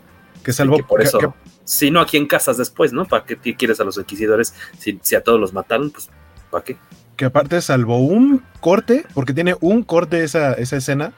Que 0.45 0.53
salvo 0.53 0.77
por 0.85 1.01
eso. 1.01 1.33
Si 1.63 1.89
no, 1.89 1.99
¿a 1.99 2.05
quién 2.05 2.27
casas 2.27 2.57
después, 2.57 2.93
no? 2.93 3.05
¿Para 3.05 3.25
qué 3.25 3.55
quieres 3.55 3.79
a 3.79 3.83
los 3.83 3.97
inquisidores? 3.97 4.53
Si, 4.77 4.99
si 5.01 5.15
a 5.15 5.21
todos 5.21 5.39
los 5.39 5.53
mataron, 5.53 5.89
pues 5.89 6.07
¿para 6.51 6.63
qué? 6.63 6.77
Que 7.15 7.25
aparte, 7.25 7.59
salvo 7.61 7.97
un 7.97 8.43
corte, 8.59 9.07
porque 9.15 9.33
tiene 9.33 9.55
un 9.59 9.81
corte 9.81 10.23
esa, 10.23 10.53
esa 10.53 10.77
escena, 10.77 11.13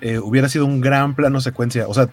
eh, 0.00 0.20
hubiera 0.20 0.48
sido 0.48 0.64
un 0.64 0.80
gran 0.80 1.16
plano 1.16 1.40
secuencia. 1.40 1.88
O 1.88 1.94
sea, 1.94 2.10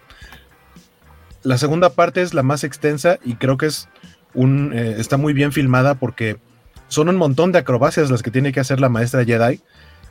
la 1.44 1.56
segunda 1.56 1.90
parte 1.90 2.22
es 2.22 2.34
la 2.34 2.42
más 2.42 2.64
extensa 2.64 3.20
y 3.24 3.36
creo 3.36 3.56
que 3.56 3.66
es 3.66 3.88
un, 4.34 4.72
eh, 4.74 4.96
está 4.98 5.16
muy 5.16 5.34
bien 5.34 5.52
filmada 5.52 5.94
porque 5.94 6.38
son 6.88 7.08
un 7.08 7.16
montón 7.16 7.52
de 7.52 7.60
acrobacias 7.60 8.10
las 8.10 8.24
que 8.24 8.32
tiene 8.32 8.52
que 8.52 8.58
hacer 8.58 8.80
la 8.80 8.88
maestra 8.88 9.24
Jedi 9.24 9.60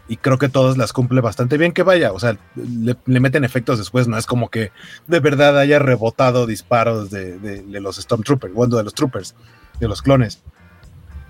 y 0.07 0.17
creo 0.17 0.37
que 0.37 0.49
todas 0.49 0.77
las 0.77 0.93
cumple 0.93 1.21
bastante 1.21 1.57
bien. 1.57 1.71
Que 1.71 1.83
vaya, 1.83 2.13
o 2.13 2.19
sea, 2.19 2.37
le, 2.55 3.19
meten 3.19 3.43
efectos 3.43 3.77
después, 3.77 4.07
no 4.07 4.17
es 4.17 4.25
como 4.25 4.49
que 4.49 4.71
de 5.07 5.19
verdad 5.19 5.57
haya 5.57 5.79
rebotado 5.79 6.45
disparos 6.45 7.09
de, 7.09 7.63
los 7.67 7.97
Stormtroopers, 7.97 8.53
bueno, 8.53 8.77
de 8.77 8.83
los 8.83 8.93
Troopers, 8.93 9.35
de 9.79 9.87
los 9.87 10.01
clones. 10.01 10.41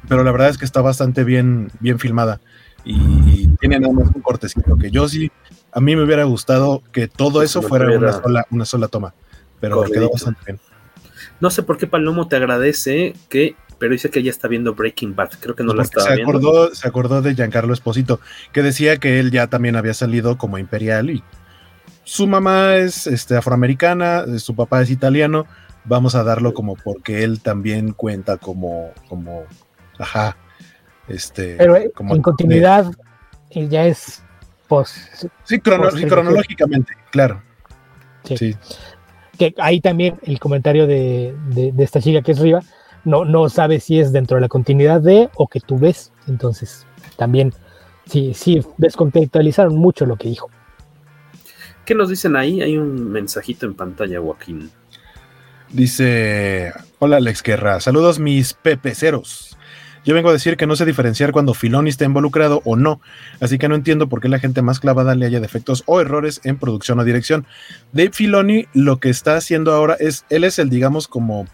Pero 0.07 0.23
la 0.23 0.32
verdad 0.32 0.49
es 0.49 0.57
que 0.57 0.65
está 0.65 0.82
bastante 0.82 1.23
bien, 1.23 1.71
bien 1.80 1.99
filmada 1.99 2.39
y, 2.86 3.47
tiene 3.59 3.80
nada 3.80 3.93
más 3.93 4.13
un 4.13 4.21
cortecito. 4.21 4.78
Que 4.78 4.91
yo 4.91 5.09
sí, 5.09 5.32
a 5.71 5.80
mí 5.82 5.95
me 5.95 6.03
hubiera 6.03 6.23
gustado 6.23 6.84
que 6.91 7.07
todo 7.07 7.41
eso 7.41 7.61
fuera 7.61 7.97
una 7.97 8.13
sola, 8.13 8.45
una 8.51 8.65
sola 8.65 8.88
toma, 8.88 9.13
pero 9.59 9.84
quedó 9.84 10.09
bastante 10.11 10.39
bien. 10.45 10.59
No 11.39 11.49
sé 11.49 11.63
por 11.63 11.78
qué 11.78 11.88
Palomo 11.88 12.28
te 12.28 12.36
agradece 12.36 13.13
que 13.30 13.55
pero 13.78 13.93
dice 13.93 14.09
que 14.09 14.23
ya 14.23 14.32
está 14.32 14.47
viendo 14.47 14.73
Breaking 14.73 15.15
Bad. 15.15 15.32
Creo 15.39 15.55
que 15.55 15.63
no 15.63 15.73
la 15.73 15.84
estaba 15.84 16.07
se 16.07 16.21
acordó, 16.21 16.73
Se 16.73 16.88
acordó 16.88 17.21
de 17.21 17.36
Giancarlo 17.36 17.73
Esposito, 17.73 18.19
que 18.51 18.61
decía 18.61 18.97
que 18.97 19.19
él 19.19 19.32
ya 19.32 19.47
también 19.47 19.76
había 19.76 19.93
salido 19.93 20.38
como 20.38 20.57
imperial 20.57 21.09
y 21.09 21.23
su 22.05 22.28
mamá 22.28 22.76
es 22.76 23.07
este, 23.07 23.36
afroamericana, 23.36 24.26
su 24.38 24.55
papá 24.55 24.82
es 24.82 24.91
italiano. 24.91 25.47
Vamos 25.86 26.15
a 26.15 26.23
darlo 26.23 26.53
como 26.53 26.76
porque 26.76 27.23
él 27.23 27.41
también 27.41 27.93
cuenta 27.93 28.38
como, 28.38 28.91
como, 29.09 29.43
ajá, 29.99 30.38
este. 31.07 31.55
Pero 31.57 31.76
eh, 31.76 31.91
como 31.93 32.15
en 32.15 32.21
continuidad 32.21 32.91
eh, 33.49 33.67
ya 33.67 33.86
es 33.86 34.23
post. 34.67 34.95
Sí, 35.43 35.59
cronológicamente, 35.59 36.93
claro. 37.11 37.41
Sí. 38.23 38.55
Que 39.38 39.53
ahí 39.57 39.82
también 39.82 40.17
el 40.23 40.39
comentario 40.39 40.88
de, 40.88 41.36
de, 41.49 41.71
de 41.71 41.84
esta 41.84 42.01
chica 42.01 42.21
que 42.21 42.32
es 42.32 42.39
Riva 42.39 42.61
no, 43.06 43.24
no 43.24 43.49
sabes 43.49 43.86
si 43.86 43.99
es 43.99 44.12
dentro 44.12 44.36
de 44.36 44.41
la 44.41 44.49
continuidad 44.49 45.01
de 45.01 45.30
o 45.36 45.47
que 45.47 45.60
tú 45.60 45.80
ves. 45.80 46.12
Entonces, 46.28 46.86
también, 47.16 47.53
sí, 48.08 48.34
sí, 48.34 48.62
descontextualizaron 48.78 49.76
mucho 49.76 50.06
lo 50.06 50.18
que 50.18 50.30
dijo. 50.30 50.49
¿Qué 51.86 51.93
nos 51.95 52.10
dicen 52.10 52.36
ahí? 52.36 52.62
Hay 52.62 52.78
un 52.78 53.12
mensajito 53.12 53.66
en 53.66 53.76
pantalla, 53.76 54.20
Joaquín. 54.20 54.72
Dice, 55.72 56.74
hola 56.99 57.18
Alex 57.18 57.43
Guerra, 57.43 57.80
saludos 57.80 58.20
mis 58.20 58.53
pepeceros. 58.53 59.58
Yo 60.06 60.14
vengo 60.14 60.30
a 60.30 60.34
decir 60.34 60.56
que 60.56 60.68
no 60.68 60.76
sé 60.76 60.86
diferenciar 60.86 61.32
cuando 61.32 61.56
Filoni 61.56 61.89
está 61.89 62.06
involucrado 62.06 62.62
o 62.64 62.76
no, 62.76 63.01
así 63.39 63.58
que 63.58 63.68
no 63.68 63.74
entiendo 63.74 64.08
por 64.08 64.22
qué 64.22 64.30
la 64.30 64.38
gente 64.38 64.62
más 64.62 64.80
clavada 64.80 65.16
le 65.16 65.26
haya 65.26 65.39
defectos 65.39 65.84
o 65.88 65.99
errores 65.99 66.41
en 66.43 66.58
producción 66.58 66.99
o 66.99 67.03
dirección. 67.03 67.47
Dave 67.91 68.12
Filoni 68.14 68.68
lo 68.74 68.99
que 68.99 69.10
está 69.10 69.36
haciendo 69.36 69.74
ahora 69.74 69.95
es, 69.99 70.24
él 70.30 70.43
es 70.43 70.60
el, 70.60 70.70
digamos, 70.70 71.08
como 71.08 71.47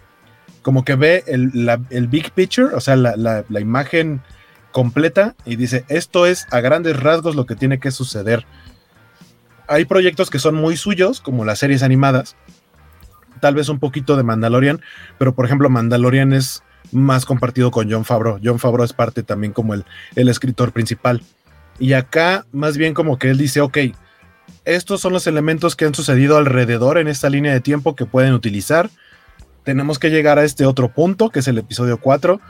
como 0.62 0.84
que 0.84 0.94
ve 0.94 1.24
el, 1.26 2.08
big 2.08 2.32
picture, 2.32 2.74
o 2.74 2.80
sea, 2.80 2.96
la, 2.96 3.60
imagen 3.60 4.22
completa 4.70 5.34
y 5.44 5.56
dice, 5.56 5.84
esto 5.88 6.24
es 6.24 6.46
a 6.50 6.60
grandes 6.60 6.98
rasgos 6.98 7.36
lo 7.36 7.46
que 7.46 7.56
tiene 7.56 7.78
que 7.78 7.90
suceder. 7.90 8.46
Hay 9.68 9.84
proyectos 9.84 10.30
que 10.30 10.38
son 10.38 10.54
muy 10.54 10.76
suyos, 10.76 11.20
como 11.20 11.44
las 11.44 11.58
series 11.58 11.82
animadas, 11.82 12.36
tal 13.40 13.54
vez 13.54 13.68
un 13.68 13.78
poquito 13.78 14.16
de 14.16 14.22
Mandalorian, 14.22 14.80
pero 15.18 15.34
por 15.34 15.44
ejemplo 15.44 15.68
Mandalorian 15.68 16.32
es 16.32 16.62
más 16.92 17.26
compartido 17.26 17.70
con 17.70 17.90
John 17.90 18.04
Favreau. 18.04 18.38
John 18.42 18.58
Favreau 18.58 18.84
es 18.84 18.92
parte 18.92 19.22
también 19.22 19.52
como 19.52 19.74
el, 19.74 19.84
el 20.14 20.28
escritor 20.28 20.72
principal. 20.72 21.22
Y 21.78 21.94
acá 21.94 22.46
más 22.52 22.76
bien 22.76 22.94
como 22.94 23.18
que 23.18 23.30
él 23.30 23.38
dice, 23.38 23.60
ok, 23.60 23.78
estos 24.64 25.00
son 25.00 25.12
los 25.12 25.26
elementos 25.26 25.74
que 25.74 25.86
han 25.86 25.94
sucedido 25.94 26.36
alrededor 26.36 26.98
en 26.98 27.08
esta 27.08 27.28
línea 27.30 27.52
de 27.52 27.60
tiempo 27.60 27.96
que 27.96 28.06
pueden 28.06 28.34
utilizar 28.34 28.90
tenemos 29.64 29.98
que 29.98 30.10
llegar 30.10 30.38
a 30.38 30.44
este 30.44 30.66
otro 30.66 30.88
punto, 30.88 31.30
que 31.30 31.40
es 31.40 31.48
el 31.48 31.58
episodio 31.58 31.98
4. 31.98 32.40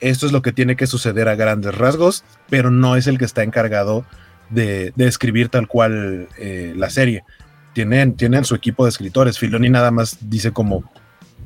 Esto 0.00 0.26
es 0.26 0.32
lo 0.32 0.42
que 0.42 0.52
tiene 0.52 0.76
que 0.76 0.86
suceder 0.86 1.28
a 1.28 1.34
grandes 1.34 1.76
rasgos, 1.76 2.24
pero 2.48 2.70
no 2.70 2.96
es 2.96 3.06
el 3.06 3.18
que 3.18 3.24
está 3.24 3.42
encargado 3.42 4.04
de, 4.50 4.92
escribir 4.96 5.48
tal 5.48 5.68
cual 5.68 6.28
eh, 6.38 6.72
la 6.76 6.90
serie. 6.90 7.24
Tienen, 7.72 8.14
tienen 8.14 8.44
su 8.44 8.54
equipo 8.54 8.84
de 8.84 8.90
escritores. 8.90 9.38
Filoni 9.38 9.70
nada 9.70 9.90
más 9.90 10.18
dice 10.20 10.52
como, 10.52 10.84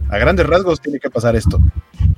a 0.08 0.18
grandes 0.18 0.46
rasgos 0.46 0.80
tiene 0.80 1.00
que 1.00 1.10
pasar 1.10 1.36
esto. 1.36 1.60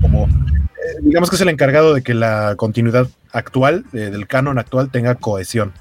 Como, 0.00 0.24
eh, 0.26 1.00
digamos 1.02 1.30
que 1.30 1.36
es 1.36 1.42
el 1.42 1.48
encargado 1.48 1.94
de 1.94 2.02
que 2.02 2.14
la 2.14 2.54
continuidad 2.56 3.08
actual, 3.32 3.84
eh, 3.92 4.10
del 4.10 4.26
canon 4.26 4.58
actual, 4.58 4.90
tenga 4.90 5.14
cohesión. 5.14 5.72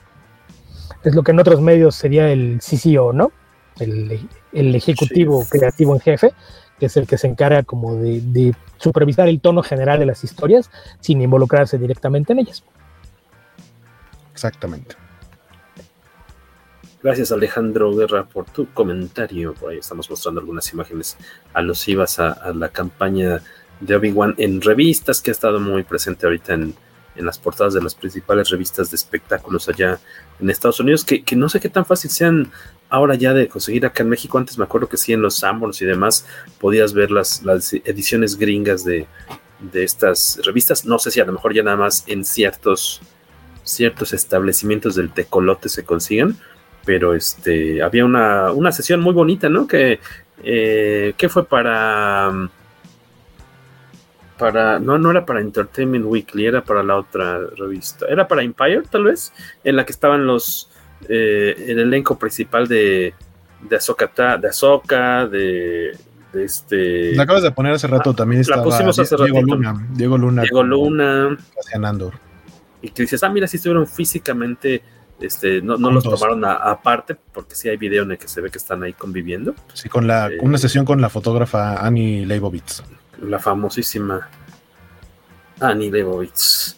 Es 1.04 1.14
lo 1.14 1.24
que 1.24 1.32
en 1.32 1.40
otros 1.40 1.62
medios 1.62 1.96
sería 1.96 2.32
el 2.32 2.60
CCO, 2.60 3.14
¿no? 3.14 3.32
El, 3.80 4.28
ejecutivo 4.54 5.46
creativo 5.50 5.94
en 5.94 6.00
jefe, 6.00 6.34
que 6.80 6.88
es 6.88 6.98
el 6.98 7.08
que 7.08 7.18
se 7.18 7.28
encarga 7.28 7.64
como 7.64 7.96
de, 7.96 8.54
supervisar 8.78 9.28
el 9.28 9.40
tono 9.40 9.64
general 9.64 10.00
de 10.00 10.06
las 10.06 10.24
historias 10.24 10.70
sin 11.00 11.22
involucrarse 11.22 11.78
directamente 11.78 12.34
en 12.34 12.40
ellas. 12.40 12.64
Exactamente. 14.34 14.96
Gracias 17.02 17.32
Alejandro 17.32 17.96
Guerra 17.96 18.26
por 18.26 18.46
tu 18.46 18.68
comentario. 18.74 19.54
Por 19.54 19.72
ahí 19.72 19.78
estamos 19.78 20.10
mostrando 20.10 20.42
algunas 20.42 20.72
imágenes 20.74 21.18
alusivas 21.54 22.20
a, 22.20 22.32
a 22.32 22.54
la 22.54 22.70
campaña 22.70 23.42
de 23.80 23.96
Obi-Wan 23.96 24.36
en 24.38 24.62
revistas 24.62 25.22
que 25.22 25.32
ha 25.32 25.34
estado 25.34 25.60
muy 25.60 25.84
presente 25.84 26.26
ahorita 26.26 26.54
en, 26.54 26.76
en 27.16 27.26
las 27.26 27.40
portadas 27.40 27.74
de 27.74 27.82
las 27.82 27.96
principales 27.96 28.50
revistas 28.50 28.92
de 28.92 28.96
espectáculos 28.96 29.70
allá 29.70 30.00
en 30.40 30.50
Estados 30.50 30.80
Unidos, 30.80 31.06
que, 31.06 31.24
no 31.36 31.50
sé 31.50 31.60
qué 31.60 31.70
tan 31.70 31.86
fácil 31.86 32.12
sean 32.12 32.52
ahora 32.90 33.16
ya 33.16 33.34
de 33.34 33.48
conseguir 33.48 33.86
acá 33.86 34.04
en 34.04 34.10
México. 34.10 34.38
Antes 34.38 34.58
me 34.58 34.66
acuerdo 34.66 34.90
que 34.90 34.98
sí, 34.98 35.14
en 35.14 35.22
los 35.22 35.36
Sanborns 35.36 35.82
y 35.82 35.86
demás 35.86 36.26
podías 36.60 36.94
ver 36.94 37.12
las, 37.12 37.44
las 37.44 37.74
ediciones 37.74 38.38
gringas 38.38 38.84
de, 38.84 39.08
estas 39.74 40.40
revistas. 40.44 40.86
No 40.86 41.00
sé 41.00 41.12
si 41.12 41.20
a 41.20 41.26
lo 41.26 41.34
mejor 41.34 41.54
ya 41.54 41.64
nada 41.64 41.78
más 41.78 42.04
en 42.08 42.24
ciertos, 42.24 43.02
ciertos 43.64 44.14
establecimientos 44.14 44.96
del 44.96 45.12
tecolote 45.12 45.70
se 45.70 45.84
consigan, 45.84 46.38
pero 46.86 47.16
este, 47.16 47.82
había 47.82 48.06
una, 48.06 48.52
una 48.52 48.72
sesión 48.72 49.02
muy 49.02 49.14
bonita, 49.14 49.50
¿no? 49.50 49.66
Que, 49.66 50.00
eh, 50.44 51.14
que 51.18 51.30
fue 51.30 51.46
para 51.46 52.50
para 54.38 54.80
no 54.80 54.98
no 54.98 55.12
era 55.12 55.26
para 55.26 55.40
Entertainment 55.40 56.06
Weekly 56.06 56.46
era 56.46 56.62
para 56.62 56.84
la 56.84 56.98
otra 56.98 57.40
revista 57.56 58.06
era 58.08 58.28
para 58.28 58.44
Empire 58.44 58.84
tal 58.90 59.06
vez 59.06 59.32
en 59.64 59.78
la 59.78 59.86
que 59.86 59.94
estaban 59.94 60.28
los 60.28 60.70
eh, 61.08 61.66
el 61.68 61.80
elenco 61.80 62.18
principal 62.18 62.68
de 62.68 63.14
de 63.62 63.70
de 63.70 64.48
Ahsoka 64.48 65.28
de, 65.28 65.98
de 66.34 66.44
este 66.44 67.14
la 67.16 67.24
acabas 67.24 67.44
de 67.44 67.52
poner 67.52 67.74
hace 67.74 67.88
rato 67.88 68.12
ah, 68.12 68.16
también 68.16 68.44
la 68.48 68.64
pusimos 68.64 68.98
hace 69.00 69.16
Diego 69.16 69.42
Luna 69.42 69.88
Diego 69.92 70.18
Luna 70.18 70.42
Diego 70.44 70.64
Luna 70.64 71.38
Andor 71.84 72.14
y 72.82 72.90
que 72.90 73.04
dices 73.04 73.24
ah 73.24 73.30
mira 73.30 73.48
si 73.48 73.58
estuvieron 73.58 73.88
físicamente 73.88 74.82
este, 75.20 75.62
no, 75.62 75.78
no 75.78 75.92
los 75.92 76.04
tomaron 76.04 76.44
aparte, 76.44 77.16
porque 77.16 77.56
sí 77.56 77.70
hay 77.70 77.78
video 77.78 78.04
en 78.04 78.12
el 78.12 78.18
que 78.18 78.28
se 78.28 78.42
ve 78.42 78.52
que 78.52 78.58
están 78.58 78.84
ahí 78.84 78.92
conviviendo. 78.92 79.56
Sí, 79.74 79.88
con 79.88 80.08
la, 80.08 80.30
una 80.42 80.58
eh, 80.58 80.60
sesión 80.60 80.84
con 80.84 81.00
la 81.00 81.08
fotógrafa 81.08 81.78
Annie 81.78 82.26
Leibovitz 82.26 82.84
la 83.22 83.40
famosísima 83.40 84.28
Annie 85.60 85.92
Leibovitz. 85.92 86.78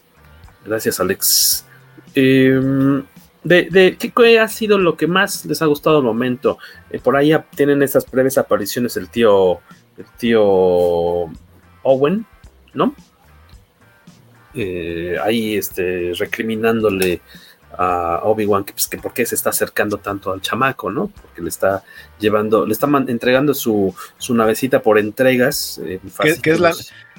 Gracias, 0.65 0.99
Alex. 0.99 1.65
Em, 2.13 3.03
de, 3.47 3.97
¿qué, 3.97 4.39
ha 4.39 4.47
sido 4.47 4.77
lo 4.77 4.97
que 4.97 5.07
más 5.07 5.45
les 5.45 5.61
ha 5.61 5.65
gustado 5.65 5.97
al 5.97 6.03
momento? 6.03 6.57
Eh, 6.89 6.99
por 6.99 7.15
ahí 7.15 7.31
tienen 7.55 7.81
esas 7.81 8.09
breves 8.09 8.37
apariciones 8.37 8.97
el 8.97 9.09
tío, 9.09 9.59
el 9.97 10.05
tío 10.17 10.43
Owen, 11.83 12.25
¿no? 12.73 12.95
Eh, 14.53 15.17
ahí 15.23 15.55
este, 15.55 16.13
recriminándole 16.17 17.21
a 17.77 18.21
Obi-Wan 18.23 18.63
que, 18.63 18.73
pues, 18.73 18.87
que 18.87 18.97
por 18.97 19.13
qué 19.13 19.25
se 19.25 19.35
está 19.35 19.51
acercando 19.51 19.97
tanto 19.97 20.31
al 20.31 20.41
chamaco, 20.41 20.89
¿no? 20.91 21.07
Porque 21.07 21.41
le 21.41 21.49
está 21.49 21.83
llevando, 22.19 22.65
le 22.65 22.73
está 22.73 22.87
entregando 23.07 23.53
su, 23.53 23.93
su 24.17 24.33
navecita 24.33 24.81
por 24.81 24.97
entregas. 24.97 25.79
Eh, 25.83 25.99
que, 26.41 26.51
es 26.51 26.59
la, 26.59 26.73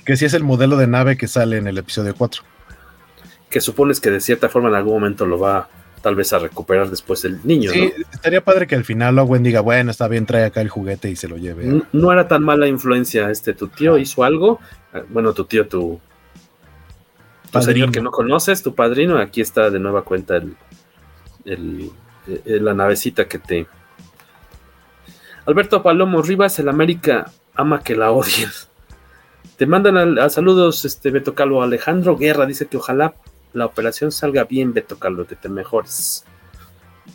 que 0.05 0.17
sí 0.17 0.25
es 0.25 0.35
el 0.35 0.43
modelo 0.43 0.77
de 0.77 0.87
nave 0.87 1.17
que 1.17 1.29
sale 1.29 1.59
en 1.59 1.69
el 1.69 1.79
episodio 1.79 2.15
4. 2.17 2.43
Que 3.49 3.61
supones 3.61 4.01
que 4.01 4.11
de 4.11 4.21
cierta 4.21 4.49
forma 4.49 4.69
en 4.69 4.75
algún 4.75 4.95
momento 4.95 5.25
lo 5.25 5.39
va 5.39 5.69
tal 6.01 6.15
vez 6.15 6.33
a 6.33 6.39
recuperar 6.39 6.91
después 6.91 7.25
el 7.25 7.41
niño. 7.45 7.71
Sí, 7.71 7.93
estaría 8.13 8.41
padre 8.41 8.67
que 8.67 8.75
al 8.75 8.85
final 8.85 9.19
Owen 9.19 9.43
diga, 9.43 9.61
bueno, 9.61 9.91
está 9.91 10.09
bien, 10.09 10.27
trae 10.27 10.45
acá 10.45 10.61
el 10.61 10.69
juguete 10.69 11.11
y 11.11 11.17
se 11.17 11.29
lo 11.29 11.37
lleve. 11.37 11.83
No, 11.93 12.13
era 12.13 12.29
tan 12.29 12.43
mala 12.43 12.67
influencia, 12.67 13.31
este, 13.31 13.55
tu 13.55 13.69
tío 13.69 13.99
hizo 13.99 14.25
algo, 14.25 14.61
eh, 14.95 15.03
bueno, 15.09 15.33
tu 15.33 15.45
tío, 15.45 15.67
tu, 15.67 16.01
tu 17.51 17.63
señor 17.63 17.91
que 17.91 18.01
no 18.01 18.11
conoces, 18.11 18.63
tu 18.63 18.75
padrino, 18.75 19.19
aquí 19.19 19.41
está 19.41 19.71
de 19.71 19.79
nueva 19.79 20.03
cuenta 20.03 20.37
el, 20.37 20.57
el, 21.45 21.91
la 22.45 22.75
navecita 22.75 23.27
que 23.27 23.39
te... 23.39 23.67
Alberto 25.47 25.83
Palomo 25.83 26.21
Rivas, 26.23 26.59
el 26.59 26.69
América 26.69 27.31
ama 27.55 27.83
que 27.83 27.97
la 27.97 28.13
odien. 28.13 28.51
Te 29.57 29.67
mandan 29.67 30.19
a, 30.19 30.29
saludos, 30.29 30.85
este 30.85 31.11
Beto 31.11 31.35
Calvo. 31.35 31.63
Alejandro 31.63 32.17
Guerra 32.17 32.47
dice 32.47 32.67
que 32.67 32.77
ojalá 32.77 33.15
la 33.53 33.67
operación 33.67 34.13
salga 34.13 34.45
bien, 34.45 34.73
Beto 34.73 34.99
Calvo, 34.99 35.25
que 35.25 35.37
te 35.37 35.49
mejores. 35.49 36.25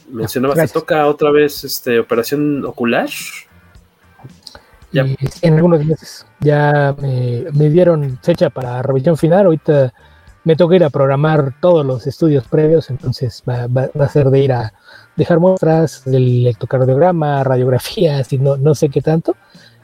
Mencionabas 0.09 0.59
que 0.59 0.67
toca 0.67 1.07
otra 1.07 1.31
vez 1.31 1.63
este 1.63 1.99
operación 1.99 2.65
ocular. 2.65 3.09
Ya. 4.91 5.07
en 5.41 5.53
algunos 5.55 5.83
meses 5.83 6.23
ya 6.39 6.95
me, 7.01 7.69
dieron 7.69 8.19
fecha 8.21 8.49
para 8.51 8.81
revisión 8.83 9.17
final. 9.17 9.45
Ahorita 9.47 9.91
me 10.43 10.55
toca 10.55 10.75
ir 10.75 10.83
a 10.83 10.91
programar 10.91 11.55
todos 11.59 11.83
los 11.83 12.05
estudios 12.05 12.47
previos, 12.47 12.91
entonces 12.91 13.41
va, 13.47 13.67
a 13.99 14.09
ser 14.09 14.29
de 14.29 14.39
ir 14.39 14.53
a 14.53 14.73
dejar 15.15 15.39
muestras 15.39 16.03
del 16.05 16.41
electrocardiograma, 16.41 17.43
radiografías 17.43 18.31
y 18.33 18.37
no, 18.37 18.57
no 18.57 18.75
sé 18.75 18.89
qué 18.89 19.01
tanto. 19.01 19.35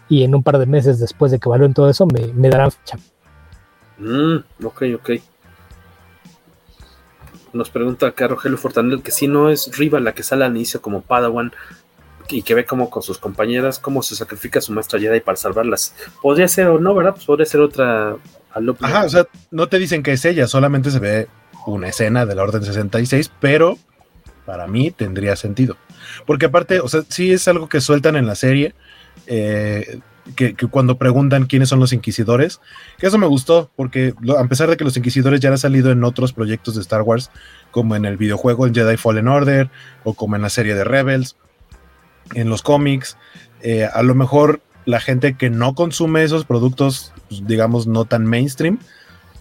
Y 0.10 0.24
en 0.24 0.36
un 0.36 0.44
par 0.44 0.60
de 0.60 0.66
meses 0.66 1.00
después 1.00 1.32
de 1.32 1.40
que 1.40 1.50
evalúen 1.50 1.74
todo 1.74 1.90
eso, 1.90 2.06
me, 2.06 2.28
me 2.34 2.50
darán 2.50 2.72
fecha. 2.72 2.98
Mm, 3.98 4.38
ok, 4.64 4.84
ok. 4.96 5.10
Nos 7.54 7.70
pregunta 7.70 8.08
acá 8.08 8.28
Rogelio 8.28 8.58
Fortanel 8.58 9.02
que 9.02 9.12
si 9.12 9.28
no 9.28 9.50
es 9.50 9.76
Riva 9.78 10.00
la 10.00 10.14
que 10.14 10.24
sale 10.24 10.46
al 10.46 10.56
inicio 10.56 10.82
como 10.82 11.02
Padawan 11.02 11.52
y 12.30 12.44
que 12.44 12.54
ve 12.54 12.66
como 12.66 12.90
con 12.90 13.02
sus 13.02 13.18
compañeras 13.18 13.80
cómo 13.80 14.04
se 14.04 14.16
sacrifica 14.16 14.62
su 14.62 14.72
maestra 14.72 15.00
Jedi 15.00 15.20
para 15.20 15.36
salvarlas. 15.36 15.96
Podría 16.22 16.48
ser 16.48 16.68
o 16.68 16.80
no, 16.80 16.94
¿verdad? 16.94 17.14
Pues 17.14 17.26
podría 17.26 17.46
ser 17.46 17.62
otra 17.62 18.18
Ajá, 18.82 19.06
o 19.06 19.10
sea, 19.10 19.28
no 19.52 19.70
te 19.70 19.80
dicen 19.80 20.04
que 20.04 20.14
es 20.14 20.26
ella, 20.26 20.48
solamente 20.48 20.92
se 20.92 21.00
ve 21.00 21.28
una 21.66 21.90
escena 21.90 22.26
de 22.26 22.36
la 22.36 22.44
Orden 22.44 22.64
66, 22.64 23.32
pero 23.40 23.78
para 24.46 24.68
mí 24.68 24.92
tendría 24.92 25.36
sentido. 25.36 25.78
Porque 26.26 26.48
aparte, 26.48 26.80
o 26.80 26.88
sea, 26.88 27.04
sí 27.08 27.32
es 27.32 27.48
algo 27.48 27.70
que 27.70 27.82
sueltan 27.82 28.16
en 28.16 28.26
la 28.26 28.36
serie, 28.36 28.74
eh, 29.28 30.00
que, 30.36 30.56
cuando 30.56 30.98
preguntan 30.98 31.46
quiénes 31.46 31.70
son 31.70 31.80
los 31.80 31.94
inquisidores, 31.94 32.60
que 32.98 33.08
eso 33.08 33.18
me 33.18 33.28
gustó, 33.28 33.70
porque 33.76 34.14
a 34.38 34.44
pesar 34.46 34.70
de 34.70 34.78
que 34.78 34.84
los 34.84 34.98
inquisidores 34.98 35.40
ya 35.40 35.50
han 35.50 35.58
salido 35.58 35.92
en 35.92 36.04
otros 36.04 36.34
proyectos 36.34 36.76
de 36.76 36.82
Star 36.82 37.02
Wars, 37.02 37.32
como 37.72 37.96
en 37.96 38.06
el 38.06 38.18
videojuego 38.18 38.68
en 38.68 38.74
Jedi 38.74 38.98
Fallen 38.98 39.28
Order, 39.28 39.70
o 40.04 40.14
como 40.14 40.36
en 40.36 40.42
la 40.42 40.50
serie 40.50 40.76
de 40.76 40.84
Rebels, 40.84 41.36
en 42.34 42.50
los 42.50 42.62
cómics, 42.62 43.18
eh, 43.62 43.86
a 43.92 44.04
lo 44.04 44.16
mejor 44.16 44.62
la 44.86 45.00
gente 45.00 45.36
que 45.36 45.50
no 45.50 45.76
consume 45.76 46.24
esos 46.24 46.46
productos, 46.46 47.14
pues, 47.28 47.46
digamos, 47.46 47.88
no 47.88 48.06
tan 48.06 48.26
mainstream, 48.26 48.80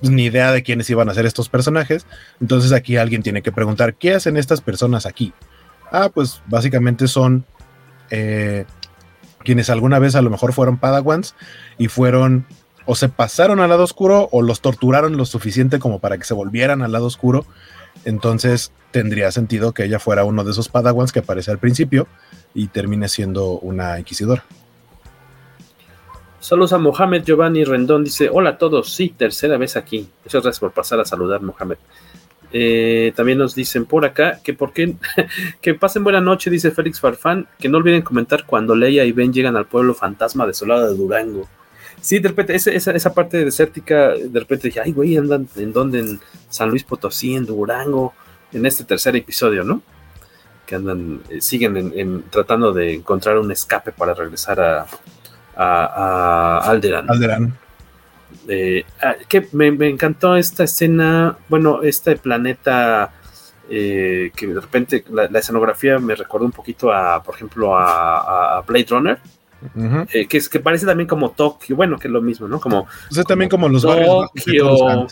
pues, 0.00 0.12
ni 0.12 0.24
idea 0.24 0.52
de 0.52 0.62
quiénes 0.62 0.88
iban 0.90 1.08
a 1.08 1.14
ser 1.14 1.26
estos 1.26 1.48
personajes. 1.48 2.06
Entonces 2.40 2.72
aquí 2.72 2.96
alguien 2.96 3.22
tiene 3.22 3.42
que 3.42 3.52
preguntar, 3.52 3.94
¿qué 3.94 4.14
hacen 4.14 4.36
estas 4.36 4.60
personas 4.60 5.06
aquí? 5.06 5.32
Ah, 5.90 6.10
pues 6.12 6.42
básicamente 6.46 7.08
son 7.08 7.46
eh, 8.10 8.64
quienes 9.44 9.70
alguna 9.70 9.98
vez 9.98 10.14
a 10.14 10.22
lo 10.22 10.30
mejor 10.30 10.52
fueron 10.52 10.78
Padawans 10.78 11.34
y 11.78 11.88
fueron 11.88 12.46
o 12.86 12.94
se 12.94 13.08
pasaron 13.08 13.60
al 13.60 13.68
lado 13.68 13.84
oscuro 13.84 14.28
o 14.32 14.42
los 14.42 14.60
torturaron 14.60 15.16
lo 15.16 15.26
suficiente 15.26 15.78
como 15.78 15.98
para 15.98 16.16
que 16.16 16.24
se 16.24 16.34
volvieran 16.34 16.82
al 16.82 16.92
lado 16.92 17.06
oscuro. 17.06 17.44
Entonces 18.04 18.72
tendría 18.90 19.30
sentido 19.30 19.72
que 19.72 19.84
ella 19.84 19.98
fuera 19.98 20.24
uno 20.24 20.44
de 20.44 20.52
esos 20.52 20.68
Padawans 20.68 21.12
que 21.12 21.18
aparece 21.18 21.50
al 21.50 21.58
principio 21.58 22.08
y 22.54 22.68
termine 22.68 23.08
siendo 23.08 23.58
una 23.58 23.98
inquisidora. 23.98 24.44
Saludos 26.40 26.72
a 26.72 26.78
Mohamed 26.78 27.24
Giovanni 27.24 27.64
Rendón. 27.64 28.04
Dice: 28.04 28.30
Hola 28.32 28.50
a 28.50 28.58
todos. 28.58 28.94
Sí, 28.94 29.10
tercera 29.10 29.58
vez 29.58 29.76
aquí. 29.76 30.08
Muchas 30.24 30.42
gracias 30.42 30.60
por 30.60 30.72
pasar 30.72 31.00
a 31.00 31.04
saludar, 31.04 31.42
Mohamed. 31.42 31.76
Eh, 32.52 33.12
también 33.14 33.38
nos 33.38 33.54
dicen 33.54 33.84
por 33.84 34.04
acá 34.04 34.40
que 34.42 34.54
por 34.54 34.72
qué 34.72 34.94
que 35.60 35.74
pasen 35.74 36.02
buena 36.02 36.20
noche, 36.20 36.50
dice 36.50 36.70
Félix 36.70 37.00
Farfán. 37.00 37.46
Que 37.58 37.68
no 37.68 37.78
olviden 37.78 38.02
comentar 38.02 38.44
cuando 38.46 38.74
Leia 38.74 39.04
y 39.04 39.12
Ben 39.12 39.32
llegan 39.32 39.56
al 39.56 39.66
pueblo 39.66 39.94
fantasma 39.94 40.46
desolado 40.46 40.90
de 40.90 40.96
Durango. 40.96 41.48
Sí, 42.00 42.20
de 42.20 42.28
repente, 42.28 42.54
esa, 42.54 42.70
esa, 42.70 43.12
parte 43.12 43.44
desértica, 43.44 44.10
de 44.10 44.38
repente 44.38 44.68
dije, 44.68 44.80
ay, 44.80 44.92
güey, 44.92 45.16
andan 45.16 45.48
en 45.56 45.72
donde, 45.72 45.98
en 45.98 46.20
San 46.48 46.70
Luis 46.70 46.84
Potosí, 46.84 47.34
en 47.34 47.44
Durango, 47.44 48.14
en 48.52 48.66
este 48.66 48.84
tercer 48.84 49.16
episodio, 49.16 49.64
¿no? 49.64 49.82
Que 50.64 50.76
andan, 50.76 51.20
eh, 51.28 51.40
siguen 51.40 51.76
en, 51.76 52.22
tratando 52.30 52.72
de 52.72 52.94
encontrar 52.94 53.38
un 53.38 53.50
escape 53.50 53.92
para 53.92 54.14
regresar 54.14 54.60
a, 54.60 54.86
a. 55.56 56.58
Alderan. 56.70 57.08
Eh, 58.50 58.84
ah, 59.02 59.14
que 59.28 59.46
me, 59.52 59.68
encantó 59.88 60.34
esta 60.34 60.64
escena, 60.64 61.36
bueno, 61.50 61.82
este 61.82 62.16
planeta 62.16 63.12
eh, 63.68 64.32
que 64.34 64.46
de 64.46 64.60
repente 64.60 65.04
la, 65.10 65.26
escenografía 65.38 65.98
me 65.98 66.14
recordó 66.14 66.46
un 66.46 66.52
poquito 66.52 66.90
a, 66.90 67.22
por 67.22 67.34
ejemplo, 67.34 67.76
a, 67.76 68.64
Blade 68.66 68.86
Runner. 68.88 69.18
Eh, 70.12 70.26
que, 70.26 70.38
es, 70.38 70.48
que 70.48 70.60
parece 70.60 70.86
también 70.86 71.08
como 71.08 71.32
Tokio, 71.32 71.76
bueno, 71.76 71.98
que 71.98 72.08
es 72.08 72.12
lo 72.12 72.22
mismo, 72.22 72.48
¿no? 72.48 72.58
Como, 72.60 72.86
también 73.26 73.50
como 73.50 73.68
los 73.68 73.82
Tokio. 73.82 75.06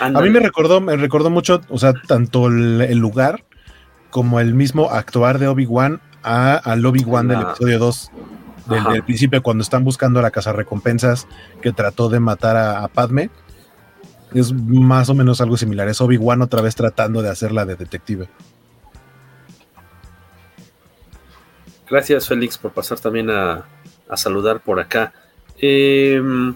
A 0.00 0.08
mí 0.08 0.30
me 0.30 0.40
recordó, 0.40 0.80
me 0.80 0.96
recordó 0.96 1.30
mucho, 1.30 1.60
o 1.68 1.78
sea, 1.78 1.92
tanto 1.92 2.46
el, 2.46 2.96
lugar 2.96 3.44
como 4.10 4.40
el 4.40 4.54
mismo 4.54 4.90
actuar 4.90 5.38
de 5.38 5.48
Obi-Wan 5.48 6.00
al 6.22 6.84
Obi-Wan 6.86 7.28
del 7.28 7.42
episodio 7.42 7.78
2 7.78 8.10
del, 8.66 9.02
principio 9.04 9.42
cuando 9.42 9.62
están 9.62 9.84
buscando 9.84 10.18
a 10.18 10.22
la 10.22 10.30
casa 10.30 10.52
recompensas 10.52 11.26
que 11.62 11.72
trató 11.72 12.08
de 12.08 12.20
matar 12.20 12.56
a, 12.56 12.86
Padme. 12.88 13.30
Es 14.34 14.52
más 14.52 15.08
o 15.08 15.14
menos 15.14 15.40
algo 15.40 15.56
similar. 15.56 15.88
Es 15.88 16.00
Obi-Wan 16.00 16.42
otra 16.42 16.60
vez 16.60 16.74
tratando 16.74 17.22
de 17.22 17.30
hacerla 17.30 17.64
de 17.64 17.76
detective. 17.76 18.28
Gracias, 21.88 22.26
Félix, 22.26 22.58
por 22.58 22.72
pasar 22.72 22.98
también 22.98 23.30
a, 23.30 23.64
saludar 24.16 24.60
por 24.60 24.80
acá. 24.80 25.12
Em, 25.58 26.54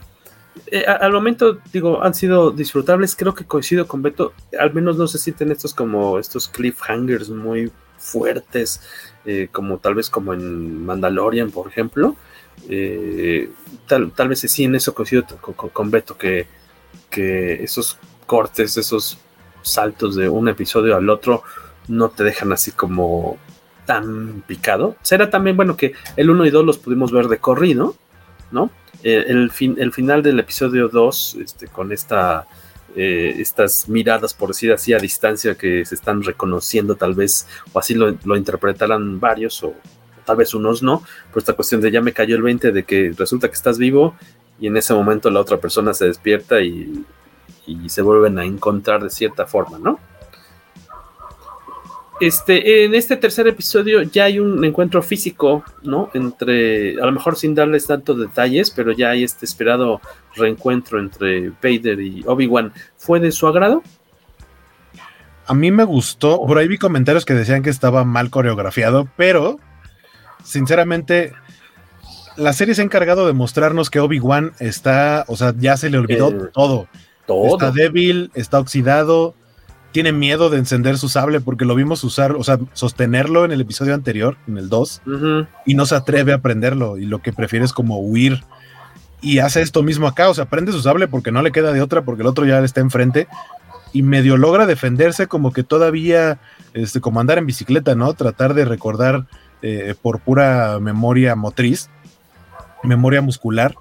eh, 0.67 0.85
al 0.85 1.13
momento, 1.13 1.59
digo, 1.73 2.03
han 2.03 2.15
sido 2.15 2.51
disfrutables. 2.51 3.15
Creo 3.15 3.35
que 3.35 3.45
coincido 3.45 3.87
con 3.87 4.03
Beto. 4.03 4.35
Al 4.59 4.75
menos 4.75 4.97
no 4.97 5.07
se 5.07 5.19
sienten 5.19 5.53
estos 5.53 5.73
como 5.73 6.19
estos 6.19 6.49
cliffhangers 6.49 7.31
muy 7.31 7.71
fuertes. 7.97 8.81
Eh, 9.27 9.49
como 9.53 9.79
tal 9.79 9.95
vez 9.95 10.09
como 10.09 10.33
en 10.33 10.85
Mandalorian, 10.85 11.51
por 11.51 11.69
ejemplo. 11.69 12.17
Eh, 12.69 13.51
tal, 13.87 14.13
tal, 14.13 14.29
vez 14.29 14.41
sí 14.41 14.65
en 14.65 14.75
eso 14.75 14.95
coincido 14.95 15.25
con, 15.41 15.69
con, 15.71 15.91
Beto, 15.91 16.17
que, 16.17 16.47
que, 17.11 17.63
esos 17.63 17.99
cortes, 18.27 18.77
esos 18.77 19.19
saltos 19.63 20.17
de 20.17 20.29
un 20.29 20.49
episodio 20.49 20.97
al 20.97 21.09
otro 21.11 21.43
no 21.89 22.09
te 22.09 22.25
dejan 22.25 22.53
así 22.53 22.73
como 22.73 23.39
tan 23.85 24.43
picado. 24.47 24.97
Será 25.03 25.29
también 25.29 25.57
bueno 25.57 25.77
que 25.77 25.93
el 26.17 26.31
1 26.31 26.47
y 26.47 26.51
2 26.51 26.65
los 26.65 26.79
pudimos 26.79 27.13
ver 27.13 27.29
de 27.29 27.39
corrido, 27.39 27.97
¿no? 28.51 28.71
Eh, 29.03 29.25
el, 29.29 29.51
fin, 29.51 29.77
el 29.79 29.93
final 29.93 30.23
del 30.23 30.39
episodio 30.39 30.89
2, 30.89 31.39
este, 31.43 31.67
con 31.67 31.93
esta 31.93 32.47
eh, 32.97 33.37
estas 33.39 33.89
miradas, 33.89 34.35
por 34.35 34.49
decir 34.49 34.73
así, 34.73 34.93
a 34.93 34.99
distancia 34.99 35.55
que 35.55 35.85
se 35.85 35.95
están 35.95 36.23
reconociendo 36.23 36.97
tal 36.97 37.15
vez, 37.15 37.47
o 37.73 37.79
así 37.79 37.95
lo, 37.95 38.37
interpretarán 38.37 39.21
varios, 39.21 39.63
o 39.63 39.75
tal 40.25 40.37
vez 40.37 40.55
unos 40.55 40.83
no, 40.83 41.03
por 41.33 41.39
esta 41.39 41.53
cuestión 41.53 41.81
de 41.81 41.91
ya 41.91 42.01
me 42.01 42.13
cayó 42.13 42.37
el 42.37 42.43
20 42.43 42.73
de 42.73 42.85
que 42.85 43.13
resulta 43.17 43.49
que 43.49 43.55
estás 43.55 43.79
vivo 43.79 44.15
y 44.61 44.67
en 44.67 44.77
ese 44.77 44.95
momento 44.95 45.31
la 45.31 45.41
otra 45.41 45.59
persona 45.59 45.95
se 45.95 46.07
despierta 46.07 46.61
y 46.61 47.05
se 47.87 48.03
vuelven 48.03 48.39
a 48.39 48.45
encontrar 48.45 49.03
de 49.03 49.11
cierta 49.11 49.47
forma, 49.47 49.79
¿no? 49.79 50.01
Este, 52.21 52.85
en 52.85 52.95
este 52.95 53.17
tercer 53.17 53.49
episodio 53.49 54.03
ya 54.03 54.25
hay 54.25 54.39
un 54.39 54.63
encuentro 54.63 55.03
físico, 55.03 55.65
¿no? 55.83 56.11
Entre, 56.13 57.01
a 57.01 57.07
lo 57.07 57.13
mejor 57.13 57.37
sin 57.37 57.55
darles 57.55 57.87
tantos 57.87 58.21
detalles, 58.21 58.71
pero 58.71 58.93
ya 58.93 59.11
hay 59.11 59.25
este 59.25 59.47
esperado 59.47 60.03
reencuentro 60.37 61.01
entre 61.01 61.49
Vader 61.49 61.99
y 61.99 62.23
Obi-Wan. 62.27 62.75
¿Fue 62.99 63.21
de 63.21 63.33
su 63.33 63.47
agrado? 63.47 63.83
A 65.47 65.55
mí 65.55 65.71
me 65.71 65.85
gustó. 65.85 66.45
Por 66.47 66.59
ahí 66.59 66.69
vi 66.69 66.77
comentarios 66.77 67.25
que 67.25 67.33
decían 67.33 67.63
que 67.63 67.71
estaba 67.71 68.05
mal 68.05 68.29
coreografiado, 68.29 69.09
pero 69.17 69.59
sinceramente, 70.45 71.33
la 72.37 72.53
serie 72.53 72.75
se 72.75 72.83
ha 72.83 72.85
encargado 72.85 73.27
de 73.27 73.33
mostrarnos 73.33 73.89
que 73.89 73.99
Obi-Wan 73.99 74.53
está, 74.59 75.25
o 75.27 75.37
sea, 75.37 75.55
ya 75.57 75.79
se 75.79 75.89
le 75.89 75.97
olvidó 75.97 76.51
todo. 76.53 76.87
Todo. 77.27 77.55
Está 77.55 77.71
débil, 77.71 78.31
está 78.35 78.59
oxidado, 78.59 79.35
tiene 79.93 80.13
miedo 80.13 80.51
de 80.51 80.59
encender 80.59 80.99
su 80.99 81.09
sable 81.09 81.41
porque 81.41 81.65
lo 81.65 81.75
vimos 81.75 82.05
usar, 82.05 82.33
o 82.33 82.45
sea, 82.45 82.59
sostenerlo 82.73 83.45
en 83.45 83.53
el 83.53 83.61
episodio 83.61 83.95
anterior, 83.95 84.37
en 84.47 84.59
el 84.59 84.69
2, 84.69 85.03
y 85.67 85.75
no 85.75 85.87
se 85.87 85.97
atreve 85.97 86.33
a 86.33 86.39
prenderlo 86.39 86.97
y 86.99 87.07
lo 87.07 87.21
que 87.21 87.33
prefiere 87.33 87.65
es 87.65 87.73
como 87.73 87.99
huir. 88.01 88.43
Y 89.21 89.41
hace 89.41 89.61
esto 89.61 89.83
mismo 89.83 90.07
acá, 90.07 90.29
o 90.29 90.35
sea, 90.35 90.47
prende 90.47 90.73
su 90.73 90.81
sable 90.81 91.09
porque 91.09 91.33
no 91.33 91.43
le 91.43 91.53
queda 91.53 91.73
de 91.73 91.83
otra, 91.83 92.03
porque 92.03 92.23
el 92.23 92.29
otro 92.29 92.47
ya 92.47 92.61
está 92.61 92.81
enfrente 92.81 93.29
y 93.93 94.03
medio 94.03 94.37
logra 94.37 94.67
defenderse 94.67 95.27
como 95.27 95.53
que 95.53 95.63
todavía, 95.63 96.39
este, 96.75 97.01
como 97.01 97.21
andar 97.21 97.39
en 97.39 97.47
bicicleta, 97.47 97.95
¿no? 97.95 98.15
Tratar 98.15 98.55
de 98.55 98.65
recordar 98.65 99.27
eh, 99.63 99.95
por 100.01 100.21
pura 100.21 100.79
memoria 100.81 101.35
motriz, 101.35 101.91
memoria 102.83 103.21
muscular, 103.21 103.75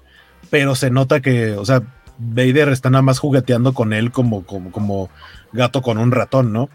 pero 0.50 0.74
se 0.74 0.90
nota 0.90 1.20
que, 1.20 1.52
o 1.52 1.64
sea, 1.64 1.82
Vader 2.18 2.68
está 2.68 2.90
nada 2.90 3.02
más 3.02 3.18
jugueteando 3.18 3.72
con 3.72 3.92
él 3.92 4.10
como, 4.10 4.44
como, 4.44 4.70
como 4.72 5.08
gato 5.52 5.82
con 5.82 5.98
un 5.98 6.12
ratón, 6.12 6.52
¿no? 6.52 6.68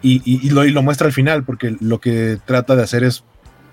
Y, 0.00 0.50
lo, 0.50 0.82
muestra 0.82 1.08
al 1.08 1.12
final, 1.12 1.44
porque 1.44 1.76
lo 1.80 2.00
que 2.00 2.38
trata 2.44 2.76
de 2.76 2.84
hacer 2.84 3.02
es 3.02 3.24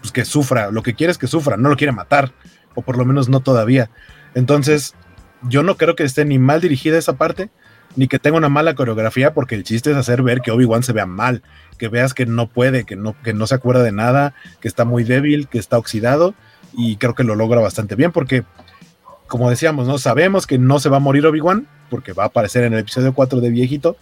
pues, 0.01 0.11
que 0.11 0.25
sufra, 0.25 0.71
lo 0.71 0.81
que 0.81 0.95
quiere 0.95 1.11
es 1.11 1.17
que 1.17 1.27
sufra, 1.27 1.55
no 1.55 1.69
lo 1.69 1.77
quiere 1.77 1.91
matar, 1.91 2.31
o 2.73 2.81
por 2.81 2.97
lo 2.97 3.05
menos 3.05 3.29
no 3.29 3.41
todavía. 3.41 3.91
Entonces, 4.33 4.95
yo 5.43 5.61
no 5.61 5.77
creo 5.77 5.95
que 5.95 6.03
esté 6.03 6.25
ni 6.25 6.39
mal 6.39 6.61
dirigida 6.61 6.97
esa 6.97 7.13
parte, 7.13 7.51
ni 7.95 8.07
que 8.07 8.19
tenga 8.19 8.37
una 8.37 8.49
mala 8.49 8.73
coreografía, 8.73 9.33
porque 9.33 9.55
el 9.55 9.63
chiste 9.63 9.91
es 9.91 9.97
hacer 9.97 10.23
ver 10.23 10.41
que 10.41 10.51
Obi-Wan 10.51 10.83
se 10.83 10.93
vea 10.93 11.05
mal, 11.05 11.43
que 11.77 11.87
veas 11.87 12.13
que 12.13 12.25
no 12.25 12.47
puede, 12.47 12.85
que 12.85 12.95
no, 12.95 13.15
que 13.21 13.33
no 13.33 13.45
se 13.47 13.55
acuerda 13.55 13.83
de 13.83 13.91
nada, 13.91 14.33
que 14.59 14.67
está 14.67 14.83
muy 14.83 15.03
débil, 15.03 15.47
que 15.47 15.59
está 15.59 15.77
oxidado, 15.77 16.33
y 16.73 16.97
creo 16.97 17.13
que 17.13 17.23
lo 17.23 17.35
logra 17.35 17.61
bastante 17.61 17.95
bien, 17.95 18.11
porque, 18.11 18.43
como 19.27 19.49
decíamos, 19.49 19.87
¿no? 19.87 19.97
Sabemos 19.97 20.47
que 20.47 20.57
no 20.57 20.79
se 20.79 20.89
va 20.89 20.97
a 20.97 21.01
morir 21.01 21.25
Obi-Wan, 21.25 21.67
porque 21.89 22.13
va 22.13 22.23
a 22.23 22.27
aparecer 22.27 22.63
en 22.63 22.73
el 22.73 22.79
episodio 22.79 23.13
4 23.13 23.39
de 23.41 23.49
viejito, 23.49 23.95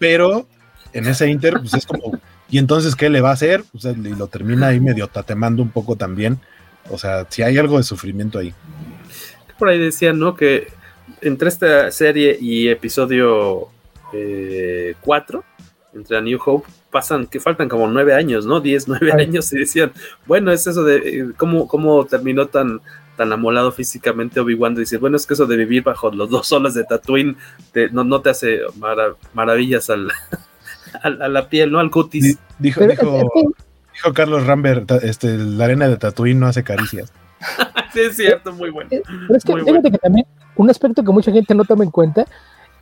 pero 0.00 0.46
en 0.94 1.06
ese 1.06 1.28
Inter, 1.28 1.58
pues 1.60 1.74
es 1.74 1.86
como, 1.86 2.18
¿y 2.48 2.56
entonces 2.58 2.96
qué 2.96 3.10
le 3.10 3.20
va 3.20 3.30
a 3.30 3.34
hacer? 3.34 3.62
y 3.74 4.08
lo 4.16 4.26
termina 4.26 4.68
ahí 4.68 4.80
medio 4.80 5.06
tatemando 5.06 5.62
un 5.62 5.68
poco 5.68 5.94
también. 5.94 6.40
O 6.88 6.96
sea, 6.96 7.26
si 7.28 7.42
hay 7.42 7.58
algo 7.58 7.76
de 7.76 7.84
sufrimiento 7.84 8.38
ahí. 8.38 8.54
Por 9.58 9.68
ahí 9.68 9.78
decían, 9.78 10.18
¿no? 10.18 10.34
Que 10.34 10.68
entre 11.20 11.50
esta 11.50 11.90
serie 11.90 12.38
y 12.40 12.68
episodio 12.68 13.68
4, 15.02 15.38
eh, 15.38 15.42
entre 15.94 16.16
A 16.16 16.20
New 16.22 16.40
Hope, 16.44 16.66
pasan, 16.90 17.26
que 17.26 17.38
faltan 17.38 17.68
como 17.68 17.86
nueve 17.86 18.14
años, 18.14 18.46
¿no? 18.46 18.60
Diez, 18.60 18.88
nueve 18.88 19.12
años, 19.12 19.52
y 19.52 19.58
decían, 19.58 19.92
bueno, 20.26 20.50
es 20.50 20.66
eso 20.66 20.82
de 20.82 20.96
eh, 20.96 21.26
cómo, 21.36 21.68
cómo 21.68 22.06
terminó 22.06 22.46
tan, 22.46 22.80
tan 23.20 23.34
amolado 23.34 23.70
físicamente 23.70 24.40
Obi-Wan, 24.40 24.74
dice, 24.74 24.96
bueno, 24.96 25.18
es 25.18 25.26
que 25.26 25.34
eso 25.34 25.44
de 25.44 25.58
vivir 25.58 25.82
bajo 25.82 26.10
los 26.10 26.30
dos 26.30 26.46
soles 26.46 26.72
de 26.72 26.84
Tatooine 26.84 27.36
no, 27.92 28.02
no 28.02 28.22
te 28.22 28.30
hace 28.30 28.60
maravillas 29.34 29.90
al, 29.90 30.10
a, 31.02 31.28
la 31.28 31.50
piel, 31.50 31.70
¿no? 31.70 31.80
Al 31.80 31.90
cutis. 31.90 32.38
Dijo, 32.58 32.80
dijo, 32.86 34.14
Carlos 34.14 34.46
Rambert, 34.46 34.90
este, 35.02 35.36
la 35.36 35.66
arena 35.66 35.86
de 35.86 35.98
Tatooine 35.98 36.40
no 36.40 36.46
hace 36.46 36.64
caricias. 36.64 37.12
sí, 37.92 38.00
es 38.00 38.16
cierto, 38.16 38.54
muy 38.54 38.70
bueno. 38.70 38.88
Pero 38.88 39.36
es 39.36 39.44
que 39.44 39.54
fíjate 39.54 39.90
que 39.90 39.98
también 39.98 40.26
un 40.56 40.70
aspecto 40.70 41.04
que 41.04 41.12
mucha 41.12 41.30
gente 41.30 41.54
no 41.54 41.66
toma 41.66 41.84
en 41.84 41.90
cuenta 41.90 42.24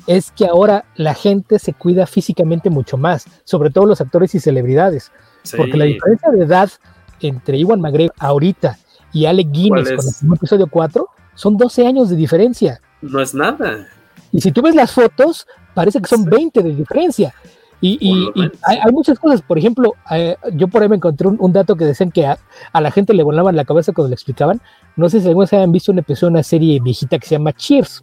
es 0.07 0.31
que 0.31 0.47
ahora 0.47 0.85
la 0.95 1.15
gente 1.15 1.59
se 1.59 1.73
cuida 1.73 2.07
físicamente 2.07 2.71
mucho 2.71 2.97
más, 2.97 3.27
sobre 3.43 3.71
todo 3.71 3.87
los 3.87 4.01
actores 4.01 4.37
y 4.37 4.39
celebridades, 4.39 5.11
porque 5.57 5.77
la 5.77 5.87
diferencia 5.87 6.31
de 6.31 6.45
edad 6.45 6.71
entre 7.19 7.59
Iwan 7.59 7.81
McGregor 7.81 8.15
ahorita 8.21 8.79
y 9.13 9.27
Alec 9.27 9.51
Guinness 9.51 9.89
con 10.21 10.31
el 10.31 10.37
episodio 10.37 10.67
4 10.67 11.09
son 11.35 11.57
12 11.57 11.87
años 11.87 12.11
de 12.11 12.17
diferencia. 12.17 12.81
No 13.01 13.21
es 13.21 13.35
nada. 13.35 13.87
Y 14.33 14.41
si 14.41 14.53
tú 14.53 14.63
ves 14.63 14.75
las 14.75 14.93
fotos, 14.93 15.47
parece 15.75 16.01
que 16.01 16.09
son 16.09 16.25
20 16.25 16.63
de 16.63 16.75
diferencia. 16.75 17.35
Y, 17.81 18.29
hay, 18.65 18.93
muchas 18.93 19.21
cosas, 19.21 19.41
por 19.41 19.57
ejemplo, 19.57 19.95
eh, 20.11 20.37
yo 20.55 20.67
por 20.67 20.83
ahí 20.83 20.89
me 20.89 20.97
encontré 20.97 21.29
un, 21.29 21.53
dato 21.53 21.77
que 21.77 21.85
decían 21.85 22.11
que 22.11 22.27
a, 22.27 22.39
la 22.81 22.91
gente 22.91 23.15
le 23.15 23.23
volaban 23.23 23.55
la 23.55 23.65
cabeza 23.65 23.93
cuando 23.93 24.09
le 24.09 24.15
explicaban. 24.15 24.61
No 24.97 25.09
sé 25.09 25.21
si 25.21 25.29
alguna 25.29 25.45
vez 25.45 25.53
han 25.53 25.71
visto 25.71 25.93
un 25.93 25.99
episodio 26.01 26.31
de 26.31 26.35
una 26.39 26.43
serie 26.43 26.81
viejita 26.81 27.19
que 27.21 27.29
se 27.29 27.37
llama 27.37 27.53
Cheers, 27.53 28.03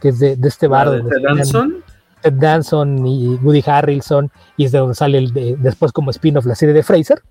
que 0.00 0.08
es 0.08 0.18
de, 0.18 0.36
este 0.42 0.66
bar. 0.66 0.90
¿De 0.90 1.20
Danson? 1.22 1.84
Ted 2.20 2.32
Danson 2.32 3.06
y 3.06 3.36
Woody 3.36 3.62
Harrelson, 3.64 4.28
y 4.56 4.64
es 4.64 4.72
de 4.72 4.78
donde 4.78 4.96
sale 4.96 5.18
el 5.18 5.32
después 5.62 5.92
como 5.92 6.10
spin-off 6.10 6.46
la 6.46 6.56
serie 6.56 6.74
de 6.74 6.82
Fraser 6.82 7.22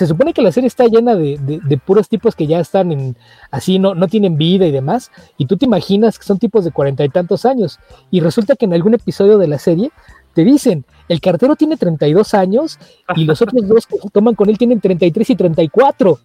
se 0.00 0.06
supone 0.06 0.32
que 0.32 0.40
la 0.40 0.50
serie 0.50 0.66
está 0.66 0.86
llena 0.86 1.14
de, 1.14 1.80
puros 1.84 2.08
tipos 2.08 2.34
que 2.34 2.46
ya 2.46 2.58
están 2.58 2.90
en, 2.90 3.18
así, 3.50 3.78
no, 3.78 3.94
no 3.94 4.08
tienen 4.08 4.38
vida 4.38 4.64
y 4.64 4.70
demás, 4.70 5.12
y 5.36 5.44
tú 5.44 5.58
te 5.58 5.66
imaginas 5.66 6.18
que 6.18 6.24
son 6.24 6.38
tipos 6.38 6.64
de 6.64 6.70
cuarenta 6.70 7.04
y 7.04 7.10
tantos 7.10 7.44
años, 7.44 7.78
y 8.10 8.20
resulta 8.20 8.56
que 8.56 8.64
en 8.64 8.72
algún 8.72 8.94
episodio 8.94 9.36
de 9.36 9.46
la 9.46 9.58
serie 9.58 9.90
te 10.32 10.42
dicen, 10.42 10.86
el 11.10 11.20
cartero 11.20 11.54
tiene 11.54 11.76
32 11.76 12.32
años 12.32 12.78
y 13.14 13.24
los 13.24 13.42
otros 13.42 13.68
dos 13.68 13.86
que 13.86 13.98
toman 14.10 14.34
con 14.34 14.48
él 14.48 14.56
tienen 14.56 14.80
33 14.80 15.28
y 15.28 15.36
34, 15.36 16.18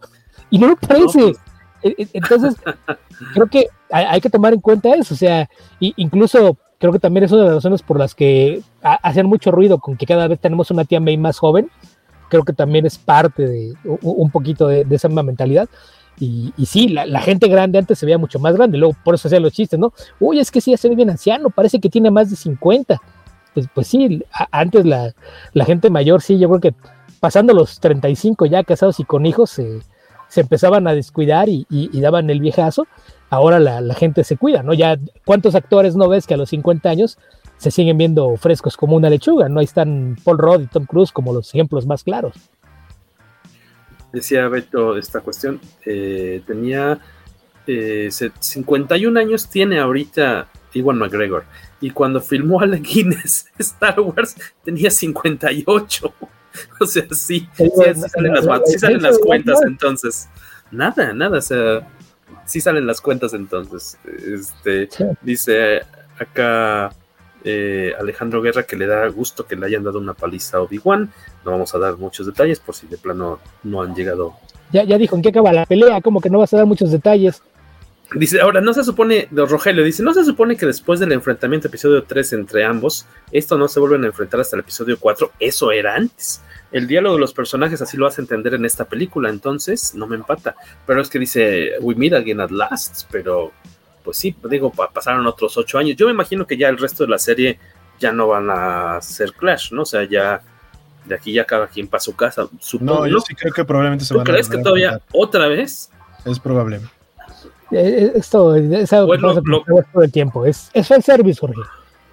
y 0.52 0.58
no 0.58 0.68
lo 0.70 0.78
parece. 0.78 1.34
E, 1.84 1.96
e, 1.98 2.08
entonces, 2.14 2.56
creo 3.34 3.48
que 3.48 3.68
hay, 3.92 4.22
que 4.22 4.30
tomar 4.30 4.54
en 4.54 4.62
cuenta 4.62 4.96
eso, 4.96 5.16
o 5.16 5.18
sea, 5.18 5.50
incluso 5.82 6.58
creo 6.78 6.94
que 6.94 7.00
también 7.00 7.26
es 7.26 7.32
una 7.34 7.42
de 7.42 7.48
las 7.48 7.56
razones 7.56 7.82
por 7.82 8.00
las 8.00 8.16
que 8.16 8.62
hacen 8.82 9.26
mucho 9.26 9.52
ruido 9.52 9.80
con 9.80 9.98
que 9.98 10.06
cada 10.06 10.30
vez 10.30 10.40
tenemos 10.40 10.72
una 10.72 10.86
tía 10.86 11.02
May 11.02 11.18
más 11.18 11.40
joven, 11.40 11.70
creo 12.30 12.44
que 12.44 12.54
también 12.54 12.86
es 12.86 12.98
parte 12.98 13.48
de 13.48 13.74
un 14.02 14.30
poquito 14.32 14.68
de, 14.68 14.86
esa 14.90 15.08
misma 15.08 15.24
mentalidad. 15.24 15.68
Y, 16.18 16.54
y 16.56 16.66
sí, 16.66 16.88
la, 16.88 17.20
gente 17.20 17.48
grande 17.50 17.78
antes 17.78 18.00
se 18.00 18.06
veía 18.06 18.18
mucho 18.18 18.40
más 18.40 18.56
grande, 18.56 18.78
luego 18.78 18.96
por 19.04 19.16
eso 19.16 19.28
hacían 19.28 19.44
los 19.44 19.52
chistes, 19.52 19.78
¿no? 19.78 19.94
Uy, 20.20 20.40
es 20.40 20.50
que 20.50 20.62
sí, 20.62 20.72
ya 20.72 20.78
se 20.78 20.88
ve 20.88 20.96
bien 20.96 21.10
anciano, 21.10 21.50
parece 21.50 21.80
que 21.80 21.90
tiene 21.90 22.10
más 22.10 22.30
de 22.30 22.38
50. 22.38 23.02
Pues, 23.54 23.68
pues 23.74 23.88
sí, 23.88 24.24
antes 24.52 24.86
la, 24.86 25.14
gente 25.66 25.90
mayor, 25.90 26.22
sí, 26.22 26.40
yo 26.40 26.50
creo 26.50 26.62
que 26.62 26.74
pasando 27.20 27.54
los 27.54 27.80
35 27.80 28.46
ya 28.46 28.64
casados 28.64 29.00
y 29.00 29.04
con 29.04 29.26
hijos, 29.26 29.50
se, 29.50 29.82
empezaban 30.38 30.88
a 30.88 30.94
descuidar 30.94 31.50
y, 31.50 31.66
daban 32.00 32.30
el 32.30 32.40
viejazo. 32.40 32.88
Ahora 33.30 33.60
la, 33.60 33.82
la, 33.82 33.96
gente 33.96 34.24
se 34.24 34.38
cuida, 34.38 34.64
¿no? 34.64 34.74
Ya, 34.74 34.98
¿cuántos 35.26 35.56
actores 35.56 35.96
no 35.96 36.08
ves 36.08 36.28
que 36.28 36.36
a 36.36 36.38
los 36.38 36.50
50 36.50 36.90
años 36.90 37.18
se 37.58 37.72
siguen 37.72 37.98
viendo 37.98 38.36
frescos 38.38 38.78
como 38.78 38.96
una 38.96 39.10
lechuga. 39.10 39.50
No 39.50 39.60
ahí 39.60 39.66
están 39.66 40.18
Paul 40.24 40.38
Rudd 40.38 40.62
y 40.62 40.68
Tom 40.68 40.86
Cruise 40.86 41.12
como 41.12 41.34
los 41.34 41.54
ejemplos 41.54 41.86
más 41.86 42.04
claros. 42.04 42.36
Decía 44.12 44.48
Beto 44.48 44.98
esta 44.98 45.20
cuestión, 45.20 45.60
eh, 45.86 46.42
tenía 46.48 47.00
51 47.66 49.20
eh, 49.20 49.24
años, 49.24 49.50
tiene 49.50 49.80
ahorita 49.80 50.48
Iwan 50.74 50.98
McGregor, 50.98 51.44
y 51.82 51.90
cuando 51.90 52.22
filmó 52.22 52.62
a 52.62 52.66
Guinness 52.66 53.48
Star 53.60 54.00
Wars 54.00 54.36
tenía 54.64 54.90
58. 54.90 56.14
o 56.80 56.86
sea, 56.86 57.04
sí, 57.12 57.48
sí, 57.54 57.70
salen, 58.08 59.02
las, 59.02 59.20
cuentas 59.20 59.62
entonces. 59.68 60.30
Nada, 60.72 61.12
nada, 61.14 61.40
o 61.40 61.42
sea, 61.42 61.86
sí 62.46 62.62
salen 62.62 62.88
las 62.88 63.02
cuentas 63.02 63.34
entonces. 63.34 63.98
Este, 64.06 64.88
dice 65.22 65.82
acá 66.18 66.90
eh, 67.46 67.94
Alejandro 67.98 68.42
Guerra 68.42 68.64
que 68.64 68.76
le 68.76 68.88
da 68.88 69.08
gusto 69.08 69.46
que 69.46 69.56
le 69.56 69.68
hayan 69.68 69.84
dado 69.84 70.00
una 70.00 70.16
paliza 70.16 70.58
a 70.58 70.62
Obi-Wan. 70.62 71.12
No 71.46 71.52
vamos 71.52 71.74
a 71.76 71.80
dar 71.80 71.96
muchos 71.98 72.26
detalles 72.26 72.60
por 72.60 72.76
si 72.76 72.88
de 72.88 72.98
plano 72.98 73.40
no 73.64 73.82
han 73.82 73.94
llegado. 73.94 74.34
Ya, 74.72 74.84
ya 74.84 74.98
dijo 74.98 75.16
en 75.16 75.22
qué 75.22 75.30
acaba 75.30 75.54
la 75.54 75.66
pelea, 75.66 76.02
como 76.02 76.20
que 76.20 76.30
no 76.30 76.40
vas 76.40 76.54
a 76.54 76.58
dar 76.58 76.66
muchos 76.66 76.92
detalles. 76.92 77.42
Dice, 78.14 78.40
ahora, 78.40 78.62
no 78.62 78.74
se 78.74 78.84
supone, 78.84 79.28
Rogelio 79.32 79.84
dice, 79.84 80.04
no 80.04 80.14
se 80.14 80.24
supone 80.24 80.58
que 80.58 80.66
después 80.66 81.00
del 81.00 81.12
enfrentamiento 81.12 81.68
episodio 81.68 82.04
3 82.04 82.34
entre 82.34 82.64
ambos, 82.64 83.06
esto 83.32 83.58
no 83.58 83.68
se 83.68 83.80
vuelven 83.80 84.04
a 84.04 84.08
enfrentar 84.08 84.40
hasta 84.40 84.56
el 84.56 84.62
episodio 84.62 84.98
4, 85.00 85.32
eso 85.40 85.72
era 85.72 85.96
antes. 85.96 86.42
El 86.72 86.88
diálogo 86.88 87.16
de 87.16 87.22
los 87.22 87.34
personajes 87.34 87.82
así 87.82 87.98
lo 87.98 88.06
hace 88.06 88.22
entender 88.22 88.54
en 88.54 88.66
esta 88.66 88.86
película, 88.86 89.30
entonces 89.30 89.96
no 89.96 90.08
me 90.08 90.16
empata. 90.16 90.56
Pero 90.86 91.02
es 91.02 91.10
que 91.10 91.20
dice, 91.20 91.72
we 91.82 91.96
meet 91.96 92.14
again 92.14 92.42
at 92.42 92.52
last, 92.52 93.10
pero 93.12 93.52
pues 94.06 94.18
sí, 94.18 94.36
digo, 94.50 94.72
pasaron 94.72 95.26
otros 95.26 95.58
ocho 95.58 95.80
años. 95.80 95.98
Yo 95.98 96.06
me 96.06 96.14
imagino 96.14 96.46
que 96.46 96.56
ya 96.56 96.70
el 96.70 96.78
resto 96.78 97.04
de 97.04 97.10
la 97.10 97.18
serie 97.18 97.60
ya 98.00 98.12
no 98.12 98.28
van 98.28 98.50
a 98.52 99.02
ser 99.02 99.34
Clash, 99.34 99.72
¿no? 99.72 99.82
O 99.82 99.86
sea, 99.86 100.04
ya 100.04 100.42
de 101.06 101.16
aquí 101.16 101.34
ya 101.34 101.44
cada 101.44 101.68
quien 101.68 101.88
para 101.88 102.00
su 102.00 102.16
casa. 102.16 102.48
no, 102.80 103.08
yo 103.08 103.20
sí 103.20 103.34
creo 103.34 103.52
que 103.52 103.66
probablemente 103.66 104.06
se 104.06 104.14
van 104.14 104.22
a 104.22 104.24
crees 104.24 104.48
que 104.48 104.60
todavía 104.60 105.02
otra 105.12 105.48
vez? 105.48 105.90
Es 106.24 106.40
probable. 106.40 106.78
Eh, 107.72 107.82
eh, 107.82 108.12
esto 108.16 108.56
es 108.56 108.94
algo 108.94 109.12
que 109.12 109.20
pasa 109.20 109.42
todo 109.92 110.04
el 110.04 110.12
tiempo. 110.12 110.46
Es, 110.46 110.70
es 110.74 110.92
el 110.92 111.02
service, 111.02 111.40
Jorge. 111.40 111.62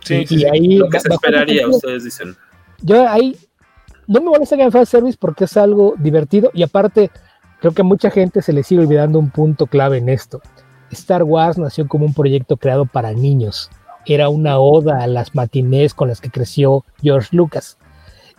Sí, 0.01 0.25
y, 0.31 0.45
ahí 0.47 0.77
lo 0.79 0.89
que 0.89 0.99
se 0.99 1.09
esperaría, 1.09 1.69
ustedes 1.69 2.05
dicen. 2.05 2.35
Yo 2.81 3.09
ahí 3.09 3.37
no 4.07 4.21
me 4.21 4.31
molesta 4.31 4.57
que 4.57 4.63
hagan 4.63 4.73
fan 4.73 4.87
service 4.87 5.19
porque 5.21 5.45
es 5.45 5.57
algo 5.57 5.95
divertido 5.99 6.51
y 6.55 6.63
aparte 6.63 7.11
creo 7.61 7.73
que 7.73 7.83
a 7.83 7.85
mucha 7.85 8.11
gente 8.11 8.43
se 8.43 8.53
le 8.53 8.65
sigue 8.65 8.81
olvidando 8.81 9.19
un 9.19 9.31
punto 9.31 9.67
clave 9.67 9.99
en 9.99 10.09
esto. 10.09 10.41
Star 10.93 11.23
Wars 11.23 11.59
nació 11.59 11.89
como 11.89 12.07
un 12.07 12.15
proyecto 12.15 12.57
creado 12.57 12.87
para 12.87 13.13
niños. 13.13 13.71
Era 14.07 14.29
una 14.29 14.59
oda 14.59 15.03
a 15.03 15.07
las 15.07 15.35
matinés 15.35 15.95
con 15.95 16.09
las 16.09 16.21
que 16.21 16.31
creció 16.31 16.85
George 17.01 17.29
Lucas. 17.33 17.79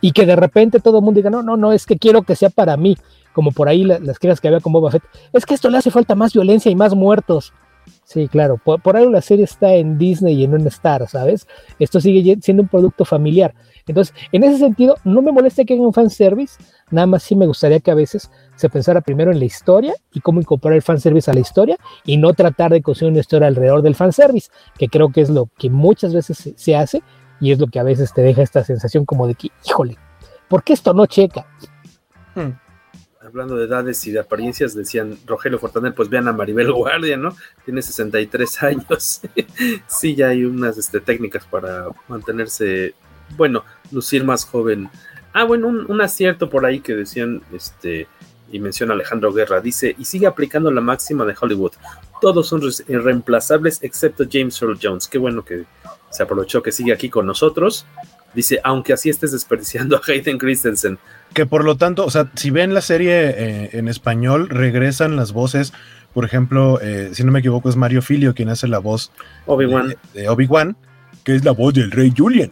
Y 0.02 0.12
que 0.12 0.26
de 0.26 0.36
repente 0.36 0.80
todo 0.80 1.00
el 1.00 1.04
mundo 1.04 1.20
diga, 1.20 1.30
no, 1.30 1.42
no, 1.42 1.56
no, 1.56 1.72
es 1.72 1.86
que 1.86 1.98
quiero 1.98 2.24
que 2.24 2.36
sea 2.36 2.50
para 2.50 2.78
mí. 2.78 2.98
Como 3.34 3.52
por 3.52 3.68
ahí 3.68 3.84
las 3.84 4.20
crías 4.20 4.40
que 4.40 4.48
había 4.48 4.60
con 4.60 4.74
Boba 4.74 4.92
Fett. 4.92 5.04
Es 5.32 5.46
que 5.46 5.56
esto 5.56 5.70
le 5.70 5.78
hace 5.78 5.90
falta 5.90 6.14
más 6.14 6.34
violencia 6.34 6.72
y 6.72 6.76
más 6.76 6.94
muertos. 6.94 7.54
Sí, 8.04 8.28
claro. 8.28 8.60
Por, 8.64 8.82
por, 8.82 8.96
algo 8.96 9.12
la 9.12 9.22
serie 9.22 9.46
está 9.46 9.74
en 9.74 9.98
Disney 9.98 10.36
y 10.36 10.44
en 10.44 10.54
un 10.54 10.68
Star, 10.68 11.08
¿sabes? 11.08 11.48
Esto 11.80 12.00
sigue 12.00 12.38
siendo 12.42 12.64
un 12.64 12.70
producto 12.70 13.06
familiar. 13.06 13.54
Entonces, 13.88 14.16
en 14.32 14.44
ese 14.44 14.60
sentido, 14.60 14.96
no 15.04 15.22
me 15.22 15.32
molesta 15.32 15.64
que 15.66 15.74
hagan 15.74 15.86
un 15.86 15.94
fanservice, 15.94 16.58
nada 16.92 17.08
más 17.08 17.24
sí 17.24 17.36
me 17.36 17.48
gustaría 17.48 17.80
que 17.80 17.92
a 17.92 17.96
veces 17.96 18.32
se 18.56 18.70
pensara 18.70 19.02
primero 19.02 19.32
en 19.32 19.40
la 19.40 19.46
historia 19.46 19.94
y 20.14 20.22
cómo 20.22 20.40
incorporar 20.40 20.76
el 20.76 20.82
fanservice 20.82 21.30
a 21.30 21.34
la 21.34 21.40
historia 21.40 21.78
y 22.06 22.18
no 22.18 22.34
tratar 22.34 22.72
de 22.72 22.82
construir 22.82 23.12
una 23.12 23.22
historia 23.22 23.48
alrededor 23.48 23.82
del 23.82 23.96
fanservice, 23.96 24.50
que 24.78 24.88
creo 24.88 25.12
que 25.12 25.22
es 25.22 25.30
lo 25.30 25.50
que 25.58 25.70
muchas 25.70 26.14
veces 26.14 26.38
se, 26.38 26.54
se 26.58 26.76
hace 26.76 27.02
y 27.40 27.52
es 27.52 27.60
lo 27.60 27.68
que 27.68 27.80
a 27.80 27.84
veces 27.84 28.14
te 28.14 28.22
deja 28.22 28.42
esta 28.42 28.64
sensación 28.64 29.06
como 29.06 29.28
de 29.28 29.36
que, 29.36 29.50
híjole, 29.66 29.98
¿por 30.48 30.64
qué 30.64 30.74
esto 30.74 30.94
no 30.94 31.06
checa? 31.06 31.46
Hmm 32.36 32.64
hablando 33.26 33.56
de 33.56 33.66
edades 33.66 34.06
y 34.06 34.12
de 34.12 34.20
apariencias, 34.20 34.76
decían 34.76 35.18
Rogelio 35.26 35.58
Fortanel, 35.60 35.94
pues 35.94 36.10
vean 36.10 36.28
a 36.28 36.34
Maribel 36.34 36.72
Guardia, 36.72 37.18
¿no? 37.18 37.36
Tiene 37.66 37.82
63 37.82 38.64
años. 38.64 39.22
sí, 39.88 40.16
ya 40.16 40.30
hay 40.30 40.46
unas 40.46 40.78
este, 40.78 41.00
técnicas 41.00 41.46
para 41.46 41.88
mantenerse, 42.08 42.94
bueno, 43.38 43.64
lucir 43.92 44.24
más 44.24 44.46
joven. 44.46 44.90
Ah, 45.32 45.46
bueno, 45.46 45.68
un, 45.68 45.90
un, 45.90 46.02
acierto 46.02 46.50
por 46.50 46.66
ahí 46.66 46.80
que 46.80 46.94
decían, 46.94 47.42
este, 47.52 48.08
y 48.54 48.60
menciona 48.60 48.94
Alejandro 48.94 49.34
Guerra, 49.34 49.60
dice, 49.60 49.96
y 49.98 50.06
sigue 50.06 50.28
aplicando 50.28 50.70
la 50.72 50.80
máxima 50.80 51.26
de 51.26 51.34
Hollywood. 51.40 51.72
Todos 52.22 52.48
son 52.48 52.62
irreemplazables 52.88 53.80
excepto 53.82 54.26
James 54.32 54.62
Earl 54.62 54.78
Jones. 54.82 55.08
Qué 55.08 55.18
bueno 55.18 55.44
que 55.44 55.64
se 56.12 56.24
aprovechó 56.24 56.62
que 56.62 56.72
sigue 56.72 56.94
aquí 56.94 57.10
con 57.10 57.26
nosotros. 57.26 57.88
Dice, 58.36 58.62
aunque 58.64 58.94
así 58.94 59.10
estés 59.10 59.32
desperdiciando 59.32 59.98
a 59.98 60.02
Hayden 60.08 60.38
Christensen. 60.38 61.00
Que 61.34 61.48
por 61.48 61.66
lo 61.66 61.78
tanto, 61.78 62.06
o 62.06 62.12
sea, 62.12 62.32
si 62.36 62.52
ven 62.52 62.76
la 62.76 62.82
serie 62.82 63.30
eh, 63.30 63.70
en 63.74 63.88
español, 63.88 64.50
regresan 64.50 65.16
las 65.16 65.34
voces. 65.34 65.74
Por 66.14 66.24
ejemplo, 66.24 66.80
eh, 66.80 67.10
si 67.14 67.24
no 67.24 67.32
me 67.32 67.40
equivoco, 67.40 67.70
es 67.70 67.76
Mario 67.76 68.04
Filio 68.04 68.36
quien 68.36 68.50
hace 68.50 68.68
la 68.68 68.78
voz 68.78 69.12
Obi-Wan. 69.48 69.96
de, 70.14 70.22
de 70.22 70.30
Obi-Wan, 70.30 70.78
que 71.24 71.36
es 71.36 71.44
la 71.44 71.52
voz 71.54 71.74
del 71.74 71.90
rey 71.90 72.14
Julian. 72.16 72.52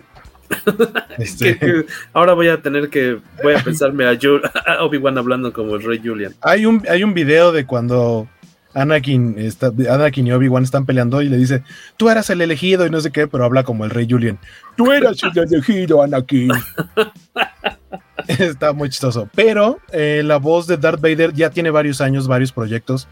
Este... 1.18 1.58
que, 1.58 1.66
que 1.66 1.86
ahora 2.14 2.34
voy 2.34 2.50
a 2.50 2.62
tener 2.62 2.90
que, 2.90 3.20
voy 3.44 3.54
a 3.54 3.64
pensarme 3.64 4.06
a, 4.06 4.12
a 4.68 4.84
Obi-Wan 4.84 5.18
hablando 5.18 5.54
como 5.54 5.76
el 5.76 5.84
rey 5.84 6.02
Julian. 6.04 6.34
Hay 6.42 6.66
un, 6.66 6.84
hay 6.90 7.04
un 7.04 7.14
video 7.14 7.52
de 7.52 7.66
cuando 7.66 8.28
Anakin, 8.74 9.36
está, 9.38 9.68
Anakin 9.68 10.28
y 10.28 10.32
Obi-Wan 10.32 10.64
están 10.64 10.86
peleando 10.86 11.22
y 11.22 11.30
le 11.30 11.38
dice, 11.38 11.64
tú 11.98 12.10
eras 12.10 12.30
el 12.30 12.42
elegido 12.42 12.86
y 12.86 12.90
no 12.90 13.02
sé 13.02 13.12
qué, 13.12 13.28
pero 13.28 13.44
habla 13.44 13.64
como 13.64 13.84
el 13.86 13.92
rey 13.92 14.08
Julian. 14.10 14.40
Tú 14.78 14.92
eras 14.92 15.18
el 15.24 15.38
elegido, 15.38 16.02
Anakin. 16.02 16.52
está 18.28 18.74
muy 18.74 18.90
chistoso. 18.90 19.30
Pero 19.36 19.80
eh, 19.92 20.22
la 20.24 20.38
voz 20.38 20.68
de 20.68 20.78
Darth 20.78 21.02
Vader 21.02 21.34
ya 21.34 21.50
tiene 21.50 21.70
varios 21.70 22.02
años, 22.02 22.28
varios 22.28 22.52
proyectos 22.52 23.08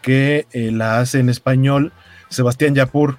que 0.00 0.46
eh, 0.52 0.70
la 0.72 0.98
hace 0.98 1.20
en 1.20 1.28
español 1.28 1.92
Sebastián 2.28 2.74
Yapur. 2.74 3.18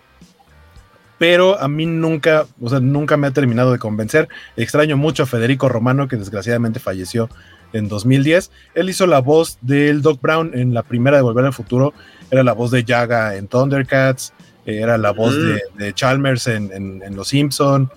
Pero 1.23 1.57
a 1.57 1.69
mí 1.69 1.85
nunca, 1.85 2.47
o 2.59 2.67
sea, 2.67 2.81
nunca 2.81 3.15
me 3.15 3.27
ha 3.27 3.31
terminado 3.31 3.71
de 3.71 3.79
convencer. 3.79 4.27
Extraño 4.57 4.97
mucho 4.97 5.23
a 5.23 5.25
Federico 5.25 5.69
Romano, 5.69 6.09
que 6.09 6.17
desgraciadamente 6.17 6.81
falleció 6.81 7.29
en 7.71 7.87
2010. 7.87 8.51
Él 8.75 8.89
hizo 8.89 9.07
la 9.07 9.19
voz 9.19 9.57
del 9.61 10.01
Doc 10.01 10.19
Brown 10.19 10.51
en 10.53 10.73
la 10.73 10.83
primera 10.83 11.15
de 11.15 11.23
Volver 11.23 11.45
al 11.45 11.53
Futuro, 11.53 11.93
era 12.29 12.43
la 12.43 12.51
voz 12.51 12.71
de 12.71 12.83
Yaga 12.83 13.37
en 13.37 13.47
Thundercats, 13.47 14.33
era 14.65 14.97
la 14.97 15.11
voz 15.11 15.33
mm. 15.37 15.47
de, 15.47 15.61
de, 15.77 15.93
Chalmers 15.93 16.45
en, 16.47 16.69
en, 16.73 17.01
en, 17.01 17.15
Los 17.15 17.29
Simpson. 17.29 17.89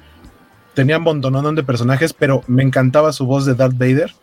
Tenía 0.75 0.99
un 0.99 1.03
montonón 1.03 1.57
de 1.57 1.65
personajes, 1.65 2.13
pero 2.13 2.45
me 2.47 2.63
encantaba 2.63 3.13
su 3.13 3.27
voz 3.27 3.45
de 3.45 3.57
Darth 3.57 3.77
Vader. 3.77 4.15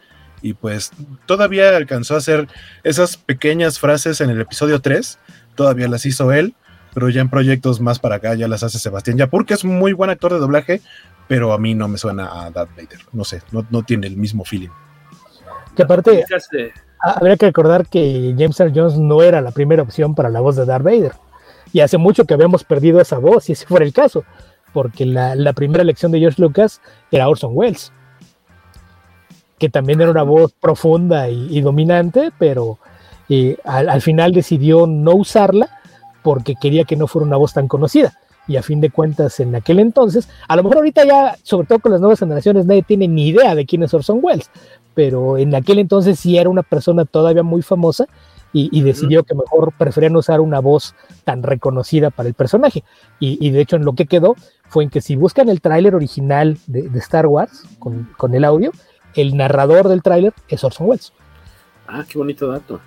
Y 0.41 0.53
pues 0.53 0.91
todavía 1.25 1.75
alcanzó 1.75 2.15
a 2.15 2.19
hacer 2.19 2.47
esas 2.85 3.17
pequeñas 3.17 3.79
frases 3.79 4.21
en 4.21 4.29
el 4.29 4.39
episodio 4.39 4.79
3. 4.79 5.19
Todavía 5.55 5.89
las 5.89 6.05
hizo 6.05 6.31
él, 6.31 6.55
pero 6.93 7.09
ya 7.09 7.21
en 7.21 7.29
proyectos 7.29 7.81
más 7.81 7.99
para 7.99 8.15
acá 8.15 8.35
ya 8.35 8.47
las 8.47 8.63
hace 8.63 8.79
Sebastián 8.79 9.17
Yapur, 9.17 9.45
que 9.45 9.53
es 9.53 9.65
muy 9.65 9.93
buen 9.93 10.09
actor 10.09 10.33
de 10.33 10.39
doblaje, 10.39 10.81
pero 11.27 11.53
a 11.53 11.57
mí 11.57 11.73
no 11.73 11.87
me 11.87 11.97
suena 11.97 12.45
a 12.45 12.51
Darth 12.51 12.71
Vader. 12.75 12.99
No 13.11 13.23
sé, 13.23 13.41
no, 13.51 13.65
no 13.69 13.83
tiene 13.83 14.07
el 14.07 14.17
mismo 14.17 14.43
feeling. 14.45 14.69
Que 15.75 15.83
aparte, 15.83 16.23
habría 16.99 17.37
que 17.37 17.47
recordar 17.47 17.87
que 17.87 18.35
James 18.37 18.59
Earl 18.59 18.73
Jones 18.75 18.97
no 18.97 19.23
era 19.23 19.41
la 19.41 19.51
primera 19.51 19.81
opción 19.81 20.13
para 20.13 20.29
la 20.29 20.39
voz 20.39 20.55
de 20.55 20.65
Darth 20.65 20.83
Vader. 20.83 21.13
Y 21.71 21.79
hace 21.79 21.97
mucho 21.97 22.25
que 22.25 22.35
habíamos 22.35 22.63
perdido 22.63 23.01
esa 23.01 23.17
voz, 23.17 23.45
si 23.45 23.53
ese 23.53 23.65
fuera 23.65 23.83
el 23.83 23.93
caso, 23.93 24.23
porque 24.73 25.05
la, 25.05 25.35
la 25.35 25.53
primera 25.53 25.81
elección 25.81 26.11
de 26.11 26.19
George 26.19 26.41
Lucas 26.41 26.81
era 27.11 27.27
Orson 27.27 27.51
Welles, 27.53 27.91
que 29.57 29.69
también 29.69 30.01
era 30.01 30.11
una 30.11 30.23
voz 30.23 30.53
profunda 30.53 31.29
y, 31.29 31.57
y 31.57 31.61
dominante, 31.61 32.31
pero 32.37 32.77
eh, 33.29 33.57
al, 33.63 33.89
al 33.89 34.01
final 34.01 34.33
decidió 34.33 34.85
no 34.85 35.15
usarla 35.15 35.79
porque 36.23 36.55
quería 36.55 36.85
que 36.85 36.95
no 36.95 37.07
fuera 37.07 37.27
una 37.27 37.37
voz 37.37 37.53
tan 37.53 37.67
conocida 37.67 38.13
y 38.47 38.57
a 38.57 38.63
fin 38.63 38.81
de 38.81 38.89
cuentas 38.89 39.39
en 39.39 39.55
aquel 39.55 39.79
entonces, 39.79 40.29
a 40.47 40.55
lo 40.55 40.63
mejor 40.63 40.77
ahorita 40.77 41.05
ya, 41.05 41.37
sobre 41.43 41.67
todo 41.67 41.79
con 41.79 41.91
las 41.91 42.01
nuevas 42.01 42.19
generaciones, 42.19 42.65
nadie 42.65 42.83
tiene 42.83 43.07
ni 43.07 43.29
idea 43.29 43.55
de 43.55 43.65
quién 43.65 43.83
es 43.83 43.93
Orson 43.93 44.19
Welles, 44.21 44.49
pero 44.93 45.37
en 45.37 45.55
aquel 45.55 45.79
entonces 45.79 46.19
sí 46.19 46.37
era 46.37 46.49
una 46.49 46.63
persona 46.63 47.05
todavía 47.05 47.43
muy 47.43 47.61
famosa 47.61 48.05
y, 48.51 48.69
y 48.71 48.83
decidió 48.83 49.23
que 49.23 49.33
mejor 49.33 49.73
preferían 49.77 50.15
usar 50.15 50.39
una 50.39 50.59
voz 50.59 50.93
tan 51.23 51.41
reconocida 51.41 52.11
para 52.11 52.29
el 52.29 52.35
personaje. 52.35 52.83
Y, 53.19 53.37
y, 53.45 53.49
de 53.49 53.61
hecho 53.61 53.77
en 53.77 53.85
lo 53.85 53.93
que 53.93 54.05
quedó 54.05 54.35
fue 54.69 54.83
en 54.83 54.91
que 54.91 55.01
si 55.01 55.15
buscan 55.15 55.49
el 55.49 55.59
tráiler 55.59 55.95
original 55.95 56.57
de, 56.67 56.83
de, 56.83 56.99
Star 56.99 57.25
Wars 57.25 57.63
con, 57.79 58.09
con 58.15 58.35
el 58.35 58.43
audio, 58.43 58.71
el 59.15 59.35
narrador 59.35 59.87
del 59.87 60.03
tráiler 60.03 60.33
es 60.49 60.63
Orson 60.63 60.87
Welles. 60.87 61.13
Ah, 61.87 62.05
qué 62.07 62.17
bonito 62.17 62.47
dato. 62.47 62.79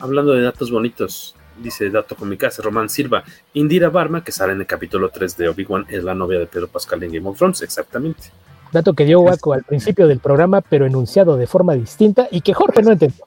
Hablando 0.00 0.32
de 0.32 0.42
datos 0.42 0.70
bonitos, 0.72 1.36
dice 1.62 1.90
dato 1.90 2.16
con 2.16 2.28
mi 2.28 2.36
casa, 2.36 2.62
Román 2.62 2.88
Silva, 2.88 3.24
Indira 3.52 3.88
Barma, 3.88 4.24
que 4.24 4.32
sale 4.32 4.52
en 4.52 4.60
el 4.60 4.66
capítulo 4.66 5.08
3 5.08 5.36
de 5.36 5.48
Obi-Wan, 5.48 5.86
es 5.88 6.02
la 6.04 6.14
novia 6.14 6.38
de 6.38 6.46
Pedro 6.46 6.68
Pascal 6.68 7.02
en 7.02 7.12
Game 7.12 7.28
of 7.28 7.38
Thrones, 7.38 7.62
exactamente. 7.62 8.30
Dato 8.72 8.94
que 8.94 9.04
dio 9.04 9.20
Waco 9.20 9.52
al 9.52 9.62
principio 9.62 10.08
del 10.08 10.18
programa, 10.18 10.60
pero 10.60 10.84
enunciado 10.84 11.36
de 11.36 11.46
forma 11.46 11.74
distinta 11.74 12.26
y 12.30 12.40
que 12.40 12.54
Jorge 12.54 12.82
no 12.82 12.92
entendió. 12.92 13.24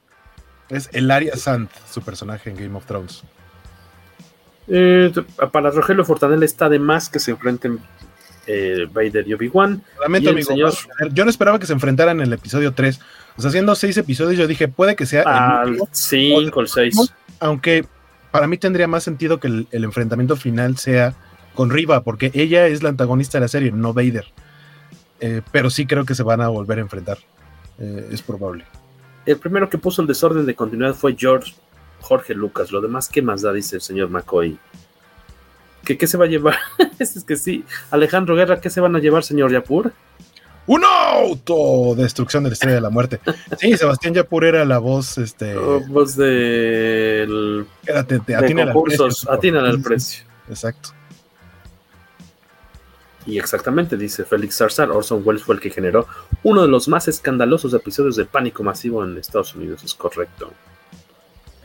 Es 0.70 0.90
Elaria 0.91 1.36
Sand, 1.38 1.70
su 1.90 2.02
personaje 2.02 2.49
en 2.49 2.58
Game 2.58 2.76
of 2.76 2.86
Thrones. 2.86 3.24
Eh, 4.68 5.14
para 5.54 5.72
Rogelio 5.72 6.04
Fortanel 6.04 6.44
está 6.44 6.68
de 6.68 6.80
más 6.80 7.08
que 7.08 7.20
se 7.20 7.32
enfrenten 7.32 7.80
eh, 8.45 8.88
Vader 8.91 9.28
y 9.28 9.34
Obi-Wan. 9.34 9.82
Lamento, 10.02 10.32
amigo. 10.32 10.49
Señor... 10.49 10.74
Yo 11.14 11.24
no 11.24 11.30
esperaba 11.30 11.60
que 11.60 11.66
se 11.66 11.74
enfrentaran 11.74 12.20
en 12.20 12.28
el 12.28 12.34
episodio 12.34 12.74
3. 12.74 12.99
O 13.38 13.41
sea, 13.41 13.49
haciendo 13.49 13.76
seis 13.76 13.95
episodios, 13.98 14.38
yo 14.38 14.48
dije, 14.48 14.68
puede 14.68 14.95
que 14.95 15.06
sea. 15.06 15.22
Al 15.24 15.78
5 15.91 16.58
o 16.58 16.62
el 16.62 16.68
6. 16.68 17.14
Aunque 17.40 17.86
para 18.32 18.48
mí 18.48 18.58
tendría 18.58 18.88
más 18.88 19.04
sentido 19.04 19.40
que 19.40 19.48
el, 19.48 19.68
enfrentamiento 19.72 20.36
final 20.36 20.78
sea 20.78 21.14
con 21.54 21.70
Riva, 21.70 22.04
porque 22.04 22.32
ella 22.34 22.68
es 22.68 22.84
la 22.84 22.90
antagonista 22.90 23.38
de 23.38 23.41
la 23.41 23.48
serie, 23.48 23.72
no 23.72 23.94
Vader. 23.94 24.26
Eh, 25.20 25.41
pero 25.52 25.70
sí 25.70 25.88
creo 25.88 26.06
que 26.06 26.14
se 26.14 26.24
van 26.24 26.41
a 26.41 26.48
volver 26.49 26.78
a 26.78 26.82
enfrentar. 26.82 27.18
Eh, 27.80 28.10
es 28.12 28.22
probable. 28.22 28.66
El 29.26 29.38
primero 29.38 29.70
que 29.70 29.78
puso 29.78 30.02
el 30.02 30.08
desorden 30.08 30.45
de 30.45 30.56
continuidad 30.56 30.94
fue 30.94 31.16
George 31.18 31.54
Jorge 32.02 32.34
Lucas. 32.34 32.72
Lo 32.72 32.82
demás, 32.82 33.10
¿qué 33.10 33.22
más 33.22 33.41
da? 33.41 33.52
Dice 33.52 33.78
el 33.78 33.82
señor 33.82 34.10
McCoy. 34.10 34.58
¿Qué, 35.84 35.98
qué 35.98 36.08
se 36.08 36.18
va 36.18 36.26
a 36.26 36.30
llevar? 36.30 36.56
es 36.99 37.24
que 37.24 37.36
sí. 37.36 37.64
Alejandro 37.91 38.36
Guerra, 38.36 38.62
¿qué 38.62 38.70
se 38.70 38.82
van 38.82 38.95
a 38.95 38.99
llevar, 38.99 39.24
señor 39.24 39.52
Yapur? 39.52 39.94
¡Un 40.68 40.84
auto! 40.84 41.95
Destrucción 41.95 42.44
de 42.44 42.49
la 42.49 42.53
estrella 42.53 42.76
de 42.76 42.81
la 42.81 42.89
muerte. 42.89 43.22
Sí, 43.57 43.76
Sebastián 43.77 44.14
Yapur 44.14 44.44
era 44.44 44.65
la 44.65 44.80
voz, 44.80 45.18
este. 45.18 45.56
Voz 45.56 46.15
del. 46.15 47.65
Quédate, 47.85 48.19
te, 48.19 48.35
de 48.35 48.65
concursos, 48.65 49.27
atinan 49.30 49.65
al 49.65 49.81
precio. 49.81 50.26
Exacto. 50.49 50.89
Y 53.27 53.38
exactamente, 53.38 53.98
dice 53.98 54.23
Félix 54.23 54.57
Zarzar, 54.57 54.89
Orson 54.89 55.22
Welles 55.26 55.44
fue 55.44 55.56
el 55.56 55.61
que 55.61 55.69
generó 55.69 56.07
uno 56.44 56.61
de 56.61 56.69
los 56.69 56.88
más 56.88 57.10
escandalosos 57.10 57.73
episodios 57.73 58.15
de 58.15 58.23
pánico 58.23 58.64
masivo 58.64 59.03
en 59.03 59.18
Estados 59.18 59.53
Unidos, 59.53 59.84
es 59.84 59.94
correcto. 59.94 60.53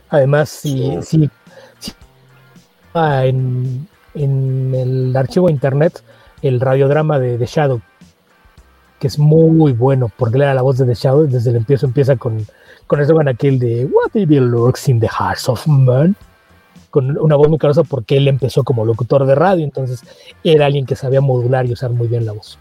Además, 0.09 0.49
si, 0.49 0.91
si, 1.01 1.29
si 1.79 1.93
ah, 2.93 3.25
en, 3.25 3.87
en, 4.13 4.75
el 4.75 5.15
archivo 5.15 5.47
de 5.47 5.53
internet, 5.53 6.03
el 6.41 6.59
radiodrama 6.59 7.17
de 7.17 7.37
The 7.37 7.45
Shadow, 7.45 7.81
que 9.03 9.07
es 9.07 9.19
muy 9.19 9.73
bueno, 9.73 10.09
porque 10.15 10.37
le 10.37 10.45
da 10.45 10.53
la 10.53 10.61
voz 10.61 10.77
de 10.77 10.85
The 10.85 10.93
Shadow, 10.93 11.27
desde 11.27 11.49
el 11.49 11.57
empiezo 11.57 11.85
empieza 11.85 12.15
con, 12.15 12.47
con 12.87 13.01
ese 13.01 13.11
van 13.11 13.27
aquel 13.27 13.59
de 13.59 13.83
What 13.83 14.11
evil 14.13 14.45
lurks 14.45 14.87
in 14.87 15.01
the 15.01 15.09
hearts 15.09 15.49
of 15.49 15.67
man 15.67 16.15
con 16.89 17.17
una 17.17 17.35
voz 17.35 17.49
muy 17.49 17.57
carosa 17.57 17.83
porque 17.83 18.15
él 18.15 18.29
empezó 18.29 18.63
como 18.63 18.85
locutor 18.85 19.25
de 19.25 19.35
radio, 19.35 19.65
entonces 19.65 20.03
era 20.41 20.67
alguien 20.67 20.85
que 20.85 20.95
sabía 20.95 21.19
modular 21.19 21.65
y 21.65 21.73
usar 21.73 21.91
muy 21.91 22.07
bien 22.07 22.25
la 22.25 22.31
voz. 22.31 22.57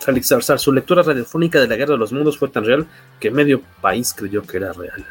Félix 0.00 0.30
Zarzar, 0.30 0.58
su 0.58 0.72
lectura 0.72 1.04
radiofónica 1.04 1.60
de 1.60 1.68
la 1.68 1.76
Guerra 1.76 1.92
de 1.92 1.98
los 1.98 2.12
Mundos 2.12 2.36
fue 2.36 2.48
tan 2.48 2.64
real 2.64 2.88
que 3.20 3.30
medio 3.30 3.62
país 3.80 4.12
creyó 4.12 4.42
que 4.42 4.56
era 4.56 4.72
real. 4.72 5.06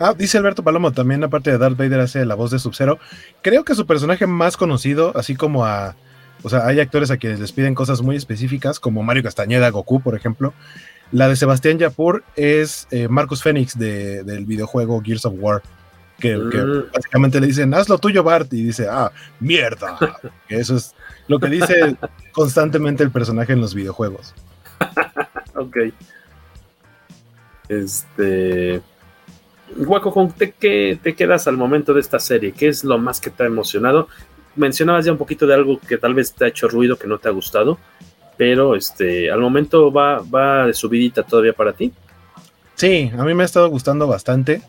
Ah, 0.00 0.14
dice 0.18 0.36
Alberto 0.36 0.64
Palomo, 0.64 0.90
también 0.90 1.22
aparte 1.22 1.52
de 1.52 1.58
Darth 1.58 1.76
Vader 1.76 2.00
hace 2.00 2.26
la 2.26 2.34
voz 2.34 2.50
de 2.50 2.58
Sub-Zero. 2.58 2.98
Creo 3.40 3.62
que 3.62 3.76
su 3.76 3.86
personaje 3.86 4.26
más 4.26 4.56
conocido, 4.56 5.12
así 5.14 5.36
como 5.36 5.64
a... 5.64 5.94
O 6.42 6.50
sea, 6.50 6.66
hay 6.66 6.80
actores 6.80 7.10
a 7.10 7.16
quienes 7.16 7.40
les 7.40 7.52
piden 7.52 7.74
cosas 7.74 8.02
muy 8.02 8.16
específicas, 8.16 8.78
como 8.78 9.02
Mario 9.02 9.22
Castañeda, 9.22 9.70
Goku, 9.70 10.00
por 10.00 10.14
ejemplo. 10.14 10.52
La 11.12 11.28
de 11.28 11.36
Sebastián 11.36 11.78
Yapur 11.78 12.24
es 12.36 12.88
eh, 12.90 13.08
Marcus 13.08 13.42
Phoenix 13.42 13.78
de, 13.78 14.22
del 14.24 14.44
videojuego 14.44 15.02
Gears 15.02 15.24
of 15.26 15.34
War. 15.38 15.62
Que, 16.18 16.36
mm. 16.36 16.92
básicamente 16.92 17.40
le 17.40 17.48
dicen, 17.48 17.72
haz 17.74 17.88
lo 17.88 17.98
tuyo, 17.98 18.22
Bart, 18.22 18.52
y 18.52 18.62
dice, 18.62 18.86
ah, 18.90 19.10
mierda. 19.40 19.98
que 20.48 20.56
eso 20.56 20.76
es 20.76 20.94
lo 21.28 21.38
que 21.38 21.48
dice 21.48 21.96
constantemente 22.32 23.02
el 23.02 23.10
personaje 23.10 23.52
en 23.52 23.60
los 23.60 23.74
videojuegos. 23.74 24.34
ok. 25.54 25.76
Este. 27.68 28.82
Guaco, 29.76 30.12
¿con 30.12 30.32
qué 30.32 30.98
te 31.02 31.14
quedas 31.14 31.48
al 31.48 31.56
momento 31.56 31.94
de 31.94 32.00
esta 32.00 32.18
serie? 32.18 32.52
¿Qué 32.52 32.68
es 32.68 32.84
lo 32.84 32.98
más 32.98 33.20
que 33.20 33.30
te 33.30 33.42
ha 33.42 33.46
emocionado? 33.46 34.08
Mencionabas 34.56 35.04
ya 35.04 35.12
un 35.12 35.18
poquito 35.18 35.46
de 35.46 35.54
algo 35.54 35.78
que 35.80 35.98
tal 35.98 36.14
vez 36.14 36.32
te 36.32 36.44
ha 36.44 36.48
hecho 36.48 36.68
ruido, 36.68 36.96
que 36.96 37.06
no 37.06 37.18
te 37.18 37.28
ha 37.28 37.32
gustado, 37.32 37.78
pero 38.36 38.74
este, 38.74 39.30
al 39.30 39.40
momento 39.40 39.92
va, 39.92 40.20
va 40.20 40.66
de 40.66 40.74
subidita 40.74 41.22
todavía 41.22 41.52
para 41.52 41.72
ti. 41.72 41.92
Sí, 42.74 43.10
a 43.16 43.24
mí 43.24 43.34
me 43.34 43.42
ha 43.42 43.46
estado 43.46 43.68
gustando 43.68 44.06
bastante. 44.06 44.62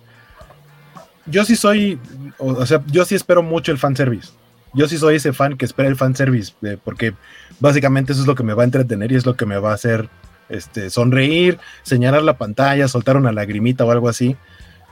Yo 1.26 1.44
sí 1.44 1.56
soy, 1.56 1.99
o 2.38 2.66
sea, 2.66 2.84
yo 2.88 3.03
sí 3.06 3.16
espero 3.16 3.41
mucho 3.41 3.72
el 3.72 3.78
fanservice. 3.78 4.30
Yo 4.74 4.88
sí 4.88 4.98
soy 4.98 5.16
ese 5.16 5.34
fan 5.34 5.57
que 5.57 5.66
espera 5.66 5.90
el 5.90 5.95
fanservice, 5.95 6.53
eh, 6.62 6.78
porque 6.84 7.14
básicamente 7.60 8.12
eso 8.12 8.22
es 8.22 8.28
lo 8.28 8.36
que 8.36 8.44
me 8.44 8.53
va 8.53 8.64
a 8.64 8.66
entretener 8.66 9.12
y 9.12 9.16
es 9.16 9.26
lo 9.26 9.36
que 9.36 9.45
me 9.45 9.57
va 9.57 9.72
a 9.72 9.76
hacer 9.76 10.10
este, 10.49 10.90
sonreír, 10.90 11.57
señalar 11.84 12.24
la 12.24 12.38
pantalla, 12.38 12.88
soltar 12.88 13.18
una 13.18 13.32
lagrimita 13.32 13.86
o 13.86 13.91
algo 13.91 14.10
así. 14.10 14.36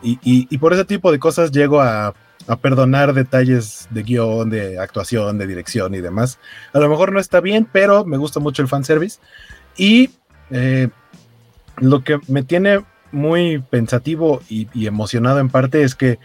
Y, 0.02 0.58
por 0.58 0.74
ese 0.74 0.84
tipo 0.84 1.14
de 1.14 1.20
cosas 1.20 1.52
llego 1.52 1.82
a, 1.82 2.14
perdonar 2.62 3.14
detalles 3.14 3.88
de 3.92 4.04
guion, 4.04 4.50
de 4.50 4.80
actuación, 4.80 5.38
de 5.38 5.48
dirección 5.48 5.96
y 5.96 6.02
demás. 6.02 6.40
A 6.74 6.80
lo 6.80 6.90
mejor 6.90 7.12
no 7.12 7.20
está 7.20 7.40
bien, 7.40 7.68
pero 7.72 8.06
me 8.06 8.18
gusta 8.18 8.40
mucho 8.40 8.62
el 8.62 8.68
fanservice. 8.68 9.20
Y 9.78 10.12
eh, 10.52 10.90
lo 11.78 12.04
que 12.04 12.20
me 12.28 12.44
tiene 12.44 12.84
muy 13.12 13.64
pensativo 13.70 14.42
y, 14.50 14.68
emocionado 14.86 15.40
en 15.40 15.50
parte 15.50 15.84
es 15.84 15.96
que 15.96 16.20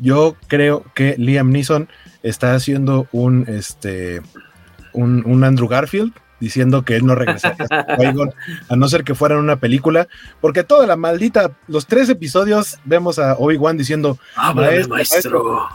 yo 0.00 0.36
creo 0.48 0.84
que 0.94 1.14
Liam 1.16 1.50
Neeson 1.50 1.88
está 2.22 2.54
haciendo 2.54 3.06
un, 3.12 3.46
este, 3.48 4.20
un, 4.92 5.44
Andrew 5.44 5.68
Garfield 5.68 6.12
diciendo 6.42 6.82
que 6.82 6.96
él 6.96 7.06
no 7.06 7.14
regresaría 7.14 7.66
a 8.68 8.76
no 8.76 8.88
ser 8.88 9.04
que 9.04 9.14
fuera 9.14 9.38
una 9.38 9.56
película, 9.56 10.08
porque 10.40 10.64
toda 10.64 10.88
la 10.88 10.96
maldita, 10.96 11.52
los 11.68 11.86
tres 11.86 12.08
episodios 12.08 12.80
vemos 12.84 13.20
a 13.20 13.36
Obi-Wan 13.38 13.76
diciendo, 13.76 14.18
maestro, 14.54 15.68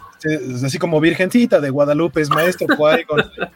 así 0.63 0.77
como 0.77 0.99
virgencita 0.99 1.61
de 1.61 1.69
Guadalupe, 1.69 2.19
es 2.19 2.29
maestro 2.29 2.67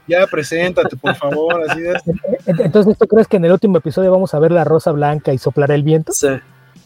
ya 0.08 0.26
preséntate, 0.26 0.96
por 0.96 1.16
favor, 1.16 1.62
así 1.70 1.82
es. 1.86 2.02
Entonces, 2.46 2.98
¿tú 2.98 3.06
crees 3.08 3.28
que 3.28 3.38
en 3.38 3.46
el 3.46 3.52
último 3.52 3.78
episodio 3.78 4.10
vamos 4.10 4.34
a 4.34 4.40
ver 4.40 4.54
la 4.54 4.64
rosa 4.64 4.92
blanca 4.92 5.34
y 5.34 5.38
soplar 5.38 5.72
el 5.72 5.84
viento? 5.84 6.14
Sí. 6.14 6.30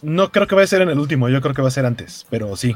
No 0.02 0.31
creo 0.31 0.47
que 0.47 0.56
va 0.56 0.64
a 0.64 0.68
ser 0.68 0.81
en 0.81 0.89
el 0.89 0.99
último, 0.99 1.30
yo 1.30 1.39
creo 1.39 1.53
que 1.53 1.61
va 1.61 1.68
a 1.68 1.72
ser 1.72 1.85
antes, 1.85 2.26
pero 2.31 2.56
sí. 2.56 2.73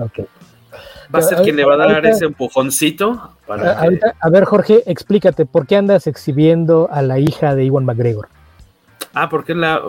Va 1.13 1.19
a 1.19 1.21
ser 1.21 1.41
quien 1.41 1.55
le 1.55 1.65
va 1.65 1.73
a 1.73 1.77
dar 1.77 2.05
ese 2.05 2.25
empujoncito. 2.25 3.33
Para 3.47 3.79
a, 4.19 4.29
ver, 4.29 4.45
Jorge, 4.45 4.83
explícate, 4.85 5.45
¿por 5.45 5.65
qué 5.65 5.75
andas 5.75 6.07
exhibiendo 6.07 6.87
a 6.91 7.01
la 7.01 7.19
hija 7.19 7.55
de 7.55 7.65
Iwan 7.65 7.85
McGregor? 7.85 8.29
Ah, 9.13 9.27
porque 9.27 9.55
la, 9.55 9.81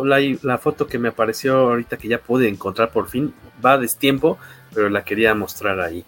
la, 0.43 0.59
foto 0.59 0.87
que 0.87 0.99
me 0.99 1.09
apareció 1.09 1.59
ahorita 1.59 1.99
que 1.99 2.09
ya 2.09 2.19
pude 2.19 2.49
encontrar 2.49 2.91
por 2.91 3.09
fin 3.09 3.35
va 3.65 3.73
a 3.73 3.79
destiempo, 3.79 4.39
pero 4.75 4.89
la 4.89 5.05
quería 5.05 5.35
mostrar 5.35 5.79
ahí. 5.81 6.05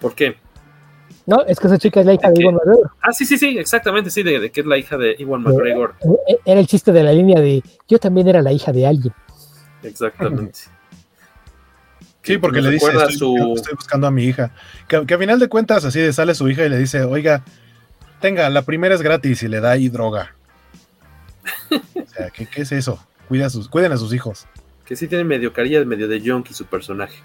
¿Por 0.00 0.14
qué? 0.16 0.36
No, 1.26 1.42
es 1.46 1.60
que 1.60 1.68
esa 1.68 1.78
chica 1.78 2.00
es 2.00 2.06
la 2.06 2.14
hija 2.14 2.30
de, 2.30 2.42
Iwan 2.42 2.56
McGregor. 2.56 2.90
Ah, 3.00 3.12
sí, 3.12 3.24
sí, 3.24 3.38
sí, 3.38 3.56
exactamente, 3.56 4.10
sí, 4.10 4.24
de, 4.24 4.50
que 4.50 4.60
es 4.60 4.66
la 4.66 4.76
hija 4.76 4.96
de 4.96 5.14
Iwan 5.16 5.42
McGregor. 5.42 5.94
Eh, 6.26 6.38
era 6.44 6.58
el 6.58 6.66
chiste 6.66 6.90
de 6.90 7.04
la 7.04 7.12
línea 7.12 7.40
de 7.40 7.62
yo 7.86 8.00
también 8.00 8.26
era 8.26 8.42
la 8.42 8.50
hija 8.50 8.72
de 8.72 8.86
alguien. 8.86 9.14
Exactamente. 9.84 10.58
Sí, 12.22 12.38
porque 12.38 12.60
le 12.60 12.70
dice, 12.70 12.86
estoy, 13.08 13.74
buscando 13.74 14.06
a 14.06 14.10
mi 14.10 14.24
hija. 14.24 14.52
Que, 14.86 14.96
a 14.96 15.18
final 15.18 15.40
de 15.40 15.48
cuentas 15.48 15.84
así 15.84 16.12
sale 16.12 16.34
su 16.34 16.48
hija 16.48 16.64
y 16.64 16.68
le 16.68 16.78
dice, 16.78 17.02
oiga, 17.02 17.42
tenga, 18.20 18.48
la 18.48 18.62
primera 18.62 18.94
es 18.94 19.02
gratis 19.02 19.42
y 19.42 19.48
le 19.48 19.60
da 19.60 19.72
ahí 19.72 19.88
droga. 19.88 20.34
o 21.70 22.06
sea, 22.14 22.30
¿qué, 22.30 22.48
es 22.54 22.72
eso? 22.72 23.04
Cuida 23.28 23.50
sus, 23.50 23.68
cuiden 23.68 23.92
a 23.92 23.96
sus 23.96 24.14
hijos. 24.14 24.46
Que 24.84 24.94
sí 24.94 25.08
tiene 25.08 25.24
medio 25.24 25.52
carilla, 25.52 25.84
medio 25.84 26.06
de 26.06 26.20
junkie 26.20 26.54
su 26.54 26.66
personaje. 26.66 27.18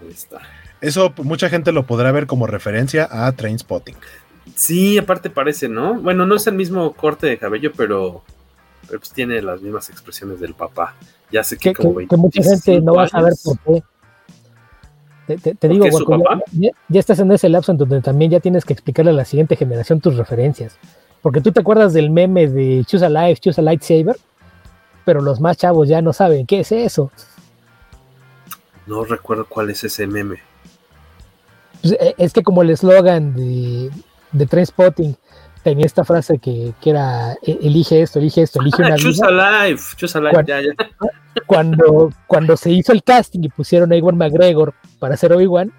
Ahí 0.00 0.08
está. 0.08 0.40
Eso 0.80 1.12
mucha 1.18 1.50
gente 1.50 1.72
lo 1.72 1.86
podrá 1.86 2.12
ver 2.12 2.26
como 2.26 2.46
referencia 2.46 3.08
a 3.10 3.30
Train 3.32 3.58
Spotting. 3.58 3.96
Sí, 4.54 4.98
aparte 4.98 5.30
parece, 5.30 5.68
¿no? 5.68 5.94
Bueno, 5.94 6.24
no 6.26 6.36
es 6.36 6.46
el 6.46 6.54
mismo 6.54 6.94
corte 6.94 7.26
de 7.26 7.38
cabello, 7.38 7.72
pero, 7.76 8.22
pues 8.88 9.12
tiene 9.12 9.42
las 9.42 9.60
mismas 9.60 9.90
expresiones 9.90 10.40
del 10.40 10.54
papá. 10.54 10.94
Ya 11.30 11.44
sé 11.44 11.56
que, 11.58 11.74
como 11.74 11.96
que, 11.96 12.16
mucha 12.16 12.42
gente 12.42 12.80
no 12.80 12.94
va 12.94 13.04
a 13.04 13.08
saber 13.08 13.34
por 13.44 13.58
qué. 13.60 13.82
Te, 15.36 15.68
digo, 15.68 15.84
ya, 16.52 16.70
ya, 16.88 17.00
estás 17.00 17.18
en 17.18 17.30
ese 17.30 17.50
lapso 17.50 17.72
en 17.72 17.78
donde 17.78 18.00
también 18.00 18.30
ya 18.30 18.40
tienes 18.40 18.64
que 18.64 18.72
explicarle 18.72 19.10
a 19.10 19.14
la 19.14 19.26
siguiente 19.26 19.56
generación 19.56 20.00
tus 20.00 20.16
referencias. 20.16 20.78
Porque 21.20 21.42
tú 21.42 21.52
te 21.52 21.60
acuerdas 21.60 21.92
del 21.92 22.10
meme 22.10 22.46
de 22.46 22.82
Choose 22.86 23.04
a 23.04 23.10
Life, 23.10 23.40
Choose 23.42 23.60
a 23.60 23.64
Lightsaber, 23.64 24.16
pero 25.04 25.20
los 25.20 25.38
más 25.38 25.58
chavos 25.58 25.86
ya 25.86 26.00
no 26.00 26.14
saben 26.14 26.46
qué 26.46 26.60
es 26.60 26.72
eso. 26.72 27.10
No 28.86 29.04
recuerdo 29.04 29.44
cuál 29.46 29.68
es 29.68 29.84
ese 29.84 30.06
meme. 30.06 30.38
Pues, 31.82 31.92
eh, 31.92 32.14
es 32.16 32.32
que 32.32 32.42
como 32.42 32.62
el 32.62 32.70
eslogan 32.70 33.34
de, 33.34 33.90
de 34.32 34.46
Trainspotting 34.46 35.14
tenía 35.62 35.86
esta 35.86 36.04
frase 36.04 36.38
que, 36.38 36.72
era 36.84 37.34
e, 37.42 37.58
elige 37.62 38.02
esto, 38.02 38.18
elige 38.18 38.42
esto, 38.42 38.60
elige 38.60 38.82
una 38.82 38.96
choose 38.96 39.20
vida. 39.26 39.68
life, 39.68 39.96
choose 39.96 40.20
life, 40.20 40.32
cuando, 40.32 40.48
ya, 40.48 40.60
ya. 40.60 40.90
Cuando, 41.46 42.12
cuando 42.26 42.56
se 42.56 42.70
hizo 42.70 42.92
el 42.92 43.04
casting 43.04 43.40
y 43.44 43.48
pusieron 43.48 43.92
a 43.92 43.96
Iwan 43.96 44.16
McGregor 44.16 44.74
para 44.98 45.14
hacer 45.14 45.32
Obi-Wan, 45.32 45.72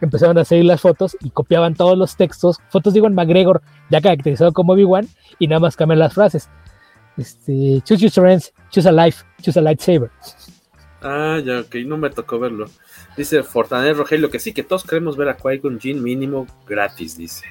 empezaron 0.00 0.38
a 0.38 0.44
seguir 0.44 0.64
las 0.66 0.80
fotos 0.80 1.16
y 1.20 1.30
copiaban 1.30 1.74
todos 1.74 1.98
los 1.98 2.16
textos, 2.16 2.58
fotos 2.68 2.92
de 2.92 3.00
Iwan 3.00 3.14
McGregor 3.14 3.62
ya 3.90 4.00
caracterizado 4.00 4.52
como 4.52 4.74
Obi-Wan 4.74 5.08
y 5.40 5.48
nada 5.48 5.60
más 5.60 5.76
cambian 5.76 5.98
las 5.98 6.14
frases. 6.14 6.48
Este, 7.16 7.82
choose 7.84 8.02
your 8.02 8.12
friends, 8.12 8.52
choose 8.70 8.88
a 8.88 8.92
life, 8.92 9.24
choose 9.42 9.58
a 9.58 9.62
lightsaber. 9.62 10.10
Ah, 11.02 11.40
ya, 11.44 11.60
ok, 11.60 11.74
no 11.84 11.96
me 11.96 12.10
tocó 12.10 12.38
verlo. 12.38 12.66
Dice 13.16 13.42
Fortaner 13.42 13.96
Rogelio 13.96 14.30
que 14.30 14.38
sí, 14.38 14.52
que 14.52 14.62
todos 14.62 14.84
queremos 14.84 15.16
ver 15.16 15.28
a 15.28 15.36
Qui-Gon 15.36 15.80
Jinn 15.80 16.02
mínimo 16.02 16.46
gratis, 16.66 17.18
dice. 17.18 17.44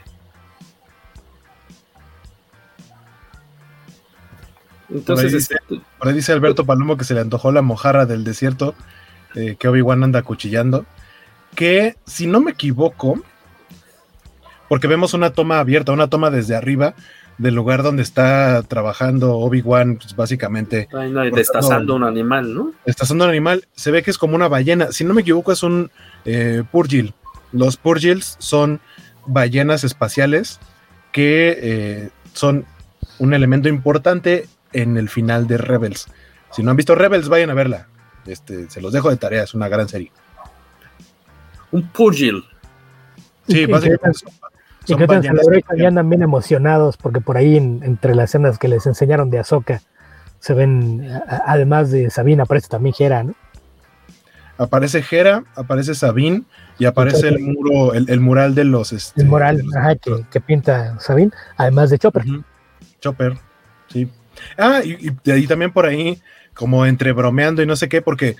Entonces, 4.93 5.33
este, 5.33 5.57
por 5.97 6.07
ahí, 6.07 6.13
dice, 6.13 6.31
Alberto 6.31 6.65
Palomo 6.65 6.97
que 6.97 7.05
se 7.05 7.13
le 7.13 7.21
antojó 7.21 7.51
la 7.51 7.61
mojarra 7.61 8.05
del 8.05 8.23
desierto, 8.23 8.75
eh, 9.35 9.55
que 9.57 9.67
Obi-Wan 9.67 10.03
anda 10.03 10.21
cuchillando. 10.21 10.85
Que, 11.55 11.95
si 12.05 12.27
no 12.27 12.41
me 12.41 12.51
equivoco, 12.51 13.21
porque 14.67 14.87
vemos 14.87 15.13
una 15.13 15.31
toma 15.31 15.59
abierta, 15.59 15.91
una 15.91 16.09
toma 16.09 16.29
desde 16.29 16.55
arriba 16.55 16.95
del 17.37 17.55
lugar 17.55 17.81
donde 17.81 18.03
está 18.03 18.61
trabajando 18.63 19.37
Obi-Wan, 19.37 19.97
pues 19.97 20.15
básicamente. 20.15 20.87
destazando 21.33 21.95
un 21.95 22.03
animal, 22.03 22.53
¿no? 22.53 22.73
Destazando 22.85 23.23
un 23.25 23.31
animal. 23.31 23.67
Se 23.73 23.91
ve 23.91 24.03
que 24.03 24.11
es 24.11 24.17
como 24.17 24.35
una 24.35 24.47
ballena. 24.47 24.91
Si 24.91 25.03
no 25.03 25.13
me 25.13 25.21
equivoco, 25.21 25.51
es 25.51 25.63
un 25.63 25.89
eh, 26.25 26.63
Purgil. 26.71 27.13
Los 27.51 27.77
Purgils 27.77 28.35
son 28.39 28.79
ballenas 29.25 29.83
espaciales 29.83 30.59
que 31.11 31.57
eh, 31.61 32.09
son 32.33 32.65
un 33.19 33.33
elemento 33.33 33.69
importante 33.69 34.47
en 34.73 34.97
el 34.97 35.09
final 35.09 35.47
de 35.47 35.57
Rebels. 35.57 36.07
Si 36.51 36.63
no 36.63 36.71
han 36.71 36.77
visto 36.77 36.95
Rebels, 36.95 37.29
vayan 37.29 37.49
a 37.49 37.53
verla. 37.53 37.87
Este, 38.25 38.69
se 38.69 38.81
los 38.81 38.93
dejo 38.93 39.09
de 39.09 39.17
tarea, 39.17 39.43
es 39.43 39.53
una 39.53 39.67
gran 39.67 39.87
serie. 39.87 40.11
Un 41.71 41.87
Purgil. 41.89 42.43
Sí, 43.47 43.65
básicamente. 43.65 44.19
Y 44.87 44.95
que 44.95 45.77
ya 45.77 45.87
andan 45.87 46.09
bien 46.09 46.23
emocionados 46.23 46.97
porque 46.97 47.21
por 47.21 47.37
ahí 47.37 47.57
entre 47.57 48.15
las 48.15 48.31
escenas 48.31 48.57
que 48.57 48.67
les 48.67 48.85
enseñaron 48.87 49.29
de 49.29 49.39
Azoka 49.39 49.81
se 50.39 50.55
ven, 50.55 51.07
además 51.45 51.91
de 51.91 52.09
Sabine, 52.09 52.41
aparece 52.41 52.67
también 52.67 52.95
Hera, 52.97 53.23
¿no? 53.23 53.35
Aparece 54.57 55.03
Hera, 55.09 55.43
aparece 55.55 55.93
Sabine 55.93 56.43
y 56.79 56.85
aparece 56.85 57.27
el 57.27 57.39
muro, 57.39 57.93
el, 57.93 58.19
mural 58.19 58.55
de 58.55 58.63
los. 58.63 58.91
Este, 58.91 59.21
el 59.21 59.27
mural 59.27 59.63
que, 60.31 60.41
pinta 60.41 60.99
Sabine, 60.99 61.31
además 61.57 61.91
de 61.91 61.99
Chopper. 61.99 62.23
Chopper, 62.99 63.37
sí. 63.87 64.09
Ah, 64.57 64.81
y, 64.83 65.11
y, 65.23 65.47
también 65.47 65.71
por 65.71 65.85
ahí, 65.85 66.21
como 66.53 66.85
entre 66.85 67.11
bromeando 67.11 67.61
y 67.61 67.65
no 67.65 67.75
sé 67.75 67.89
qué, 67.89 68.01
porque 68.01 68.35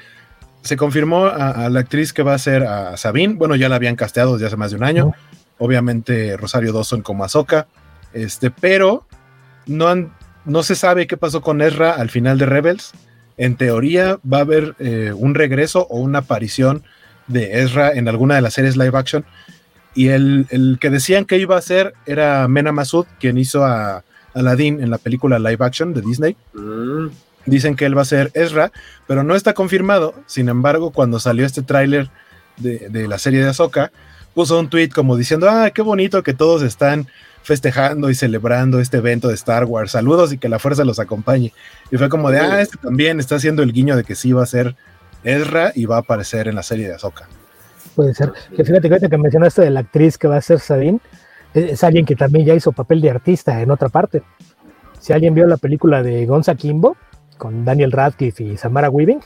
se 0.62 0.78
confirmó 0.78 1.26
a, 1.26 1.70
la 1.70 1.80
actriz 1.80 2.14
que 2.14 2.24
va 2.24 2.34
a 2.34 2.40
ser 2.40 2.64
a 2.64 2.98
Sabine. 2.98 3.34
Bueno, 3.34 3.56
ya 3.56 3.70
la 3.70 3.76
habían 3.76 3.96
casteado 3.96 4.34
desde 4.34 4.48
hace 4.48 4.58
más 4.58 4.72
de 4.72 4.78
un 4.78 4.84
año 4.84 5.14
obviamente 5.62 6.36
Rosario 6.38 6.74
Dawson 6.74 7.04
como 7.04 7.24
Ahsoka, 7.24 7.68
este, 8.14 8.50
pero 8.50 9.06
no, 9.68 10.12
no 10.44 10.64
se 10.64 10.76
sabe 10.76 11.06
qué 11.06 11.18
pasó 11.18 11.42
con 11.42 11.62
Ezra 11.62 11.92
al 11.92 12.10
final 12.10 12.40
de 12.40 12.48
Rebels. 12.48 12.94
En 13.38 13.56
teoría 13.56 14.18
va 14.28 14.40
a 14.40 14.42
haber 14.42 14.76
eh, 14.80 15.14
un 15.16 15.36
regreso 15.36 15.86
o 15.88 16.00
una 16.00 16.20
aparición 16.20 16.84
de 17.28 17.62
Ezra 17.62 17.92
en 17.92 18.08
alguna 18.08 18.36
de 18.36 18.42
las 18.42 18.56
series 18.56 18.76
live 18.76 18.98
action. 18.98 19.24
Y 19.94 20.08
el, 20.08 20.48
que 20.82 20.90
decían 20.90 21.26
que 21.26 21.38
iba 21.38 21.58
a 21.58 21.62
ser 21.62 21.94
era 22.08 22.48
Mena 22.48 22.72
Masud, 22.72 23.06
quien 23.20 23.38
hizo 23.38 23.64
a 23.64 24.04
Aladdin 24.34 24.82
en 24.82 24.90
la 24.90 24.98
película 24.98 25.40
live 25.40 25.64
action 25.64 25.94
de 25.94 26.02
Disney. 26.02 26.36
Dicen 27.46 27.76
que 27.76 27.86
él 27.86 27.98
va 27.98 28.04
a 28.04 28.06
ser 28.06 28.32
Ezra, 28.34 28.72
pero 29.08 29.24
no 29.24 29.36
está 29.36 29.54
confirmado. 29.54 30.14
Sin 30.28 30.50
embargo, 30.50 30.92
cuando 30.92 31.20
salió 31.20 31.46
este 31.46 31.64
tráiler 31.64 32.10
de, 32.58 32.90
de, 32.90 33.08
la 33.08 33.18
serie 33.18 33.42
de 33.44 33.50
Ahsoka, 33.50 33.92
puso 34.34 34.60
un 34.60 34.70
tweet 34.70 34.90
como 34.90 35.18
diciendo, 35.18 35.50
ah, 35.50 35.72
qué 35.72 35.82
bonito 35.82 36.24
que 36.24 36.34
todos 36.34 36.62
están 36.62 37.08
festejando 37.44 38.10
y 38.10 38.16
celebrando 38.16 38.80
este 38.80 38.98
evento 38.98 39.28
de 39.28 39.34
Star 39.34 39.66
Wars. 39.66 39.92
Saludos 39.92 40.32
y 40.34 40.38
que 40.38 40.50
la 40.50 40.60
fuerza 40.60 40.86
los 40.86 41.00
acompañe. 41.00 41.54
Y 41.92 41.98
fue 41.98 42.10
como 42.10 42.30
de, 42.30 42.40
ah, 42.40 42.62
este 42.62 42.78
también 42.78 43.20
está 43.20 43.36
haciendo 43.36 43.64
el 43.64 43.74
guiño 43.74 43.96
de 43.96 44.04
que 44.04 44.16
sí 44.16 44.32
va 44.32 44.44
a 44.44 44.48
ser 44.48 44.76
Ezra 45.24 45.72
y 45.76 45.86
va 45.86 45.98
a 45.98 46.00
aparecer 46.00 46.48
en 46.48 46.56
la 46.56 46.64
serie 46.64 46.88
de 46.88 46.96
Ahsoka. 46.96 47.28
Puede 47.96 48.14
ser. 48.14 48.32
Que 48.56 48.64
fíjate 48.64 49.10
que 49.10 49.18
mencionaste 49.18 49.62
de 49.62 49.70
la 49.70 49.82
actriz 49.82 50.18
que 50.18 50.28
va 50.28 50.38
a 50.38 50.42
ser 50.42 50.60
Sabine, 50.60 51.00
es 51.54 51.84
alguien 51.84 52.06
que 52.06 52.16
también 52.16 52.46
ya 52.46 52.54
hizo 52.54 52.72
papel 52.72 53.02
de 53.02 53.10
artista 53.10 53.62
en 53.62 53.72
otra 53.72 53.90
parte. 53.90 54.24
Si 55.00 55.14
alguien 55.14 55.34
vio 55.34 55.48
la 55.48 55.58
película 55.58 56.04
de 56.04 56.26
Gonza 56.26 56.56
Kimbo 56.56 56.96
con 57.38 57.66
Daniel 57.66 57.92
Radcliffe 57.92 58.44
y 58.44 58.58
Samara 58.58 58.90
Weaving, 58.90 59.22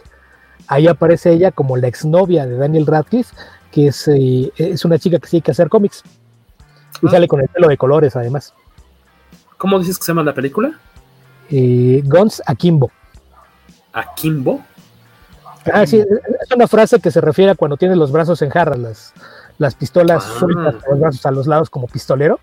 ahí 0.67 0.87
aparece 0.87 1.31
ella 1.31 1.51
como 1.51 1.77
la 1.77 1.87
exnovia 1.87 2.45
de 2.45 2.57
Daniel 2.57 2.85
Radcliffe, 2.85 3.35
que 3.71 3.87
es, 3.87 4.07
eh, 4.07 4.51
es 4.55 4.85
una 4.85 4.97
chica 4.97 5.19
que 5.19 5.27
sí 5.27 5.37
hay 5.37 5.41
que 5.41 5.51
hacer 5.51 5.69
cómics. 5.69 6.03
Y 7.01 7.07
ah. 7.07 7.11
sale 7.11 7.27
con 7.27 7.41
el 7.41 7.49
pelo 7.49 7.67
de 7.67 7.77
colores, 7.77 8.15
además. 8.15 8.53
¿Cómo 9.57 9.79
dices 9.79 9.97
que 9.97 10.05
se 10.05 10.11
llama 10.11 10.23
la 10.23 10.33
película? 10.33 10.79
Eh, 11.49 12.01
Guns 12.05 12.41
Akimbo. 12.45 12.91
¿Akimbo? 13.93 14.61
Ah, 15.73 15.85
sí, 15.85 15.97
es 15.97 16.51
una 16.55 16.67
frase 16.67 16.99
que 16.99 17.11
se 17.11 17.21
refiere 17.21 17.51
a 17.51 17.55
cuando 17.55 17.75
tienes 17.75 17.97
los 17.97 18.11
brazos 18.11 18.41
en 18.41 18.49
jarras, 18.49 18.77
las, 18.77 19.13
las 19.57 19.75
pistolas 19.75 20.25
ah. 20.25 20.39
sueltas, 20.39 20.75
los 20.89 20.99
brazos 20.99 21.25
a 21.25 21.31
los 21.31 21.47
lados 21.47 21.69
como 21.69 21.87
pistolero. 21.87 22.39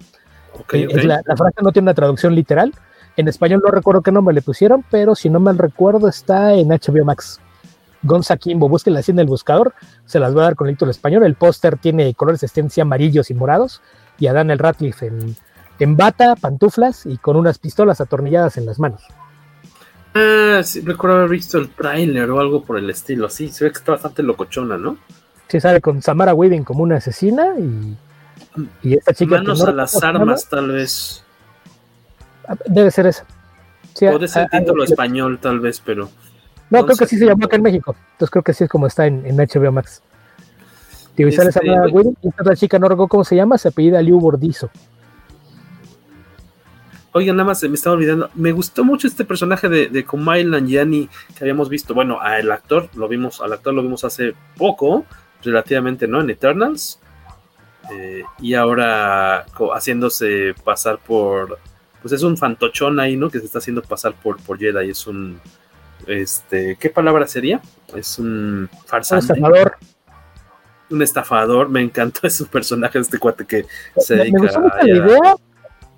Okay, 0.61 0.85
eh, 0.85 1.05
La, 1.05 1.23
frase 1.37 1.63
no 1.63 1.73
tiene 1.73 1.87
una 1.87 1.95
traducción 1.95 2.35
literal. 2.35 2.73
En 3.17 3.29
español 3.29 3.61
no 3.65 3.71
recuerdo 3.71 4.03
qué 4.03 4.13
nombre 4.13 4.35
le 4.35 4.43
pusieron, 4.43 4.85
pero 4.91 5.15
si 5.15 5.29
no 5.29 5.41
mal 5.41 5.59
recuerdo 5.59 6.09
está 6.09 6.55
en 6.55 6.69
HBO 6.69 7.05
Max. 7.05 7.41
Gonza 8.03 8.37
Kimbo, 8.37 8.69
búsquenla 8.69 9.01
así 9.01 9.13
en 9.13 9.21
el 9.21 9.27
buscador, 9.27 9.75
se 10.07 10.19
las 10.19 10.33
voy 10.33 10.41
a 10.41 10.47
dar 10.47 10.57
con 10.57 10.69
el 10.69 10.75
título 10.75 10.91
español. 10.91 11.25
El 11.25 11.35
póster 11.35 11.77
tiene 11.77 12.15
colores 12.15 12.41
de 12.41 12.47
estencia 12.47 12.83
amarillos 12.83 13.31
y 13.31 13.35
morados, 13.35 13.81
y 14.19 14.27
a 14.27 14.33
Daniel 14.33 14.59
Radcliffe 14.59 15.07
en, 15.07 15.37
en 15.79 15.97
bata, 15.97 16.35
pantuflas 16.35 17.07
y 17.07 17.17
con 17.19 17.37
unas 17.37 17.59
pistolas 17.59 18.01
atornilladas 18.01 18.57
en 18.57 18.67
las 18.67 18.79
manos. 18.79 19.03
Ah, 20.15 20.61
sí, 20.63 20.81
recuerdo 20.81 21.17
haber 21.17 21.31
visto 21.31 21.59
el 21.59 21.71
tráiler 21.71 22.31
o 22.31 22.41
algo 22.41 22.63
por 22.65 22.77
el 22.77 22.91
estilo, 22.91 23.29
sí, 23.29 23.49
se 23.49 23.65
ve 23.65 23.71
que 23.71 23.79
está 23.79 23.93
bastante 23.93 24.23
locochona, 24.23 24.77
¿no? 24.77 24.99
Sí, 25.53 25.61
sale 25.61 25.83
con 25.83 26.01
Samara 26.01 26.33
Weaving 26.33 26.65
como 26.65 26.83
una 26.83 26.97
asesina 26.97 27.49
y, 27.59 27.95
y 28.83 28.95
esta 28.95 29.13
chica... 29.13 29.37
Manos 29.37 29.63
a 29.63 29.71
las 29.71 30.03
armas, 30.03 30.49
tal 30.49 30.71
vez. 30.71 31.23
Ah, 32.49 32.57
debe 32.65 32.91
ser 32.91 33.07
esa. 33.07 33.27
Puede 33.99 34.29
ser 34.29 34.49
el 34.51 34.61
título 34.61 34.83
español, 34.83 35.39
tal 35.39 35.61
vez, 35.61 35.79
pero... 35.85 36.09
No, 36.71 36.87
creo 36.87 36.97
que 36.97 37.05
sí 37.07 37.19
se 37.19 37.27
llamó 37.27 37.45
acá 37.45 37.57
en 37.57 37.63
México. 37.65 37.95
Entonces 38.13 38.31
creo 38.31 38.43
que 38.43 38.55
sí 38.55 38.65
es 38.65 38.71
como 38.71 38.87
está 38.87 39.07
en, 39.07 39.27
en 39.27 39.37
HBO 39.37 39.71
Max. 39.73 40.01
Y 41.19 41.31
sale 41.33 41.51
este, 41.51 41.61
Samara 41.67 41.87
Weaving 41.87 42.17
y 42.23 42.29
esta 42.29 42.57
chica, 42.57 42.79
no 42.79 42.89
recuerdo 42.89 43.09
cómo 43.09 43.25
se 43.25 43.37
llama, 43.37 43.59
se 43.59 43.69
apellida 43.69 44.01
Liu 44.01 44.19
Bordizo. 44.19 44.71
Oigan, 47.13 47.37
nada 47.37 47.49
más 47.49 47.61
se 47.61 47.69
me 47.69 47.75
estaba 47.75 47.97
olvidando. 47.97 48.31
Me 48.37 48.53
gustó 48.53 48.85
mucho 48.85 49.07
este 49.07 49.27
personaje 49.27 49.69
de, 49.69 49.89
de 49.89 50.03
Kumail 50.07 50.49
Nanjiani 50.49 51.11
que 51.37 51.45
habíamos 51.45 51.69
visto. 51.69 51.93
Bueno, 51.93 52.23
al 52.23 52.51
actor 52.51 52.89
lo 52.97 53.07
vimos, 53.07 53.43
al 53.43 53.53
actor 53.53 53.75
lo 53.75 53.83
vimos 53.83 54.03
hace 54.05 54.35
poco, 54.57 55.05
relativamente, 55.43 56.07
¿no? 56.07 56.21
En 56.21 56.31
Eternals. 56.31 56.99
Eh, 57.91 58.23
y 58.41 58.55
ahora 58.55 59.45
haciéndose 59.75 60.55
pasar 60.65 60.99
por. 60.99 61.59
Pues 62.01 62.13
es 62.13 62.23
un 62.23 62.37
fantochón 62.37 62.99
ahí, 63.01 63.17
¿no? 63.17 63.31
Que 63.31 63.39
se 63.39 63.47
está 63.47 63.59
haciendo 63.59 63.83
pasar 63.83 64.15
por, 64.15 64.41
por 64.43 64.59
Jedi. 64.59 64.91
Es 64.91 65.07
un. 65.07 65.41
Este. 66.07 66.77
¿Qué 66.77 66.91
palabra 66.91 67.27
sería? 67.27 67.61
Es 67.95 68.19
un 68.19 68.69
farsante. 68.87 69.33
Un 69.33 69.39
estafador. 69.39 69.77
Un 70.91 71.03
estafador. 71.03 71.69
Me 71.69 71.81
encantó 71.81 72.21
ese 72.27 72.45
personaje, 72.47 72.99
este 72.99 73.19
cuate 73.19 73.45
que 73.45 73.67
se 73.97 74.17
dedica 74.17 74.59
a. 74.59 74.85
La 74.85 74.97
idea 74.97 75.37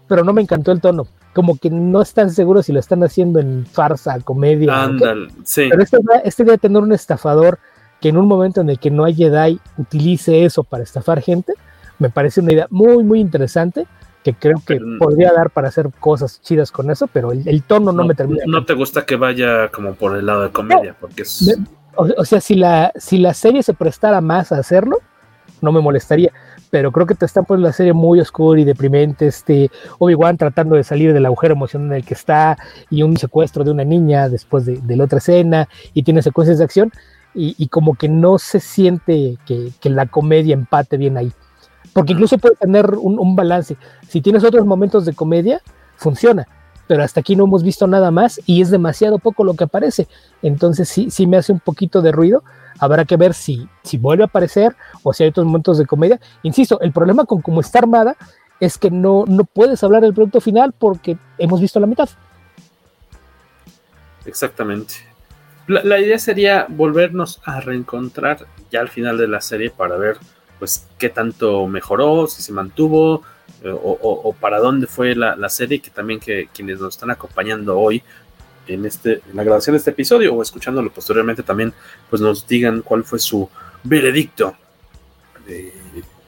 pero 0.08 0.24
no 0.24 0.32
me 0.32 0.42
encantó 0.42 0.72
el 0.72 0.80
tono. 0.80 1.06
Como 1.32 1.58
que 1.58 1.70
no 1.70 2.02
están 2.02 2.30
seguros 2.30 2.66
si 2.66 2.72
lo 2.72 2.80
están 2.80 3.02
haciendo 3.02 3.40
en 3.40 3.66
farsa, 3.66 4.20
comedia. 4.20 4.84
Ándale, 4.84 5.28
sí. 5.44 5.66
Pero 5.70 5.82
este, 5.82 5.98
este 6.24 6.44
debe 6.44 6.58
tener 6.58 6.82
un 6.82 6.92
estafador 6.92 7.58
que 8.00 8.08
en 8.08 8.16
un 8.16 8.26
momento 8.26 8.60
en 8.60 8.70
el 8.70 8.78
que 8.78 8.90
no 8.90 9.04
hay 9.04 9.14
Jedi 9.14 9.58
utilice 9.78 10.44
eso 10.44 10.64
para 10.64 10.82
estafar 10.82 11.20
gente, 11.20 11.54
me 11.98 12.10
parece 12.10 12.40
una 12.40 12.52
idea 12.52 12.66
muy, 12.70 13.02
muy 13.02 13.20
interesante 13.20 13.86
que 14.22 14.34
creo 14.34 14.62
que 14.66 14.80
podría 14.98 15.32
dar 15.32 15.50
para 15.50 15.68
hacer 15.68 15.90
cosas 16.00 16.40
chidas 16.40 16.70
con 16.70 16.90
eso, 16.90 17.06
pero 17.12 17.30
el, 17.32 17.62
tono 17.62 17.92
no, 17.92 18.04
me 18.04 18.14
termina. 18.14 18.42
No 18.46 18.64
te 18.64 18.72
gusta 18.72 19.04
que 19.04 19.16
vaya 19.16 19.68
como 19.68 19.94
por 19.94 20.16
el 20.16 20.24
lado 20.24 20.42
de 20.42 20.50
comedia, 20.50 20.96
porque 20.98 21.22
es... 21.22 21.58
o, 21.94 22.24
sea, 22.24 22.40
si 22.40 22.54
la, 22.54 22.90
si 22.96 23.18
la 23.18 23.34
serie 23.34 23.62
se 23.62 23.74
prestara 23.74 24.22
más 24.22 24.50
a 24.50 24.58
hacerlo, 24.58 24.98
no 25.60 25.72
me 25.72 25.80
molestaría 25.80 26.32
pero 26.74 26.90
creo 26.90 27.06
que 27.06 27.14
te 27.14 27.24
están 27.24 27.44
poniendo 27.44 27.68
la 27.68 27.72
serie 27.72 27.92
muy 27.92 28.18
oscura 28.18 28.60
y 28.60 28.64
deprimente. 28.64 29.28
Este, 29.28 29.70
Obi-Wan 30.00 30.36
tratando 30.36 30.74
de 30.74 30.82
salir 30.82 31.12
del 31.12 31.24
agujero 31.24 31.54
emocional 31.54 31.86
en 31.86 31.94
el 31.98 32.04
que 32.04 32.14
está, 32.14 32.58
y 32.90 33.04
un 33.04 33.16
secuestro 33.16 33.62
de 33.62 33.70
una 33.70 33.84
niña 33.84 34.28
después 34.28 34.66
de, 34.66 34.96
la 34.96 35.04
otra 35.04 35.18
escena, 35.18 35.68
y 35.92 36.02
tiene 36.02 36.20
secuencias 36.20 36.58
de 36.58 36.64
acción, 36.64 36.90
y, 37.34 37.68
como 37.68 37.94
que 37.94 38.08
no 38.08 38.38
se 38.38 38.60
siente 38.60 39.38
que, 39.44 39.90
la 39.90 40.06
comedia 40.06 40.54
empate 40.54 40.96
bien 40.96 41.16
ahí. 41.16 41.32
Porque 41.92 42.12
incluso 42.12 42.38
puede 42.38 42.56
tener 42.56 42.90
un, 42.94 43.36
balance. 43.36 43.76
Si 44.08 44.20
tienes 44.20 44.44
otros 44.44 44.66
momentos 44.66 45.04
de 45.04 45.14
comedia, 45.14 45.60
funciona 45.96 46.46
pero 46.86 47.02
hasta 47.02 47.20
aquí 47.20 47.34
no 47.34 47.44
hemos 47.44 47.62
visto 47.62 47.86
nada 47.86 48.10
más 48.10 48.38
y 48.44 48.60
es 48.60 48.70
demasiado 48.70 49.18
poco 49.18 49.42
lo 49.42 49.54
que 49.54 49.64
aparece. 49.64 50.06
Entonces 50.42 50.86
sí, 50.86 51.10
sí 51.10 51.26
me 51.26 51.38
hace 51.38 51.50
un 51.50 51.58
poquito 51.58 52.02
de 52.02 52.12
ruido, 52.12 52.42
Habrá 52.78 53.04
que 53.04 53.16
ver 53.16 53.34
si, 53.34 53.68
si 53.82 53.98
vuelve 53.98 54.24
a 54.24 54.26
aparecer 54.26 54.74
o 55.02 55.12
si 55.12 55.22
hay 55.22 55.30
otros 55.30 55.46
momentos 55.46 55.78
de 55.78 55.86
comedia. 55.86 56.20
Insisto, 56.42 56.80
el 56.80 56.92
problema 56.92 57.24
con 57.24 57.40
cómo 57.40 57.60
está 57.60 57.78
armada 57.78 58.16
es 58.60 58.78
que 58.78 58.90
no, 58.90 59.24
no 59.26 59.44
puedes 59.44 59.82
hablar 59.84 60.02
del 60.02 60.14
producto 60.14 60.40
final 60.40 60.72
porque 60.72 61.16
hemos 61.38 61.60
visto 61.60 61.78
la 61.80 61.86
mitad. 61.86 62.08
Exactamente. 64.26 64.94
La, 65.66 65.98
idea 65.98 66.18
sería 66.18 66.66
volvernos 66.68 67.40
a 67.44 67.60
reencontrar 67.60 68.46
ya 68.70 68.80
al 68.80 68.90
final 68.90 69.16
de 69.16 69.28
la 69.28 69.40
serie 69.40 69.70
para 69.70 69.96
ver 69.96 70.18
pues 70.58 70.86
qué 70.98 71.08
tanto 71.08 71.66
mejoró, 71.66 72.26
si 72.26 72.42
se 72.42 72.52
mantuvo 72.52 73.22
eh, 73.62 73.72
o, 73.72 74.34
para 74.38 74.58
dónde 74.58 74.86
fue 74.86 75.14
la, 75.14 75.36
la, 75.36 75.48
serie, 75.48 75.80
que 75.80 75.90
también 75.90 76.20
que 76.20 76.48
quienes 76.54 76.80
nos 76.80 76.94
están 76.94 77.10
acompañando 77.10 77.78
hoy 77.78 78.02
en, 78.66 78.84
este, 78.84 79.22
en 79.28 79.36
la 79.36 79.44
grabación 79.44 79.74
de 79.74 79.78
este 79.78 79.90
episodio 79.90 80.34
o 80.34 80.42
escuchándolo 80.42 80.90
posteriormente 80.92 81.42
también, 81.42 81.72
pues 82.10 82.20
nos 82.20 82.46
digan 82.46 82.82
cuál 82.82 83.04
fue 83.04 83.18
su 83.18 83.48
veredicto. 83.82 84.56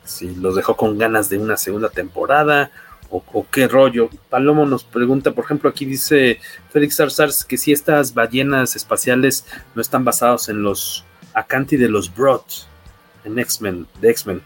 si 0.04 0.34
los 0.36 0.56
dejó 0.56 0.76
con 0.76 0.98
ganas 0.98 1.28
de 1.28 1.38
una 1.38 1.56
segunda 1.56 1.88
temporada 1.88 2.70
o, 3.10 3.46
qué 3.50 3.68
rollo. 3.68 4.10
Palomo 4.30 4.66
nos 4.66 4.84
pregunta, 4.84 5.32
por 5.32 5.44
ejemplo, 5.44 5.70
aquí 5.70 5.84
dice 5.84 6.40
Félix 6.70 7.00
Arzars 7.00 7.44
que 7.44 7.56
si 7.56 7.72
estas 7.72 8.14
ballenas 8.14 8.76
espaciales 8.76 9.44
no 9.74 9.82
están 9.82 10.04
basados 10.04 10.48
en 10.48 10.62
los 10.62 11.04
Acanti 11.34 11.76
de 11.76 11.88
los 11.88 12.14
Broad, 12.14 12.42
en 13.24 13.38
X-Men, 13.38 13.86
de 14.00 14.10
X-Men 14.10 14.42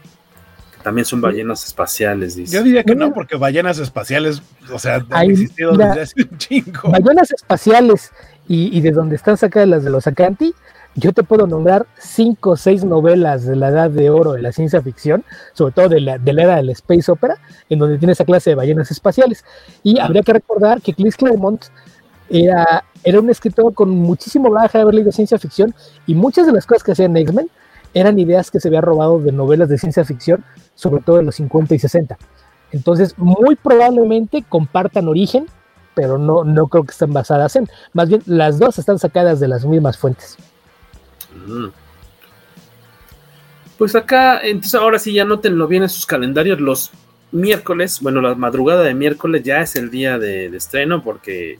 también 0.81 1.05
son 1.05 1.21
ballenas 1.21 1.65
espaciales, 1.65 2.35
dice. 2.35 2.55
Yo 2.55 2.63
diría 2.63 2.83
que 2.83 2.95
no, 2.95 3.13
porque 3.13 3.35
ballenas 3.35 3.77
espaciales, 3.79 4.41
o 4.71 4.79
sea, 4.79 5.05
han 5.11 5.29
existido 5.29 5.77
desde 5.77 6.01
hace 6.01 6.21
un 6.23 6.37
chingo. 6.37 6.91
Ballenas 6.91 7.31
espaciales 7.31 8.11
y, 8.47 8.81
de 8.81 8.91
donde 8.91 9.15
están 9.15 9.37
sacadas 9.37 9.69
las 9.69 9.83
de 9.83 9.89
los 9.89 10.07
Acanti, 10.07 10.53
yo 10.95 11.13
te 11.13 11.23
puedo 11.23 11.47
nombrar 11.47 11.85
cinco 11.97 12.51
o 12.51 12.57
seis 12.57 12.83
novelas 12.83 13.45
de 13.45 13.55
la 13.55 13.69
edad 13.69 13.89
de 13.89 14.09
oro 14.09 14.33
de 14.33 14.41
la 14.41 14.51
ciencia 14.51 14.81
ficción, 14.81 15.23
sobre 15.53 15.73
todo 15.73 15.89
de 15.89 16.01
la, 16.01 16.17
de 16.17 16.33
la 16.33 16.43
era 16.43 16.55
del 16.57 16.69
space 16.71 17.11
opera, 17.11 17.37
en 17.69 17.79
donde 17.79 17.97
tiene 17.97 18.13
esa 18.13 18.25
clase 18.25 18.49
de 18.49 18.55
ballenas 18.55 18.91
espaciales. 18.91 19.45
Y 19.83 19.99
habría 19.99 20.21
que 20.21 20.33
recordar 20.33 20.81
que 20.81 20.93
Chris 20.93 21.15
Claremont 21.15 21.65
era, 22.29 22.83
era 23.03 23.19
un 23.19 23.29
escritor 23.29 23.73
con 23.73 23.89
muchísimo 23.89 24.49
baja 24.49 24.77
de 24.77 24.81
haber 24.83 24.95
leído 24.95 25.11
ciencia 25.11 25.39
ficción 25.39 25.73
y 26.07 26.15
muchas 26.15 26.45
de 26.45 26.51
las 26.51 26.65
cosas 26.65 26.83
que 26.83 26.91
hacía 26.91 27.05
en 27.05 27.17
X-Men 27.17 27.49
eran 27.93 28.19
ideas 28.19 28.51
que 28.51 28.59
se 28.59 28.67
había 28.67 28.81
robado 28.81 29.19
de 29.19 29.31
novelas 29.31 29.69
de 29.69 29.77
ciencia 29.77 30.05
ficción, 30.05 30.43
sobre 30.75 31.03
todo 31.03 31.19
en 31.19 31.25
los 31.25 31.35
50 31.35 31.75
y 31.75 31.79
60. 31.79 32.17
Entonces, 32.71 33.17
muy 33.17 33.55
probablemente 33.55 34.43
compartan 34.47 35.07
origen, 35.07 35.45
pero 35.93 36.17
no, 36.17 36.45
no 36.45 36.67
creo 36.67 36.83
que 36.83 36.91
estén 36.91 37.11
basadas 37.11 37.55
en. 37.57 37.67
Más 37.91 38.07
bien, 38.07 38.21
las 38.25 38.59
dos 38.59 38.79
están 38.79 38.97
sacadas 38.97 39.41
de 39.41 39.49
las 39.49 39.65
mismas 39.65 39.97
fuentes. 39.97 40.37
Mm. 41.47 41.67
Pues 43.77 43.95
acá, 43.95 44.41
entonces 44.43 44.75
ahora 44.75 44.99
sí 44.99 45.13
ya 45.13 45.25
notenlo 45.25 45.67
bien 45.67 45.83
en 45.83 45.89
sus 45.89 46.05
calendarios. 46.05 46.59
Los 46.59 46.91
miércoles, 47.31 47.99
bueno, 48.01 48.21
la 48.21 48.35
madrugada 48.35 48.83
de 48.83 48.93
miércoles 48.93 49.43
ya 49.43 49.61
es 49.61 49.75
el 49.75 49.89
día 49.89 50.19
de 50.19 50.45
estreno 50.55 51.03
porque 51.03 51.57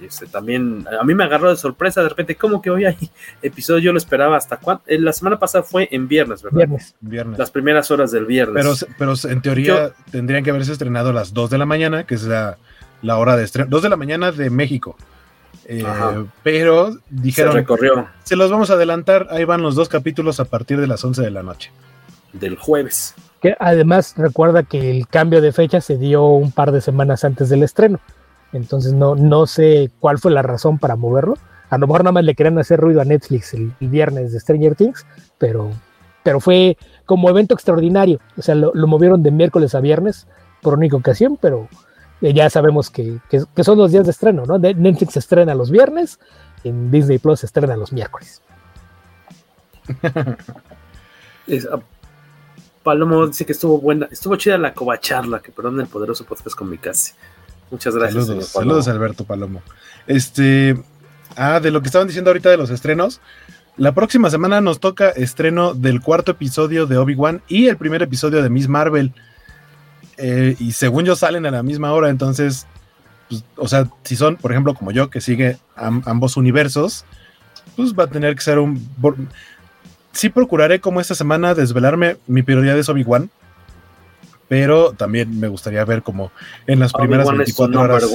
este, 0.00 0.26
también 0.26 0.86
a 1.00 1.04
mí 1.04 1.14
me 1.14 1.24
agarró 1.24 1.50
de 1.50 1.56
sorpresa 1.56 2.02
de 2.02 2.08
repente, 2.08 2.36
como 2.36 2.62
que 2.62 2.70
hoy 2.70 2.84
hay 2.84 2.96
episodio, 3.42 3.80
yo 3.80 3.92
lo 3.92 3.98
esperaba 3.98 4.36
hasta 4.36 4.56
cuándo. 4.58 4.82
Eh, 4.86 4.98
la 4.98 5.12
semana 5.12 5.38
pasada 5.38 5.64
fue 5.64 5.88
en 5.90 6.06
viernes, 6.06 6.42
¿verdad? 6.42 6.68
Viernes. 7.00 7.38
Las 7.38 7.50
primeras 7.50 7.90
horas 7.90 8.10
del 8.12 8.26
viernes. 8.26 8.54
Pero, 8.54 8.94
pero 8.98 9.32
en 9.32 9.42
teoría 9.42 9.92
tendrían 10.10 10.44
que 10.44 10.50
haberse 10.50 10.72
estrenado 10.72 11.10
a 11.10 11.12
las 11.12 11.34
2 11.34 11.50
de 11.50 11.58
la 11.58 11.66
mañana, 11.66 12.04
que 12.04 12.14
es 12.14 12.24
la, 12.24 12.56
hora 13.02 13.36
de 13.36 13.44
estreno. 13.44 13.68
2 13.70 13.82
de 13.82 13.88
la 13.88 13.96
mañana 13.96 14.32
de 14.32 14.50
México. 14.50 14.96
Eh, 15.70 15.84
pero 16.42 16.96
dijeron, 17.10 17.52
se 17.52 17.58
recorrió. 17.58 18.08
Se 18.24 18.36
los 18.36 18.50
vamos 18.50 18.70
a 18.70 18.72
adelantar, 18.72 19.28
ahí 19.30 19.44
van 19.44 19.60
los 19.60 19.74
dos 19.74 19.90
capítulos 19.90 20.40
a 20.40 20.46
partir 20.46 20.80
de 20.80 20.86
las 20.86 21.04
11 21.04 21.20
de 21.20 21.30
la 21.30 21.42
noche. 21.42 21.70
Del 22.32 22.56
jueves. 22.56 23.14
Que 23.42 23.54
además 23.60 24.14
recuerda 24.16 24.62
que 24.62 24.90
el 24.90 25.06
cambio 25.06 25.42
de 25.42 25.52
fecha 25.52 25.82
se 25.82 25.98
dio 25.98 26.24
un 26.24 26.52
par 26.52 26.72
de 26.72 26.80
semanas 26.80 27.22
antes 27.22 27.50
del 27.50 27.62
estreno. 27.62 28.00
Entonces 28.54 28.94
no, 28.94 29.14
no 29.14 29.46
sé 29.46 29.90
cuál 30.00 30.18
fue 30.18 30.32
la 30.32 30.42
razón 30.42 30.78
para 30.78 30.96
moverlo. 30.96 31.36
A 31.68 31.76
lo 31.76 31.86
mejor 31.86 32.02
nada 32.02 32.12
más 32.12 32.24
le 32.24 32.34
querían 32.34 32.58
hacer 32.58 32.80
ruido 32.80 33.00
a 33.00 33.04
Netflix 33.04 33.52
el, 33.52 33.72
viernes 33.80 34.32
de 34.32 34.40
Stranger 34.40 34.74
Things, 34.74 35.06
pero, 35.36 35.70
pero 36.22 36.40
fue 36.40 36.78
como 37.04 37.28
evento 37.28 37.54
extraordinario. 37.54 38.20
O 38.38 38.42
sea, 38.42 38.54
lo, 38.54 38.72
movieron 38.86 39.22
de 39.22 39.30
miércoles 39.30 39.74
a 39.74 39.80
viernes 39.80 40.26
por 40.62 40.74
única 40.74 40.96
ocasión, 40.96 41.38
pero 41.40 41.68
ya 42.20 42.50
sabemos 42.50 42.90
que, 42.90 43.18
son 43.62 43.78
los 43.78 43.92
días 43.92 44.04
de 44.04 44.10
estreno, 44.10 44.44
¿no? 44.44 44.58
Netflix 44.58 45.16
estrena 45.16 45.54
los 45.54 45.70
viernes, 45.70 46.18
en 46.64 46.90
Disney 46.90 47.18
Plus 47.18 47.44
estrena 47.44 47.76
los 47.76 47.92
miércoles. 47.92 48.42
Ah, 51.72 51.80
Palomo 52.82 53.26
dice 53.26 53.46
que 53.46 53.52
estuvo 53.52 53.78
buena, 53.80 54.06
estuvo 54.10 54.36
chida 54.36 54.58
la 54.58 54.74
covacharla, 54.74 55.40
que 55.40 55.50
perdón 55.50 55.80
el 55.80 55.86
poderoso 55.86 56.26
podcast 56.26 56.54
con 56.54 56.68
mi 56.68 56.76
casi. 56.76 57.14
Muchas 57.70 57.94
gracias. 57.94 58.26
Saludos, 58.26 58.48
saludos 58.48 58.88
Alberto 58.88 59.24
Palomo. 59.24 59.62
Este, 60.06 60.78
ah, 61.36 61.58
de 61.60 61.70
lo 61.70 61.80
que 61.80 61.86
estaban 61.86 62.06
diciendo 62.06 62.28
ahorita 62.28 62.50
de 62.50 62.58
los 62.58 62.68
estrenos, 62.68 63.22
la 63.78 63.92
próxima 63.92 64.28
semana 64.28 64.60
nos 64.60 64.80
toca 64.80 65.10
estreno 65.10 65.72
del 65.72 66.00
cuarto 66.00 66.32
episodio 66.32 66.86
de 66.86 66.98
Obi-Wan 66.98 67.42
y 67.48 67.68
el 67.68 67.76
primer 67.76 68.02
episodio 68.02 68.42
de 68.42 68.50
Miss 68.50 68.68
Marvel. 68.68 69.14
Eh, 70.18 70.56
y 70.58 70.72
según 70.72 71.04
yo 71.04 71.16
salen 71.16 71.46
a 71.46 71.50
la 71.50 71.62
misma 71.62 71.92
hora, 71.92 72.10
entonces, 72.10 72.66
pues, 73.28 73.44
o 73.56 73.68
sea, 73.68 73.88
si 74.02 74.16
son, 74.16 74.36
por 74.36 74.50
ejemplo, 74.50 74.74
como 74.74 74.90
yo, 74.90 75.10
que 75.10 75.20
sigue 75.20 75.58
ambos 75.76 76.36
universos, 76.36 77.04
pues 77.76 77.94
va 77.94 78.04
a 78.04 78.08
tener 78.08 78.34
que 78.34 78.42
ser 78.42 78.58
un... 78.58 78.88
Sí 80.12 80.28
procuraré 80.30 80.80
como 80.80 81.00
esta 81.00 81.14
semana 81.14 81.54
desvelarme, 81.54 82.16
mi 82.26 82.42
prioridad 82.42 82.76
es 82.76 82.88
Obi-Wan, 82.88 83.30
pero 84.48 84.92
también 84.92 85.38
me 85.38 85.46
gustaría 85.46 85.84
ver 85.84 86.02
como 86.02 86.32
en 86.66 86.80
las 86.80 86.92
primeras 86.92 87.28
24 87.28 87.80
horas 87.80 88.10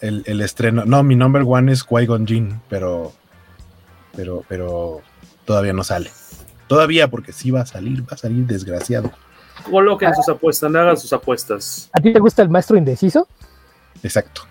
el, 0.00 0.22
el, 0.26 0.40
estreno. 0.40 0.84
No, 0.84 1.02
mi 1.02 1.16
number 1.16 1.42
one 1.44 1.72
es 1.72 1.84
Qui-Gon 1.84 2.26
Jinn, 2.26 2.60
pero, 2.68 3.12
pero, 4.14 4.44
pero 4.48 5.02
todavía 5.44 5.72
no 5.72 5.84
sale. 5.84 6.10
Todavía, 6.68 7.08
porque 7.08 7.32
sí 7.32 7.50
va 7.50 7.62
a 7.62 7.66
salir, 7.66 8.02
va 8.02 8.14
a 8.14 8.16
salir 8.16 8.46
desgraciado. 8.46 9.12
Coloquen 9.70 10.14
sus 10.14 10.28
apuestas, 10.28 10.70
no 10.70 10.78
hagan 10.78 10.96
sus 10.96 11.12
apuestas. 11.12 11.90
¿A 11.92 12.00
ti 12.00 12.12
te 12.12 12.18
gusta 12.18 12.42
el 12.42 12.48
maestro 12.48 12.76
indeciso? 12.76 13.26
Exacto. 14.02 14.42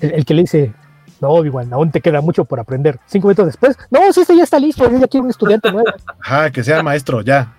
El, 0.00 0.24
que 0.24 0.34
le 0.34 0.42
dice, 0.42 0.72
no, 1.20 1.44
igual, 1.44 1.72
aún 1.72 1.90
te 1.90 2.00
queda 2.00 2.20
mucho 2.20 2.44
por 2.44 2.60
aprender. 2.60 2.98
Cinco 3.06 3.28
minutos 3.28 3.46
después, 3.46 3.76
no, 3.90 4.12
sí, 4.12 4.22
este 4.22 4.36
ya 4.36 4.44
está 4.44 4.58
listo, 4.58 4.90
yo 4.90 4.98
ya 4.98 5.06
quiero 5.06 5.24
un 5.24 5.30
estudiante 5.30 5.70
nuevo. 5.70 5.88
Ajá, 6.20 6.50
que 6.50 6.64
sea 6.64 6.82
maestro, 6.82 7.20
ya, 7.20 7.54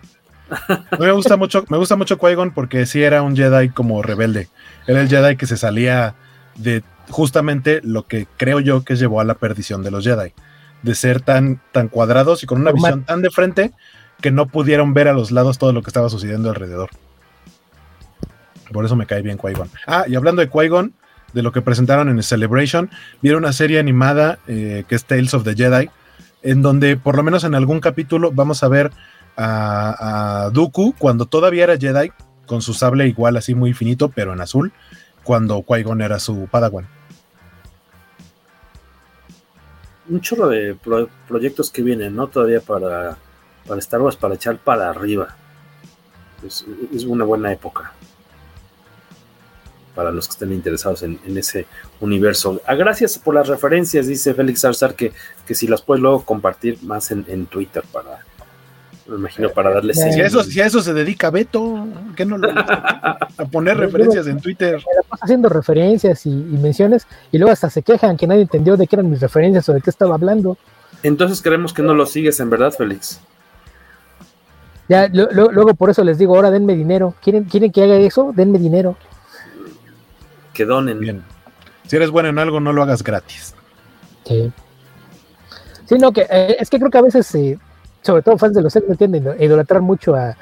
me 1.00 1.12
gusta 1.12 1.38
mucho, 1.38 1.64
me 1.70 1.78
gusta 1.78 1.96
mucho 1.96 2.18
Qui-Gon 2.18 2.54
porque 2.54 2.86
sí 2.86 3.02
era 3.02 3.22
un 3.22 3.36
Jedi 3.36 3.70
como 3.70 4.02
rebelde. 4.02 4.50
Era 4.88 5.02
el 5.02 5.10
Jedi 5.10 5.38
que 5.38 5.48
se 5.48 5.58
salía 5.58 6.16
de 6.56 6.84
justamente 7.10 7.82
lo 7.84 8.06
que 8.08 8.28
creo 8.38 8.60
yo 8.60 8.84
que 8.84 8.96
llevó 8.96 9.22
a 9.22 9.24
la 9.24 9.36
perdición 9.36 9.84
de 9.84 9.92
los 9.92 10.04
Jedi. 10.04 10.34
De 10.82 10.96
ser 10.96 11.22
tan, 11.22 11.62
tan 11.72 11.88
cuadrados 11.88 12.44
y 12.44 12.48
con 12.48 12.60
una 12.60 12.72
visión 12.72 13.04
tan 13.04 13.22
de 13.22 13.30
frente 13.30 13.72
que 14.22 14.32
no 14.32 14.48
pudieron 14.48 14.94
ver 14.94 15.08
a 15.08 15.14
los 15.14 15.32
lados 15.32 15.58
todo 15.58 15.74
lo 15.74 15.82
que 15.82 15.90
estaba 15.90 16.10
sucediendo 16.10 16.50
alrededor. 16.50 16.90
Por 18.72 18.86
eso 18.86 18.96
me 18.96 19.06
cae 19.06 19.22
bien 19.22 19.38
Qui-Gon. 19.38 19.70
Ah, 19.86 20.06
y 20.08 20.16
hablando 20.16 20.42
de 20.42 20.50
Qui-Gon, 20.50 20.94
de 21.34 21.44
lo 21.44 21.52
que 21.52 21.62
presentaron 21.62 22.10
en 22.10 22.18
el 22.18 22.24
Celebration, 22.24 22.90
vieron 23.22 23.44
una 23.44 23.54
serie 23.54 23.80
animada 23.80 24.40
eh, 24.48 24.86
que 24.88 24.96
es 24.96 25.06
Tales 25.06 25.34
of 25.34 25.44
the 25.44 25.56
Jedi, 25.56 25.90
en 26.44 26.62
donde 26.62 26.98
por 26.98 27.16
lo 27.16 27.24
menos 27.24 27.44
en 27.44 27.56
algún 27.56 27.80
capítulo 27.80 28.32
vamos 28.32 28.64
a 28.64 28.68
ver 28.68 28.92
a, 29.38 30.50
Dooku 30.54 30.94
cuando 30.98 31.26
todavía 31.26 31.64
era 31.64 31.78
Jedi, 31.78 32.12
con 32.46 32.62
su 32.62 32.74
sable 32.74 33.08
igual 33.08 33.38
así 33.38 33.56
muy 33.56 33.74
finito, 33.74 34.10
pero 34.10 34.34
en 34.34 34.42
azul, 34.42 34.72
cuando 35.24 35.62
Qui-Gon 35.62 36.02
era 36.02 36.20
su 36.20 36.48
Padawan. 36.50 36.88
Un 40.10 40.20
chorro 40.20 40.50
de 40.50 40.76
proyectos 41.28 41.70
que 41.72 41.84
vienen, 41.84 42.16
¿no? 42.16 42.28
Todavía 42.28 42.60
para, 42.60 43.18
para 43.68 43.80
Star 43.80 44.02
Wars, 44.02 44.16
para 44.16 44.36
echar 44.36 44.58
para 44.58 44.90
arriba. 44.90 45.36
Es, 46.46 46.66
una 47.06 47.24
buena 47.24 47.52
época 47.52 47.94
para 49.94 50.12
los 50.12 50.28
que 50.28 50.32
estén 50.32 50.54
interesados 50.54 51.04
en, 51.04 51.20
ese 51.38 51.68
universo. 52.00 52.62
Ah, 52.66 52.76
gracias 52.76 53.20
por 53.20 53.36
las 53.36 53.48
referencias, 53.48 54.08
dice 54.08 54.34
Félix 54.34 54.64
Arzar, 54.66 54.96
que, 54.96 55.12
que 55.46 55.54
si 55.54 55.68
las 55.68 55.82
puedes 55.82 56.02
luego 56.02 56.24
compartir 56.24 56.82
más 56.82 57.12
en 57.12 57.46
Twitter 57.46 57.84
para, 57.92 58.26
me 59.12 59.18
imagino 59.18 59.50
para 59.50 59.72
darle 59.72 59.94
si 59.94 60.22
a, 60.22 60.26
eso, 60.26 60.44
si 60.44 60.62
a 60.62 60.66
eso 60.66 60.82
se 60.82 60.94
dedica 60.94 61.30
Beto, 61.30 61.88
¿qué 62.16 62.26
no 62.26 62.38
lo 62.38 62.50
a 62.50 63.28
poner 63.52 63.78
referencias 63.78 64.28
en 64.28 64.40
Twitter? 64.40 64.82
Haciendo 65.20 65.50
referencias 65.50 66.26
y, 66.26 66.30
menciones 66.30 67.08
y 67.32 67.38
luego 67.38 67.52
hasta 67.52 67.70
se 67.70 67.82
quejan 67.82 68.18
que 68.18 68.28
nadie 68.28 68.44
entendió 68.44 68.78
de 68.78 68.88
qué 68.88 68.96
eran 68.96 69.10
mis 69.10 69.20
referencias 69.20 69.68
o 69.70 69.74
de 69.74 69.82
qué 69.82 69.90
estaba 69.90 70.16
hablando. 70.16 70.58
Entonces 71.04 71.42
creemos 71.42 71.74
que 71.74 71.82
no 71.82 71.94
lo 71.94 72.06
sigues 72.06 72.40
en 72.40 72.50
verdad, 72.50 72.72
Félix. 72.72 73.20
Ya, 74.90 75.08
luego 75.08 75.74
por 75.74 75.90
eso 75.90 76.04
les 76.04 76.18
digo, 76.18 76.36
ahora 76.36 76.52
denme 76.52 76.76
dinero. 76.76 77.14
¿Quieren, 77.22 77.46
¿Quieren 77.46 77.72
que 77.72 77.84
haga 77.84 77.96
eso? 77.96 78.34
Denme 78.36 78.60
dinero. 78.60 78.98
Que 80.54 80.66
donen. 80.66 81.00
Bien. 81.00 81.24
Si 81.88 81.96
eres 81.96 82.10
bueno 82.10 82.30
en 82.30 82.40
algo, 82.40 82.60
no 82.60 82.74
lo 82.74 82.84
hagas 82.84 83.04
gratis. 83.04 83.56
Sí. 84.26 84.52
Sí, 85.86 85.96
no, 85.98 86.12
que 86.12 86.28
eh, 86.30 86.58
es 86.60 86.70
que 86.70 86.78
creo 86.78 86.92
que 86.92 86.98
a 86.98 87.02
veces 87.02 87.34
eh, 87.36 87.58
sobre 88.02 88.22
todo 88.24 88.38
fans 88.38 88.54
de 88.54 88.62
los 88.62 88.76
X, 88.76 88.98
tienden 88.98 89.28
a 89.28 89.44
idolatrar 89.44 89.82
mucho 89.82 90.16
a, 90.16 90.36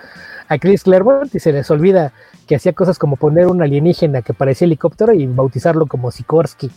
Chris 0.60 0.82
Claremont 0.82 1.34
y 1.36 1.40
se 1.40 1.53
les 1.53 1.70
olvida 1.70 2.11
que 2.48 2.56
hacía 2.56 2.74
cosas 2.74 2.98
como 2.98 3.18
poner 3.18 3.45
un 3.45 3.61
alienígena 3.61 4.24
que 4.24 4.34
parecía 4.34 4.66
helicóptero 4.66 5.14
y 5.14 5.28
bautizarlo 5.28 5.86
como 5.86 6.10
Sikorsky. 6.10 6.72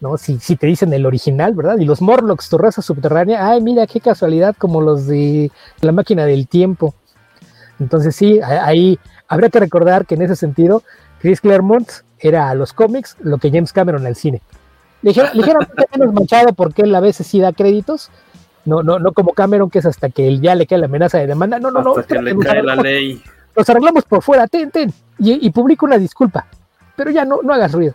¿No? 0.00 0.16
Si, 0.16 0.38
si 0.38 0.56
te 0.56 0.66
dicen 0.66 0.92
el 0.92 1.06
original, 1.06 1.54
¿verdad? 1.54 1.78
Y 1.78 1.84
los 1.84 2.00
Morlocks, 2.00 2.48
tu 2.48 2.58
raza 2.58 2.82
subterránea, 2.82 3.48
ay, 3.50 3.60
mira 3.60 3.86
qué 3.86 4.00
casualidad, 4.00 4.54
como 4.56 4.80
los 4.80 5.06
de 5.06 5.50
la 5.80 5.92
máquina 5.92 6.26
del 6.26 6.46
tiempo. 6.48 6.94
Entonces, 7.80 8.14
sí, 8.16 8.40
ahí 8.40 8.98
habría 9.28 9.50
que 9.50 9.60
recordar 9.60 10.06
que 10.06 10.14
en 10.14 10.22
ese 10.22 10.36
sentido, 10.36 10.82
Chris 11.20 11.40
Claremont 11.40 11.88
era 12.18 12.50
a 12.50 12.54
los 12.54 12.72
cómics 12.72 13.16
lo 13.20 13.38
que 13.38 13.50
James 13.50 13.72
Cameron 13.72 14.06
al 14.06 14.16
cine. 14.16 14.42
Ligeramente 15.02 15.86
menos 15.92 16.12
manchado 16.12 16.52
porque 16.52 16.82
él 16.82 16.94
a 16.94 17.00
veces 17.00 17.26
sí 17.26 17.40
da 17.40 17.52
créditos, 17.52 18.10
no, 18.64 18.82
no, 18.82 18.98
no 18.98 19.12
como 19.12 19.32
Cameron, 19.32 19.70
que 19.70 19.78
es 19.78 19.86
hasta 19.86 20.10
que 20.10 20.28
él 20.28 20.40
ya 20.40 20.54
le 20.54 20.66
cae 20.66 20.78
la 20.78 20.86
amenaza 20.86 21.18
de 21.18 21.26
demanda. 21.26 21.58
No, 21.58 21.70
no, 21.70 21.82
no. 21.82 21.96
Hasta 21.96 22.16
que 22.16 22.22
le 22.22 22.36
cae 22.36 22.62
la 22.62 22.76
ley. 22.76 23.22
Los 23.54 23.68
arreglamos 23.70 24.04
por 24.04 24.22
fuera, 24.22 24.46
ten, 24.46 24.70
ten. 24.70 24.92
Y, 25.18 25.46
y 25.46 25.50
publica 25.50 25.86
una 25.86 25.98
disculpa. 25.98 26.46
Pero 26.96 27.10
ya 27.10 27.24
no, 27.24 27.40
no 27.42 27.54
hagas 27.54 27.72
ruido. 27.72 27.94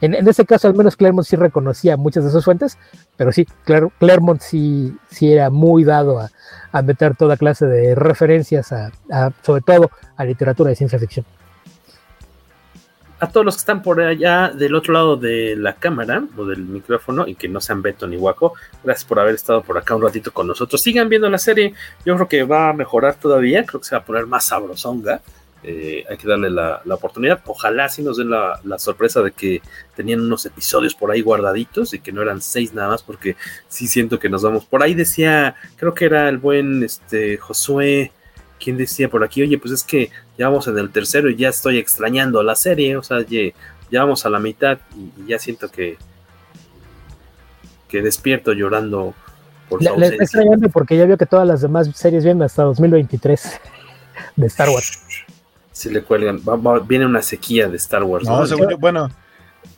En, 0.00 0.14
en 0.14 0.28
ese 0.28 0.44
caso, 0.44 0.68
al 0.68 0.74
menos 0.74 0.96
Claremont 0.96 1.26
sí 1.26 1.36
reconocía 1.36 1.96
muchas 1.96 2.24
de 2.24 2.30
sus 2.30 2.44
fuentes, 2.44 2.78
pero 3.16 3.32
sí, 3.32 3.46
Claremont 3.64 4.40
sí, 4.40 4.96
sí 5.10 5.32
era 5.32 5.50
muy 5.50 5.84
dado 5.84 6.20
a, 6.20 6.30
a 6.72 6.82
meter 6.82 7.16
toda 7.16 7.36
clase 7.36 7.66
de 7.66 7.94
referencias, 7.94 8.72
a, 8.72 8.90
sobre 9.42 9.62
todo 9.62 9.90
a 10.16 10.24
literatura 10.24 10.70
de 10.70 10.76
ciencia 10.76 10.98
ficción 10.98 11.26
a 13.20 13.28
todos 13.28 13.44
los 13.44 13.56
que 13.56 13.60
están 13.60 13.82
por 13.82 14.00
allá 14.00 14.50
del 14.54 14.74
otro 14.74 14.94
lado 14.94 15.16
de 15.16 15.56
la 15.56 15.74
cámara 15.74 16.22
o 16.36 16.44
del 16.44 16.62
micrófono 16.62 17.26
y 17.26 17.34
que 17.34 17.48
no 17.48 17.60
sean 17.60 17.82
Beto 17.82 18.06
ni 18.06 18.16
Waco, 18.16 18.54
gracias 18.84 19.04
por 19.04 19.18
haber 19.18 19.34
estado 19.34 19.62
por 19.62 19.76
acá 19.76 19.94
un 19.96 20.02
ratito 20.02 20.32
con 20.32 20.46
nosotros. 20.46 20.80
Sigan 20.80 21.08
viendo 21.08 21.28
la 21.28 21.38
serie, 21.38 21.74
yo 22.04 22.14
creo 22.14 22.28
que 22.28 22.44
va 22.44 22.70
a 22.70 22.72
mejorar 22.72 23.16
todavía, 23.16 23.64
creo 23.64 23.80
que 23.80 23.86
se 23.86 23.96
va 23.96 24.02
a 24.02 24.04
poner 24.04 24.26
más 24.26 24.46
sabrosonga. 24.46 25.20
Eh, 25.64 26.04
hay 26.08 26.16
que 26.16 26.28
darle 26.28 26.50
la, 26.50 26.82
oportunidad. 26.90 27.40
Ojalá 27.46 27.88
sí 27.88 28.02
nos 28.02 28.16
den 28.16 28.30
la, 28.30 28.78
sorpresa 28.78 29.22
de 29.22 29.32
que 29.32 29.60
tenían 29.96 30.20
unos 30.20 30.46
episodios 30.46 30.94
por 30.94 31.10
ahí 31.10 31.20
guardaditos 31.20 31.94
y 31.94 31.98
que 31.98 32.12
no 32.12 32.22
eran 32.22 32.40
seis 32.40 32.74
nada 32.74 32.88
más, 32.88 33.02
porque 33.02 33.36
sí 33.68 33.86
siento 33.86 34.18
que 34.18 34.28
nos 34.28 34.42
vamos. 34.42 34.64
Por 34.64 34.82
ahí 34.82 34.94
decía, 34.94 35.56
creo 35.76 35.94
que 35.94 36.04
era 36.04 36.28
el 36.28 36.38
buen 36.38 36.82
este, 36.84 37.36
Josué 37.38 38.12
¿quién 38.58 38.76
decía 38.76 39.08
por 39.08 39.24
aquí? 39.24 39.42
Oye, 39.42 39.58
pues 39.58 39.72
es 39.72 39.82
que 39.82 40.10
ya 40.36 40.48
vamos 40.48 40.66
en 40.68 40.78
el 40.78 40.90
tercero 40.90 41.30
y 41.30 41.36
ya 41.36 41.48
estoy 41.48 41.78
extrañando 41.78 42.42
la 42.42 42.54
serie, 42.54 42.96
o 42.96 43.02
sea, 43.02 43.18
ya, 43.22 43.52
vamos 44.00 44.26
a 44.26 44.30
la 44.30 44.38
mitad 44.38 44.78
y, 44.96 45.28
ya 45.28 45.38
siento 45.38 45.70
que, 45.70 45.96
que 47.88 48.02
despierto 48.02 48.52
llorando 48.52 49.14
por 49.68 49.82
extrañando 49.82 50.68
porque 50.70 50.96
ya 50.96 51.04
vio 51.04 51.18
que 51.18 51.26
todas 51.26 51.46
las 51.46 51.60
demás 51.60 51.90
series 51.94 52.24
vienen 52.24 52.42
hasta 52.42 52.62
2023 52.62 53.60
de 54.36 54.46
Star 54.46 54.68
Wars. 54.70 54.98
Si 55.78 55.88
le 55.90 56.02
cuelgan, 56.02 56.40
viene 56.88 57.06
una 57.06 57.22
sequía 57.22 57.68
de 57.68 57.76
Star 57.76 58.02
Wars. 58.02 58.26
No, 58.26 58.44
bueno, 58.80 59.08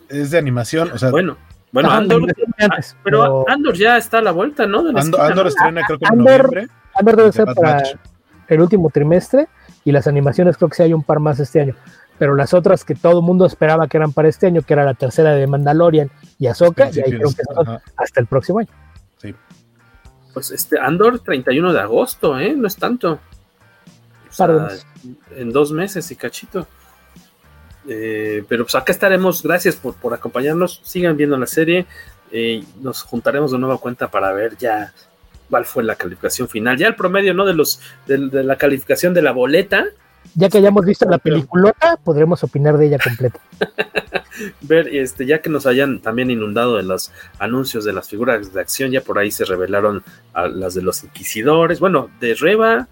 es 0.08 0.30
de 0.30 0.38
animación, 0.38 0.90
o 0.92 0.96
sea, 0.96 1.10
bueno. 1.10 1.36
Bueno, 1.72 1.90
Andor, 1.90 2.22
ah, 2.58 2.80
pero, 3.04 3.44
Andor 3.46 3.74
ya 3.74 3.98
está 3.98 4.16
a 4.16 4.22
la 4.22 4.30
vuelta, 4.32 4.66
¿no? 4.66 4.78
Andor, 4.78 5.46
estrena 5.46 5.82
creo 5.86 5.98
que 5.98 6.06
en 6.10 6.18
noviembre. 6.18 6.68
Andor 6.94 7.16
debe 7.16 7.32
ser 7.32 7.44
para, 7.54 7.82
el 8.48 8.60
último 8.62 8.88
trimestre 8.88 9.48
y 9.84 9.92
las 9.92 10.06
animaciones 10.06 10.56
creo 10.56 10.70
que 10.70 10.76
sí 10.76 10.82
hay 10.84 10.94
un 10.94 11.02
par 11.02 11.20
más 11.20 11.38
este 11.38 11.60
año. 11.60 11.76
pero 12.18 12.34
las 12.34 12.54
otras 12.54 12.82
que 12.82 12.94
todo 12.94 13.20
el 13.20 13.24
mundo 13.26 13.44
esperaba 13.44 13.86
que 13.86 13.98
eran 13.98 14.14
para 14.14 14.28
este 14.28 14.46
año, 14.46 14.62
que 14.62 14.72
era 14.72 14.86
la 14.86 14.94
tercera 14.94 15.34
de 15.34 15.46
Mandalorian 15.46 16.10
y 16.38 16.46
Ahsoka, 16.46 16.88
y 16.94 17.00
ahí 17.00 17.12
creo 17.12 17.28
que 17.28 17.42
son 17.54 17.78
hasta 17.98 18.20
el 18.20 18.26
próximo 18.26 18.60
año. 18.60 18.70
Sí. 19.18 19.34
Pues 20.32 20.50
este 20.50 20.80
Andor 20.80 21.18
31 21.20 21.74
de 21.74 21.80
agosto, 21.80 22.38
¿eh? 22.40 22.54
No 22.56 22.66
es 22.66 22.76
tanto. 22.76 23.20
Sea, 24.30 24.68
en 25.36 25.52
dos 25.52 25.72
meses 25.72 26.10
y 26.10 26.16
cachito. 26.16 26.66
Eh, 27.88 28.44
pero 28.48 28.64
pues 28.64 28.74
acá 28.74 28.92
estaremos, 28.92 29.42
gracias 29.42 29.76
por, 29.76 29.94
por 29.94 30.14
acompañarnos, 30.14 30.80
sigan 30.84 31.16
viendo 31.16 31.36
la 31.36 31.46
serie, 31.46 31.86
eh, 32.30 32.62
nos 32.80 33.02
juntaremos 33.02 33.52
de 33.52 33.58
nueva 33.58 33.78
cuenta 33.78 34.10
para 34.10 34.32
ver 34.32 34.56
ya 34.56 34.92
cuál 35.48 35.64
fue 35.64 35.82
la 35.82 35.96
calificación 35.96 36.48
final, 36.48 36.76
ya 36.76 36.88
el 36.88 36.94
promedio, 36.94 37.34
¿no? 37.34 37.44
De 37.44 37.54
los, 37.54 37.80
de, 38.06 38.28
de 38.28 38.44
la 38.44 38.56
calificación 38.56 39.14
de 39.14 39.22
la 39.22 39.32
boleta, 39.32 39.86
ya 40.34 40.48
que 40.48 40.58
hayamos 40.58 40.84
visto 40.84 41.08
la 41.08 41.18
peliculota, 41.18 41.96
podremos 41.96 42.42
opinar 42.44 42.78
de 42.78 42.86
ella 42.86 42.98
completa. 42.98 43.40
Ver, 44.60 44.88
este, 44.94 45.26
ya 45.26 45.40
que 45.40 45.50
nos 45.50 45.66
hayan 45.66 46.00
también 46.00 46.30
inundado 46.30 46.76
de 46.76 46.82
los 46.82 47.12
anuncios 47.38 47.84
de 47.84 47.92
las 47.92 48.08
figuras 48.08 48.52
de 48.52 48.60
acción, 48.60 48.90
ya 48.90 49.00
por 49.00 49.18
ahí 49.18 49.30
se 49.30 49.44
revelaron 49.44 50.02
a 50.32 50.46
las 50.46 50.74
de 50.74 50.82
los 50.82 51.02
inquisidores, 51.02 51.80
bueno, 51.80 52.10
de 52.20 52.34
Reba, 52.34 52.88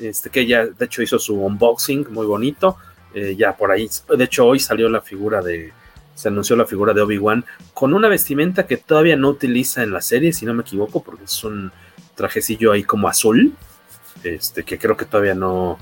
este, 0.00 0.30
que 0.30 0.46
ya 0.46 0.66
de 0.66 0.84
hecho 0.84 1.02
hizo 1.02 1.18
su 1.18 1.34
unboxing 1.40 2.06
muy 2.10 2.26
bonito, 2.26 2.76
eh, 3.14 3.34
ya 3.36 3.56
por 3.56 3.70
ahí, 3.70 3.88
de 4.16 4.24
hecho 4.24 4.46
hoy 4.46 4.58
salió 4.58 4.88
la 4.88 5.00
figura 5.00 5.42
de, 5.42 5.72
se 6.14 6.28
anunció 6.28 6.56
la 6.56 6.66
figura 6.66 6.94
de 6.94 7.02
Obi-Wan 7.02 7.44
con 7.74 7.94
una 7.94 8.08
vestimenta 8.08 8.66
que 8.66 8.76
todavía 8.76 9.16
no 9.16 9.28
utiliza 9.28 9.82
en 9.82 9.92
la 9.92 10.00
serie, 10.00 10.32
si 10.32 10.46
no 10.46 10.54
me 10.54 10.62
equivoco, 10.62 11.02
porque 11.02 11.24
es 11.24 11.44
un 11.44 11.72
trajecillo 12.14 12.72
ahí 12.72 12.84
como 12.84 13.08
azul, 13.08 13.54
este, 14.22 14.62
que 14.64 14.78
creo 14.78 14.96
que 14.96 15.04
todavía 15.04 15.34
no, 15.34 15.78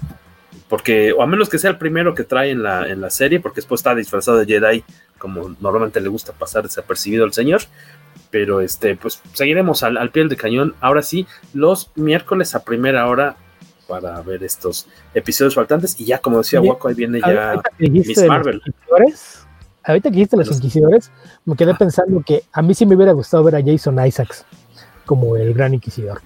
porque, 0.68 1.12
o 1.12 1.22
a 1.22 1.26
menos 1.26 1.48
que 1.48 1.58
sea 1.58 1.70
el 1.70 1.78
primero 1.78 2.14
que 2.14 2.24
trae 2.24 2.50
en 2.50 2.62
la, 2.62 2.88
en 2.88 3.00
la 3.00 3.10
serie, 3.10 3.40
porque 3.40 3.56
después 3.56 3.80
está 3.80 3.94
disfrazado 3.94 4.38
de 4.38 4.46
Jedi, 4.46 4.84
como 5.18 5.54
normalmente 5.60 6.00
le 6.00 6.08
gusta 6.08 6.32
pasar 6.32 6.62
desapercibido 6.62 7.24
al 7.24 7.32
señor. 7.32 7.62
Pero 8.30 8.60
este, 8.60 8.94
pues 8.94 9.20
seguiremos 9.32 9.82
al, 9.82 9.96
al 9.96 10.10
pie 10.10 10.24
del 10.24 10.36
cañón. 10.36 10.76
Ahora 10.80 11.02
sí, 11.02 11.26
los 11.52 11.90
miércoles 11.96 12.54
a 12.54 12.64
primera 12.64 13.08
hora 13.08 13.36
para 13.90 14.22
ver 14.22 14.44
estos 14.44 14.86
episodios 15.12 15.54
faltantes. 15.54 16.00
Y 16.00 16.04
ya, 16.04 16.18
como 16.18 16.38
decía 16.38 16.60
Waco, 16.60 16.88
ahí 16.88 16.94
viene 16.94 17.20
ya 17.20 17.60
Miss 17.78 18.24
Marvel. 18.26 18.62
Ahorita 19.82 20.10
que 20.10 20.14
dijiste 20.14 20.36
los 20.36 20.50
inquisidores, 20.52 21.10
me 21.44 21.56
quedé 21.56 21.74
pensando 21.74 22.22
que 22.24 22.44
a 22.52 22.62
mí 22.62 22.74
sí 22.74 22.86
me 22.86 22.94
hubiera 22.94 23.12
gustado 23.12 23.42
ver 23.42 23.56
a 23.56 23.62
Jason 23.64 23.98
Isaacs 24.06 24.46
como 25.06 25.36
el 25.36 25.52
gran 25.52 25.74
inquisidor. 25.74 26.20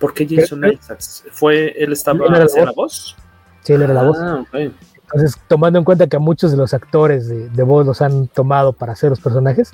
¿Por 0.00 0.12
qué 0.14 0.26
Jason 0.28 0.64
Isaacs? 0.64 1.24
¿Fue, 1.30 1.74
él 1.76 1.92
estaba 1.92 2.18
¿Él 2.26 2.34
era 2.34 2.46
la 2.46 2.64
la 2.64 2.72
voz? 2.72 3.16
Sí, 3.62 3.72
él 3.74 3.82
era 3.82 3.94
la 3.94 4.02
voz. 4.02 4.16
Ah. 4.18 4.44
Entonces, 4.52 5.40
tomando 5.46 5.78
en 5.78 5.84
cuenta 5.84 6.06
que 6.06 6.16
a 6.16 6.20
muchos 6.20 6.50
de 6.50 6.56
los 6.56 6.74
actores 6.74 7.28
de, 7.28 7.48
de 7.48 7.62
voz 7.62 7.86
los 7.86 8.02
han 8.02 8.26
tomado 8.28 8.72
para 8.72 8.92
hacer 8.92 9.10
los 9.10 9.20
personajes, 9.20 9.72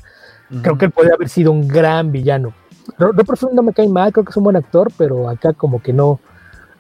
creo 0.63 0.77
que 0.77 0.87
él 0.87 0.91
podría 0.91 1.15
haber 1.15 1.29
sido 1.29 1.53
un 1.53 1.67
gran 1.67 2.13
villano. 2.13 2.55
No, 2.99 3.13
no, 3.13 3.23
no 3.53 3.63
me 3.63 3.73
cae 3.73 3.89
mal, 3.89 4.13
creo 4.13 4.25
que 4.25 4.31
es 4.31 4.37
un 4.37 4.45
buen 4.45 4.57
actor, 4.57 4.93
pero 4.99 5.29
acá 5.29 5.53
como 5.53 5.83
que 5.83 5.93
no, 5.93 6.21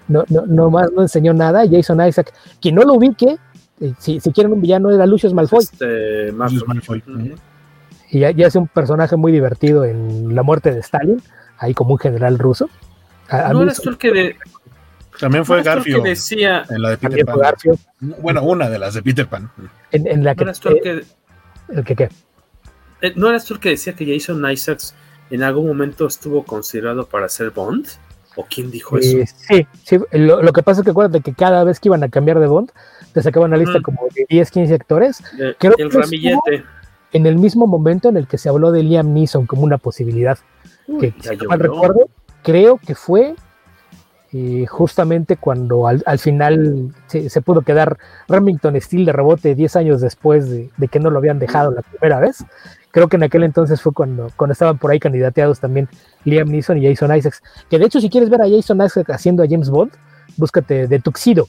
no, 0.08 0.24
no, 0.28 0.46
no 0.46 0.70
más 0.70 0.90
no 0.92 1.02
enseñó 1.02 1.32
nada. 1.34 1.64
Jason 1.70 2.06
Isaac, 2.06 2.32
quien 2.60 2.74
no 2.74 2.82
lo 2.82 2.94
ubique, 2.94 3.38
eh, 3.80 3.92
si, 3.98 4.20
si 4.20 4.32
quieren 4.32 4.52
un 4.52 4.60
villano, 4.60 4.90
era 4.90 5.06
Lucius 5.06 5.34
Malfoy. 5.34 5.64
Este, 5.64 6.32
Lucius 6.32 6.66
Malfoy. 6.66 7.02
Y 8.10 8.20
ya, 8.20 8.30
ya, 8.30 8.46
es 8.46 8.54
un 8.54 8.68
personaje 8.68 9.16
muy 9.16 9.32
divertido 9.32 9.84
en 9.84 10.34
La 10.34 10.42
muerte 10.42 10.72
de 10.72 10.80
Stalin, 10.80 11.20
ahí 11.58 11.74
como 11.74 11.92
un 11.92 11.98
general 11.98 12.38
ruso. 12.38 12.68
A, 13.28 13.48
a 13.48 13.52
¿No 13.52 13.62
eres 13.62 13.80
tú 13.80 13.90
el 13.90 13.98
que 13.98 14.12
de, 14.12 14.36
También 15.18 15.44
fue 15.44 15.56
¿No 15.56 15.62
eres 15.62 15.74
Garfio 15.74 16.02
que 16.02 16.10
decía 16.10 16.64
en 16.68 16.82
la 16.82 16.90
de 16.90 16.96
Peter 16.98 17.10
También 17.10 17.26
Pan. 17.26 17.38
Garfio. 17.38 17.78
Bueno, 18.20 18.42
una 18.44 18.68
de 18.68 18.78
las 18.78 18.94
de 18.94 19.02
Peter 19.02 19.26
Pan. 19.26 19.50
En, 19.90 20.06
en 20.06 20.22
la 20.22 20.32
¿no 20.32 20.36
que, 20.36 20.44
eras 20.44 20.60
tú 20.60 20.68
el 20.68 20.80
que, 20.80 21.04
el 21.70 21.84
que, 21.84 21.96
¿qué? 21.96 22.08
eh, 23.00 23.12
¿no 23.16 23.28
eras 23.28 23.44
tú 23.44 23.54
el 23.54 23.60
que 23.60 23.70
decía 23.70 23.94
que 23.94 24.06
Jason 24.06 24.48
Isaacs 24.48 24.94
en 25.30 25.42
algún 25.42 25.66
momento 25.66 26.06
estuvo 26.06 26.44
considerado 26.44 27.06
para 27.06 27.28
ser 27.28 27.50
Bond? 27.50 27.88
¿O 28.36 28.44
quién 28.44 28.70
dijo 28.70 28.98
eso? 28.98 29.18
Eh, 29.18 29.26
sí, 29.26 29.66
sí. 29.84 29.98
Lo, 30.12 30.42
lo 30.42 30.52
que 30.52 30.62
pasa 30.62 30.80
es 30.80 30.84
que 30.84 30.90
acuérdate 30.90 31.20
que 31.20 31.34
cada 31.34 31.62
vez 31.64 31.78
que 31.80 31.88
iban 31.88 32.02
a 32.02 32.08
cambiar 32.08 32.40
de 32.40 32.46
Bond, 32.46 32.70
te 33.12 33.22
sacaban 33.22 33.50
una 33.50 33.56
lista 33.58 33.78
Mm. 33.78 33.82
como 33.82 34.00
de 34.14 34.26
10, 34.28 34.50
15 34.50 34.74
actores. 34.74 35.20
Eh, 35.38 35.54
creo 35.58 35.74
el 35.78 35.88
que 35.90 35.98
ramillete. 35.98 36.64
En 37.12 37.26
el 37.26 37.38
mismo 37.38 37.66
momento 37.68 38.08
en 38.08 38.16
el 38.16 38.26
que 38.26 38.38
se 38.38 38.48
habló 38.48 38.72
de 38.72 38.82
Liam 38.82 39.12
Neeson 39.14 39.46
como 39.46 39.62
una 39.62 39.78
posibilidad. 39.78 40.38
que, 41.00 41.14
si 41.20 41.36
mal 41.46 41.60
recuerdo, 41.60 42.08
creo 42.42 42.78
que 42.84 42.94
fue 42.96 43.34
eh, 44.32 44.66
justamente 44.68 45.36
cuando 45.36 45.86
al, 45.86 46.02
al 46.06 46.18
final 46.18 46.92
se, 47.06 47.30
se 47.30 47.40
pudo 47.40 47.62
quedar 47.62 47.98
Remington 48.26 48.78
Steel 48.80 49.04
de 49.04 49.12
rebote 49.12 49.54
10 49.54 49.76
años 49.76 50.00
después 50.00 50.50
de, 50.50 50.70
de 50.76 50.88
que 50.88 50.98
no 50.98 51.10
lo 51.10 51.18
habían 51.18 51.38
dejado 51.38 51.70
la 51.70 51.82
primera 51.82 52.18
vez. 52.18 52.44
Creo 52.94 53.08
que 53.08 53.16
en 53.16 53.24
aquel 53.24 53.42
entonces 53.42 53.82
fue 53.82 53.92
cuando, 53.92 54.28
cuando 54.36 54.52
estaban 54.52 54.78
por 54.78 54.92
ahí 54.92 55.00
candidateados 55.00 55.58
también 55.58 55.88
Liam 56.24 56.48
Neeson 56.48 56.78
y 56.78 56.86
Jason 56.88 57.14
Isaacs. 57.16 57.42
Que 57.68 57.76
de 57.76 57.86
hecho, 57.86 58.00
si 58.00 58.08
quieres 58.08 58.30
ver 58.30 58.40
a 58.40 58.48
Jason 58.48 58.80
Isaacs 58.80 59.10
haciendo 59.10 59.42
a 59.42 59.46
James 59.50 59.68
Bond, 59.68 59.90
búscate 60.36 60.86
de 60.86 61.00
Tuxedo 61.00 61.48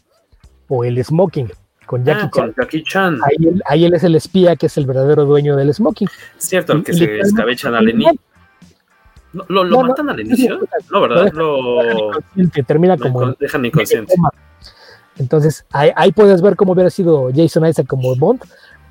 o 0.68 0.84
el 0.84 1.04
Smoking 1.06 1.52
con 1.86 2.04
Jackie 2.04 2.24
Ah, 2.26 2.32
Chan. 2.34 2.52
con 2.54 2.64
Jackie 2.64 2.84
Chan. 2.84 3.20
Ahí 3.24 3.48
él, 3.48 3.62
ahí 3.68 3.86
él 3.86 3.94
es 3.94 4.04
el 4.04 4.16
espía 4.16 4.56
que 4.56 4.66
es 4.66 4.76
el 4.78 4.88
verdadero 4.88 5.26
dueño 5.26 5.56
del 5.56 5.72
Smoking. 5.72 6.08
Cierto, 6.40 6.74
el 6.74 6.84
que 6.84 6.94
Y- 6.94 6.96
se 6.98 7.20
escabechan 7.20 7.76
al 7.76 7.90
inicio. 7.90 8.14
¿No, 9.34 9.46
¿Lo, 9.50 9.64
lo 9.64 9.70
No, 9.70 9.82
no, 9.84 9.90
matan 9.90 10.10
al 10.10 10.16
no, 10.16 10.22
inicio? 10.24 10.60
no, 10.92 11.02
¿verdad? 11.02 11.26
dejan- 11.26 11.38
Lo 11.38 11.84
dejan 11.84 11.98
inconsciente, 12.00 12.64
termina 12.64 12.96
lo 12.96 13.04
como 13.04 13.32
dejan 13.34 13.66
inconsciente. 13.66 14.16
Entonces, 15.18 15.64
ahí, 15.72 15.92
ahí 15.96 16.12
puedes 16.12 16.42
ver 16.42 16.56
cómo 16.56 16.74
hubiera 16.74 16.90
sido 16.90 17.30
Jason 17.36 17.66
Isaac 17.68 17.86
como 17.86 18.16
Bond. 18.16 18.42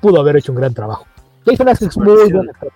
Pudo 0.01 0.21
haber 0.21 0.37
hecho 0.37 0.51
un 0.53 0.57
gran 0.59 0.73
trabajo. 0.73 1.05
Jason 1.45 1.69
Isaac 1.69 1.89
es 1.89 1.97
muy 1.97 2.31
buen 2.31 2.49
actor. 2.49 2.71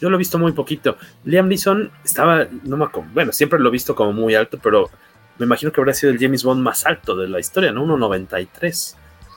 Yo 0.00 0.10
lo 0.10 0.16
he 0.16 0.18
visto 0.18 0.38
muy 0.38 0.52
poquito. 0.52 0.96
Liam 1.24 1.48
Neeson 1.48 1.90
estaba, 2.04 2.46
no 2.62 2.76
me 2.76 2.84
acuerdo, 2.84 3.10
bueno, 3.12 3.32
siempre 3.32 3.58
lo 3.58 3.68
he 3.68 3.72
visto 3.72 3.94
como 3.94 4.12
muy 4.12 4.34
alto, 4.34 4.58
pero 4.62 4.90
me 5.38 5.46
imagino 5.46 5.72
que 5.72 5.80
habría 5.80 5.94
sido 5.94 6.12
el 6.12 6.18
James 6.18 6.44
Bond 6.44 6.62
más 6.62 6.86
alto 6.86 7.16
de 7.16 7.28
la 7.28 7.40
historia, 7.40 7.72
¿no? 7.72 7.84
1.93, 7.84 8.94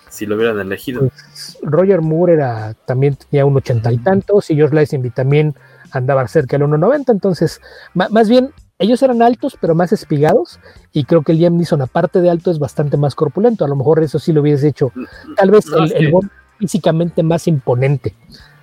si 0.09 0.25
lo 0.25 0.35
hubieran 0.35 0.59
elegido. 0.59 1.01
Pues, 1.01 1.57
Roger 1.63 2.01
Moore 2.01 2.33
era, 2.33 2.75
también 2.85 3.15
tenía 3.15 3.45
un 3.45 3.57
ochenta 3.57 3.91
y 3.91 3.97
tantos 3.97 4.51
y 4.51 4.55
George 4.55 4.75
Lazenby 4.75 5.09
también 5.09 5.55
andaba 5.91 6.27
cerca 6.27 6.57
del 6.57 6.67
1.90. 6.67 7.11
Entonces, 7.11 7.61
más 7.93 8.29
bien, 8.29 8.51
ellos 8.77 9.01
eran 9.03 9.21
altos, 9.21 9.57
pero 9.59 9.75
más 9.75 9.91
espigados. 9.91 10.59
Y 10.91 11.05
creo 11.05 11.21
que 11.23 11.33
Liam 11.33 11.57
Neeson, 11.57 11.81
aparte 11.81 12.21
de 12.21 12.29
alto, 12.29 12.51
es 12.51 12.59
bastante 12.59 12.97
más 12.97 13.15
corpulento. 13.15 13.65
A 13.65 13.67
lo 13.67 13.75
mejor 13.75 14.01
eso 14.03 14.19
sí 14.19 14.33
lo 14.33 14.41
hubiese 14.41 14.67
hecho, 14.67 14.91
tal 15.38 15.51
vez 15.51 15.67
No, 15.67 15.83
el, 15.83 15.91
el 15.93 16.11
Bond 16.11 16.29
físicamente 16.65 17.23
más 17.23 17.47
imponente 17.47 18.13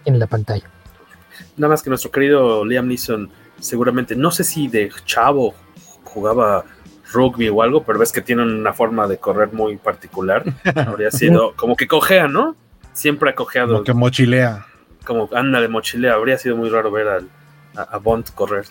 en 0.04 0.20
la 0.20 0.28
pantalla. 0.28 0.70
Nada 1.56 1.72
más 1.72 1.82
que 1.82 1.90
nuestro 1.90 2.12
querido 2.12 2.64
Liam 2.64 2.86
Neeson, 2.86 3.28
seguramente, 3.58 4.14
no 4.14 4.30
sé 4.30 4.44
si 4.44 4.68
de 4.68 4.88
chavo 5.04 5.52
jugaba 6.04 6.64
rugby 7.12 7.48
o 7.48 7.60
algo, 7.62 7.82
pero 7.82 7.98
ves 7.98 8.12
que 8.12 8.20
tiene 8.22 8.44
una 8.44 8.72
forma 8.72 9.08
de 9.08 9.18
correr 9.18 9.52
muy 9.52 9.76
particular. 9.78 10.44
Habría 10.76 11.10
sido 11.10 11.54
como 11.56 11.74
que 11.74 11.88
cojea, 11.88 12.28
¿no? 12.28 12.54
Siempre 12.92 13.30
ha 13.30 13.34
cojeado. 13.34 13.72
Como 13.72 13.84
que 13.84 13.94
mochilea. 13.94 14.64
como 15.04 15.28
anda 15.34 15.60
de 15.60 15.66
mochilea, 15.68 16.14
habría 16.14 16.38
sido 16.38 16.56
muy 16.56 16.68
raro 16.68 16.90
ver 16.92 17.08
al- 17.08 17.28
a, 17.76 17.82
a 17.82 17.98
Bond 17.98 18.26
correr. 18.34 18.64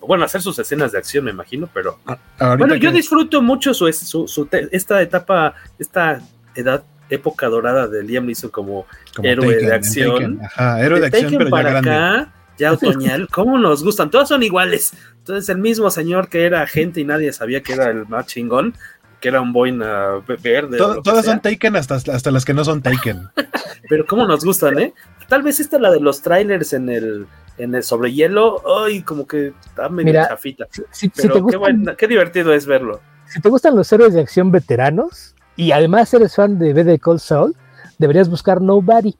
Bueno, 0.00 0.24
hacer 0.24 0.40
sus 0.40 0.58
escenas 0.58 0.92
de 0.92 0.98
acción, 0.98 1.24
me 1.26 1.30
imagino, 1.32 1.68
pero. 1.74 1.98
Ahorita 2.06 2.56
bueno, 2.56 2.74
yo 2.76 2.90
que- 2.90 2.96
disfruto 2.96 3.42
mucho 3.42 3.74
su, 3.74 3.92
su- 3.92 4.26
su 4.26 4.46
te- 4.46 4.68
esta 4.74 5.02
etapa, 5.02 5.54
esta 5.78 6.20
edad, 6.54 6.82
época 7.10 7.48
dorada 7.48 7.88
de 7.88 8.02
Liam 8.02 8.26
Neeson 8.26 8.50
como, 8.50 8.86
como 9.14 9.28
héroe 9.28 9.54
Taken, 9.54 9.66
de 9.68 9.74
acción. 9.74 10.40
Ajá, 10.42 10.80
héroe 10.82 11.00
de 11.00 11.10
De 11.10 11.16
acción, 11.18 11.32
pero 11.38 11.44
ya 11.46 11.50
para 11.50 11.70
grande. 11.70 11.90
acá, 11.90 12.32
ya 12.58 12.72
otoñal, 12.72 13.28
¿cómo 13.28 13.58
nos 13.58 13.82
gustan? 13.84 14.10
Todas 14.10 14.28
son 14.28 14.42
iguales. 14.42 14.92
Entonces, 15.18 15.48
el 15.48 15.58
mismo 15.58 15.90
señor 15.90 16.28
que 16.28 16.44
era 16.46 16.62
agente 16.62 17.00
y 17.00 17.04
nadie 17.04 17.32
sabía 17.32 17.62
que 17.62 17.72
era 17.74 17.90
el 17.90 18.06
más 18.06 18.26
chingón, 18.26 18.74
que 19.20 19.28
era 19.28 19.40
un 19.42 19.52
boina 19.52 20.22
verde. 20.42 20.78
todas 20.78 21.24
sea. 21.24 21.34
son 21.34 21.40
Taken 21.42 21.76
hasta, 21.76 21.96
hasta 21.96 22.30
las 22.30 22.44
que 22.44 22.54
no 22.54 22.64
son 22.64 22.80
Taken. 22.82 23.28
Pero 23.88 24.06
cómo 24.06 24.26
nos 24.26 24.44
gustan, 24.44 24.78
¿eh? 24.78 24.94
Tal 25.28 25.42
vez 25.42 25.60
esta 25.60 25.78
la 25.78 25.90
de 25.90 26.00
los 26.00 26.22
trailers 26.22 26.72
en 26.72 26.88
el, 26.88 27.26
en 27.58 27.74
el 27.74 27.82
sobre 27.82 28.12
hielo, 28.12 28.62
ay, 28.84 29.02
como 29.02 29.26
que 29.26 29.52
está 29.64 29.88
medio 29.88 30.12
Mira, 30.12 30.28
chafita. 30.28 30.66
Si, 30.70 30.82
si 30.90 31.08
Pero 31.08 31.28
te 31.28 31.34
qué, 31.34 31.40
gustan, 31.42 31.60
buena- 31.60 31.96
qué 31.96 32.06
divertido 32.08 32.52
es 32.54 32.66
verlo. 32.66 33.00
si 33.26 33.40
te 33.40 33.48
gustan 33.48 33.74
los 33.76 33.92
héroes 33.92 34.14
de 34.14 34.20
acción 34.20 34.50
veteranos 34.50 35.34
y 35.56 35.72
además 35.72 36.12
eres 36.14 36.34
fan 36.34 36.58
de 36.58 36.72
Better 36.72 36.98
Call 37.00 37.20
Saul, 37.20 37.54
deberías 37.98 38.28
buscar 38.28 38.60
Nobody. 38.60 39.14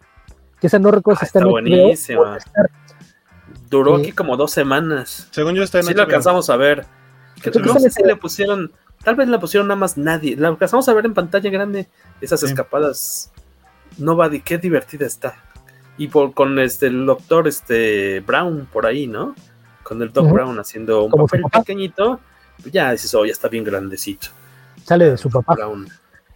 Que 0.61 0.67
esa 0.67 0.79
no 0.79 0.91
recuerdo 0.91 1.21
si 1.21 1.25
Ah, 1.25 1.27
está, 1.27 1.39
está 1.39 1.41
en 1.41 1.45
HBO 1.47 1.51
buenísima. 1.53 2.39
Duró 3.71 3.97
Sí. 3.97 4.03
aquí 4.03 4.13
como 4.13 4.37
dos 4.37 4.51
semanas. 4.51 5.29
Según 5.31 5.55
yo 5.55 5.63
está 5.63 5.79
en 5.79 5.85
Sí 5.87 5.95
lo 5.95 6.03
HBO. 6.03 6.07
alcanzamos 6.07 6.51
a 6.51 6.57
ver. 6.57 6.87
Que 7.43 7.51
no 7.51 7.67
está 7.67 7.81
sé 7.81 7.91
si 7.91 8.03
le 8.03 8.17
pusieron, 8.17 8.73
tal 9.05 9.15
vez 9.17 9.29
le 9.29 9.39
pusieron 9.39 9.69
nada 9.69 9.79
más 9.79 9.97
nadie. 9.97 10.37
La 10.37 10.49
alcanzamos 10.49 10.89
a 10.89 10.95
ver 10.95 11.07
en 11.07 11.15
pantalla 11.15 11.49
grande. 11.51 11.89
Esas 12.21 12.41
Sí. 12.41 12.47
escapadas. 12.47 13.31
Nobody, 13.99 14.41
qué 14.41 14.59
divertida 14.59 15.07
está. 15.07 15.37
Y 15.99 16.09
por, 16.09 16.33
con 16.35 16.59
este 16.59 16.87
el 16.87 17.07
doctor 17.07 17.47
este 17.49 18.21
Brown 18.21 18.67
por 18.73 18.87
ahí, 18.87 19.07
¿no? 19.07 19.35
Con 19.83 20.03
el 20.03 20.13
Doc. 20.13 20.31
Brown 20.31 20.59
haciendo 20.59 21.05
un 21.05 21.11
papel 21.13 21.43
papá. 21.43 21.61
pequeñito. 21.61 22.21
pues 22.63 22.73
Ya 22.73 22.93
dices, 22.93 23.15
oh, 23.15 23.25
ya 23.25 23.33
está 23.33 23.49
bien 23.49 23.65
grandecito. 23.65 24.29
Sale 24.85 25.11
de 25.11 25.17
su 25.19 25.31
papá. 25.31 25.55
Brown. 25.55 25.89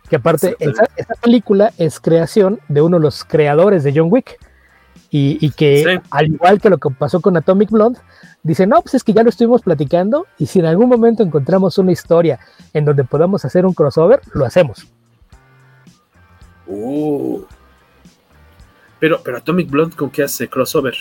Que 0.09 0.17
aparte, 0.17 0.57
esa, 0.59 0.87
película 1.23 1.73
es 1.79 1.99
creación 1.99 2.61
de 2.69 2.83
uno 2.83 2.99
de 2.99 3.03
los 3.03 3.25
creadores 3.25 3.85
de 3.85 3.93
John 3.95 4.09
Wick. 4.11 4.39
Y, 5.17 5.51
que, 5.53 6.01
al 6.11 6.27
igual 6.27 6.61
que 6.61 6.69
lo 6.69 6.79
que 6.79 6.91
pasó 6.91 7.21
con 7.21 7.37
Atomic 7.37 7.71
Blonde, 7.71 8.01
dice, 8.43 8.67
no, 8.67 8.83
pues 8.83 8.95
es 8.95 9.05
que 9.05 9.13
ya 9.13 9.23
lo 9.23 9.29
estuvimos 9.29 9.63
platicando 9.63 10.27
y 10.39 10.47
si 10.47 10.59
en 10.59 10.67
algún 10.67 10.89
momento 10.89 11.23
encontramos 11.23 11.79
una 11.79 11.93
historia 11.93 12.41
en 12.73 12.85
donde 12.85 13.05
podamos 13.05 13.45
hacer 13.45 13.65
un 13.65 13.75
crossover, 13.75 14.21
lo 14.33 14.45
hacemos. 14.45 14.89
Uh. 16.67 17.43
Pero, 18.99 19.21
pero 19.23 19.37
Atomic 19.37 19.71
Blonde, 19.71 19.95
¿con 19.95 20.11
qué 20.11 20.25
hace 20.25 20.49
crossover? 20.49 20.95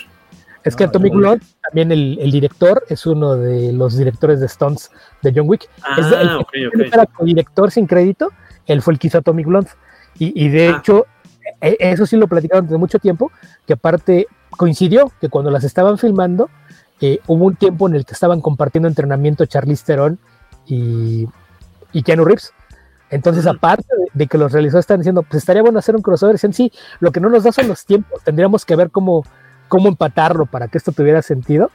Es 0.64 0.74
que 0.74 0.84
Atomic 0.84 1.12
Blonde, 1.12 1.44
también 1.62 1.92
el, 1.92 2.30
director, 2.30 2.82
es 2.88 3.04
uno 3.04 3.36
de 3.36 3.72
los 3.72 3.98
directores 3.98 4.40
de 4.40 4.46
Stones 4.46 4.90
de 5.22 5.32
John 5.34 5.48
Wick. 5.48 5.68
Ah, 5.82 5.96
es 5.98 6.06
el, 6.06 6.28
okay, 6.36 6.70
co-director 7.14 7.70
sin 7.70 7.86
crédito, 7.86 8.30
él 8.66 8.82
fue 8.82 8.94
el 8.94 8.98
que 8.98 9.08
hizo 9.08 9.18
Atomic 9.18 9.46
Blonde. 9.46 9.70
Y, 10.16 10.48
de 10.48 10.68
ah. 10.68 10.76
hecho, 10.78 11.06
e, 11.60 11.76
eso 11.80 12.06
sí 12.06 12.16
lo 12.16 12.28
platicaron 12.28 12.66
desde 12.66 12.78
mucho 12.78 12.98
tiempo, 12.98 13.32
que 13.66 13.72
aparte 13.72 14.28
coincidió 14.50 15.10
que 15.20 15.28
cuando 15.28 15.50
las 15.50 15.64
estaban 15.64 15.98
filmando, 15.98 16.48
eh, 17.00 17.18
hubo 17.26 17.46
un 17.46 17.56
tiempo 17.56 17.88
en 17.88 17.96
el 17.96 18.04
que 18.04 18.12
estaban 18.12 18.40
compartiendo 18.40 18.88
entrenamiento 18.88 19.44
Charlize 19.44 19.84
Theron 19.84 20.18
y, 20.66 21.26
y 21.92 22.02
Keanu 22.02 22.24
Reeves. 22.24 22.52
Entonces, 23.10 23.46
aparte 23.46 23.86
de, 24.12 24.26
que 24.26 24.38
los 24.38 24.52
realizadores 24.52 24.84
están 24.84 25.00
diciendo, 25.00 25.22
pues 25.22 25.42
estaría 25.42 25.62
bueno 25.62 25.78
hacer 25.78 25.96
un 25.96 26.02
crossover, 26.02 26.36
en 26.40 26.52
sí, 26.52 26.72
lo 27.00 27.10
que 27.10 27.20
no 27.20 27.28
nos 27.28 27.44
da 27.44 27.52
son 27.52 27.68
los 27.68 27.84
tiempos, 27.84 28.22
tendríamos 28.24 28.64
que 28.64 28.76
ver 28.76 28.90
cómo 28.90 29.24
cómo 29.68 29.88
empatarlo 29.88 30.46
para 30.46 30.68
que 30.68 30.78
esto 30.78 30.92
tuviera 30.92 31.22
sentido. 31.22 31.70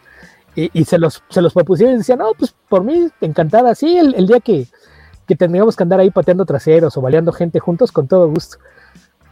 Y, 0.55 0.83
se, 0.83 0.97
los, 0.97 1.23
se 1.29 1.41
los 1.41 1.53
propusieron 1.53 1.95
y 1.95 1.99
decían, 1.99 2.19
no, 2.19 2.33
pues 2.37 2.53
por 2.67 2.83
mí 2.83 3.07
encantada, 3.21 3.75
sí, 3.75 3.97
el, 3.97 4.27
día 4.27 4.41
que, 4.41 4.67
que 5.29 5.35
tendríamos 5.35 5.75
que 5.75 5.83
andar 5.83 5.99
ahí 5.99 6.09
pateando 6.09 6.43
traseros 6.43 6.97
o 6.97 7.01
baleando 7.01 7.31
gente 7.31 7.59
juntos, 7.59 7.91
con 7.91 8.07
todo 8.07 8.27
gusto. 8.27 8.57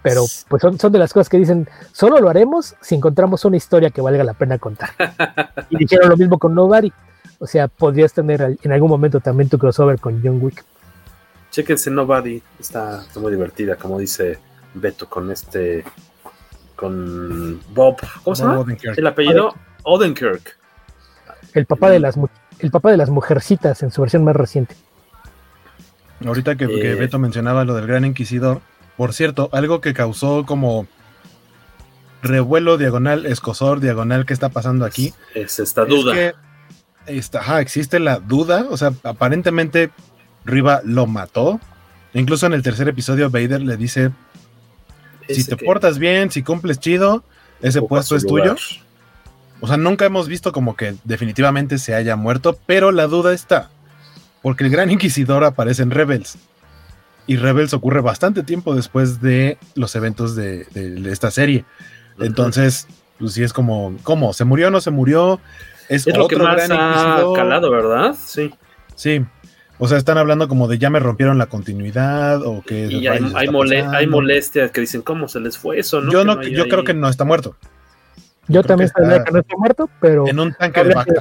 Pero 0.03 0.26
pues 0.48 0.61
son, 0.61 0.78
son 0.78 0.91
de 0.91 0.99
las 0.99 1.11
cosas 1.11 1.28
que 1.28 1.40
dicen, 1.40 1.68
solo 1.91 2.19
lo 2.19 2.30
haremos 2.30 2.76
si 2.82 2.94
encontramos 2.94 3.44
una 3.45 3.57
historia 3.57 3.90
que 3.90 3.99
valga 3.99 4.24
la 4.24 4.36
pena 4.36 4.60
contar. 4.60 4.91
y 5.72 5.78
dijeron 5.78 6.10
lo 6.10 6.15
mismo 6.15 6.38
con 6.38 6.53
Nobody. 6.53 6.94
O 7.40 7.48
sea, 7.48 7.68
podrías 7.68 8.14
tener 8.14 8.60
en 8.61 8.72
algún 8.72 8.91
momento 8.91 9.19
también 9.22 9.49
tu 9.49 9.57
crossover 9.57 9.99
con 9.99 10.22
John 10.24 10.40
Wick. 10.40 10.64
Chequense 11.49 11.90
Nobody, 11.90 12.44
está, 12.60 13.02
está 13.02 13.19
muy 13.19 13.32
divertida, 13.32 13.76
como 13.76 13.98
dice 13.98 14.38
Beto, 14.76 15.10
con 15.10 15.32
este 15.32 15.84
con 16.76 17.60
Bob, 17.74 17.98
¿cómo 18.24 18.36
se 18.36 18.44
llama? 18.44 18.64
El 18.95 19.07
apellido 19.07 19.56
Odenkirk. 19.82 20.60
El 21.56 21.65
papá 21.65 21.90
de 21.90 21.99
las 21.99 22.19
el 22.60 22.69
papá 22.69 22.91
de 22.91 22.98
las 22.98 23.10
mujercitas 23.10 23.82
en 23.82 23.90
su 23.90 24.02
versión 24.02 24.24
más 24.24 24.36
reciente. 24.36 24.76
Ahorita 26.26 26.56
que, 26.56 26.65
eh. 26.65 26.95
Beto 26.95 27.19
mencionaba 27.19 27.64
lo 27.65 27.76
del 27.76 27.88
Gran 27.88 28.06
Inquisidor, 28.06 28.61
por 28.95 29.14
cierto, 29.14 29.49
algo 29.52 29.81
que 29.81 29.94
causó 29.94 30.45
como 30.45 30.88
revuelo 32.23 32.77
diagonal, 32.77 33.26
escosor 33.26 33.80
diagonal, 33.80 34.26
¿qué 34.26 34.34
está 34.34 34.49
pasando 34.49 34.85
aquí? 34.85 35.14
Es 35.35 35.60
esta 35.60 35.85
duda. 35.85 36.14
que 36.14 36.34
existe 37.60 37.99
la 37.99 38.19
duda, 38.19 38.65
o 38.69 38.77
sea, 38.77 38.94
aparentemente 39.03 39.91
Riva 40.45 40.81
lo 40.84 41.06
mató. 41.06 41.60
Incluso 42.14 42.48
en 42.48 42.53
el 42.53 42.64
tercer 42.64 42.88
episodio 42.88 43.30
Vader 43.30 43.61
le 43.61 43.77
dice, 43.77 44.11
si 45.30 45.44
te 45.44 45.57
portas 45.57 45.99
bien, 45.99 46.31
si 46.31 46.41
cumples 46.41 46.80
chido, 46.80 47.23
ese 47.61 47.81
puesto 47.81 48.15
es 48.15 48.26
tuyo. 48.26 48.56
O 49.60 49.68
sea, 49.68 49.77
nunca 49.77 50.06
hemos 50.06 50.27
visto 50.27 50.52
como 50.52 50.76
que 50.76 50.95
definitivamente 51.03 51.77
se 51.77 51.94
haya 51.95 52.15
muerto, 52.15 52.57
pero 52.65 52.91
la 52.91 53.07
duda 53.07 53.34
está. 53.34 53.69
Porque 54.42 54.64
el 54.64 54.70
Gran 54.70 54.92
Inquisidor 54.92 55.44
aparece 55.44 55.84
en 55.84 55.92
Rebels. 55.92 56.38
Y 57.26 57.36
Rebels 57.36 57.74
ocurre 57.74 58.02
bastante 58.02 58.44
tiempo 58.44 58.74
después 58.76 59.22
de 59.22 59.58
los 59.76 59.96
eventos 59.96 60.36
de, 60.36 60.66
esta 61.12 61.32
serie. 61.32 61.66
Entonces, 62.20 62.88
pues 63.20 63.34
sí 63.34 63.44
es 63.44 63.52
como, 63.52 63.96
¿cómo? 64.04 64.34
¿Se 64.34 64.46
murió 64.46 64.68
o 64.68 64.72
no 64.72 64.80
se 64.80 64.92
murió? 64.92 65.42
Es, 65.90 66.08
lo 66.08 66.28
que 66.28 66.38
más 66.38 66.70
ha 66.70 67.24
calado, 67.36 67.70
¿verdad? 67.70 68.16
Sí. 68.18 68.54
Sí, 68.96 69.26
o 69.80 69.88
sea, 69.88 69.98
están 69.98 70.18
hablando 70.18 70.48
como 70.48 70.68
de 70.68 70.80
ya 70.80 70.90
me 70.90 71.00
rompieron 71.00 71.38
la 71.38 71.46
continuidad 71.46 72.42
o 72.44 72.64
que... 72.64 72.88
Y 72.88 73.08
hay, 73.08 73.20
hay, 73.36 74.08
molestias 74.08 74.72
que 74.72 74.82
dicen, 74.82 75.02
¿cómo 75.02 75.28
se 75.28 75.40
les 75.40 75.58
fue 75.58 75.80
eso? 75.80 76.02
Yo, 76.10 76.24
no, 76.24 76.42
yo 76.42 76.68
creo 76.68 76.84
que 76.84 76.94
no 76.94 77.10
está 77.10 77.26
muerto. 77.26 77.56
Yo, 78.48 78.64
también 78.64 78.90
sabía 78.90 79.24
que 79.24 79.32
no 79.32 79.40
está 79.40 79.57
muerto, 79.57 79.90
pero... 79.99 80.28
En 80.28 80.40
un 80.40 80.53
tanque 80.53 80.84
de 80.84 80.94
vaca. 80.94 81.14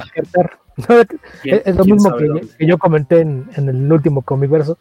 es, 1.43 1.75
lo 1.75 1.85
mismo 1.85 2.15
que, 2.15 2.65
yo 2.65 2.77
comenté 2.77 3.21
en, 3.21 3.49
el 3.55 3.91
último 3.91 4.21
comic 4.21 4.49
verso. 4.49 4.77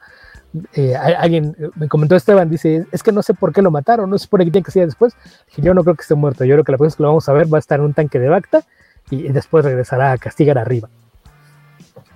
Eh, 0.74 0.94
alguien 0.94 1.56
me 1.74 1.88
comentó 1.88 2.14
Esteban, 2.16 2.48
dice, 2.48 2.86
es 2.92 3.02
que 3.02 3.12
no 3.12 3.22
sé 3.22 3.34
por 3.34 3.52
qué 3.52 3.62
lo 3.62 3.70
mataron, 3.70 4.08
no 4.08 4.18
sé 4.18 4.28
por 4.28 4.40
qué 4.40 4.50
tiene 4.50 4.64
que 4.64 4.70
ser 4.70 4.86
después. 4.86 5.14
Dije, 5.48 5.62
yo 5.62 5.74
no 5.74 5.82
creo 5.82 5.96
que 5.96 6.02
esté 6.02 6.14
muerto, 6.14 6.44
yo 6.44 6.54
creo 6.54 6.64
que 6.64 6.72
la 6.72 6.78
próxima 6.78 6.96
que 6.96 7.02
lo 7.02 7.08
vamos 7.08 7.28
a 7.28 7.32
ver 7.32 7.52
va 7.52 7.58
a 7.58 7.60
estar 7.60 7.78
en 7.78 7.86
un 7.86 7.94
tanque 7.94 8.18
de 8.18 8.28
Bacta 8.28 8.62
y 9.10 9.28
después 9.28 9.64
regresará 9.64 10.12
a 10.12 10.18
castigar 10.18 10.58
arriba. 10.58 10.88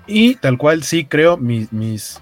Y 0.07 0.37
tal 0.37 0.59
cual 0.59 0.83
sí 0.83 1.05
creo, 1.07 1.37
mis, 1.37 1.73
mis, 1.73 2.21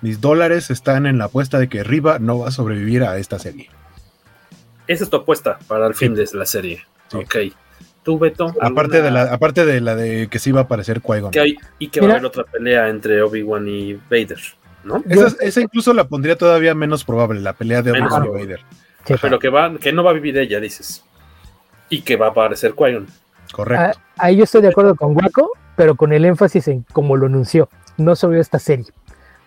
mis 0.00 0.20
dólares 0.20 0.70
están 0.70 1.06
en 1.06 1.18
la 1.18 1.26
apuesta 1.26 1.58
de 1.58 1.68
que 1.68 1.82
Riva 1.82 2.18
no 2.18 2.40
va 2.40 2.48
a 2.48 2.52
sobrevivir 2.52 3.02
a 3.04 3.18
esta 3.18 3.38
serie. 3.38 3.70
Esa 4.86 5.04
es 5.04 5.10
tu 5.10 5.16
apuesta 5.16 5.58
para 5.66 5.86
el 5.86 5.94
fin 5.94 6.14
de 6.14 6.28
la 6.34 6.46
serie. 6.46 6.82
Ok. 7.12 7.36
¿Tú, 8.02 8.18
Beto? 8.18 8.52
Aparte, 8.60 9.00
de 9.00 9.10
la, 9.10 9.32
aparte 9.32 9.64
de 9.64 9.80
la 9.80 9.96
de 9.96 10.28
que 10.28 10.38
sí 10.38 10.52
va 10.52 10.60
a 10.60 10.62
aparecer 10.64 11.00
Qui-Gon. 11.00 11.32
y 11.78 11.88
que 11.88 12.00
va 12.00 12.08
a 12.08 12.10
haber 12.12 12.26
otra 12.26 12.44
pelea 12.44 12.88
entre 12.88 13.22
Obi-Wan 13.22 13.66
y 13.66 13.94
Vader, 13.94 14.38
¿no? 14.84 15.02
Esa, 15.08 15.60
incluso 15.62 15.94
la 15.94 16.06
pondría 16.06 16.36
todavía 16.36 16.74
menos 16.74 17.02
probable, 17.02 17.40
la 17.40 17.54
pelea 17.54 17.80
de 17.80 17.92
Obi-Wan 17.92 18.26
y 18.26 18.28
Vader. 18.28 18.60
Pero 19.20 19.38
que, 19.38 19.48
va, 19.48 19.78
que 19.78 19.92
no 19.92 20.04
va 20.04 20.10
a 20.10 20.14
vivir 20.14 20.36
ella, 20.36 20.60
dices. 20.60 21.02
Y 21.88 22.02
que 22.02 22.16
va 22.16 22.26
a 22.26 22.30
aparecer 22.30 22.74
Qui-Gon. 22.74 23.06
Correcto. 23.52 23.98
Ah, 23.98 24.24
ahí 24.24 24.36
yo 24.36 24.44
estoy 24.44 24.60
de 24.60 24.68
acuerdo 24.68 24.94
con 24.96 25.16
Waco 25.16 25.52
pero 25.76 25.96
con 25.96 26.12
el 26.12 26.24
énfasis 26.24 26.68
en 26.68 26.84
como 26.92 27.16
lo 27.16 27.26
anunció, 27.26 27.68
no 27.96 28.16
sobrevivió 28.16 28.42
esta 28.42 28.58
serie. 28.58 28.86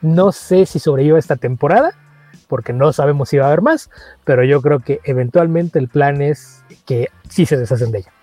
No 0.02 0.32
sé 0.32 0.66
si 0.66 0.80
sobrevivió 0.80 1.18
esta 1.18 1.36
temporada, 1.36 1.96
porque 2.48 2.74
no 2.74 2.94
sabemos 2.94 3.30
si 3.30 3.38
va 3.38 3.46
a 3.46 3.48
haber 3.48 3.62
más, 3.62 3.90
pero 4.24 4.44
yo 4.44 4.62
creo 4.62 4.80
que 4.80 5.00
eventualmente 5.04 5.80
el 5.80 5.88
plan 5.88 6.22
es 6.22 6.64
que 6.86 7.10
sí 7.30 7.46
se 7.46 7.58
deshacen 7.58 7.92
de 7.92 8.00
ella. 8.00 8.14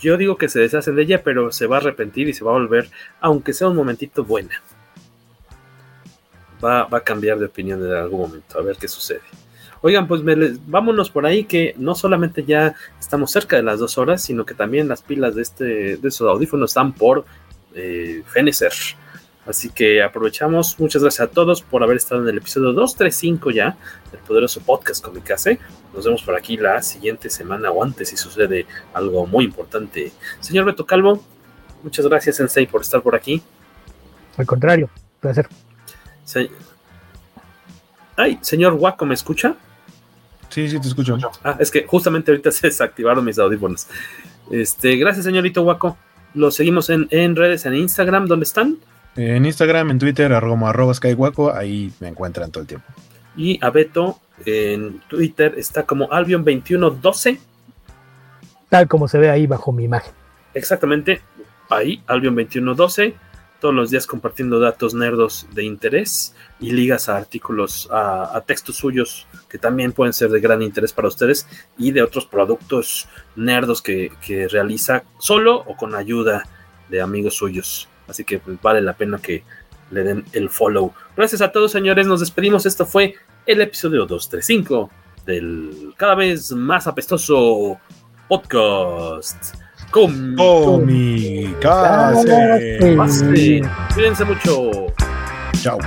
Yo 0.00 0.16
digo 0.16 0.36
que 0.36 0.48
se 0.48 0.60
deshacen 0.60 0.96
de 0.96 1.02
ella, 1.02 1.22
pero 1.22 1.52
se 1.52 1.66
va 1.66 1.76
a 1.76 1.80
arrepentir 1.80 2.28
y 2.28 2.34
se 2.34 2.44
va 2.44 2.50
a 2.50 2.54
volver, 2.54 2.90
aunque 3.20 3.52
sea 3.52 3.68
un 3.68 3.76
momentito 3.76 4.24
buena. 4.24 4.60
Va, 6.64 6.84
va 6.84 6.98
a 6.98 7.04
cambiar 7.04 7.38
de 7.38 7.46
opinión 7.46 7.84
en 7.84 7.92
algún 7.92 8.20
momento, 8.20 8.58
a 8.58 8.62
ver 8.62 8.76
qué 8.76 8.88
sucede. 8.88 9.20
Oigan, 9.84 10.06
pues 10.06 10.22
vámonos 10.66 11.10
por 11.10 11.26
ahí 11.26 11.44
que 11.44 11.74
no 11.76 11.96
solamente 11.96 12.44
ya 12.44 12.76
estamos 13.00 13.32
cerca 13.32 13.56
de 13.56 13.64
las 13.64 13.80
dos 13.80 13.98
horas, 13.98 14.22
sino 14.22 14.46
que 14.46 14.54
también 14.54 14.86
las 14.86 15.02
pilas 15.02 15.34
de, 15.34 15.42
este, 15.42 15.96
de 15.96 16.08
esos 16.08 16.28
audífonos 16.30 16.70
están 16.70 16.92
por 16.92 17.24
eh, 17.74 18.22
fenecer. 18.26 18.72
Así 19.46 19.70
que 19.70 20.02
aprovechamos. 20.02 20.78
Muchas 20.78 21.02
gracias 21.02 21.28
a 21.28 21.30
todos 21.30 21.62
por 21.62 21.82
haber 21.82 21.96
estado 21.96 22.22
en 22.22 22.28
el 22.28 22.38
episodio 22.38 22.72
235 22.72 23.50
ya 23.50 23.76
del 24.10 24.20
poderoso 24.20 24.60
podcast 24.60 25.04
Comicase. 25.04 25.58
Nos 25.94 26.04
vemos 26.04 26.22
por 26.22 26.36
aquí 26.36 26.56
la 26.56 26.80
siguiente 26.82 27.28
semana 27.28 27.70
o 27.70 27.82
antes 27.82 28.08
si 28.08 28.16
sucede 28.16 28.66
algo 28.94 29.26
muy 29.26 29.44
importante. 29.44 30.12
Señor 30.40 30.64
Beto 30.64 30.86
Calvo, 30.86 31.24
muchas 31.82 32.06
gracias, 32.06 32.36
Sensei, 32.36 32.66
por 32.66 32.82
estar 32.82 33.02
por 33.02 33.14
aquí. 33.14 33.42
Al 34.36 34.46
contrario, 34.46 34.88
placer. 35.20 35.48
Ay, 38.16 38.38
señor 38.40 38.74
Waco, 38.74 39.04
¿me 39.04 39.14
escucha? 39.14 39.56
Sí, 40.48 40.68
sí, 40.68 40.78
te 40.80 40.88
escucho. 40.88 41.18
Ah, 41.42 41.56
es 41.58 41.70
que 41.70 41.84
justamente 41.86 42.30
ahorita 42.30 42.50
se 42.52 42.68
desactivaron 42.68 43.24
mis 43.24 43.38
audífonos. 43.38 43.86
Este, 44.50 44.96
gracias, 44.96 45.24
señorito 45.24 45.62
Waco. 45.62 45.96
Lo 46.34 46.50
seguimos 46.50 46.88
en, 46.90 47.36
redes, 47.36 47.66
en 47.66 47.74
Instagram, 47.74 48.26
¿dónde 48.26 48.44
están? 48.44 48.78
En 49.16 49.44
Instagram, 49.44 49.90
en 49.90 49.98
Twitter, 49.98 50.32
arroba, 50.32 50.70
arroba 50.70 50.94
skywaco, 50.94 51.54
ahí 51.54 51.92
me 52.00 52.08
encuentran 52.08 52.50
todo 52.50 52.62
el 52.62 52.66
tiempo. 52.66 52.86
Y 53.36 53.58
a 53.64 53.70
Beto 53.70 54.18
en 54.44 55.00
Twitter 55.08 55.54
está 55.56 55.84
como 55.84 56.08
Albion2112. 56.08 57.38
Tal 58.68 58.88
como 58.88 59.08
se 59.08 59.18
ve 59.18 59.30
ahí 59.30 59.46
bajo 59.46 59.72
mi 59.72 59.84
imagen. 59.84 60.12
Exactamente, 60.54 61.20
ahí, 61.68 62.02
Albion2112 62.06 63.14
todos 63.62 63.74
los 63.76 63.90
días 63.90 64.08
compartiendo 64.08 64.58
datos 64.58 64.92
nerdos 64.92 65.46
de 65.54 65.62
interés 65.62 66.34
y 66.58 66.72
ligas 66.72 67.08
a 67.08 67.16
artículos, 67.16 67.88
a, 67.92 68.42
textos 68.44 68.74
suyos 68.74 69.28
que 69.48 69.56
también 69.56 69.92
pueden 69.92 70.12
ser 70.12 70.30
de 70.30 70.40
gran 70.40 70.62
interés 70.62 70.92
para 70.92 71.06
ustedes 71.06 71.46
y 71.78 71.92
de 71.92 72.02
otros 72.02 72.26
productos 72.26 73.08
nerdos 73.36 73.80
que, 73.80 74.10
realiza 74.50 75.04
solo 75.16 75.58
o 75.58 75.76
con 75.76 75.94
ayuda 75.94 76.42
de 76.88 77.00
amigos 77.00 77.36
suyos. 77.36 77.88
Así 78.08 78.24
que 78.24 78.38
pues, 78.38 78.60
vale 78.60 78.80
la 78.80 78.94
pena 78.94 79.18
que 79.18 79.44
le 79.90 80.02
den 80.02 80.24
el 80.32 80.48
follow. 80.48 80.92
Gracias 81.16 81.40
a 81.40 81.52
todos, 81.52 81.70
señores. 81.72 82.06
Nos 82.06 82.20
despedimos. 82.20 82.66
Esto 82.66 82.86
fue 82.86 83.14
el 83.46 83.60
episodio 83.60 84.06
235 84.06 84.90
del 85.26 85.94
cada 85.96 86.14
vez 86.14 86.52
más 86.52 86.86
apestoso 86.86 87.78
podcast. 88.28 89.54
Comicase. 89.90 91.60
Cuídense 93.94 94.24
mucho. 94.24 94.70
Chao. 95.60 95.78